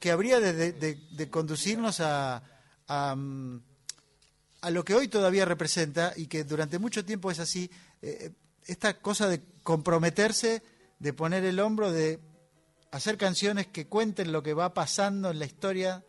que 0.00 0.10
habría 0.10 0.40
de, 0.40 0.52
de- 0.54 0.72
de- 0.72 0.98
de 1.12 1.30
conducirnos 1.30 2.00
a, 2.00 2.42
a, 2.88 3.14
mm, 3.14 3.60
a 4.66 4.70
lo 4.70 4.84
que 4.84 4.94
hoy 4.94 5.06
todavía 5.06 5.44
representa 5.44 6.12
y 6.16 6.26
que 6.26 6.42
durante 6.42 6.80
mucho 6.80 7.04
tiempo 7.04 7.30
es 7.30 7.38
así, 7.38 7.70
eh, 8.02 8.32
esta 8.66 8.98
cosa 8.98 9.28
de 9.28 9.40
comprometerse, 9.62 10.60
de 10.98 11.12
poner 11.12 11.44
el 11.44 11.60
hombro, 11.60 11.92
de 11.92 12.18
hacer 12.90 13.16
canciones 13.16 13.68
que 13.68 13.86
cuenten 13.86 14.32
lo 14.32 14.42
que 14.42 14.54
va 14.54 14.74
pasando 14.74 15.30
en 15.30 15.38
la 15.38 15.44
historia. 15.46 16.02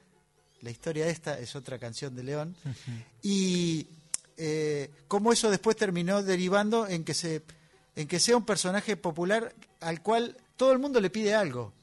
La 0.61 0.71
historia 0.71 1.05
esta 1.07 1.37
es 1.39 1.55
otra 1.55 1.77
canción 1.77 2.15
de 2.15 2.23
León. 2.23 2.55
Y 3.21 3.87
eh, 4.37 4.89
cómo 5.07 5.31
eso 5.33 5.51
después 5.51 5.75
terminó 5.75 6.23
derivando 6.23 6.87
en 6.87 7.03
que 7.03 7.13
se 7.13 7.43
en 7.95 8.07
que 8.07 8.19
sea 8.19 8.37
un 8.37 8.45
personaje 8.45 8.95
popular 8.97 9.53
al 9.81 10.01
cual 10.01 10.35
todo 10.55 10.71
el 10.71 10.79
mundo 10.79 10.99
le 10.99 11.09
pide 11.11 11.33
algo 11.35 11.73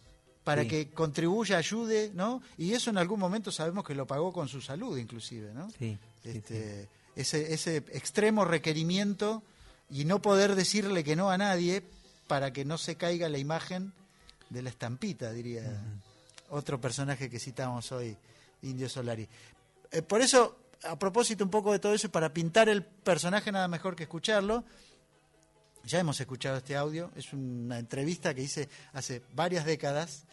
para 0.44 0.62
Sí. 0.62 0.68
que 0.68 0.90
contribuya, 0.90 1.56
ayude, 1.56 2.10
¿no? 2.14 2.42
Y 2.59 2.72
eso 2.72 2.90
en 2.90 2.98
algún 2.98 3.18
momento 3.20 3.51
sabemos 3.52 3.84
que 3.84 3.94
lo 3.94 4.06
pagó 4.06 4.32
con 4.32 4.48
su 4.48 4.60
salud, 4.60 4.96
inclusive, 4.98 5.52
¿no? 5.55 5.70
Sí, 5.78 5.96
Este, 6.24 6.88
Ese, 7.16 7.55
ese 7.55 7.76
extremo 7.92 8.44
requerimiento 8.44 9.42
y 9.90 10.05
no 10.05 10.20
poder 10.20 10.55
decirle 10.55 11.05
que 11.05 11.14
no 11.14 11.30
a 11.30 11.38
nadie 11.38 11.84
para 12.26 12.52
que 12.52 12.64
no 12.64 12.78
se 12.78 12.96
caiga 12.96 13.28
la 13.28 13.38
imagen 13.38 13.92
de 14.51 14.62
la 14.62 14.70
estampita, 14.70 15.30
diría 15.32 15.62
otro 16.51 16.80
personaje 16.80 17.28
que 17.28 17.38
citamos 17.38 17.92
hoy, 17.92 18.16
Indio 18.62 18.88
Solari. 18.88 19.28
Eh, 19.90 20.02
por 20.02 20.20
eso, 20.20 20.56
a 20.82 20.98
propósito 20.98 21.44
un 21.44 21.51
poco 21.51 21.72
de 21.72 21.78
todo 21.78 21.94
eso, 21.94 22.10
para 22.10 22.32
pintar 22.32 22.68
el 22.68 22.82
personaje 22.82 23.52
nada 23.52 23.68
mejor 23.68 23.94
que 23.94 24.05
escucharlo, 24.05 24.64
ya 25.84 26.01
hemos 26.01 26.18
escuchado 26.20 26.56
este 26.56 26.76
audio, 26.76 27.10
es 27.14 27.32
una 27.32 27.78
entrevista 27.78 28.34
que 28.34 28.42
hice 28.42 28.68
hace 28.92 29.22
varias 29.34 29.64
décadas, 29.64 30.24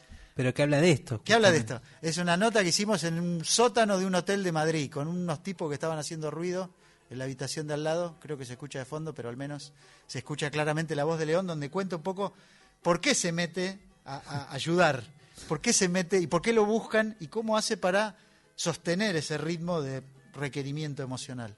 Pero 0.41 0.55
que 0.55 0.63
habla 0.63 0.81
de 0.81 0.89
esto. 0.89 1.21
¿Qué 1.23 1.35
habla 1.35 1.51
de 1.51 1.59
esto? 1.59 1.79
Es 2.01 2.17
una 2.17 2.35
nota 2.35 2.63
que 2.63 2.69
hicimos 2.69 3.03
en 3.03 3.19
un 3.19 3.45
sótano 3.45 3.99
de 3.99 4.07
un 4.07 4.15
hotel 4.15 4.43
de 4.43 4.51
Madrid, 4.51 4.89
con 4.89 5.07
unos 5.07 5.43
tipos 5.43 5.69
que 5.69 5.75
estaban 5.75 5.99
haciendo 5.99 6.31
ruido 6.31 6.71
en 7.11 7.19
la 7.19 7.25
habitación 7.25 7.67
de 7.67 7.75
al 7.75 7.83
lado. 7.83 8.15
Creo 8.19 8.39
que 8.39 8.45
se 8.45 8.53
escucha 8.53 8.79
de 8.79 8.85
fondo, 8.85 9.13
pero 9.13 9.29
al 9.29 9.37
menos 9.37 9.71
se 10.07 10.17
escucha 10.17 10.49
claramente 10.49 10.95
la 10.95 11.03
voz 11.03 11.19
de 11.19 11.27
León, 11.27 11.45
donde 11.45 11.69
cuenta 11.69 11.97
un 11.97 12.01
poco 12.01 12.33
por 12.81 13.01
qué 13.01 13.13
se 13.13 13.31
mete 13.31 13.77
a, 14.03 14.15
a 14.15 14.51
ayudar, 14.51 15.03
por 15.47 15.61
qué 15.61 15.73
se 15.73 15.87
mete 15.87 16.17
y 16.17 16.25
por 16.25 16.41
qué 16.41 16.53
lo 16.53 16.65
buscan 16.65 17.15
y 17.19 17.27
cómo 17.27 17.55
hace 17.55 17.77
para 17.77 18.17
sostener 18.55 19.15
ese 19.15 19.37
ritmo 19.37 19.79
de 19.83 20.01
requerimiento 20.33 21.03
emocional. 21.03 21.55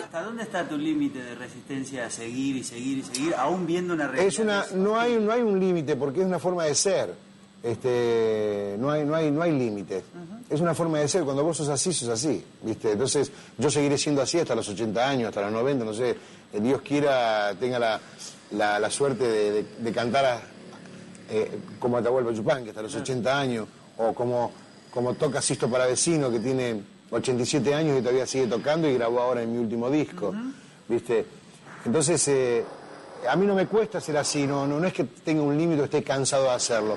¿Hasta 0.00 0.22
dónde 0.22 0.44
está 0.44 0.68
tu 0.68 0.78
límite 0.78 1.20
de 1.20 1.34
resistencia 1.34 2.06
a 2.06 2.10
seguir 2.10 2.54
y 2.54 2.62
seguir 2.62 2.98
y 2.98 3.02
seguir, 3.02 3.34
aún 3.34 3.66
viendo 3.66 3.92
una 3.92 4.06
realidad? 4.06 4.28
Es 4.28 4.38
una, 4.38 4.64
no 4.76 5.00
hay, 5.00 5.18
no 5.18 5.32
hay 5.32 5.40
un 5.40 5.58
límite 5.58 5.96
porque 5.96 6.20
es 6.20 6.26
una 6.26 6.38
forma 6.38 6.62
de 6.62 6.76
ser. 6.76 7.25
Este, 7.66 8.76
no 8.78 8.90
hay, 8.90 9.04
no 9.04 9.14
hay, 9.16 9.30
no 9.30 9.42
hay 9.42 9.52
límites. 9.52 10.04
Es 10.48 10.60
una 10.60 10.74
forma 10.74 10.98
de 11.00 11.08
ser. 11.08 11.24
Cuando 11.24 11.42
vos 11.42 11.56
sos 11.56 11.68
así, 11.68 11.92
sos 11.92 12.08
así. 12.08 12.44
¿viste? 12.62 12.92
Entonces, 12.92 13.30
yo 13.58 13.70
seguiré 13.70 13.98
siendo 13.98 14.22
así 14.22 14.38
hasta 14.38 14.54
los 14.54 14.68
80 14.68 15.08
años, 15.08 15.28
hasta 15.28 15.42
los 15.42 15.52
90, 15.52 15.84
no 15.84 15.92
sé. 15.92 16.10
eh, 16.10 16.60
Dios 16.60 16.80
quiera 16.82 17.52
tenga 17.58 17.78
la, 17.78 18.00
la- 18.52 18.78
la 18.78 18.90
suerte 18.90 19.26
de, 19.26 19.50
de- 19.52 19.66
de 19.78 19.92
cantar 19.92 20.24
a- 20.24 20.40
eh, 21.28 21.50
como 21.80 21.96
Atahualpa 21.96 22.30
Yupanqui 22.30 22.68
hasta 22.68 22.82
los 22.82 22.94
80 22.94 23.36
años, 23.40 23.66
o 23.98 24.12
como, 24.14 24.52
como 24.92 25.14
toca 25.14 25.42
Sisto 25.42 25.68
para 25.68 25.86
Vecino, 25.86 26.30
que 26.30 26.38
tiene 26.38 26.80
87 27.10 27.74
años 27.74 27.98
y 27.98 28.00
todavía 28.00 28.26
sigue 28.26 28.46
tocando 28.46 28.88
y 28.88 28.94
grabó 28.94 29.20
ahora 29.20 29.42
en 29.42 29.52
mi 29.52 29.58
último 29.58 29.90
disco. 29.90 30.32
¿Viste? 30.88 31.26
Entonces, 31.84 32.28
eh, 32.28 32.64
a 33.28 33.34
mí 33.34 33.44
no 33.44 33.56
me 33.56 33.66
cuesta 33.66 34.00
ser 34.00 34.16
así, 34.18 34.46
no, 34.46 34.66
no, 34.68 34.78
no 34.78 34.86
es 34.86 34.92
que 34.92 35.02
tenga 35.04 35.42
un 35.42 35.58
límite 35.58 35.82
o 35.82 35.84
esté 35.86 36.04
cansado 36.04 36.44
de 36.44 36.50
hacerlo. 36.50 36.96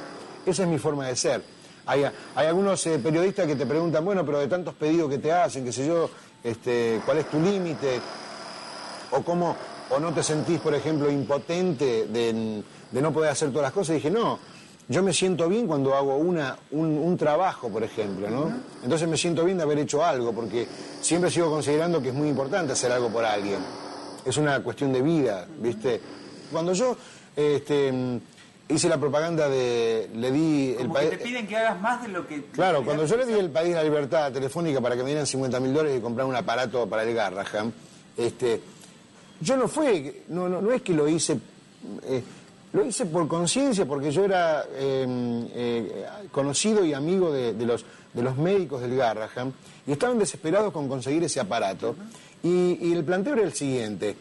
Esa 0.50 0.64
es 0.64 0.70
mi 0.70 0.80
forma 0.80 1.08
de 1.08 1.16
ser. 1.16 1.44
Hay, 1.86 2.04
hay 2.36 2.48
algunos 2.48 2.86
eh, 2.88 3.00
periodistas 3.00 3.48
que 3.48 3.56
te 3.56 3.66
preguntan, 3.66 4.04
bueno, 4.04 4.26
pero 4.26 4.40
de 4.40 4.48
tantos 4.48 4.74
pedidos 4.76 5.10
que 5.10 5.18
te 5.18 5.32
hacen, 5.32 5.64
qué 5.64 5.72
sé 5.72 5.88
yo, 5.88 6.10
este, 6.44 7.02
¿cuál 7.06 7.20
es 7.20 7.30
tu 7.30 7.40
límite? 7.40 8.00
O 9.12 9.22
cómo, 9.22 9.56
o 9.90 10.00
no 10.00 10.14
te 10.14 10.22
sentís, 10.22 10.60
por 10.60 10.74
ejemplo, 10.76 11.10
impotente 11.10 12.08
de, 12.08 12.64
de 12.92 13.02
no 13.02 13.12
poder 13.12 13.32
hacer 13.32 13.50
todas 13.50 13.64
las 13.64 13.72
cosas. 13.74 13.92
Y 13.92 13.94
dije, 13.96 14.12
no, 14.12 14.40
yo 14.88 15.04
me 15.04 15.14
siento 15.14 15.48
bien 15.48 15.68
cuando 15.68 15.96
hago 15.96 16.18
una, 16.18 16.58
un, 16.72 16.98
un 16.98 17.18
trabajo, 17.18 17.70
por 17.70 17.84
ejemplo, 17.84 18.30
¿no? 18.30 18.52
Entonces 18.84 19.08
me 19.08 19.18
siento 19.18 19.44
bien 19.46 19.58
de 19.58 19.64
haber 19.64 19.78
hecho 19.80 20.04
algo, 20.04 20.34
porque 20.34 20.68
siempre 21.02 21.30
sigo 21.30 21.50
considerando 21.52 22.02
que 22.02 22.10
es 22.10 22.16
muy 22.16 22.30
importante 22.30 22.74
hacer 22.74 22.92
algo 22.92 23.10
por 23.10 23.24
alguien. 23.24 23.60
Es 24.26 24.38
una 24.38 24.62
cuestión 24.64 24.92
de 24.92 25.02
vida, 25.02 25.48
¿viste? 25.60 26.02
Cuando 26.52 26.74
yo 26.74 26.98
este, 27.36 28.20
hice 28.70 28.88
la 28.88 29.00
propaganda 29.00 29.50
de, 29.50 30.10
le 30.14 30.32
di 30.32 30.70
el 30.72 30.84
Como 30.84 30.94
país... 30.94 31.10
te 31.10 31.18
piden 31.18 31.48
que 31.48 31.58
hagas 31.58 31.82
más 31.82 32.02
de 32.04 32.10
lo 32.10 32.28
que... 32.28 32.46
Claro, 32.46 32.86
cuando 32.86 33.06
yo 33.06 33.18
le 33.18 33.26
di 33.26 33.34
el 33.34 33.50
país 33.50 33.74
la 33.74 33.84
libertad 33.84 34.32
telefónica 34.32 34.80
para 34.80 34.96
que 34.96 35.02
me 35.02 35.10
dieran 35.10 35.26
50 35.26 35.60
mil 35.60 35.74
dólares 35.74 35.98
y 35.98 36.02
comprar 36.02 36.28
un 36.28 36.36
aparato 36.36 36.88
para 36.88 37.04
el 37.04 37.14
Garraham, 37.14 37.72
este, 38.16 38.62
yo 39.42 39.58
no 39.58 39.68
fue, 39.68 40.24
no, 40.30 40.48
no, 40.48 40.62
no 40.62 40.72
es 40.72 40.84
que 40.84 40.94
lo 40.94 41.08
hice, 41.08 41.40
eh, 42.04 42.24
lo 42.74 42.86
hice 42.86 43.08
por 43.08 43.28
conciencia, 43.28 43.86
porque 43.86 44.12
yo 44.12 44.24
era 44.24 44.64
eh, 44.72 45.48
eh, 45.56 46.06
conocido 46.32 46.86
y 46.86 46.94
amigo 46.94 47.32
de, 47.32 47.54
de 47.54 47.66
los, 47.66 47.84
de 48.14 48.22
los 48.22 48.38
médicos 48.38 48.82
del 48.82 48.96
Garraham 48.96 49.52
y 49.88 49.94
estaban 49.94 50.20
desesperados 50.20 50.72
con 50.72 50.88
conseguir 50.88 51.24
ese 51.24 51.40
aparato. 51.40 51.96
Y, 52.44 52.78
y 52.88 52.94
el 52.94 53.04
planteo 53.04 53.34
era 53.34 53.44
el 53.44 53.54
siguiente. 53.54 54.16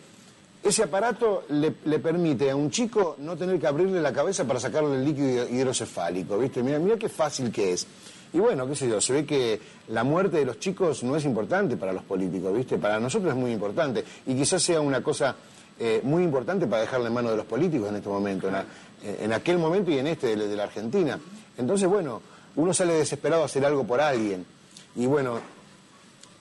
Ese 0.62 0.82
aparato 0.82 1.44
le, 1.50 1.70
permite 1.70 2.50
a 2.50 2.56
un 2.56 2.70
chico 2.70 3.16
no 3.18 3.36
tener 3.36 3.58
que 3.58 3.66
abrirle 3.66 4.00
la 4.02 4.12
cabeza 4.12 4.44
para 4.44 4.58
sacarle 4.60 4.96
el 4.96 5.04
líquido 5.04 5.48
hidrocefálico, 5.48 6.36
¿viste? 6.38 6.62
Mira, 6.62 6.78
mira 6.78 6.96
qué 6.98 7.08
fácil 7.08 7.50
que 7.52 7.72
es. 7.72 7.86
Y 8.32 8.38
bueno, 8.38 8.66
qué 8.66 8.74
sé 8.74 8.88
yo, 8.88 9.00
se 9.00 9.12
ve 9.14 9.24
que 9.24 9.58
la 9.88 10.04
muerte 10.04 10.36
de 10.38 10.44
los 10.44 10.58
chicos 10.58 11.02
no 11.04 11.16
es 11.16 11.24
importante 11.24 11.76
para 11.76 11.92
los 11.92 12.02
políticos, 12.02 12.54
¿viste? 12.54 12.76
Para 12.76 13.00
nosotros 13.00 13.32
es 13.32 13.38
muy 13.38 13.52
importante. 13.52 14.04
Y 14.26 14.34
quizás 14.34 14.62
sea 14.62 14.80
una 14.80 15.02
cosa 15.02 15.34
eh, 15.78 16.00
muy 16.02 16.24
importante 16.24 16.66
para 16.66 16.82
dejarle 16.82 17.06
en 17.06 17.14
manos 17.14 17.30
de 17.30 17.36
los 17.38 17.46
políticos 17.46 17.88
en 17.88 17.96
este 17.96 18.08
momento, 18.08 18.48
en, 18.48 18.56
a- 18.56 18.64
en 19.04 19.32
aquel 19.32 19.58
momento 19.58 19.90
y 19.92 19.98
en 19.98 20.08
este 20.08 20.36
de, 20.36 20.48
de 20.48 20.56
la 20.56 20.64
Argentina. 20.64 21.18
Entonces, 21.56 21.88
bueno, 21.88 22.20
uno 22.56 22.74
sale 22.74 22.94
desesperado 22.94 23.42
a 23.42 23.46
hacer 23.46 23.64
algo 23.64 23.84
por 23.84 24.00
alguien. 24.00 24.44
Y 24.96 25.06
bueno, 25.06 25.40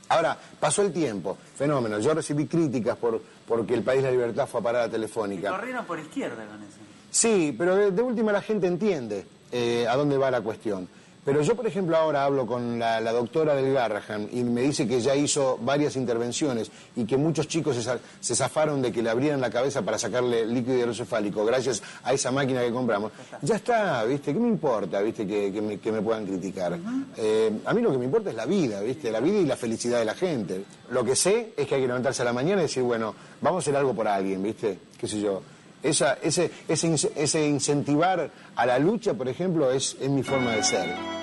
Ahora, 0.09 0.37
pasó 0.59 0.83
el 0.83 0.93
tiempo, 0.93 1.37
fenómeno. 1.57 1.99
Yo 1.99 2.13
recibí 2.13 2.47
críticas 2.47 2.95
por 2.95 3.21
porque 3.47 3.73
el 3.73 3.83
País 3.83 4.01
de 4.01 4.09
la 4.09 4.11
Libertad 4.11 4.47
fue 4.47 4.59
a 4.59 4.63
parada 4.63 4.89
telefónica. 4.89 5.49
Corrieron 5.51 5.85
por 5.85 5.99
izquierda 5.99 6.45
con 6.45 6.61
eso. 6.61 6.77
Sí, 7.09 7.55
pero 7.57 7.75
de, 7.75 7.91
de 7.91 8.01
última 8.01 8.31
la 8.31 8.41
gente 8.41 8.67
entiende 8.67 9.25
eh, 9.51 9.87
a 9.89 9.95
dónde 9.95 10.17
va 10.17 10.29
la 10.29 10.41
cuestión. 10.41 10.87
Pero 11.27 11.41
yo, 11.41 11.57
por 11.57 11.67
ejemplo, 11.67 11.97
ahora 11.97 12.23
hablo 12.23 12.47
con 12.47 12.79
la, 12.79 13.01
la 13.01 13.11
doctora 13.11 13.53
del 13.53 13.73
Garrahan 13.73 14.29
y 14.31 14.45
me 14.45 14.61
dice 14.61 14.87
que 14.87 15.01
ya 15.01 15.13
hizo 15.13 15.59
varias 15.61 15.97
intervenciones 15.97 16.71
y 16.95 17.03
que 17.03 17.17
muchos 17.17 17.49
chicos 17.49 17.75
se, 17.75 17.99
se 18.21 18.33
zafaron 18.33 18.81
de 18.81 18.93
que 18.93 19.03
le 19.03 19.09
abrieran 19.09 19.41
la 19.41 19.49
cabeza 19.49 19.81
para 19.81 19.97
sacarle 19.97 20.45
líquido 20.45 20.77
hidrocefálico 20.77 21.43
gracias 21.43 21.83
a 22.05 22.13
esa 22.13 22.31
máquina 22.31 22.61
que 22.61 22.71
compramos. 22.71 23.11
Ya 23.41 23.57
está, 23.57 24.05
¿viste? 24.05 24.31
¿Qué 24.31 24.39
me 24.39 24.47
importa, 24.47 25.01
¿viste? 25.01 25.27
Que, 25.27 25.51
que 25.51 25.61
me, 25.61 25.79
que 25.79 25.91
me 25.91 26.01
puedan 26.01 26.25
criticar. 26.25 26.79
Eh, 27.17 27.51
a 27.65 27.73
mí 27.73 27.81
lo 27.81 27.91
que 27.91 27.97
me 27.97 28.05
importa 28.05 28.29
es 28.29 28.35
la 28.37 28.45
vida, 28.45 28.79
¿viste? 28.79 29.11
La 29.11 29.19
vida 29.19 29.37
y 29.37 29.45
la 29.45 29.57
felicidad 29.57 29.99
de 29.99 30.05
la 30.05 30.13
gente. 30.13 30.63
Lo 30.91 31.03
que 31.03 31.17
sé 31.17 31.51
es 31.57 31.67
que 31.67 31.75
hay 31.75 31.81
que 31.81 31.87
levantarse 31.87 32.21
a 32.21 32.25
la 32.25 32.31
mañana 32.31 32.61
y 32.61 32.67
decir, 32.67 32.83
bueno, 32.83 33.13
vamos 33.41 33.57
a 33.57 33.63
hacer 33.65 33.75
algo 33.75 33.93
por 33.93 34.07
alguien, 34.07 34.41
¿viste? 34.41 34.79
¿Qué 34.97 35.09
sé 35.09 35.19
yo? 35.19 35.41
Esa, 35.83 36.19
ese, 36.23 36.49
ese, 36.69 37.11
ese 37.17 37.45
incentivar 37.45 38.31
a 38.55 38.65
la 38.65 38.79
lucha, 38.79 39.13
por 39.13 39.27
ejemplo, 39.27 39.69
es, 39.71 39.97
es 39.99 40.09
mi 40.09 40.23
forma 40.23 40.53
de 40.53 40.63
ser. 40.63 41.16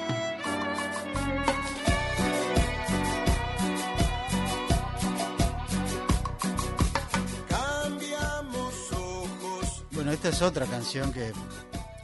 Esta 10.14 10.28
es 10.30 10.42
otra 10.42 10.66
canción 10.66 11.12
que 11.12 11.32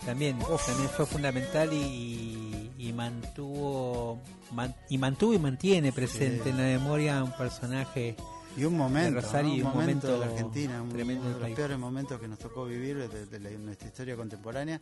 También, 0.04 0.38
también 0.38 0.88
fue 0.90 1.04
fundamental 1.06 1.72
y, 1.72 2.70
y 2.78 2.92
mantuvo 2.92 4.18
man- 4.52 4.74
y 4.88 4.96
mantuvo 4.98 5.34
y 5.34 5.38
mantiene 5.38 5.92
presente 5.92 6.44
Sí. 6.44 6.48
en 6.50 6.56
la 6.56 6.62
memoria 6.64 7.22
un 7.22 7.32
personaje 7.32 8.16
y 8.56 8.64
un 8.64 8.76
momento, 8.76 9.14
de 9.14 9.20
Rosario 9.20 9.50
un 9.52 9.58
un 9.58 9.62
momento, 9.64 10.06
momento 10.08 10.12
de 10.12 10.18
la 10.18 10.26
Argentina, 10.32 10.82
un- 10.82 10.88
tremendo 10.88 11.20
uno 11.22 11.28
de 11.28 11.34
los 11.34 11.42
país. 11.42 11.56
peores 11.56 11.78
momentos 11.78 12.18
que 12.20 12.28
nos 12.28 12.38
tocó 12.38 12.64
vivir 12.64 13.08
de, 13.08 13.26
de 13.26 13.40
la- 13.40 13.50
nuestra 13.50 13.88
historia 13.88 14.16
contemporánea. 14.16 14.80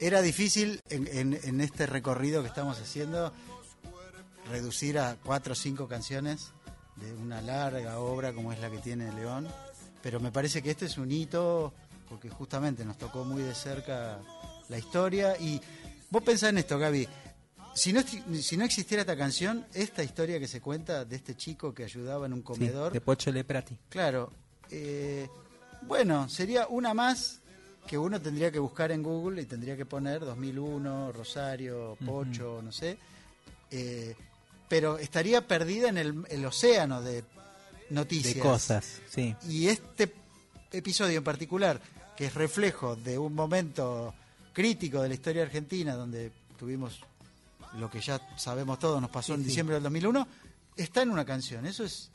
Era 0.00 0.20
difícil 0.22 0.80
en, 0.88 1.06
en- 1.08 1.38
en 1.44 1.60
este 1.60 1.86
recorrido 1.86 2.42
que 2.42 2.48
estamos 2.48 2.80
haciendo 2.80 3.32
reducir 4.50 4.98
a 4.98 5.16
cuatro 5.22 5.52
o 5.52 5.56
cinco 5.56 5.86
canciones 5.88 6.50
de 6.96 7.12
una 7.14 7.40
larga 7.42 7.98
obra 8.00 8.32
como 8.32 8.52
es 8.52 8.58
la 8.60 8.70
que 8.70 8.78
tiene 8.78 9.12
León, 9.12 9.46
pero 10.02 10.18
me 10.20 10.32
parece 10.32 10.62
que 10.62 10.70
este 10.72 10.86
es 10.86 10.98
un 10.98 11.12
hito 11.12 11.72
porque 12.12 12.28
justamente 12.28 12.84
nos 12.84 12.98
tocó 12.98 13.24
muy 13.24 13.42
de 13.42 13.54
cerca 13.54 14.20
la 14.68 14.76
historia 14.76 15.34
y 15.40 15.58
vos 16.10 16.22
pensás 16.22 16.50
en 16.50 16.58
esto, 16.58 16.78
Gaby. 16.78 17.08
Si 17.74 17.90
no, 17.94 18.02
si 18.02 18.56
no 18.58 18.66
existiera 18.66 19.00
esta 19.00 19.16
canción, 19.16 19.64
esta 19.72 20.04
historia 20.04 20.38
que 20.38 20.46
se 20.46 20.60
cuenta 20.60 21.06
de 21.06 21.16
este 21.16 21.34
chico 21.38 21.72
que 21.72 21.84
ayudaba 21.84 22.26
en 22.26 22.34
un 22.34 22.40
Sí, 22.40 22.44
comedor, 22.44 22.92
de 22.92 23.00
Pocho 23.00 23.32
Leprati. 23.32 23.78
Claro. 23.88 24.30
eh, 24.70 25.26
bueno, 25.88 26.28
sería 26.28 26.66
una 26.68 26.92
más 26.92 27.40
que 27.86 27.96
uno 27.96 28.20
tendría 28.20 28.52
que 28.52 28.58
buscar 28.58 28.92
en 28.92 29.02
Google 29.02 29.40
y 29.40 29.46
tendría 29.46 29.74
que 29.74 29.86
poner 29.86 30.20
2001, 30.20 31.12
Rosario, 31.12 31.96
Pocho, 32.04 32.60
no 32.62 32.72
sé. 32.72 32.98
eh, 33.70 34.14
pero 34.68 34.98
estaría 34.98 35.46
perdida 35.48 35.88
en 35.88 35.96
el, 35.96 36.24
el 36.28 36.44
océano 36.44 37.00
de 37.00 37.24
noticias. 37.88 38.34
De 38.34 38.40
cosas, 38.40 39.00
sí. 39.08 39.34
Y 39.48 39.68
este 39.68 40.12
episodio 40.72 41.18
en 41.18 41.24
particular, 41.24 41.78
que 42.22 42.26
es 42.28 42.34
reflejo 42.34 42.94
de 42.94 43.18
un 43.18 43.34
momento 43.34 44.14
crítico 44.52 45.02
de 45.02 45.08
la 45.08 45.14
historia 45.14 45.42
argentina, 45.42 45.96
donde 45.96 46.30
tuvimos 46.56 47.00
lo 47.80 47.90
que 47.90 48.00
ya 48.00 48.20
sabemos 48.36 48.78
todos, 48.78 49.00
nos 49.00 49.10
pasó 49.10 49.32
Sí, 49.32 49.32
en 49.32 49.40
sí. 49.40 49.46
diciembre 49.48 49.74
del 49.74 49.82
2001, 49.82 50.28
está 50.76 51.02
en 51.02 51.10
una 51.10 51.24
canción. 51.24 51.66
Eso 51.66 51.82
es 51.82 52.12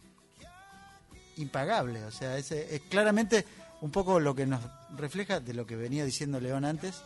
impagable. 1.36 2.06
O 2.06 2.12
sea, 2.12 2.38
es, 2.38 2.54
es 2.54 2.82
claramente 2.84 3.46
un 3.82 3.92
poco 3.92 4.22
lo 4.22 4.34
que 4.34 4.46
nos 4.46 4.62
refleja 4.96 5.42
de 5.42 5.54
lo 5.54 5.66
que 5.66 5.76
venía 5.76 6.06
diciendo 6.06 6.40
León 6.40 6.64
antes, 6.64 7.02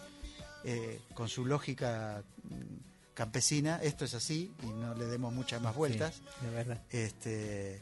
eh, 0.63 1.01
con 1.15 1.27
su 1.27 1.43
lógica 1.43 2.21
mm, 2.43 3.13
campesina. 3.15 3.79
Esto 3.81 4.05
es 4.05 4.13
así 4.13 4.53
y 4.61 4.67
no 4.67 4.93
le 4.93 5.05
demos 5.07 5.33
muchas 5.33 5.59
más 5.59 5.75
vueltas. 5.75 6.17
Sí, 6.39 6.45
de 6.45 6.51
verdad. 6.51 6.81
Este, 6.91 7.81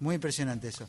muy 0.00 0.16
impresionante 0.16 0.68
eso. 0.68 0.86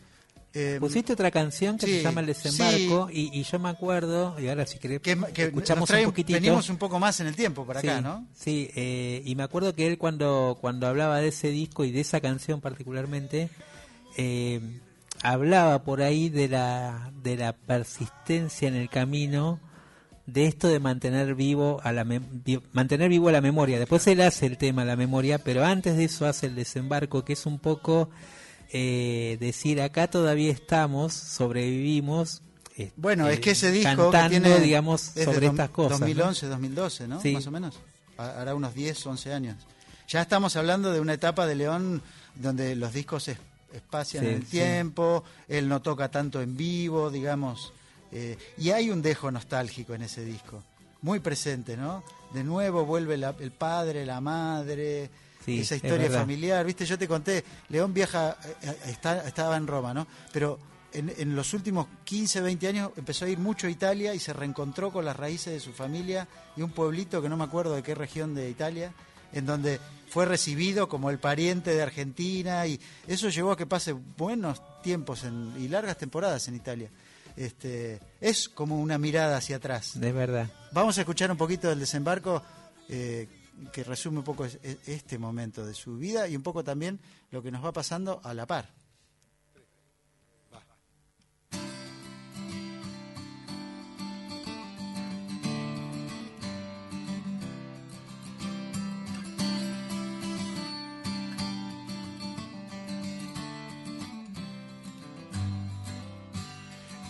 Eh, 0.53 0.77
Pusiste 0.80 1.13
otra 1.13 1.30
canción 1.30 1.77
que 1.77 1.85
sí, 1.85 1.97
se 1.97 2.03
llama 2.03 2.21
El 2.21 2.27
Desembarco 2.27 3.09
y, 3.11 3.30
y 3.39 3.43
yo 3.43 3.59
me 3.59 3.69
acuerdo, 3.69 4.35
y 4.39 4.47
ahora 4.47 4.65
si 4.65 4.80
querés 4.80 4.99
que 4.99 5.11
escuchamos 5.35 5.88
trae- 5.89 5.99
un 6.05 6.11
poquitito. 6.11 6.39
Venimos 6.39 6.69
un 6.69 6.77
poco 6.77 6.97
más 6.99 7.19
en 7.19 7.27
el 7.27 7.35
tiempo 7.35 7.65
para 7.67 7.81
acá, 7.81 8.01
¿no? 8.01 8.26
Sí, 8.35 8.69
eh, 8.76 9.21
y 9.26 9.35
me 9.35 9.43
acuerdo 9.43 9.76
que 9.76 9.85
él 9.85 9.99
cuando, 9.99 10.57
cuando 10.59 10.88
hablaba 10.88 11.19
de 11.19 11.27
ese 11.27 11.49
disco 11.49 11.85
y 11.85 11.91
de 11.91 12.01
esa 12.01 12.19
canción 12.19 12.61
particularmente, 12.61 13.49
eh, 14.17 14.59
hablaba 15.21 15.84
por 15.84 16.01
ahí 16.01 16.30
de 16.30 16.47
la, 16.47 17.11
de 17.21 17.38
la 17.38 17.53
persistencia 17.53 18.67
en 18.67 18.76
el 18.76 18.89
camino, 18.89 19.59
de 20.26 20.45
esto 20.45 20.67
de 20.67 20.80
mantener 20.80 21.35
vivo 21.35 21.80
a 21.84 21.91
la 21.91 22.05
mantener 22.73 23.09
vivo 23.09 23.30
la 23.31 23.41
memoria. 23.41 23.77
Después 23.80 24.05
él 24.07 24.21
hace 24.21 24.45
el 24.47 24.57
tema 24.57 24.84
la 24.85 24.95
memoria, 24.95 25.38
pero 25.39 25.63
antes 25.63 25.95
de 25.97 26.05
eso 26.05 26.26
hace 26.26 26.47
el 26.47 26.55
desembarco, 26.55 27.23
que 27.23 27.34
es 27.34 27.45
un 27.45 27.59
poco 27.59 28.09
eh, 28.71 29.37
decir 29.39 29.81
acá 29.81 30.09
todavía 30.09 30.51
estamos, 30.51 31.13
sobrevivimos. 31.13 32.41
eh, 32.77 32.91
Bueno, 32.95 33.27
es 33.27 33.39
que 33.39 33.51
ese 33.51 33.71
disco 33.71 34.09
cantando, 34.11 34.21
que 34.35 34.41
tiene 34.51 34.59
digamos, 34.59 35.01
sobre 35.01 35.47
estas 35.47 35.69
cosas. 35.69 35.99
¿no? 35.99 36.05
2011, 36.05 36.45
2012, 36.47 37.07
¿no? 37.07 37.21
Sí. 37.21 37.33
Más 37.33 37.47
o 37.47 37.51
menos. 37.51 37.79
Ha- 38.17 38.41
Hará 38.41 38.55
unos 38.55 38.73
10, 38.73 39.05
11 39.05 39.33
años. 39.33 39.55
Ya 40.07 40.21
estamos 40.21 40.55
hablando 40.55 40.91
de 40.91 40.99
una 40.99 41.13
etapa 41.13 41.45
de 41.45 41.55
León 41.55 42.01
donde 42.35 42.75
los 42.75 42.93
discos 42.93 43.23
se 43.23 43.33
es- 43.33 43.39
espacian 43.73 44.23
Sí, 44.23 44.29
en 44.29 44.35
el 44.37 44.43
sí. 44.45 44.49
tiempo, 44.51 45.23
él 45.47 45.67
no 45.69 45.81
toca 45.81 46.09
tanto 46.09 46.41
en 46.41 46.57
vivo, 46.57 47.11
digamos, 47.11 47.71
eh, 48.11 48.37
y 48.57 48.71
hay 48.71 48.89
un 48.89 49.01
dejo 49.03 49.29
nostálgico 49.31 49.93
en 49.93 50.01
ese 50.01 50.25
disco, 50.25 50.63
muy 51.03 51.19
presente, 51.19 51.77
¿no? 51.77 52.03
De 52.33 52.43
nuevo 52.43 52.85
vuelve 52.85 53.17
la- 53.17 53.35
el 53.39 53.51
padre, 53.51 54.05
la 54.07 54.21
madre, 54.21 55.09
Sí, 55.44 55.61
esa 55.61 55.76
es 55.76 55.84
historia 55.84 56.07
familiar, 56.20 56.66
viste, 56.66 56.86
yo 56.86 56.98
te 56.98 57.07
conté, 57.07 57.44
León 57.70 57.94
viaja, 57.94 58.38
eh, 58.44 58.56
eh, 58.64 58.76
está, 58.88 59.28
estaba 59.28 59.56
en 59.57 59.68
Roma, 59.68 59.94
¿no? 59.94 60.06
Pero 60.34 60.60
en, 60.94 61.14
en 61.18 61.36
los 61.36 61.53
últimos 61.53 61.88
15, 62.03 62.41
20 62.41 62.68
años 62.68 62.91
empezó 62.98 63.26
a 63.26 63.30
ir 63.30 63.38
mucho 63.40 63.68
a 63.68 63.70
Italia 63.70 64.14
y 64.14 64.20
se 64.20 64.34
reencontró 64.34 64.91
con 64.91 65.06
las 65.06 65.16
raíces 65.16 65.53
de 65.53 65.60
su 65.60 65.72
familia 65.72 66.28
y 66.57 66.61
un 66.61 66.72
pueblito 66.72 67.22
que 67.22 67.30
no 67.30 67.38
me 67.38 67.44
acuerdo 67.45 67.74
de 67.76 67.84
qué 67.84 67.95
región 67.95 68.36
de 68.36 68.49
Italia, 68.49 68.94
en 69.32 69.45
donde 69.45 69.80
fue 70.10 70.26
recibido 70.26 70.90
como 70.90 71.10
el 71.11 71.20
pariente 71.20 71.74
de 71.74 71.84
Argentina 71.84 72.66
y 72.68 72.80
eso 73.07 73.30
llevó 73.30 73.52
a 73.52 73.57
que 73.57 73.66
pase 73.68 73.94
buenos 73.94 74.61
tiempos 74.82 75.24
en- 75.24 75.53
y 75.60 75.68
largas 75.68 75.98
temporadas 75.98 76.48
en 76.48 76.56
Italia. 76.56 76.90
Este, 77.38 77.99
es 78.20 78.49
como 78.49 78.82
una 78.82 78.98
mirada 78.98 79.38
hacia 79.38 79.57
atrás. 79.57 79.91
De 79.99 80.11
verdad. 80.11 80.49
Vamos 80.74 80.98
a 80.98 81.02
escuchar 81.02 81.32
un 81.32 81.38
poquito 81.38 81.70
del 81.70 81.80
desembarco 81.80 82.41
eh, 82.90 83.28
que 83.72 83.84
resume 83.84 84.19
un 84.19 84.23
poco 84.23 84.45
es- 84.45 84.60
es- 84.64 84.77
este 84.88 85.18
momento 85.18 85.65
de 85.65 85.73
su 85.73 85.98
vida 85.98 86.27
y 86.27 86.36
un 86.36 86.44
poco 86.44 86.64
también 86.64 86.99
lo 87.31 87.41
que 87.44 87.52
nos 87.52 87.64
va 87.64 87.72
pasando 87.72 88.22
a 88.23 88.34
la 88.34 88.45
par. 88.45 88.69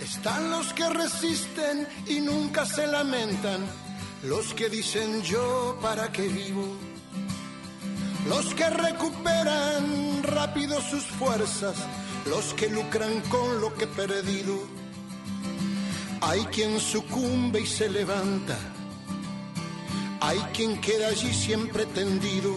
Están 0.01 0.49
los 0.49 0.73
que 0.73 0.89
resisten 0.89 1.87
y 2.07 2.19
nunca 2.21 2.65
se 2.65 2.87
lamentan, 2.87 3.59
los 4.23 4.53
que 4.53 4.69
dicen 4.69 5.21
yo 5.23 5.77
para 5.81 6.11
qué 6.11 6.27
vivo, 6.27 6.65
los 8.27 8.53
que 8.53 8.69
recuperan 8.69 10.23
rápido 10.23 10.81
sus 10.81 11.03
fuerzas, 11.03 11.75
los 12.29 12.53
que 12.53 12.69
lucran 12.69 13.21
con 13.29 13.61
lo 13.61 13.73
que 13.75 13.85
he 13.85 13.87
perdido. 13.87 14.59
Hay 16.21 16.41
quien 16.45 16.79
sucumbe 16.79 17.61
y 17.61 17.65
se 17.65 17.89
levanta, 17.89 18.57
hay 20.19 20.39
quien 20.53 20.81
queda 20.81 21.07
allí 21.07 21.33
siempre 21.33 21.85
tendido, 21.85 22.55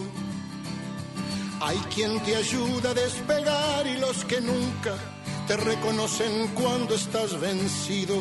hay 1.61 1.77
quien 1.95 2.21
te 2.23 2.35
ayuda 2.35 2.89
a 2.89 2.93
despegar 2.93 3.87
y 3.87 3.97
los 3.99 4.25
que 4.25 4.41
nunca 4.41 4.95
te 5.47 5.55
reconocen 5.55 6.49
cuando 6.49 6.95
estás 6.95 7.39
vencido. 7.39 8.17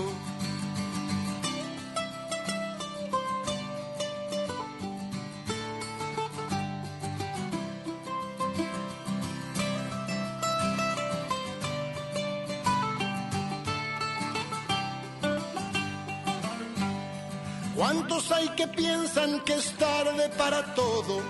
Piensan 18.69 19.41
que 19.41 19.55
es 19.55 19.73
tarde 19.73 20.29
para 20.39 20.75
todo? 20.75 21.21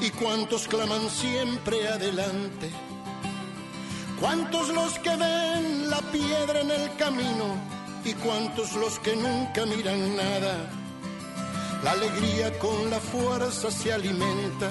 ¿Y 0.00 0.10
cuántos 0.10 0.66
claman 0.68 1.08
siempre 1.10 1.88
adelante? 1.88 2.70
¿Cuántos 4.20 4.68
los 4.68 4.98
que 5.00 5.10
ven 5.10 5.90
la 5.90 6.00
piedra 6.12 6.60
en 6.60 6.70
el 6.70 6.96
camino? 6.96 7.56
¿Y 8.04 8.14
cuántos 8.14 8.72
los 8.74 8.98
que 8.98 9.14
nunca 9.16 9.64
miran 9.66 10.16
nada? 10.16 10.70
La 11.84 11.92
alegría 11.92 12.58
con 12.58 12.90
la 12.90 13.00
fuerza 13.00 13.70
se 13.70 13.92
alimenta 13.92 14.70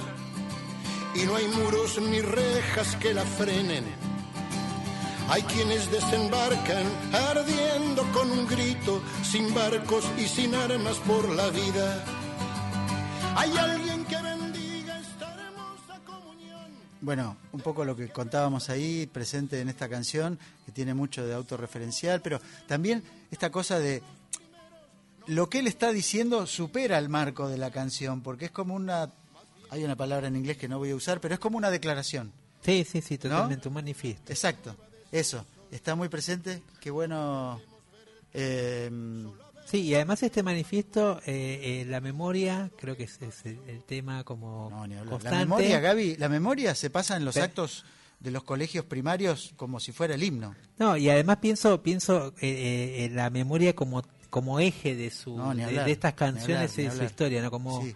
y 1.13 1.23
no 1.23 1.35
hay 1.35 1.47
muros 1.47 1.99
ni 1.99 2.21
rejas 2.21 2.95
que 2.95 3.13
la 3.13 3.25
frenen. 3.25 4.10
Hay 5.31 5.43
quienes 5.43 5.89
desembarcan 5.89 6.85
ardiendo 7.13 8.03
con 8.11 8.29
un 8.29 8.45
grito, 8.47 9.01
sin 9.23 9.53
barcos 9.53 10.03
y 10.17 10.27
sin 10.27 10.53
armas 10.53 10.97
por 10.97 11.29
la 11.29 11.49
vida. 11.49 12.03
Hay 13.37 13.57
alguien 13.57 14.03
que 14.03 14.21
bendiga 14.21 14.99
esta 14.99 15.33
hermosa 15.33 16.01
comunión. 16.05 16.65
Bueno, 16.99 17.37
un 17.53 17.61
poco 17.61 17.85
lo 17.85 17.95
que 17.95 18.09
contábamos 18.09 18.69
ahí, 18.69 19.07
presente 19.07 19.61
en 19.61 19.69
esta 19.69 19.87
canción, 19.87 20.37
que 20.65 20.73
tiene 20.73 20.93
mucho 20.93 21.25
de 21.25 21.33
autorreferencial, 21.33 22.21
pero 22.21 22.41
también 22.67 23.01
esta 23.31 23.49
cosa 23.49 23.79
de 23.79 24.03
lo 25.27 25.49
que 25.49 25.59
él 25.59 25.67
está 25.67 25.93
diciendo 25.93 26.45
supera 26.45 26.97
el 26.97 27.07
marco 27.07 27.47
de 27.47 27.57
la 27.57 27.71
canción, 27.71 28.19
porque 28.19 28.45
es 28.45 28.51
como 28.51 28.75
una, 28.75 29.09
hay 29.69 29.85
una 29.85 29.95
palabra 29.95 30.27
en 30.27 30.35
inglés 30.35 30.57
que 30.57 30.67
no 30.67 30.77
voy 30.77 30.89
a 30.91 30.95
usar, 30.97 31.21
pero 31.21 31.35
es 31.35 31.39
como 31.39 31.57
una 31.57 31.71
declaración. 31.71 32.33
Sí, 32.65 32.83
sí, 32.83 33.01
sí, 33.01 33.13
¿no? 33.23 33.29
totalmente, 33.29 33.69
un 33.69 33.75
manifiesto. 33.75 34.29
Exacto, 34.29 34.75
eso, 35.11 35.45
está 35.71 35.95
muy 35.95 36.09
presente, 36.09 36.61
qué 36.79 36.91
bueno. 36.91 37.59
eh, 38.33 38.89
Sí, 39.65 39.83
y 39.83 39.95
además 39.95 40.21
este 40.21 40.43
manifiesto, 40.43 41.19
eh, 41.25 41.81
eh, 41.81 41.85
la 41.87 42.01
memoria, 42.01 42.69
creo 42.77 42.97
que 42.97 43.03
es, 43.05 43.21
es 43.21 43.45
el, 43.45 43.57
el 43.67 43.83
tema 43.85 44.25
como 44.25 44.69
constante. 44.69 45.29
la 45.29 45.39
memoria, 45.39 45.79
Gaby, 45.79 46.17
la 46.17 46.27
memoria 46.27 46.75
se 46.75 46.89
pasa 46.89 47.15
en 47.15 47.23
los 47.23 47.37
actos 47.37 47.85
de 48.19 48.31
los 48.31 48.43
colegios 48.43 48.83
primarios 48.83 49.53
como 49.55 49.79
si 49.79 49.93
fuera 49.93 50.15
el 50.15 50.23
himno. 50.23 50.55
No, 50.77 50.97
y 50.97 51.09
además 51.09 51.37
pienso 51.37 51.81
pienso 51.81 52.33
eh, 52.41 52.49
eh, 52.49 53.05
en 53.05 53.15
la 53.15 53.29
memoria 53.29 53.73
como 53.73 54.03
como 54.29 54.59
eje 54.59 54.93
de 54.95 55.09
su 55.09 55.37
No, 55.37 55.55
de, 55.55 55.89
estas 55.91 56.15
canciones 56.15 56.71
hablar, 56.71 56.79
y 56.79 56.89
de 56.89 56.97
su 56.97 57.03
historia, 57.05 57.41
¿no? 57.41 57.49
Como 57.49 57.81
Sí. 57.81 57.95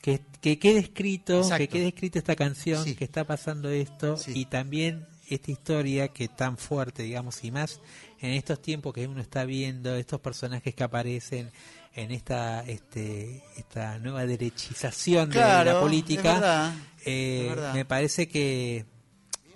que, 0.00 0.20
que 0.40 0.58
quede 0.60 0.78
escrito, 0.78 1.38
Exacto. 1.38 1.58
que 1.58 1.68
quede 1.68 1.88
escrita 1.88 2.18
esta 2.20 2.36
canción, 2.36 2.84
Sí. 2.84 2.94
que 2.94 3.04
está 3.04 3.24
pasando 3.24 3.70
esto 3.70 4.16
y 4.28 4.44
también 4.46 5.04
esta 5.30 5.50
historia 5.50 6.08
que 6.08 6.28
tan 6.28 6.56
fuerte, 6.56 7.02
digamos, 7.02 7.42
y 7.44 7.50
más 7.50 7.80
en 8.20 8.32
estos 8.32 8.60
tiempos 8.62 8.92
que 8.94 9.06
uno 9.06 9.20
está 9.20 9.44
viendo, 9.44 9.94
estos 9.94 10.20
personajes 10.20 10.74
que 10.74 10.84
aparecen 10.84 11.50
en 11.94 12.10
esta 12.12 12.62
este 12.64 13.42
esta 13.56 13.98
nueva 13.98 14.24
derechización 14.26 15.30
de 15.30 15.38
la 15.40 15.62
es 15.62 15.74
política, 15.76 16.34
verdad, 16.34 16.74
eh, 17.04 17.40
es 17.42 17.48
verdad. 17.48 17.74
me 17.74 17.84
parece 17.84 18.28
que 18.28 18.84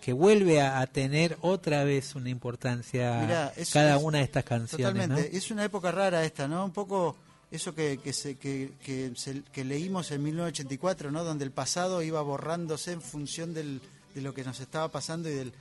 que 0.01 0.13
vuelve 0.13 0.61
a, 0.61 0.81
a 0.81 0.87
tener 0.89 1.39
otra 1.43 1.85
vez 1.85 2.17
una 2.17 2.29
importancia 2.29 3.21
Mirá, 3.21 3.53
cada 3.73 3.97
es- 3.97 4.03
una 4.03 4.19
de 4.19 4.25
estas 4.25 4.43
canciones, 4.45 4.87
Totalmente. 5.07 5.31
¿no? 5.31 5.39
Es 5.39 5.51
una 5.53 5.65
época 5.65 5.93
rara 5.93 6.25
esta, 6.25 6.49
¿no? 6.49 6.65
Un 6.65 6.73
poco 6.73 7.17
eso 7.53 7.73
que, 7.73 8.01
que, 8.03 8.13
se, 8.13 8.37
que, 8.37 8.73
que, 8.85 9.13
se- 9.15 9.43
que 9.53 9.63
leímos 9.65 10.11
en 10.11 10.25
1984, 10.25 11.13
¿no? 11.13 11.23
Donde 11.23 11.45
el 11.45 11.53
pasado 11.53 12.03
iba 12.03 12.21
borrándose 12.21 12.91
en 12.91 13.01
función 13.01 13.55
del, 13.55 13.81
de 14.15 14.21
lo 14.23 14.33
que 14.35 14.45
nos 14.45 14.61
estaba 14.61 14.89
pasando 14.91 15.29
y 15.29 15.33
del... 15.35 15.53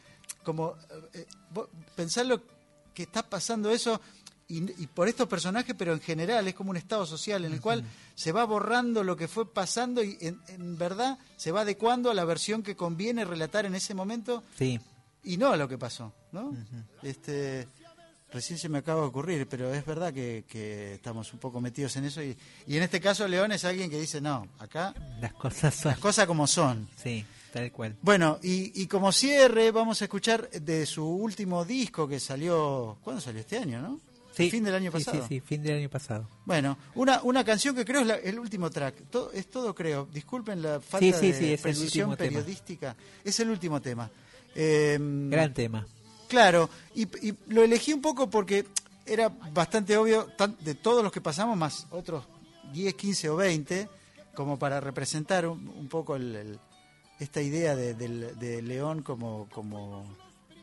Como, 0.43 0.75
eh, 1.13 1.25
pensar 1.95 2.25
lo 2.25 2.41
que 2.93 3.03
está 3.03 3.23
pasando 3.23 3.69
eso 3.71 3.99
y, 4.47 4.57
y 4.83 4.87
por 4.87 5.07
estos 5.07 5.27
personajes, 5.27 5.75
pero 5.77 5.93
en 5.93 6.01
general 6.01 6.47
es 6.47 6.55
como 6.55 6.71
un 6.71 6.77
estado 6.77 7.05
social 7.05 7.45
en 7.45 7.53
el 7.53 7.61
cual 7.61 7.83
se 8.15 8.31
va 8.31 8.43
borrando 8.45 9.03
lo 9.03 9.15
que 9.15 9.27
fue 9.27 9.51
pasando 9.51 10.03
y 10.03 10.17
en, 10.19 10.41
en 10.49 10.77
verdad 10.77 11.17
se 11.37 11.51
va 11.51 11.61
adecuando 11.61 12.11
a 12.11 12.13
la 12.13 12.25
versión 12.25 12.61
que 12.63 12.75
conviene 12.75 13.23
relatar 13.23 13.65
en 13.65 13.75
ese 13.75 13.93
momento 13.93 14.43
Sí. 14.57 14.79
y 15.23 15.37
no 15.37 15.51
a 15.51 15.57
lo 15.57 15.67
que 15.69 15.77
pasó, 15.77 16.11
¿no? 16.33 16.53
Este 17.01 17.67
recién 18.33 18.57
se 18.57 18.69
me 18.69 18.77
acaba 18.77 19.01
de 19.01 19.07
ocurrir, 19.07 19.47
pero 19.47 19.73
es 19.73 19.85
verdad 19.85 20.13
que, 20.13 20.45
que 20.47 20.93
estamos 20.95 21.31
un 21.33 21.39
poco 21.39 21.59
metidos 21.61 21.95
en 21.97 22.05
eso 22.05 22.21
y, 22.23 22.37
y 22.67 22.77
en 22.77 22.83
este 22.83 22.99
caso 23.01 23.27
León 23.27 23.51
es 23.51 23.63
alguien 23.65 23.89
que 23.89 23.99
dice 23.99 24.21
no, 24.21 24.47
acá 24.59 24.93
Las 25.21 25.33
cosas 25.33 25.75
son. 25.75 25.91
las 25.91 25.99
cosas 25.99 26.25
como 26.27 26.47
son. 26.47 26.89
Sí, 27.01 27.25
tal 27.51 27.71
cual. 27.71 27.97
Bueno, 28.01 28.39
y, 28.41 28.81
y 28.81 28.87
como 28.87 29.11
cierre 29.11 29.71
vamos 29.71 30.01
a 30.01 30.05
escuchar 30.05 30.49
de 30.49 30.85
su 30.85 31.05
último 31.05 31.65
disco 31.65 32.07
que 32.07 32.19
salió, 32.19 32.97
¿cuándo 33.03 33.21
salió 33.21 33.41
este 33.41 33.57
año, 33.57 33.81
no? 33.81 33.99
Sí. 34.33 34.49
Fin 34.49 34.63
del 34.63 34.75
año 34.75 34.91
Sí, 34.91 34.97
pasado. 35.03 35.27
Sí, 35.27 35.35
sí, 35.35 35.39
fin 35.41 35.61
del 35.61 35.77
año 35.77 35.89
pasado. 35.89 36.25
Bueno, 36.45 36.77
una, 36.95 37.21
una 37.23 37.43
canción 37.43 37.75
que 37.75 37.83
creo 37.83 37.99
es 38.01 38.07
la- 38.07 38.15
el 38.15 38.39
último 38.39 38.69
track. 38.69 39.09
Todo, 39.09 39.29
es 39.33 39.49
todo 39.49 39.75
creo. 39.75 40.07
Disculpen 40.11 40.61
la 40.61 40.79
falta 40.79 41.05
Sí, 41.19 41.33
sí, 41.33 41.41
de 41.45 41.57
sí, 41.57 41.61
precisión 41.61 42.05
tema. 42.11 42.15
periodística. 42.17 42.95
Es 43.25 43.37
el 43.41 43.49
último 43.49 43.81
tema. 43.81 44.09
Eh, 44.55 44.97
Gran 45.29 45.53
tema. 45.53 45.85
Claro, 46.29 46.69
y, 46.95 47.03
y 47.27 47.33
lo 47.47 47.61
elegí 47.61 47.91
un 47.91 48.01
poco 48.01 48.29
porque 48.29 48.65
era 49.05 49.27
bastante 49.27 49.97
obvio, 49.97 50.27
tan- 50.37 50.55
de 50.61 50.75
todos 50.75 51.03
los 51.03 51.11
que 51.11 51.19
pasamos, 51.19 51.57
más 51.57 51.87
otros 51.91 52.23
10, 52.71 52.93
15 52.93 53.29
o 53.29 53.35
20, 53.35 53.89
como 54.33 54.57
para 54.57 54.79
representar 54.79 55.45
un, 55.45 55.67
un 55.67 55.89
poco 55.89 56.15
el- 56.15 56.35
el- 56.37 56.59
esta 57.21 57.41
idea 57.41 57.75
de, 57.75 58.61
León 58.63 59.03
como, 59.03 59.47
como 59.51 60.05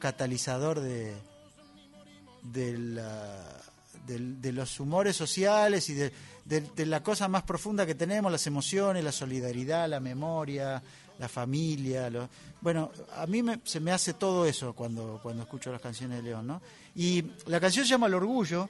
catalizador 0.00 0.80
de, 0.80 1.14
de, 2.42 2.76
la- 2.78 3.60
del- 4.06 4.40
de 4.40 4.52
los 4.52 4.80
humores 4.80 5.16
sociales 5.16 5.88
y 5.88 5.94
de, 5.94 6.12
la 6.86 7.02
cosa 7.02 7.28
más 7.28 7.42
profunda 7.44 7.86
que 7.86 7.94
tenemos, 7.94 8.32
las 8.32 8.46
emociones, 8.46 9.04
la 9.04 9.12
solidaridad, 9.12 9.88
la 9.88 10.00
memoria, 10.00 10.82
la 11.18 11.28
familia. 11.28 12.10
lo- 12.10 12.28
bueno, 12.60 12.90
a 13.16 13.26
mí 13.26 13.42
me- 13.42 13.60
se 13.64 13.78
me 13.80 13.92
hace 13.92 14.14
todo 14.14 14.44
eso 14.46 14.72
cuando, 14.74 15.20
cuando 15.22 15.42
escucho 15.44 15.70
las 15.70 15.80
canciones 15.80 16.18
de 16.18 16.30
León. 16.30 16.46
¿no? 16.46 16.60
Y 16.94 17.24
la 17.46 17.60
canción 17.60 17.84
se 17.84 17.90
llama 17.90 18.06
El 18.08 18.14
Orgullo 18.14 18.68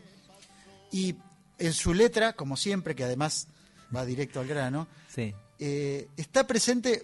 y 0.92 1.14
en 1.58 1.72
su 1.72 1.94
letra, 1.94 2.34
como 2.34 2.56
siempre, 2.56 2.94
que 2.94 3.04
además 3.04 3.48
va 3.94 4.04
directo 4.04 4.40
al 4.40 4.46
grano, 4.46 4.86
Sí. 5.08 5.34
eh, 5.58 6.08
está 6.16 6.46
presente 6.46 7.02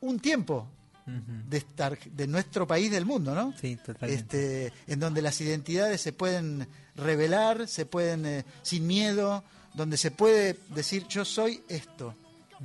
un 0.00 0.18
tiempo 0.20 0.66
de 1.48 1.58
estar 1.58 1.96
de 2.00 2.26
nuestro 2.26 2.66
país 2.66 2.90
del 2.90 3.06
mundo, 3.06 3.32
¿no? 3.32 3.54
Sí, 3.60 3.76
totalmente. 3.76 4.68
Este, 4.68 4.72
en 4.92 4.98
donde 4.98 5.22
las 5.22 5.40
identidades 5.40 6.00
se 6.00 6.12
pueden 6.12 6.66
revelar, 6.96 7.68
se 7.68 7.86
pueden 7.86 8.26
eh, 8.26 8.44
sin 8.62 8.88
miedo, 8.88 9.44
donde 9.74 9.98
se 9.98 10.10
puede 10.10 10.58
decir 10.74 11.06
yo 11.06 11.24
soy 11.24 11.62
esto, 11.68 12.12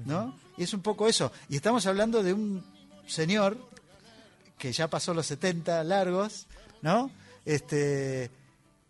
¿no? 0.05 0.35
Y 0.57 0.63
es 0.63 0.73
un 0.73 0.81
poco 0.81 1.07
eso. 1.07 1.31
Y 1.49 1.55
estamos 1.55 1.85
hablando 1.85 2.23
de 2.23 2.33
un 2.33 2.63
señor 3.05 3.57
que 4.57 4.71
ya 4.73 4.87
pasó 4.87 5.13
los 5.13 5.27
70 5.27 5.83
largos, 5.83 6.47
¿no? 6.81 7.11
Este 7.45 8.23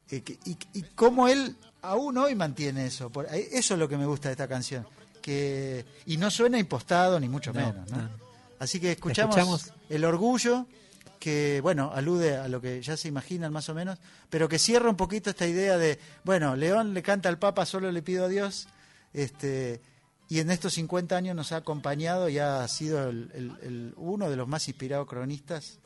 eh, 0.09 0.21
que- 0.21 0.37
y, 0.45 0.57
y 0.73 0.81
cómo 0.95 1.27
él 1.27 1.57
aún 1.81 2.17
hoy 2.17 2.35
mantiene 2.35 2.85
eso. 2.85 3.09
Por, 3.09 3.27
ahí- 3.29 3.47
eso 3.51 3.73
es 3.73 3.79
lo 3.81 3.89
que 3.89 3.97
me 3.97 4.05
gusta 4.05 4.29
de 4.29 4.33
esta 4.33 4.47
canción. 4.47 4.87
Que, 5.21 5.85
y 6.05 6.15
no 6.17 6.31
suena 6.31 6.57
impostado, 6.57 7.19
ni 7.19 7.27
mucho 7.27 7.51
No, 7.53 7.59
menos. 7.59 7.91
¿no? 7.91 7.97
no. 7.97 8.30
Así 8.61 8.79
que 8.79 8.91
escuchamos, 8.91 9.35
Escuchamos. 9.35 9.73
el 9.89 10.05
orgullo, 10.05 10.67
que 11.19 11.61
bueno, 11.61 11.91
alude 11.93 12.37
a 12.37 12.47
lo 12.47 12.61
que 12.61 12.79
ya 12.81 12.95
se 12.95 13.07
imaginan 13.07 13.51
más 13.51 13.69
o 13.69 13.73
menos, 13.73 13.97
pero 14.29 14.47
que 14.47 14.59
cierra 14.59 14.87
un 14.87 14.95
poquito 14.97 15.31
esta 15.31 15.47
idea 15.47 15.79
de, 15.79 15.97
bueno, 16.23 16.55
León 16.55 16.93
le 16.93 17.01
canta 17.01 17.27
al 17.27 17.39
Papa, 17.39 17.65
solo 17.65 17.91
le 17.91 18.03
pido 18.03 18.25
a 18.25 18.27
Dios, 18.27 18.67
este, 19.13 19.81
y 20.29 20.39
en 20.41 20.51
estos 20.51 20.73
50 20.75 21.17
años 21.17 21.35
nos 21.35 21.51
ha 21.53 21.57
acompañado 21.57 22.29
y 22.29 22.37
ha 22.37 22.67
sido 22.67 23.09
el- 23.09 23.31
el- 23.33 23.57
el- 23.63 23.93
uno 23.97 24.29
de 24.29 24.35
los 24.35 24.47
más 24.47 24.67
inspirados 24.67 25.07
cronistas 25.07 25.79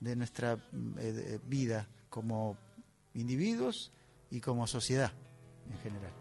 de 0.00 0.14
nuestra 0.14 0.56
mm, 0.56 0.92
eh, 0.98 1.38
vida 1.46 1.88
como 2.10 2.58
individuos 3.14 3.90
y 4.30 4.40
como 4.40 4.66
sociedad 4.66 5.12
en 5.72 5.78
general. 5.78 6.12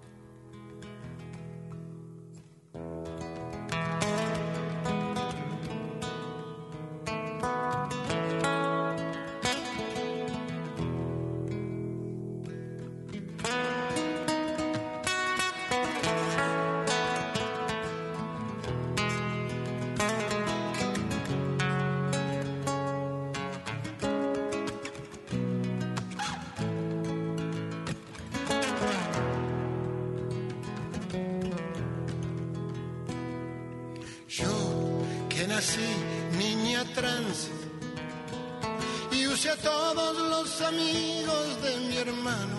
Y 39.38 39.40
usé 39.40 39.50
a 39.52 39.56
todos 39.58 40.18
los 40.18 40.62
amigos 40.62 41.62
de 41.62 41.78
mi 41.88 41.98
hermano 41.98 42.58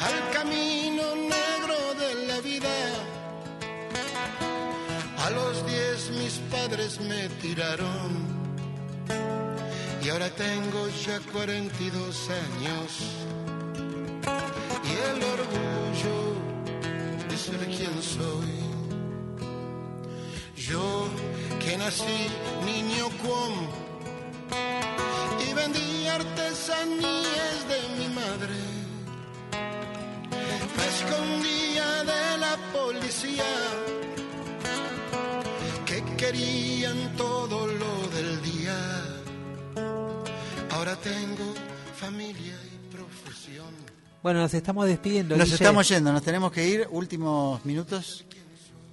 al 0.00 0.30
camino 0.32 1.02
negro 1.14 1.76
de 1.98 2.26
la 2.26 2.40
vida. 2.40 2.76
A 5.24 5.30
los 5.30 5.64
diez 5.66 6.10
mis 6.10 6.34
padres 6.50 7.00
me 7.00 7.28
tiraron 7.40 8.10
y 10.02 10.08
ahora 10.08 10.30
tengo 10.30 10.88
ya 11.06 11.20
42 11.32 12.30
años 12.30 12.90
y 14.84 14.92
el 15.10 15.22
orgullo 15.36 16.18
es 17.32 17.40
ser 17.40 17.64
quien 17.66 18.02
soy. 18.02 18.58
Yo 20.56 21.06
que 21.60 21.76
nací 21.78 22.28
niño 22.64 23.08
con 23.22 23.87
vendí 25.58 26.06
artesanías 26.06 27.56
de 27.72 27.80
mi 27.98 28.08
madre. 28.14 28.56
Me 30.76 30.86
escondía 30.94 31.88
de 32.12 32.38
la 32.38 32.54
policía 32.72 33.50
que 35.86 35.98
querían 36.16 37.16
todo 37.16 37.66
lo 37.66 37.92
del 38.16 38.42
día. 38.42 38.78
Ahora 40.70 40.94
tengo 40.96 41.54
familia 41.96 42.56
y 42.72 42.94
profesión. 42.94 43.72
Bueno, 44.22 44.40
nos 44.40 44.54
estamos 44.54 44.86
despidiendo. 44.86 45.36
Nos 45.36 45.46
Guille. 45.46 45.54
estamos 45.56 45.88
yendo, 45.88 46.12
nos 46.12 46.22
tenemos 46.22 46.52
que 46.52 46.66
ir. 46.68 46.88
Últimos 46.90 47.64
minutos. 47.64 48.24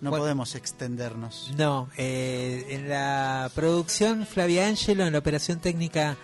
No 0.02 0.12
podemos 0.12 0.54
extendernos. 0.56 1.52
No, 1.58 1.90
eh, 1.98 2.66
en 2.70 2.90
la 2.90 3.50
producción 3.56 4.28
Flavia 4.28 4.68
Ángelo, 4.68 5.06
en 5.06 5.14
la 5.14 5.20
operación 5.20 5.60
técnica 5.60 6.18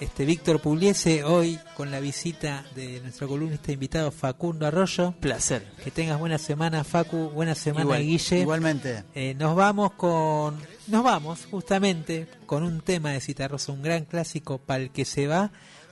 este 0.00 0.24
Víctor 0.24 0.60
Pugliese, 0.60 1.24
hoy 1.24 1.58
con 1.76 1.90
la 1.90 2.00
visita 2.00 2.64
de 2.74 3.00
nuestro 3.00 3.28
columnista 3.28 3.72
invitado 3.72 4.10
Facundo 4.10 4.66
Arroyo. 4.66 5.12
Placer. 5.20 5.64
Que 5.82 5.90
tengas 5.90 6.18
buena 6.18 6.38
semana, 6.38 6.84
Facu, 6.84 7.30
buena 7.30 7.54
semana, 7.54 7.84
Igual, 7.84 8.02
Guille. 8.02 8.40
igualmente. 8.40 9.04
Eh, 9.14 9.34
nos 9.38 9.56
vamos 9.56 9.92
con, 9.92 10.56
nos 10.86 11.02
vamos 11.04 11.46
justamente 11.50 12.26
con 12.46 12.62
un 12.62 12.80
tema 12.80 13.10
de 13.10 13.20
Citarrosa, 13.20 13.72
un 13.72 13.82
gran 13.82 14.04
clásico 14.04 14.58
para 14.58 14.82
el 14.84 14.90
que 14.90 15.04
se 15.04 15.26
va 15.26 15.50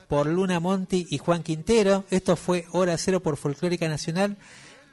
por 0.08 0.26
Luna 0.26 0.60
Monti 0.60 1.06
y 1.10 1.18
Juan 1.18 1.42
Quintero. 1.42 2.04
Esto 2.10 2.36
fue 2.36 2.64
Hora 2.72 2.96
Cero 2.98 3.20
por 3.20 3.36
Folclórica 3.36 3.88
Nacional. 3.88 4.36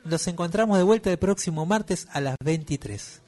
Nos 0.06 0.28
encontramos 0.28 0.78
de 0.78 0.84
vuelta 0.84 1.12
el 1.12 1.18
próximo 1.18 1.66
martes 1.66 2.08
a 2.12 2.20
las 2.20 2.36
23. 2.44 3.23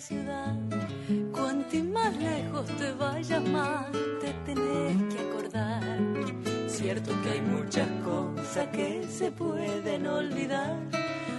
Ciudad. 0.00 0.54
Cuanto 1.32 1.76
más 1.84 2.16
lejos 2.16 2.66
te 2.78 2.92
vayas 2.92 3.42
más, 3.48 3.86
te 4.20 4.32
tenés 4.44 5.14
que 5.14 5.20
acordar. 5.20 5.98
Cierto 6.68 7.12
que 7.22 7.30
hay 7.30 7.40
muchas 7.40 7.88
cosas 8.04 8.68
que 8.68 9.06
se 9.08 9.30
pueden 9.32 10.06
olvidar, 10.06 10.76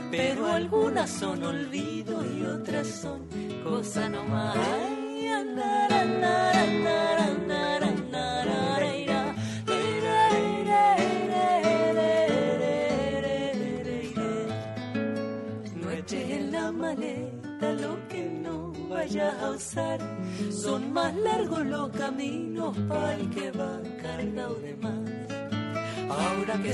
pero 0.09 0.47
algunas 0.47 1.09
son 1.09 1.43
olvido 1.43 2.23
y 2.25 2.43
otras 2.45 2.87
son 2.87 3.27
cosas 3.63 4.09
nomás. 4.09 4.57
Ay, 4.57 5.27
andar, 5.27 5.93
andar, 5.93 6.55
andar, 6.55 7.19
Son 20.51 20.91
más 20.91 21.15
largos 21.15 21.65
los 21.65 21.89
caminos 21.91 22.75
para 22.89 23.15
el 23.15 23.29
que 23.29 23.51
va 23.51 23.79
cargado 24.01 24.55
de 24.55 24.75
más. 24.75 25.09
Ahora 26.09 26.55
que 26.61 26.73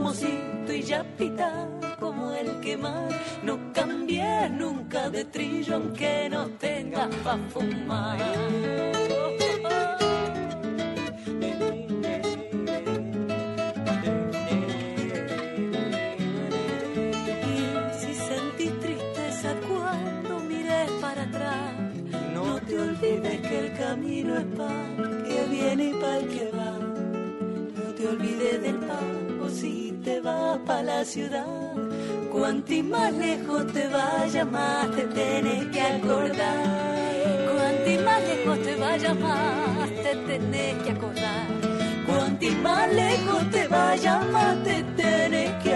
mocito 0.00 0.72
y 0.72 0.82
ya 0.82 1.04
pita 1.16 1.68
como 1.98 2.32
el 2.32 2.60
que 2.60 2.76
más, 2.76 3.12
no 3.42 3.72
cambies 3.72 4.50
nunca 4.50 5.10
de 5.10 5.24
trillo 5.24 5.76
aunque 5.76 6.28
no 6.30 6.46
tengas 6.58 7.14
pa' 7.16 7.38
fumar. 7.50 8.18
Camino 23.94 24.36
es 24.36 24.46
para 24.56 25.24
que 25.24 25.44
viene 25.50 25.84
y 25.90 25.92
para 25.92 26.18
el 26.18 26.28
que 26.28 26.50
va. 26.56 26.72
No 27.78 27.94
te 27.96 28.08
olvides 28.08 28.62
del 28.62 28.76
pago 28.76 29.48
si 29.48 29.96
te 30.02 30.20
vas 30.20 30.58
para 30.66 30.82
la 30.82 31.04
ciudad. 31.04 31.46
Cuanti 32.32 32.82
más 32.82 33.12
lejos 33.12 33.72
te 33.72 33.86
vayas, 33.86 34.50
más 34.50 34.90
te 34.96 35.02
tenés 35.18 35.66
que 35.66 35.80
acordar. 35.80 36.96
Cuanti 37.52 37.98
más 37.98 38.20
lejos 38.30 38.62
te 38.62 38.74
vayas, 38.74 39.16
más 39.20 39.90
te 40.02 40.12
tenés 40.26 40.74
que 40.82 40.90
acordar. 40.90 41.46
Cuanti 42.06 42.50
más 42.50 42.92
lejos 42.92 43.50
te 43.52 43.68
vayas, 43.68 44.26
más 44.32 44.64
te 44.64 44.82
tenés 44.96 45.50
que 45.62 45.73